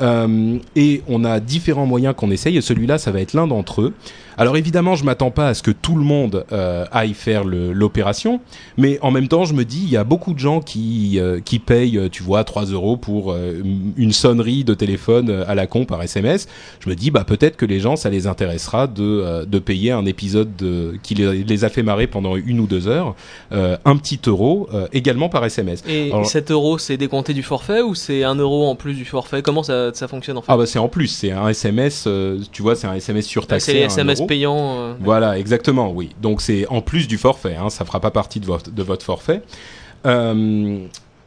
Et 0.00 1.02
on 1.08 1.24
a 1.24 1.40
différents 1.40 1.86
moyens 1.86 2.14
qu'on 2.16 2.30
essaye. 2.30 2.56
Et 2.56 2.60
celui-là 2.60 2.98
ça 2.98 3.10
va 3.10 3.20
être 3.20 3.34
l'un 3.34 3.48
d'entre 3.48 3.82
eux 3.82 3.94
Alors 4.38 4.56
évidemment, 4.56 4.94
je 4.96 5.04
m'attends 5.04 5.30
pas 5.30 5.48
à 5.48 5.54
ce 5.54 5.62
que 5.62 5.70
tout 5.70 5.94
le 5.96 6.04
monde 6.04 6.44
euh, 6.52 6.84
aille 6.92 7.14
faire 7.14 7.44
l'opération, 7.44 8.40
mais 8.76 8.98
en 9.02 9.10
même 9.10 9.28
temps, 9.28 9.44
je 9.44 9.54
me 9.54 9.64
dis, 9.64 9.80
il 9.82 9.90
y 9.90 9.96
a 9.96 10.04
beaucoup 10.04 10.34
de 10.34 10.38
gens 10.38 10.60
qui 10.60 11.18
euh, 11.18 11.40
qui 11.40 11.58
payent, 11.58 11.98
euh, 11.98 12.08
tu 12.08 12.22
vois, 12.22 12.44
3 12.44 12.64
euros 12.66 12.96
pour 12.96 13.32
euh, 13.32 13.60
une 13.96 14.12
sonnerie 14.12 14.64
de 14.64 14.74
téléphone 14.74 15.28
euh, 15.30 15.44
à 15.46 15.54
la 15.54 15.66
con 15.66 15.84
par 15.84 16.02
SMS. 16.02 16.48
Je 16.80 16.88
me 16.88 16.94
dis, 16.94 17.10
bah 17.10 17.24
peut-être 17.24 17.56
que 17.56 17.66
les 17.66 17.80
gens, 17.80 17.96
ça 17.96 18.10
les 18.10 18.26
intéressera 18.26 18.86
de 18.86 19.02
euh, 19.02 19.44
de 19.44 19.58
payer 19.58 19.90
un 19.92 20.06
épisode 20.06 20.56
de, 20.56 20.94
qui 21.02 21.14
les, 21.14 21.42
les 21.44 21.64
a 21.64 21.68
fait 21.68 21.82
marrer 21.82 22.06
pendant 22.06 22.36
une 22.36 22.60
ou 22.60 22.66
deux 22.66 22.88
heures, 22.88 23.14
euh, 23.52 23.76
un 23.84 23.96
petit 23.96 24.20
euro 24.26 24.68
euh, 24.72 24.86
également 24.92 25.28
par 25.28 25.44
SMS. 25.44 25.82
Et 25.88 26.10
Alors- 26.10 26.26
7 26.26 26.50
euros, 26.50 26.78
c'est 26.78 26.96
décompté 26.96 27.34
du 27.34 27.42
forfait 27.42 27.82
ou 27.82 27.94
c'est 27.94 28.24
1 28.24 28.36
euro 28.36 28.66
en 28.68 28.74
plus 28.76 28.94
du 28.94 29.04
forfait? 29.04 29.42
Comment 29.42 29.62
ça, 29.62 29.92
ça 29.94 30.08
fonctionne 30.08 30.38
en 30.38 30.42
fait? 30.42 30.50
Ah 30.52 30.56
bah 30.56 30.66
c'est 30.66 30.78
en 30.78 30.88
plus, 30.88 31.08
c'est 31.08 31.32
un 31.32 31.48
SMS, 31.48 32.04
euh, 32.06 32.38
tu 32.52 32.62
vois, 32.62 32.76
c'est 32.76 32.86
un 32.86 32.94
SMS 32.94 33.26
surtaxé. 33.26 33.72
C'est 33.72 33.78
les 33.78 33.84
SMS 33.84 34.20
euro. 34.22 34.26
payants. 34.28 34.74
euh, 34.78 34.94
Voilà, 35.00 35.38
exactement, 35.38 35.92
oui. 35.92 36.10
Donc 36.20 36.40
c'est 36.40 36.66
en 36.68 36.80
plus 36.80 37.08
du 37.08 37.18
forfait, 37.18 37.56
hein, 37.56 37.70
ça 37.70 37.84
fera 37.84 38.00
pas 38.00 38.10
partie 38.10 38.40
de 38.40 38.46
votre, 38.46 38.70
de 38.70 38.82
votre 38.82 39.04
forfait. 39.04 39.42
Euh, 40.06 40.78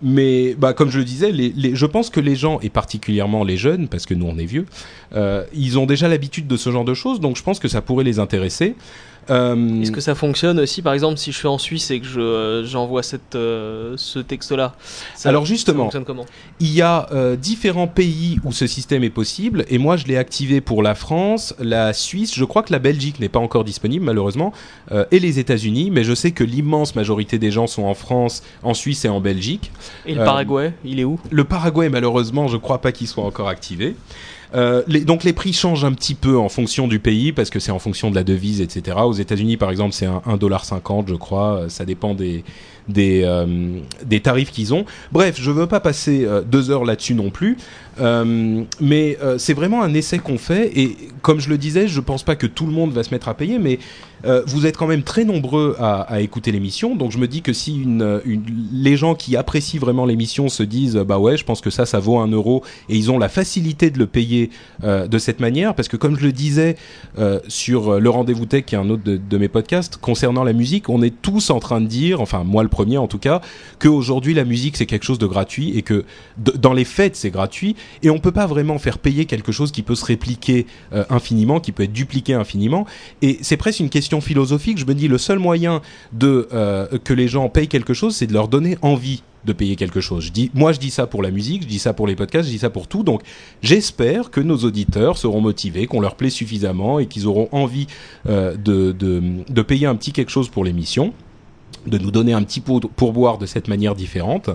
mais 0.02 0.54
bah, 0.56 0.74
comme 0.74 0.90
je 0.92 1.00
le 1.00 1.06
disais, 1.06 1.32
les, 1.32 1.54
les- 1.56 1.76
je 1.76 1.86
pense 1.86 2.10
que 2.10 2.20
les 2.20 2.36
gens, 2.36 2.60
et 2.62 2.70
particulièrement 2.70 3.44
les 3.44 3.56
jeunes, 3.58 3.88
parce 3.88 4.06
que 4.06 4.14
nous 4.14 4.26
on 4.28 4.38
est 4.38 4.46
vieux, 4.46 4.66
euh, 5.16 5.44
ils 5.54 5.80
ont 5.80 5.86
déjà 5.86 6.08
l'habitude 6.08 6.48
de 6.48 6.58
ce 6.58 6.70
genre 6.72 6.84
de 6.86 6.94
choses, 6.94 7.20
donc 7.22 7.38
je 7.38 7.44
pense 7.44 7.60
que 7.60 7.68
ça 7.70 7.82
pourrait 7.82 8.04
les 8.04 8.20
intéresser. 8.20 8.76
Euh, 9.30 9.82
Est-ce 9.82 9.92
que 9.92 10.02
ça 10.02 10.14
fonctionne 10.14 10.60
aussi, 10.60 10.82
par 10.82 10.94
exemple, 10.94 11.18
si 11.18 11.32
je 11.32 11.38
suis 11.38 11.48
en 11.48 11.58
Suisse 11.58 11.90
et 11.90 12.00
que 12.00 12.06
je 12.06 12.20
euh, 12.20 12.66
j'envoie 12.66 13.02
cette 13.04 13.36
euh, 13.36 13.96
ce 13.98 14.20
texte-là 14.20 14.76
ça- 15.16 15.30
Alors 15.30 15.46
justement, 15.46 15.90
comment? 16.06 16.26
Il 16.60 16.72
y 16.74 16.82
a 16.82 17.08
différents 17.36 17.88
pays 17.88 18.40
où 18.44 18.52
ce 18.52 18.68
système 18.68 19.04
est 19.04 19.10
possible, 19.10 19.66
et 19.70 19.78
moi 19.78 19.98
je 19.98 20.06
l'ai 20.06 20.18
activé 20.18 20.62
pour 20.62 20.84
la 20.84 20.96
France, 20.96 21.56
la 21.60 21.94
Suisse, 21.94 22.36
je 22.36 22.46
crois 22.46 22.64
que 22.64 22.72
la 22.72 22.80
Belgique 22.80 23.20
n'est 23.20 23.30
pas 23.30 23.40
encore 23.40 23.64
disponible 23.64 24.06
malheureusement, 24.06 24.54
et 25.12 25.20
les 25.20 25.40
États-Unis, 25.40 25.90
mais 25.92 26.04
je 26.04 26.14
sais 26.14 26.32
que 26.32 26.44
l'immense 26.44 26.96
majorité 26.96 27.40
des 27.40 27.52
gens 27.52 27.68
sont 27.68 27.84
en 27.84 27.94
France, 27.96 28.44
en 28.64 28.74
Suisse 28.74 29.06
et 29.06 29.10
en 29.10 29.22
Belgique. 29.22 29.72
Et 30.06 30.14
le 30.16 30.24
Paraguay, 30.24 30.74
il 30.84 31.00
est 31.00 31.04
où? 31.04 31.20
Le 31.32 31.44
Paraguay, 31.44 31.90
malheureusement, 31.90 32.48
je 32.48 32.58
crois 32.58 32.80
pas 32.80 32.92
qu'il 32.92 33.08
soit 33.08 33.24
encore 33.24 33.48
activé. 33.50 33.96
Euh, 34.54 34.84
les- 34.88 35.02
donc 35.06 35.24
les 35.24 35.34
prix 35.34 35.54
changent 35.54 35.84
un 35.86 35.94
petit 35.94 36.14
peu 36.16 36.38
en 36.38 36.50
fonction 36.50 36.88
du 36.88 37.00
pays 37.00 37.32
parce 37.32 37.50
que 37.50 37.60
c'est 37.60 37.72
en 37.72 37.80
fonction 37.80 38.10
de 38.12 38.16
la 38.16 38.24
devise, 38.24 38.62
etc. 38.62 38.98
Aux 39.06 39.14
États-Unis, 39.14 39.58
par 39.58 39.72
exemple, 39.72 39.94
c'est 39.94 40.06
un 40.06 40.22
1,50$, 40.28 41.08
je 41.08 41.16
crois. 41.16 41.62
Euh, 41.62 41.70
Ça 41.70 41.86
dépend 41.86 42.14
des 42.14 42.44
des, 42.88 43.22
euh, 43.24 43.80
des 44.06 44.20
tarifs 44.20 44.52
qu'ils 44.52 44.74
ont. 44.74 44.86
Bref, 45.12 45.38
je 45.40 45.52
veux 45.52 45.68
pas 45.68 45.80
passer 45.80 46.26
euh, 46.26 46.42
deux 46.42 46.70
heures 46.70 46.86
là-dessus 46.86 47.16
non 47.16 47.30
plus, 47.30 47.58
Euh, 47.98 48.66
mais 48.82 49.18
c'est 49.38 49.54
vraiment 49.54 49.82
un 49.82 49.94
essai 49.94 50.20
qu'on 50.20 50.38
fait. 50.38 50.78
Et 50.78 50.98
comme 51.22 51.40
je 51.40 51.48
le 51.48 51.58
disais, 51.58 51.88
je 51.88 52.02
pense 52.02 52.24
pas 52.24 52.36
que 52.36 52.46
tout 52.46 52.66
le 52.66 52.74
monde 52.74 52.92
va 52.92 53.04
se 53.04 53.12
mettre 53.12 53.30
à 53.30 53.34
payer, 53.36 53.58
mais 53.58 53.80
vous 54.48 54.66
êtes 54.66 54.76
quand 54.76 54.88
même 54.88 55.04
très 55.04 55.24
nombreux 55.24 55.78
à, 55.80 56.20
écouter 56.20 56.52
l'émission. 56.52 56.98
Donc 56.98 57.14
je 57.14 57.18
me 57.18 57.28
dis 57.28 57.42
que 57.42 57.54
si 57.54 57.86
les 58.74 58.98
gens 58.98 59.16
qui 59.16 59.38
apprécient 59.38 59.80
vraiment 59.80 60.06
l'émission 60.06 60.50
se 60.50 60.64
disent 60.64 60.98
bah 61.08 61.20
ouais, 61.20 61.38
je 61.38 61.46
pense 61.46 61.62
que 61.62 61.70
ça, 61.70 61.86
ça 61.86 62.00
vaut 62.00 62.18
un 62.18 62.28
euro, 62.28 62.64
et 62.90 62.98
ils 62.98 63.12
ont 63.12 63.18
la 63.18 63.30
facilité 63.30 63.90
de 63.92 63.98
le 63.98 64.08
payer 64.08 64.50
de 64.84 65.18
cette 65.18 65.40
manière, 65.40 65.74
parce 65.74 65.88
que 65.88 65.96
comme 65.96 66.20
je 66.20 66.26
le 66.26 66.34
disais 66.34 66.76
sur 67.48 67.98
le 68.02 68.10
rendez-vous 68.10 68.46
tech, 68.46 68.66
qui 68.66 68.76
est 68.76 68.78
un 68.78 68.90
autre 68.90 69.04
de, 69.06 69.16
de 69.16 69.38
mes 69.38 69.48
podcasts, 69.48 69.96
concernant 69.96 70.44
la 70.44 70.54
musique, 70.54 70.90
on 70.90 71.02
est 71.02 71.16
tous 71.22 71.50
en 71.50 71.60
train 71.60 71.80
de 71.80 71.88
dire, 71.88 72.20
enfin 72.20 72.44
moi 72.44 72.62
le 72.62 72.70
premier 72.76 72.98
en 72.98 73.08
tout 73.08 73.20
cas, 73.28 73.42
qu'aujourd'hui 73.80 74.34
la 74.34 74.46
musique 74.46 74.76
c'est 74.78 74.86
quelque 74.86 75.06
chose 75.06 75.20
de 75.20 75.28
gratuit 75.28 75.78
et 75.78 75.82
que 75.82 76.04
dans 76.38 76.74
les 76.74 76.86
fêtes 76.86 77.16
c'est 77.16 77.32
gratuit 77.32 77.76
et 78.04 78.10
on 78.10 78.20
peut 78.20 78.32
pas 78.42 78.48
vraiment 78.48 78.78
faire 78.80 78.98
payer 79.00 79.26
quelque 79.26 79.52
chose 79.52 79.72
qui 79.72 79.82
peut 79.82 79.96
se 79.96 80.06
répliquer 80.06 80.66
euh, 80.94 81.06
infiniment, 81.10 81.60
qui 81.60 81.72
peut 81.72 81.84
être 81.84 81.94
dupliqué 81.94 82.34
infiniment. 82.34 82.86
Et 83.22 83.40
c'est 83.42 83.58
presque 83.58 83.80
une 83.80 83.90
question 83.90 84.22
philosophique. 84.22 84.78
Je 84.78 84.86
me 84.86 84.94
dis 84.94 85.08
le 85.08 85.18
seul 85.18 85.40
moyen 85.40 85.82
de 86.12 86.48
euh, 86.54 86.88
que 87.04 87.14
les 87.14 87.28
gens 87.28 87.50
payent 87.50 87.68
quelque 87.68 87.94
chose, 87.94 88.16
c'est 88.16 88.28
de 88.28 88.34
leur 88.34 88.48
donner 88.48 88.78
envie 88.82 89.22
de 89.46 89.54
payer 89.54 89.76
quelque 89.76 90.02
chose. 90.02 90.26
Je 90.26 90.32
dis, 90.32 90.52
moi, 90.54 90.72
je 90.74 90.80
dis 90.80 90.90
ça 90.90 91.06
pour 91.08 91.22
la 91.22 91.32
musique, 91.32 91.62
je 91.64 91.68
dis 91.68 91.80
ça 91.80 91.94
pour 91.94 92.08
les 92.08 92.16
podcasts, 92.16 92.48
je 92.48 92.54
dis 92.54 92.60
ça 92.60 92.72
pour 92.72 92.88
tout. 92.88 93.04
Donc, 93.04 93.22
j'espère 93.62 94.32
que 94.32 94.42
nos 94.42 94.58
auditeurs 94.58 95.18
seront 95.18 95.42
motivés, 95.42 95.86
qu'on 95.86 96.02
leur 96.02 96.16
plaît 96.16 96.32
suffisamment 96.32 97.00
et 97.00 97.06
qu'ils 97.06 97.28
auront 97.28 97.48
envie 97.52 97.88
euh, 98.28 98.58
de, 98.58 98.92
de, 98.92 99.22
de 99.48 99.62
payer 99.62 99.86
un 99.86 99.96
petit 99.96 100.12
quelque 100.12 100.32
chose 100.32 100.50
pour 100.50 100.66
l'émission 100.66 101.14
de 101.86 101.98
nous 101.98 102.12
donner 102.12 102.34
un 102.34 102.44
petit 102.44 102.60
pot 102.62 102.80
pourboire 102.80 103.38
de 103.38 103.46
cette 103.46 103.68
manière 103.68 103.96
différente. 103.96 104.50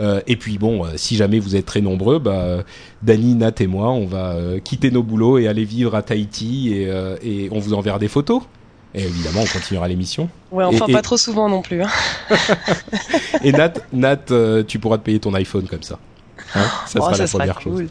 Euh, 0.00 0.20
et 0.26 0.36
puis 0.36 0.58
bon, 0.58 0.84
euh, 0.84 0.88
si 0.96 1.16
jamais 1.16 1.38
vous 1.38 1.56
êtes 1.56 1.66
très 1.66 1.80
nombreux, 1.80 2.18
bah, 2.18 2.32
euh, 2.32 2.62
Dany, 3.02 3.34
Nat 3.34 3.52
et 3.60 3.66
moi, 3.66 3.90
on 3.90 4.06
va 4.06 4.32
euh, 4.32 4.58
quitter 4.60 4.90
nos 4.90 5.02
boulots 5.02 5.38
et 5.38 5.48
aller 5.48 5.64
vivre 5.64 5.94
à 5.94 6.02
Tahiti 6.02 6.72
et, 6.74 6.88
euh, 6.90 7.16
et 7.22 7.48
on 7.52 7.58
vous 7.58 7.74
enverra 7.74 7.98
des 7.98 8.08
photos. 8.08 8.42
Et 8.94 9.02
évidemment, 9.04 9.40
on 9.42 9.46
continuera 9.58 9.88
l'émission. 9.88 10.28
Ouais, 10.50 10.64
enfin 10.64 10.84
Et- 10.86 10.92
pas 10.92 10.98
et- 10.98 11.02
trop 11.02 11.16
souvent 11.16 11.48
non 11.48 11.62
plus. 11.62 11.82
hein. 11.82 11.88
Et 13.44 13.52
Nat, 13.52 13.72
Nat 13.92 14.18
euh, 14.30 14.62
tu 14.66 14.78
pourras 14.78 14.98
te 14.98 15.02
payer 15.04 15.18
ton 15.18 15.32
iPhone 15.34 15.66
comme 15.66 15.82
ça. 15.82 15.98
Hein 16.54 16.60
ça 16.86 16.98
Oh, 17.00 17.04
sera 17.04 17.14
ça 17.14 17.22
la 17.22 17.26
sera 17.26 17.38
première 17.38 17.60
chose. 17.60 17.88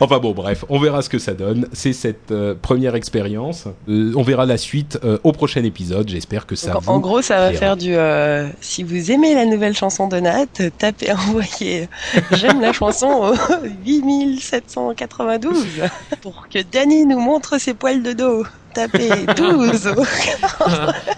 Enfin 0.00 0.18
bon, 0.18 0.32
bref, 0.32 0.64
on 0.68 0.78
verra 0.80 1.02
ce 1.02 1.08
que 1.08 1.18
ça 1.18 1.34
donne. 1.34 1.68
C'est 1.72 1.92
cette 1.92 2.30
euh, 2.32 2.54
première 2.60 2.94
expérience. 2.94 3.66
Euh, 3.88 4.12
on 4.16 4.22
verra 4.22 4.44
la 4.46 4.56
suite 4.58 4.98
euh, 5.04 5.18
au 5.24 5.32
prochain 5.32 5.62
épisode. 5.64 6.08
J'espère 6.08 6.46
que 6.46 6.56
ça 6.56 6.72
Donc, 6.72 6.82
vous 6.82 6.90
en 6.90 6.98
gros, 7.00 7.22
ça 7.22 7.36
va 7.38 7.48
plaira. 7.48 7.60
faire 7.60 7.76
du. 7.76 7.94
euh, 7.94 8.48
si 8.60 8.82
vous 8.82 9.10
aimez 9.12 9.34
la 9.34 9.46
nouvelle 9.46 9.74
chanson 9.76 10.08
de 10.08 10.18
Nat, 10.18 10.46
tapez, 10.78 11.12
envoyez. 11.28 11.88
J'aime 12.32 12.60
la 12.60 12.72
chanson 12.72 13.06
au 13.32 13.34
8792 13.86 15.66
pour 16.22 16.48
que 16.48 16.58
Danny 16.62 17.06
nous 17.06 17.20
montre 17.20 17.58
ses 17.58 17.74
poils 17.74 18.02
de 18.02 18.12
dos. 18.12 18.44
Tapez 18.74 19.10
12. 19.36 19.94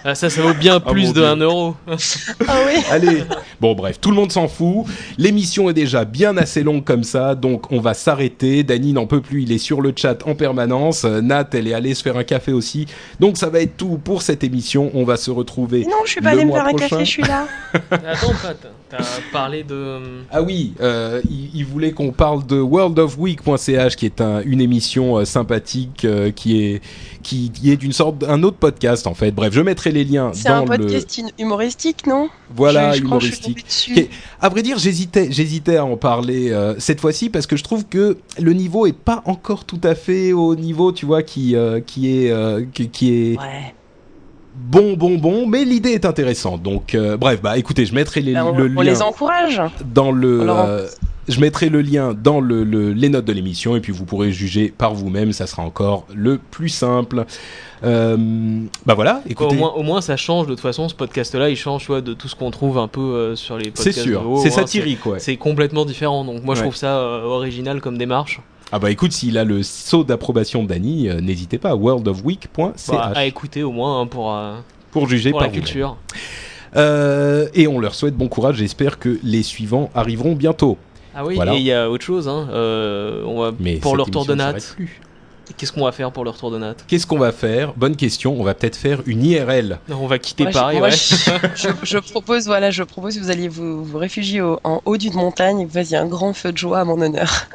Ah, 0.03 0.13
Ça, 0.15 0.29
ça 0.29 0.41
vaut 0.41 0.53
bien 0.53 0.81
Oh, 0.85 0.91
plus 0.91 1.09
de 1.09 1.13
Dieu. 1.13 1.25
1 1.25 1.37
euro. 1.37 1.75
ah 1.87 1.95
oui. 2.67 2.81
Allez, 2.91 3.23
bon 3.61 3.73
bref, 3.73 3.99
tout 3.99 4.09
le 4.11 4.15
monde 4.15 4.31
s'en 4.31 4.47
fout. 4.47 4.85
L'émission 5.17 5.69
est 5.69 5.73
déjà 5.73 6.05
bien 6.05 6.35
assez 6.37 6.63
longue 6.63 6.83
comme 6.83 7.03
ça, 7.03 7.33
donc 7.35 7.71
on 7.71 7.79
va 7.79 7.93
s'arrêter. 7.93 8.63
Dany 8.63 8.93
n'en 8.93 9.07
peut 9.07 9.21
plus, 9.21 9.43
il 9.43 9.51
est 9.51 9.57
sur 9.57 9.81
le 9.81 9.93
chat 9.95 10.17
en 10.27 10.35
permanence. 10.35 11.05
Nat, 11.05 11.47
elle 11.53 11.67
est 11.67 11.73
allée 11.73 11.93
se 11.93 12.03
faire 12.03 12.17
un 12.17 12.23
café 12.23 12.51
aussi. 12.51 12.85
Donc 13.19 13.37
ça 13.37 13.49
va 13.49 13.61
être 13.61 13.77
tout 13.77 13.97
pour 14.03 14.21
cette 14.21 14.43
émission. 14.43 14.91
On 14.93 15.03
va 15.05 15.17
se 15.17 15.31
retrouver. 15.31 15.85
Non, 15.85 15.97
je 16.05 16.11
suis 16.11 16.21
pas 16.21 16.31
Le 16.33 16.37
allée 16.39 16.45
me 16.45 16.49
mois 16.49 16.59
faire 16.59 16.67
un 16.67 16.71
prochain. 16.71 16.89
café, 16.89 17.05
je 17.05 17.09
suis 17.09 17.23
là. 17.23 17.45
Attends, 17.91 18.33
parlé 19.31 19.63
de. 19.63 19.99
Ah 20.31 20.41
oui, 20.41 20.73
euh, 20.81 21.21
il, 21.29 21.49
il 21.53 21.65
voulait 21.65 21.91
qu'on 21.91 22.11
parle 22.11 22.45
de 22.45 22.59
worldofweek.ch, 22.59 23.95
qui 23.95 24.05
est 24.05 24.21
un- 24.21 24.41
une 24.43 24.61
émission 24.61 25.17
euh, 25.17 25.25
sympathique, 25.25 26.05
euh, 26.05 26.31
qui 26.31 26.61
est 26.63 26.81
qui, 27.23 27.49
qui 27.51 27.71
est 27.71 27.77
d'une 27.77 27.91
sorte 27.93 28.23
un 28.27 28.43
autre 28.43 28.57
podcast 28.57 29.07
en 29.07 29.13
fait. 29.15 29.31
Bref, 29.31 29.53
je 29.53 29.61
mettrai 29.61 29.91
les 29.91 30.03
liens 30.03 30.31
C'est 30.33 30.47
dans 30.49 30.55
un 30.57 30.65
podcast 30.65 31.21
humoristique, 31.39 32.05
non? 32.07 32.29
Voilà 32.55 32.91
Je- 32.91 32.99
je 32.99 33.03
crois 33.03 33.17
que 33.17 33.25
je 33.25 33.31
suis 33.33 33.45
humoristique. 33.51 33.97
est- 33.97 34.09
À 34.41 34.49
vrai 34.49 34.61
dire, 34.61 34.77
j'hésitais, 34.77 35.29
j'hésitais 35.31 35.77
à 35.77 35.85
en 35.85 35.97
parler 35.97 36.51
euh, 36.51 36.75
cette 36.77 37.01
fois-ci 37.01 37.29
parce 37.29 37.47
que 37.47 37.55
je 37.55 37.63
trouve 37.63 37.85
que 37.85 38.17
le 38.39 38.53
niveau 38.53 38.85
est 38.85 38.93
pas 38.97 39.21
encore 39.25 39.65
tout 39.65 39.81
à 39.83 39.95
fait 39.95 40.33
au 40.33 40.55
niveau, 40.55 40.91
tu 40.91 41.05
vois, 41.05 41.23
qui 41.23 41.55
euh, 41.55 41.79
qui 41.79 42.11
est 42.25 42.31
euh, 42.31 42.63
qui, 42.73 42.89
qui 42.89 43.11
est 43.13 43.37
Ouais. 43.39 43.74
Bon, 44.55 44.93
bon, 44.93 45.17
bon. 45.17 45.47
Mais 45.47 45.63
l'idée 45.65 45.91
est 45.91 46.05
intéressante. 46.05 46.61
Donc, 46.63 46.95
euh, 46.95 47.17
bref, 47.17 47.41
bah 47.41 47.57
écoutez, 47.57 47.85
je 47.85 47.93
mettrai 47.93 48.21
les, 48.21 48.33
Bah, 48.33 48.45
on, 48.45 48.57
le 48.57 48.65
on 48.75 48.81
lien 48.81 48.91
les 48.91 49.01
encourage. 49.01 49.61
dans 49.93 50.11
le. 50.11 50.41
Euh, 50.49 50.87
je 51.27 51.39
mettrai 51.39 51.69
le 51.69 51.81
lien 51.81 52.13
dans 52.13 52.39
le, 52.39 52.63
le- 52.63 52.93
les 52.93 53.09
notes 53.09 53.25
de 53.25 53.33
l'émission 53.33 53.75
et 53.75 53.79
puis 53.79 53.91
vous 53.91 54.05
pourrez 54.05 54.31
juger 54.31 54.71
par 54.75 54.93
vous-même. 54.93 55.31
Ça 55.33 55.47
sera 55.47 55.63
encore 55.63 56.05
le 56.13 56.37
plus 56.37 56.69
simple. 56.69 57.25
Euh, 57.83 58.15
bah 58.85 58.93
voilà, 58.93 59.21
écoutez. 59.27 59.55
au, 59.55 59.57
moins, 59.57 59.73
au 59.73 59.81
moins, 59.83 60.01
ça 60.01 60.17
change 60.17 60.45
de 60.47 60.51
toute 60.53 60.61
façon. 60.61 60.87
Ce 60.87 60.93
podcast-là, 60.95 61.49
il 61.49 61.55
change 61.55 61.81
tu 61.81 61.87
vois, 61.87 62.01
de 62.01 62.13
tout 62.13 62.27
ce 62.27 62.35
qu'on 62.35 62.51
trouve 62.51 62.77
un 62.77 62.87
peu 62.87 63.01
euh, 63.01 63.35
sur 63.35 63.57
les 63.57 63.65
c'est 63.73 63.85
podcasts. 63.89 63.99
sûr, 64.07 64.21
de 64.21 64.25
haut, 64.27 64.37
c'est 64.37 64.49
hein, 64.49 64.51
satirique, 64.51 65.05
ouais. 65.07 65.19
C'est 65.19 65.35
complètement 65.35 65.85
différent. 65.85 66.23
Donc, 66.25 66.43
moi, 66.43 66.53
je 66.55 66.59
Ouais. 66.61 66.65
trouve 66.67 66.75
ça 66.75 66.97
euh, 66.99 67.23
original 67.23 67.81
comme 67.81 67.97
démarche. 67.97 68.39
Ah 68.71 68.79
bah 68.79 68.89
écoute, 68.91 69.11
s'il 69.11 69.37
a 69.37 69.43
le 69.43 69.63
saut 69.63 70.03
d'approbation 70.03 70.63
de 70.63 70.67
Dany, 70.69 71.07
euh, 71.09 71.21
n'hésitez 71.21 71.57
pas, 71.57 71.75
worldofweek.ch 71.75 72.87
Bah, 72.89 73.11
à 73.15 73.25
écouter 73.25 73.63
au 73.63 73.71
moins 73.71 74.01
hein, 74.01 74.07
pour, 74.07 74.33
euh, 74.33 74.57
pour 74.91 75.07
juger 75.07 75.29
pour 75.31 75.39
par 75.39 75.47
la 75.47 75.53
culture. 75.53 75.97
Euh, 76.75 77.47
et 77.53 77.67
on 77.67 77.79
leur 77.79 77.95
souhaite 77.95 78.15
bon 78.15 78.27
courage. 78.27 78.55
J'espère 78.57 78.99
que 78.99 79.17
les 79.23 79.43
suivants 79.43 79.89
arriveront 79.95 80.33
bientôt. 80.33 80.77
Ah 81.15 81.23
oui, 81.25 81.35
Voilà. 81.35 81.53
et 81.53 81.57
il 81.57 81.63
y 81.63 81.71
a 81.71 81.89
autre 81.89 82.03
chose. 82.03 82.27
Hein. 82.27 82.49
euh, 82.51 83.23
on 83.25 83.39
va, 83.39 83.51
Mais 83.59 83.77
pour 83.77 83.95
le 83.95 84.03
retour 84.03 84.25
de 84.25 84.33
Nat, 84.33 84.55
qu'est-ce 85.55 85.71
qu'on 85.71 85.85
va 85.85 85.93
faire 85.93 86.11
pour 86.11 86.25
le 86.25 86.31
retour 86.31 86.51
de 86.51 86.57
Nat? 86.57 86.75
Qu'est-ce 86.87 87.07
qu'on 87.07 87.17
va 87.19 87.31
faire? 87.31 87.71
Bonne 87.77 87.95
question. 87.95 88.35
On 88.37 88.43
va 88.43 88.53
peut-être 88.55 88.75
faire 88.75 88.99
une 89.05 89.23
IRL. 89.23 89.79
On 89.89 90.07
va 90.07 90.19
quitter 90.19 90.45
je- 90.47 90.51
Paris, 90.51 90.79
moi, 90.79 90.89
ouais. 90.89 90.91
je, 90.93 91.15
je- 91.55 91.69
je 91.83 91.97
propose, 91.99 92.47
voilà, 92.47 92.71
je 92.71 92.83
propose 92.83 93.15
que 93.15 93.21
vous 93.21 93.29
alliez 93.29 93.47
vous, 93.47 93.85
vous 93.85 93.97
réfugier 93.97 94.41
au- 94.41 94.59
en 94.65 94.81
haut 94.83 94.97
d'une 94.97 95.13
montagne 95.13 95.59
et 95.61 95.63
que 95.63 95.69
vous 95.69 95.75
fassiez 95.75 95.95
un 95.95 96.07
grand 96.07 96.33
feu 96.33 96.51
de 96.51 96.57
joie 96.57 96.79
à 96.79 96.83
mon 96.83 96.99
honneur. 96.99 97.47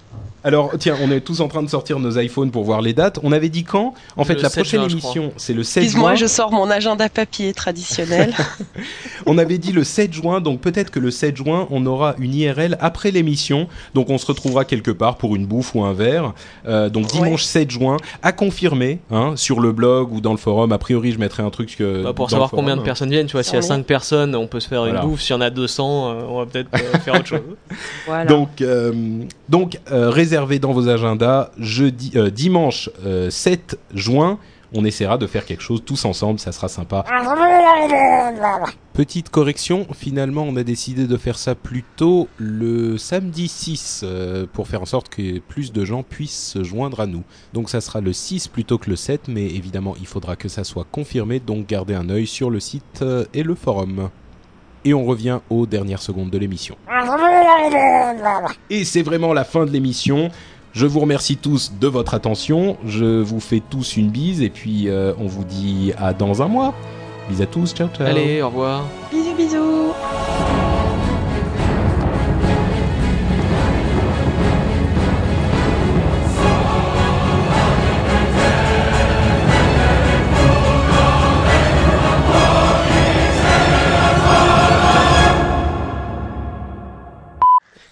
Alors, 0.43 0.73
tiens, 0.79 0.97
on 1.03 1.11
est 1.11 1.21
tous 1.21 1.41
en 1.41 1.49
train 1.49 1.63
de 1.63 1.69
sortir 1.69 1.99
nos 1.99 2.19
iPhones 2.19 2.51
pour 2.51 2.65
voir 2.65 2.81
les 2.81 2.93
dates. 2.95 3.19
On 3.23 3.31
avait 3.33 3.49
dit 3.51 3.63
quand? 3.65 3.93
En 4.17 4.25
fait, 4.25 4.35
Le 4.37 4.43
la 4.43 4.49
7 4.49 4.63
prochaine 4.63 4.81
juin, 4.81 4.89
émission, 4.89 5.33
c'est 5.37 5.53
le 5.53 5.63
7 5.63 5.83
Excuse-moi, 5.83 6.15
juin. 6.15 6.17
je 6.17 6.27
sors 6.27 6.51
mon 6.51 6.71
agenda 6.71 7.09
papier 7.11 7.53
traditionnel. 7.53 8.35
On 9.27 9.37
avait 9.37 9.59
dit 9.59 9.73
le 9.73 9.85
7 9.85 10.13
juin, 10.15 10.41
donc 10.41 10.61
peut-être 10.61 10.91
que 10.91 10.99
le 10.99 11.11
7 11.11 11.37
juin, 11.37 11.67
on 11.71 11.85
aura 11.85 12.15
une 12.19 12.35
IRL 12.35 12.79
après 12.81 13.11
l'émission. 13.11 13.69
Donc 13.95 14.09
on 14.09 14.17
se 14.17 14.25
retrouvera 14.25 14.65
quelque 14.65 14.91
part 14.91 15.17
pour 15.19 15.37
une 15.37 15.45
bouffe 15.45 15.75
ou 15.75 15.83
un 15.85 15.93
verre. 15.93 16.33
Euh, 16.67 16.89
donc 16.89 17.07
dimanche 17.09 17.43
7 17.45 17.71
juin, 17.71 17.99
à 18.23 18.33
confirmer 18.33 18.99
hein, 19.11 19.35
sur 19.37 19.61
le 19.61 19.73
blog 19.73 20.11
ou 20.13 20.23
dans 20.23 20.31
le 20.33 20.39
forum. 20.39 20.73
A 20.73 20.79
priori, 20.79 21.13
je 21.13 21.19
mettrai 21.19 21.43
un 21.43 21.51
truc 21.51 21.77
que. 21.77 22.03
Bah, 22.03 22.13
pour 22.15 22.31
savoir 22.31 22.49
forum. 22.49 22.65
combien 22.65 22.77
de 22.79 22.83
personnes 22.83 23.11
viennent, 23.11 23.27
tu 23.27 23.33
vois, 23.33 23.43
s'il 23.43 23.55
y 23.55 23.57
a 23.59 23.61
Oui. 23.61 23.67
5 23.67 23.85
personnes, 23.85 24.35
on 24.35 24.47
peut 24.47 24.59
se 24.61 24.69
faire 24.69 24.81
Voilà. 24.85 25.03
une 25.03 25.09
bouffe. 25.11 25.21
S'il 25.21 25.35
y 25.35 25.39
en 25.39 25.43
a 25.43 25.51
200, 25.51 26.11
euh, 26.11 26.23
on 26.27 26.39
va 26.39 26.47
peut-être 26.47 26.69
euh, 26.75 26.99
faire 27.01 27.15
autre 27.15 27.27
chose. 27.27 27.41
voilà. 28.07 28.25
Donc, 28.25 28.63
euh, 28.63 28.93
donc 29.51 29.79
euh, 29.93 30.11
réservez 30.31 30.61
dans 30.61 30.73
vos 30.73 30.89
agendas 30.89 31.51
jeudi, 31.59 32.13
euh, 32.15 32.31
dimanche 32.31 32.89
euh, 33.05 33.31
7 33.31 33.77
juin. 33.95 34.39
On 34.73 34.85
essaiera 34.85 35.19
de 35.19 35.27
faire 35.27 35.45
quelque 35.45 35.65
chose 35.65 35.83
tous 35.85 36.05
ensemble, 36.05 36.39
ça 36.39 36.53
sera 36.53 36.69
sympa. 36.69 37.05
Petite 38.93 39.29
correction, 39.31 39.89
finalement 39.93 40.45
on 40.45 40.55
a 40.55 40.63
décidé 40.63 41.09
de 41.09 41.17
faire 41.17 41.37
ça 41.37 41.57
plutôt 41.57 42.29
le 42.37 42.97
samedi 42.97 43.49
6 43.49 44.03
euh, 44.05 44.47
pour 44.53 44.69
faire 44.69 44.83
en 44.83 44.87
sorte 44.87 45.09
que 45.09 45.41
plus 45.41 45.73
de 45.73 45.85
gens 45.85 46.05
puissent 46.05 46.53
se 46.53 46.63
joindre 46.63 47.01
à 47.01 47.07
nous. 47.07 47.25
Donc 47.53 47.69
ça 47.69 47.81
sera 47.81 48.01
le 48.01 48.13
6 48.13 48.47
plutôt 48.47 48.79
que 48.79 48.89
le 48.89 48.95
7, 48.95 49.27
mais 49.27 49.47
évidemment 49.47 49.97
il 49.99 50.07
faudra 50.07 50.37
que 50.37 50.49
ça 50.49 50.63
soit 50.63 50.87
confirmé, 50.93 51.41
donc 51.41 51.67
gardez 51.67 51.95
un 51.95 52.09
œil 52.09 52.29
sur 52.29 52.51
le 52.51 52.61
site 52.61 53.03
euh, 53.03 53.25
et 53.35 53.43
le 53.43 53.57
forum. 53.57 54.11
Et 54.85 54.95
on 54.95 55.05
revient 55.05 55.41
aux 55.51 55.67
dernières 55.67 56.03
secondes 56.03 56.31
de 56.31 56.39
l'émission. 56.39 56.77
Et 58.71 58.85
c'est 58.85 59.03
vraiment 59.03 59.33
la 59.33 59.45
fin 59.45 59.67
de 59.67 59.71
l'émission. 59.71 60.31
Je 60.73 60.87
vous 60.87 61.01
remercie 61.01 61.37
tous 61.37 61.73
de 61.79 61.87
votre 61.89 62.15
attention. 62.15 62.77
Je 62.87 63.21
vous 63.21 63.41
fais 63.41 63.61
tous 63.69 63.97
une 63.97 64.09
bise 64.09 64.41
et 64.43 64.51
puis 64.51 64.89
euh, 64.89 65.13
on 65.19 65.27
vous 65.27 65.45
dit 65.45 65.93
à 65.99 66.13
dans 66.15 66.43
un 66.43 66.49
mois. 66.49 66.75
Bis 67.29 67.41
à 67.41 67.47
tous, 67.47 67.75
ciao 67.75 67.89
ciao. 67.89 68.07
Allez, 68.07 68.41
au 68.43 68.49
revoir. 68.49 68.85
Bisous, 69.13 69.35
bisous. 69.37 70.70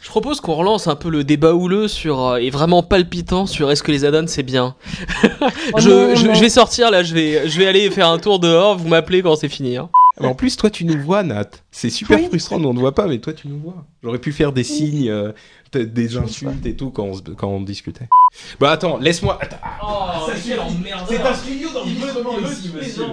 Je 0.08 0.10
propose 0.10 0.40
qu'on 0.40 0.54
relance 0.54 0.86
un 0.86 0.96
peu 0.96 1.10
le 1.10 1.22
débat 1.22 1.52
houleux 1.52 1.86
sur 1.86 2.24
euh, 2.24 2.36
et 2.38 2.48
vraiment 2.48 2.82
palpitant 2.82 3.44
sur 3.44 3.70
est-ce 3.70 3.82
que 3.82 3.92
les 3.92 4.06
add-ons 4.06 4.26
c'est 4.26 4.42
bien. 4.42 4.74
Oh 5.74 5.78
je, 5.80 5.90
non, 5.90 6.14
je- 6.16 6.26
non. 6.28 6.32
je 6.34 6.40
vais 6.40 6.48
sortir 6.48 6.90
là, 6.90 7.02
je 7.02 7.12
vais, 7.12 7.46
je 7.46 7.58
vais 7.58 7.66
aller 7.66 7.90
faire 7.90 8.08
un 8.08 8.18
tour 8.18 8.38
dehors. 8.38 8.78
Vous 8.78 8.88
m'appelez 8.88 9.20
quand 9.20 9.36
c'est 9.36 9.50
fini. 9.50 9.76
hein. 9.76 9.90
Mais 10.18 10.26
En 10.26 10.34
plus, 10.34 10.56
toi, 10.56 10.70
tu 10.70 10.86
nous 10.86 10.98
vois, 10.98 11.22
Nat. 11.22 11.50
C'est 11.70 11.90
super 11.90 12.18
Oui. 12.18 12.26
frustrant, 12.28 12.58
nous 12.58 12.70
on 12.70 12.74
ne 12.74 12.78
voit 12.80 12.94
pas, 12.94 13.06
mais 13.06 13.18
toi, 13.18 13.34
tu 13.34 13.48
nous 13.48 13.58
vois. 13.58 13.84
J'aurais 14.02 14.18
pu 14.18 14.32
faire 14.32 14.52
des 14.52 14.64
signes, 14.64 15.10
euh, 15.10 15.32
peut-être 15.70 15.92
des 15.92 16.16
insultes 16.16 16.64
et 16.64 16.74
tout 16.74 16.88
quand 16.90 17.04
on, 17.04 17.12
se- 17.14 17.20
quand 17.36 17.48
on 17.48 17.60
discutait. 17.60 18.08
Bah 18.58 18.70
attends, 18.70 18.96
laisse-moi. 18.96 19.38
Attends. 19.42 19.58
Oh, 19.86 20.30
quel 20.46 20.58
emmerdeur. 20.58 21.06
C'est 21.06 21.20
un 21.20 21.34
studio 21.34 21.68
veut 21.68 22.50
ici, 22.50 22.70
monsieur. 22.74 23.04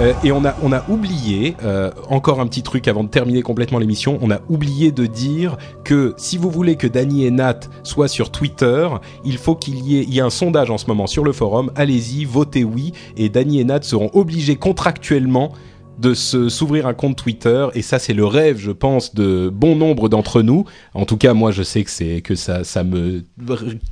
Euh, 0.00 0.14
et 0.24 0.32
on 0.32 0.44
a, 0.46 0.56
on 0.62 0.72
a 0.72 0.82
oublié, 0.88 1.56
euh, 1.62 1.90
encore 2.08 2.40
un 2.40 2.46
petit 2.46 2.62
truc 2.62 2.88
avant 2.88 3.04
de 3.04 3.08
terminer 3.08 3.42
complètement 3.42 3.78
l'émission, 3.78 4.18
on 4.22 4.30
a 4.30 4.40
oublié 4.48 4.92
de 4.92 5.04
dire 5.04 5.58
que 5.84 6.14
si 6.16 6.38
vous 6.38 6.50
voulez 6.50 6.76
que 6.76 6.86
Danny 6.86 7.26
et 7.26 7.30
Nat 7.30 7.60
soient 7.82 8.08
sur 8.08 8.30
Twitter, 8.30 8.88
il 9.24 9.36
faut 9.36 9.54
qu'il 9.54 9.86
y 9.86 9.98
ait, 9.98 10.04
il 10.04 10.14
y 10.14 10.20
a 10.20 10.24
un 10.24 10.30
sondage 10.30 10.70
en 10.70 10.78
ce 10.78 10.86
moment 10.86 11.06
sur 11.06 11.22
le 11.22 11.32
forum, 11.32 11.70
allez-y, 11.76 12.24
votez 12.24 12.64
oui, 12.64 12.92
et 13.18 13.28
Danny 13.28 13.60
et 13.60 13.64
Nat 13.64 13.82
seront 13.82 14.10
obligés 14.14 14.56
contractuellement 14.56 15.52
de 15.98 16.14
s'ouvrir 16.14 16.86
un 16.86 16.94
compte 16.94 17.16
Twitter. 17.16 17.66
Et 17.74 17.82
ça 17.82 17.98
c'est 17.98 18.14
le 18.14 18.24
rêve 18.24 18.56
je 18.58 18.70
pense 18.70 19.14
de 19.14 19.50
bon 19.52 19.76
nombre 19.76 20.08
d'entre 20.08 20.40
nous. 20.40 20.64
En 20.94 21.04
tout 21.04 21.18
cas 21.18 21.34
moi 21.34 21.50
je 21.50 21.62
sais 21.62 21.84
que 21.84 21.90
c'est 21.90 22.22
que 22.22 22.34
ça 22.34 22.64
ça 22.64 22.84
me 22.84 23.22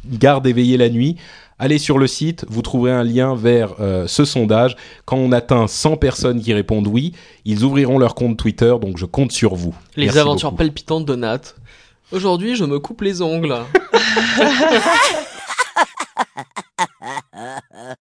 garde 0.06 0.46
éveillé 0.46 0.78
la 0.78 0.88
nuit 0.88 1.16
allez 1.58 1.78
sur 1.78 1.98
le 1.98 2.06
site 2.06 2.44
vous 2.48 2.62
trouverez 2.62 2.92
un 2.92 3.02
lien 3.04 3.34
vers 3.34 3.74
euh, 3.80 4.06
ce 4.06 4.24
sondage 4.24 4.76
quand 5.04 5.16
on 5.16 5.32
atteint 5.32 5.66
100 5.66 5.96
personnes 5.96 6.40
qui 6.40 6.52
répondent 6.54 6.86
oui 6.88 7.12
ils 7.44 7.64
ouvriront 7.64 7.98
leur 7.98 8.14
compte 8.14 8.36
Twitter 8.36 8.74
donc 8.80 8.96
je 8.98 9.04
compte 9.06 9.32
sur 9.32 9.54
vous 9.54 9.74
Les 9.96 10.04
Merci 10.06 10.18
aventures 10.20 10.50
beaucoup. 10.52 10.58
palpitantes 10.64 11.04
de 11.06 11.14
Nat. 11.16 11.40
Aujourd'hui, 12.10 12.56
je 12.56 12.64
me 12.64 12.78
coupe 12.78 13.02
les 13.02 13.20
ongles. 13.20 13.54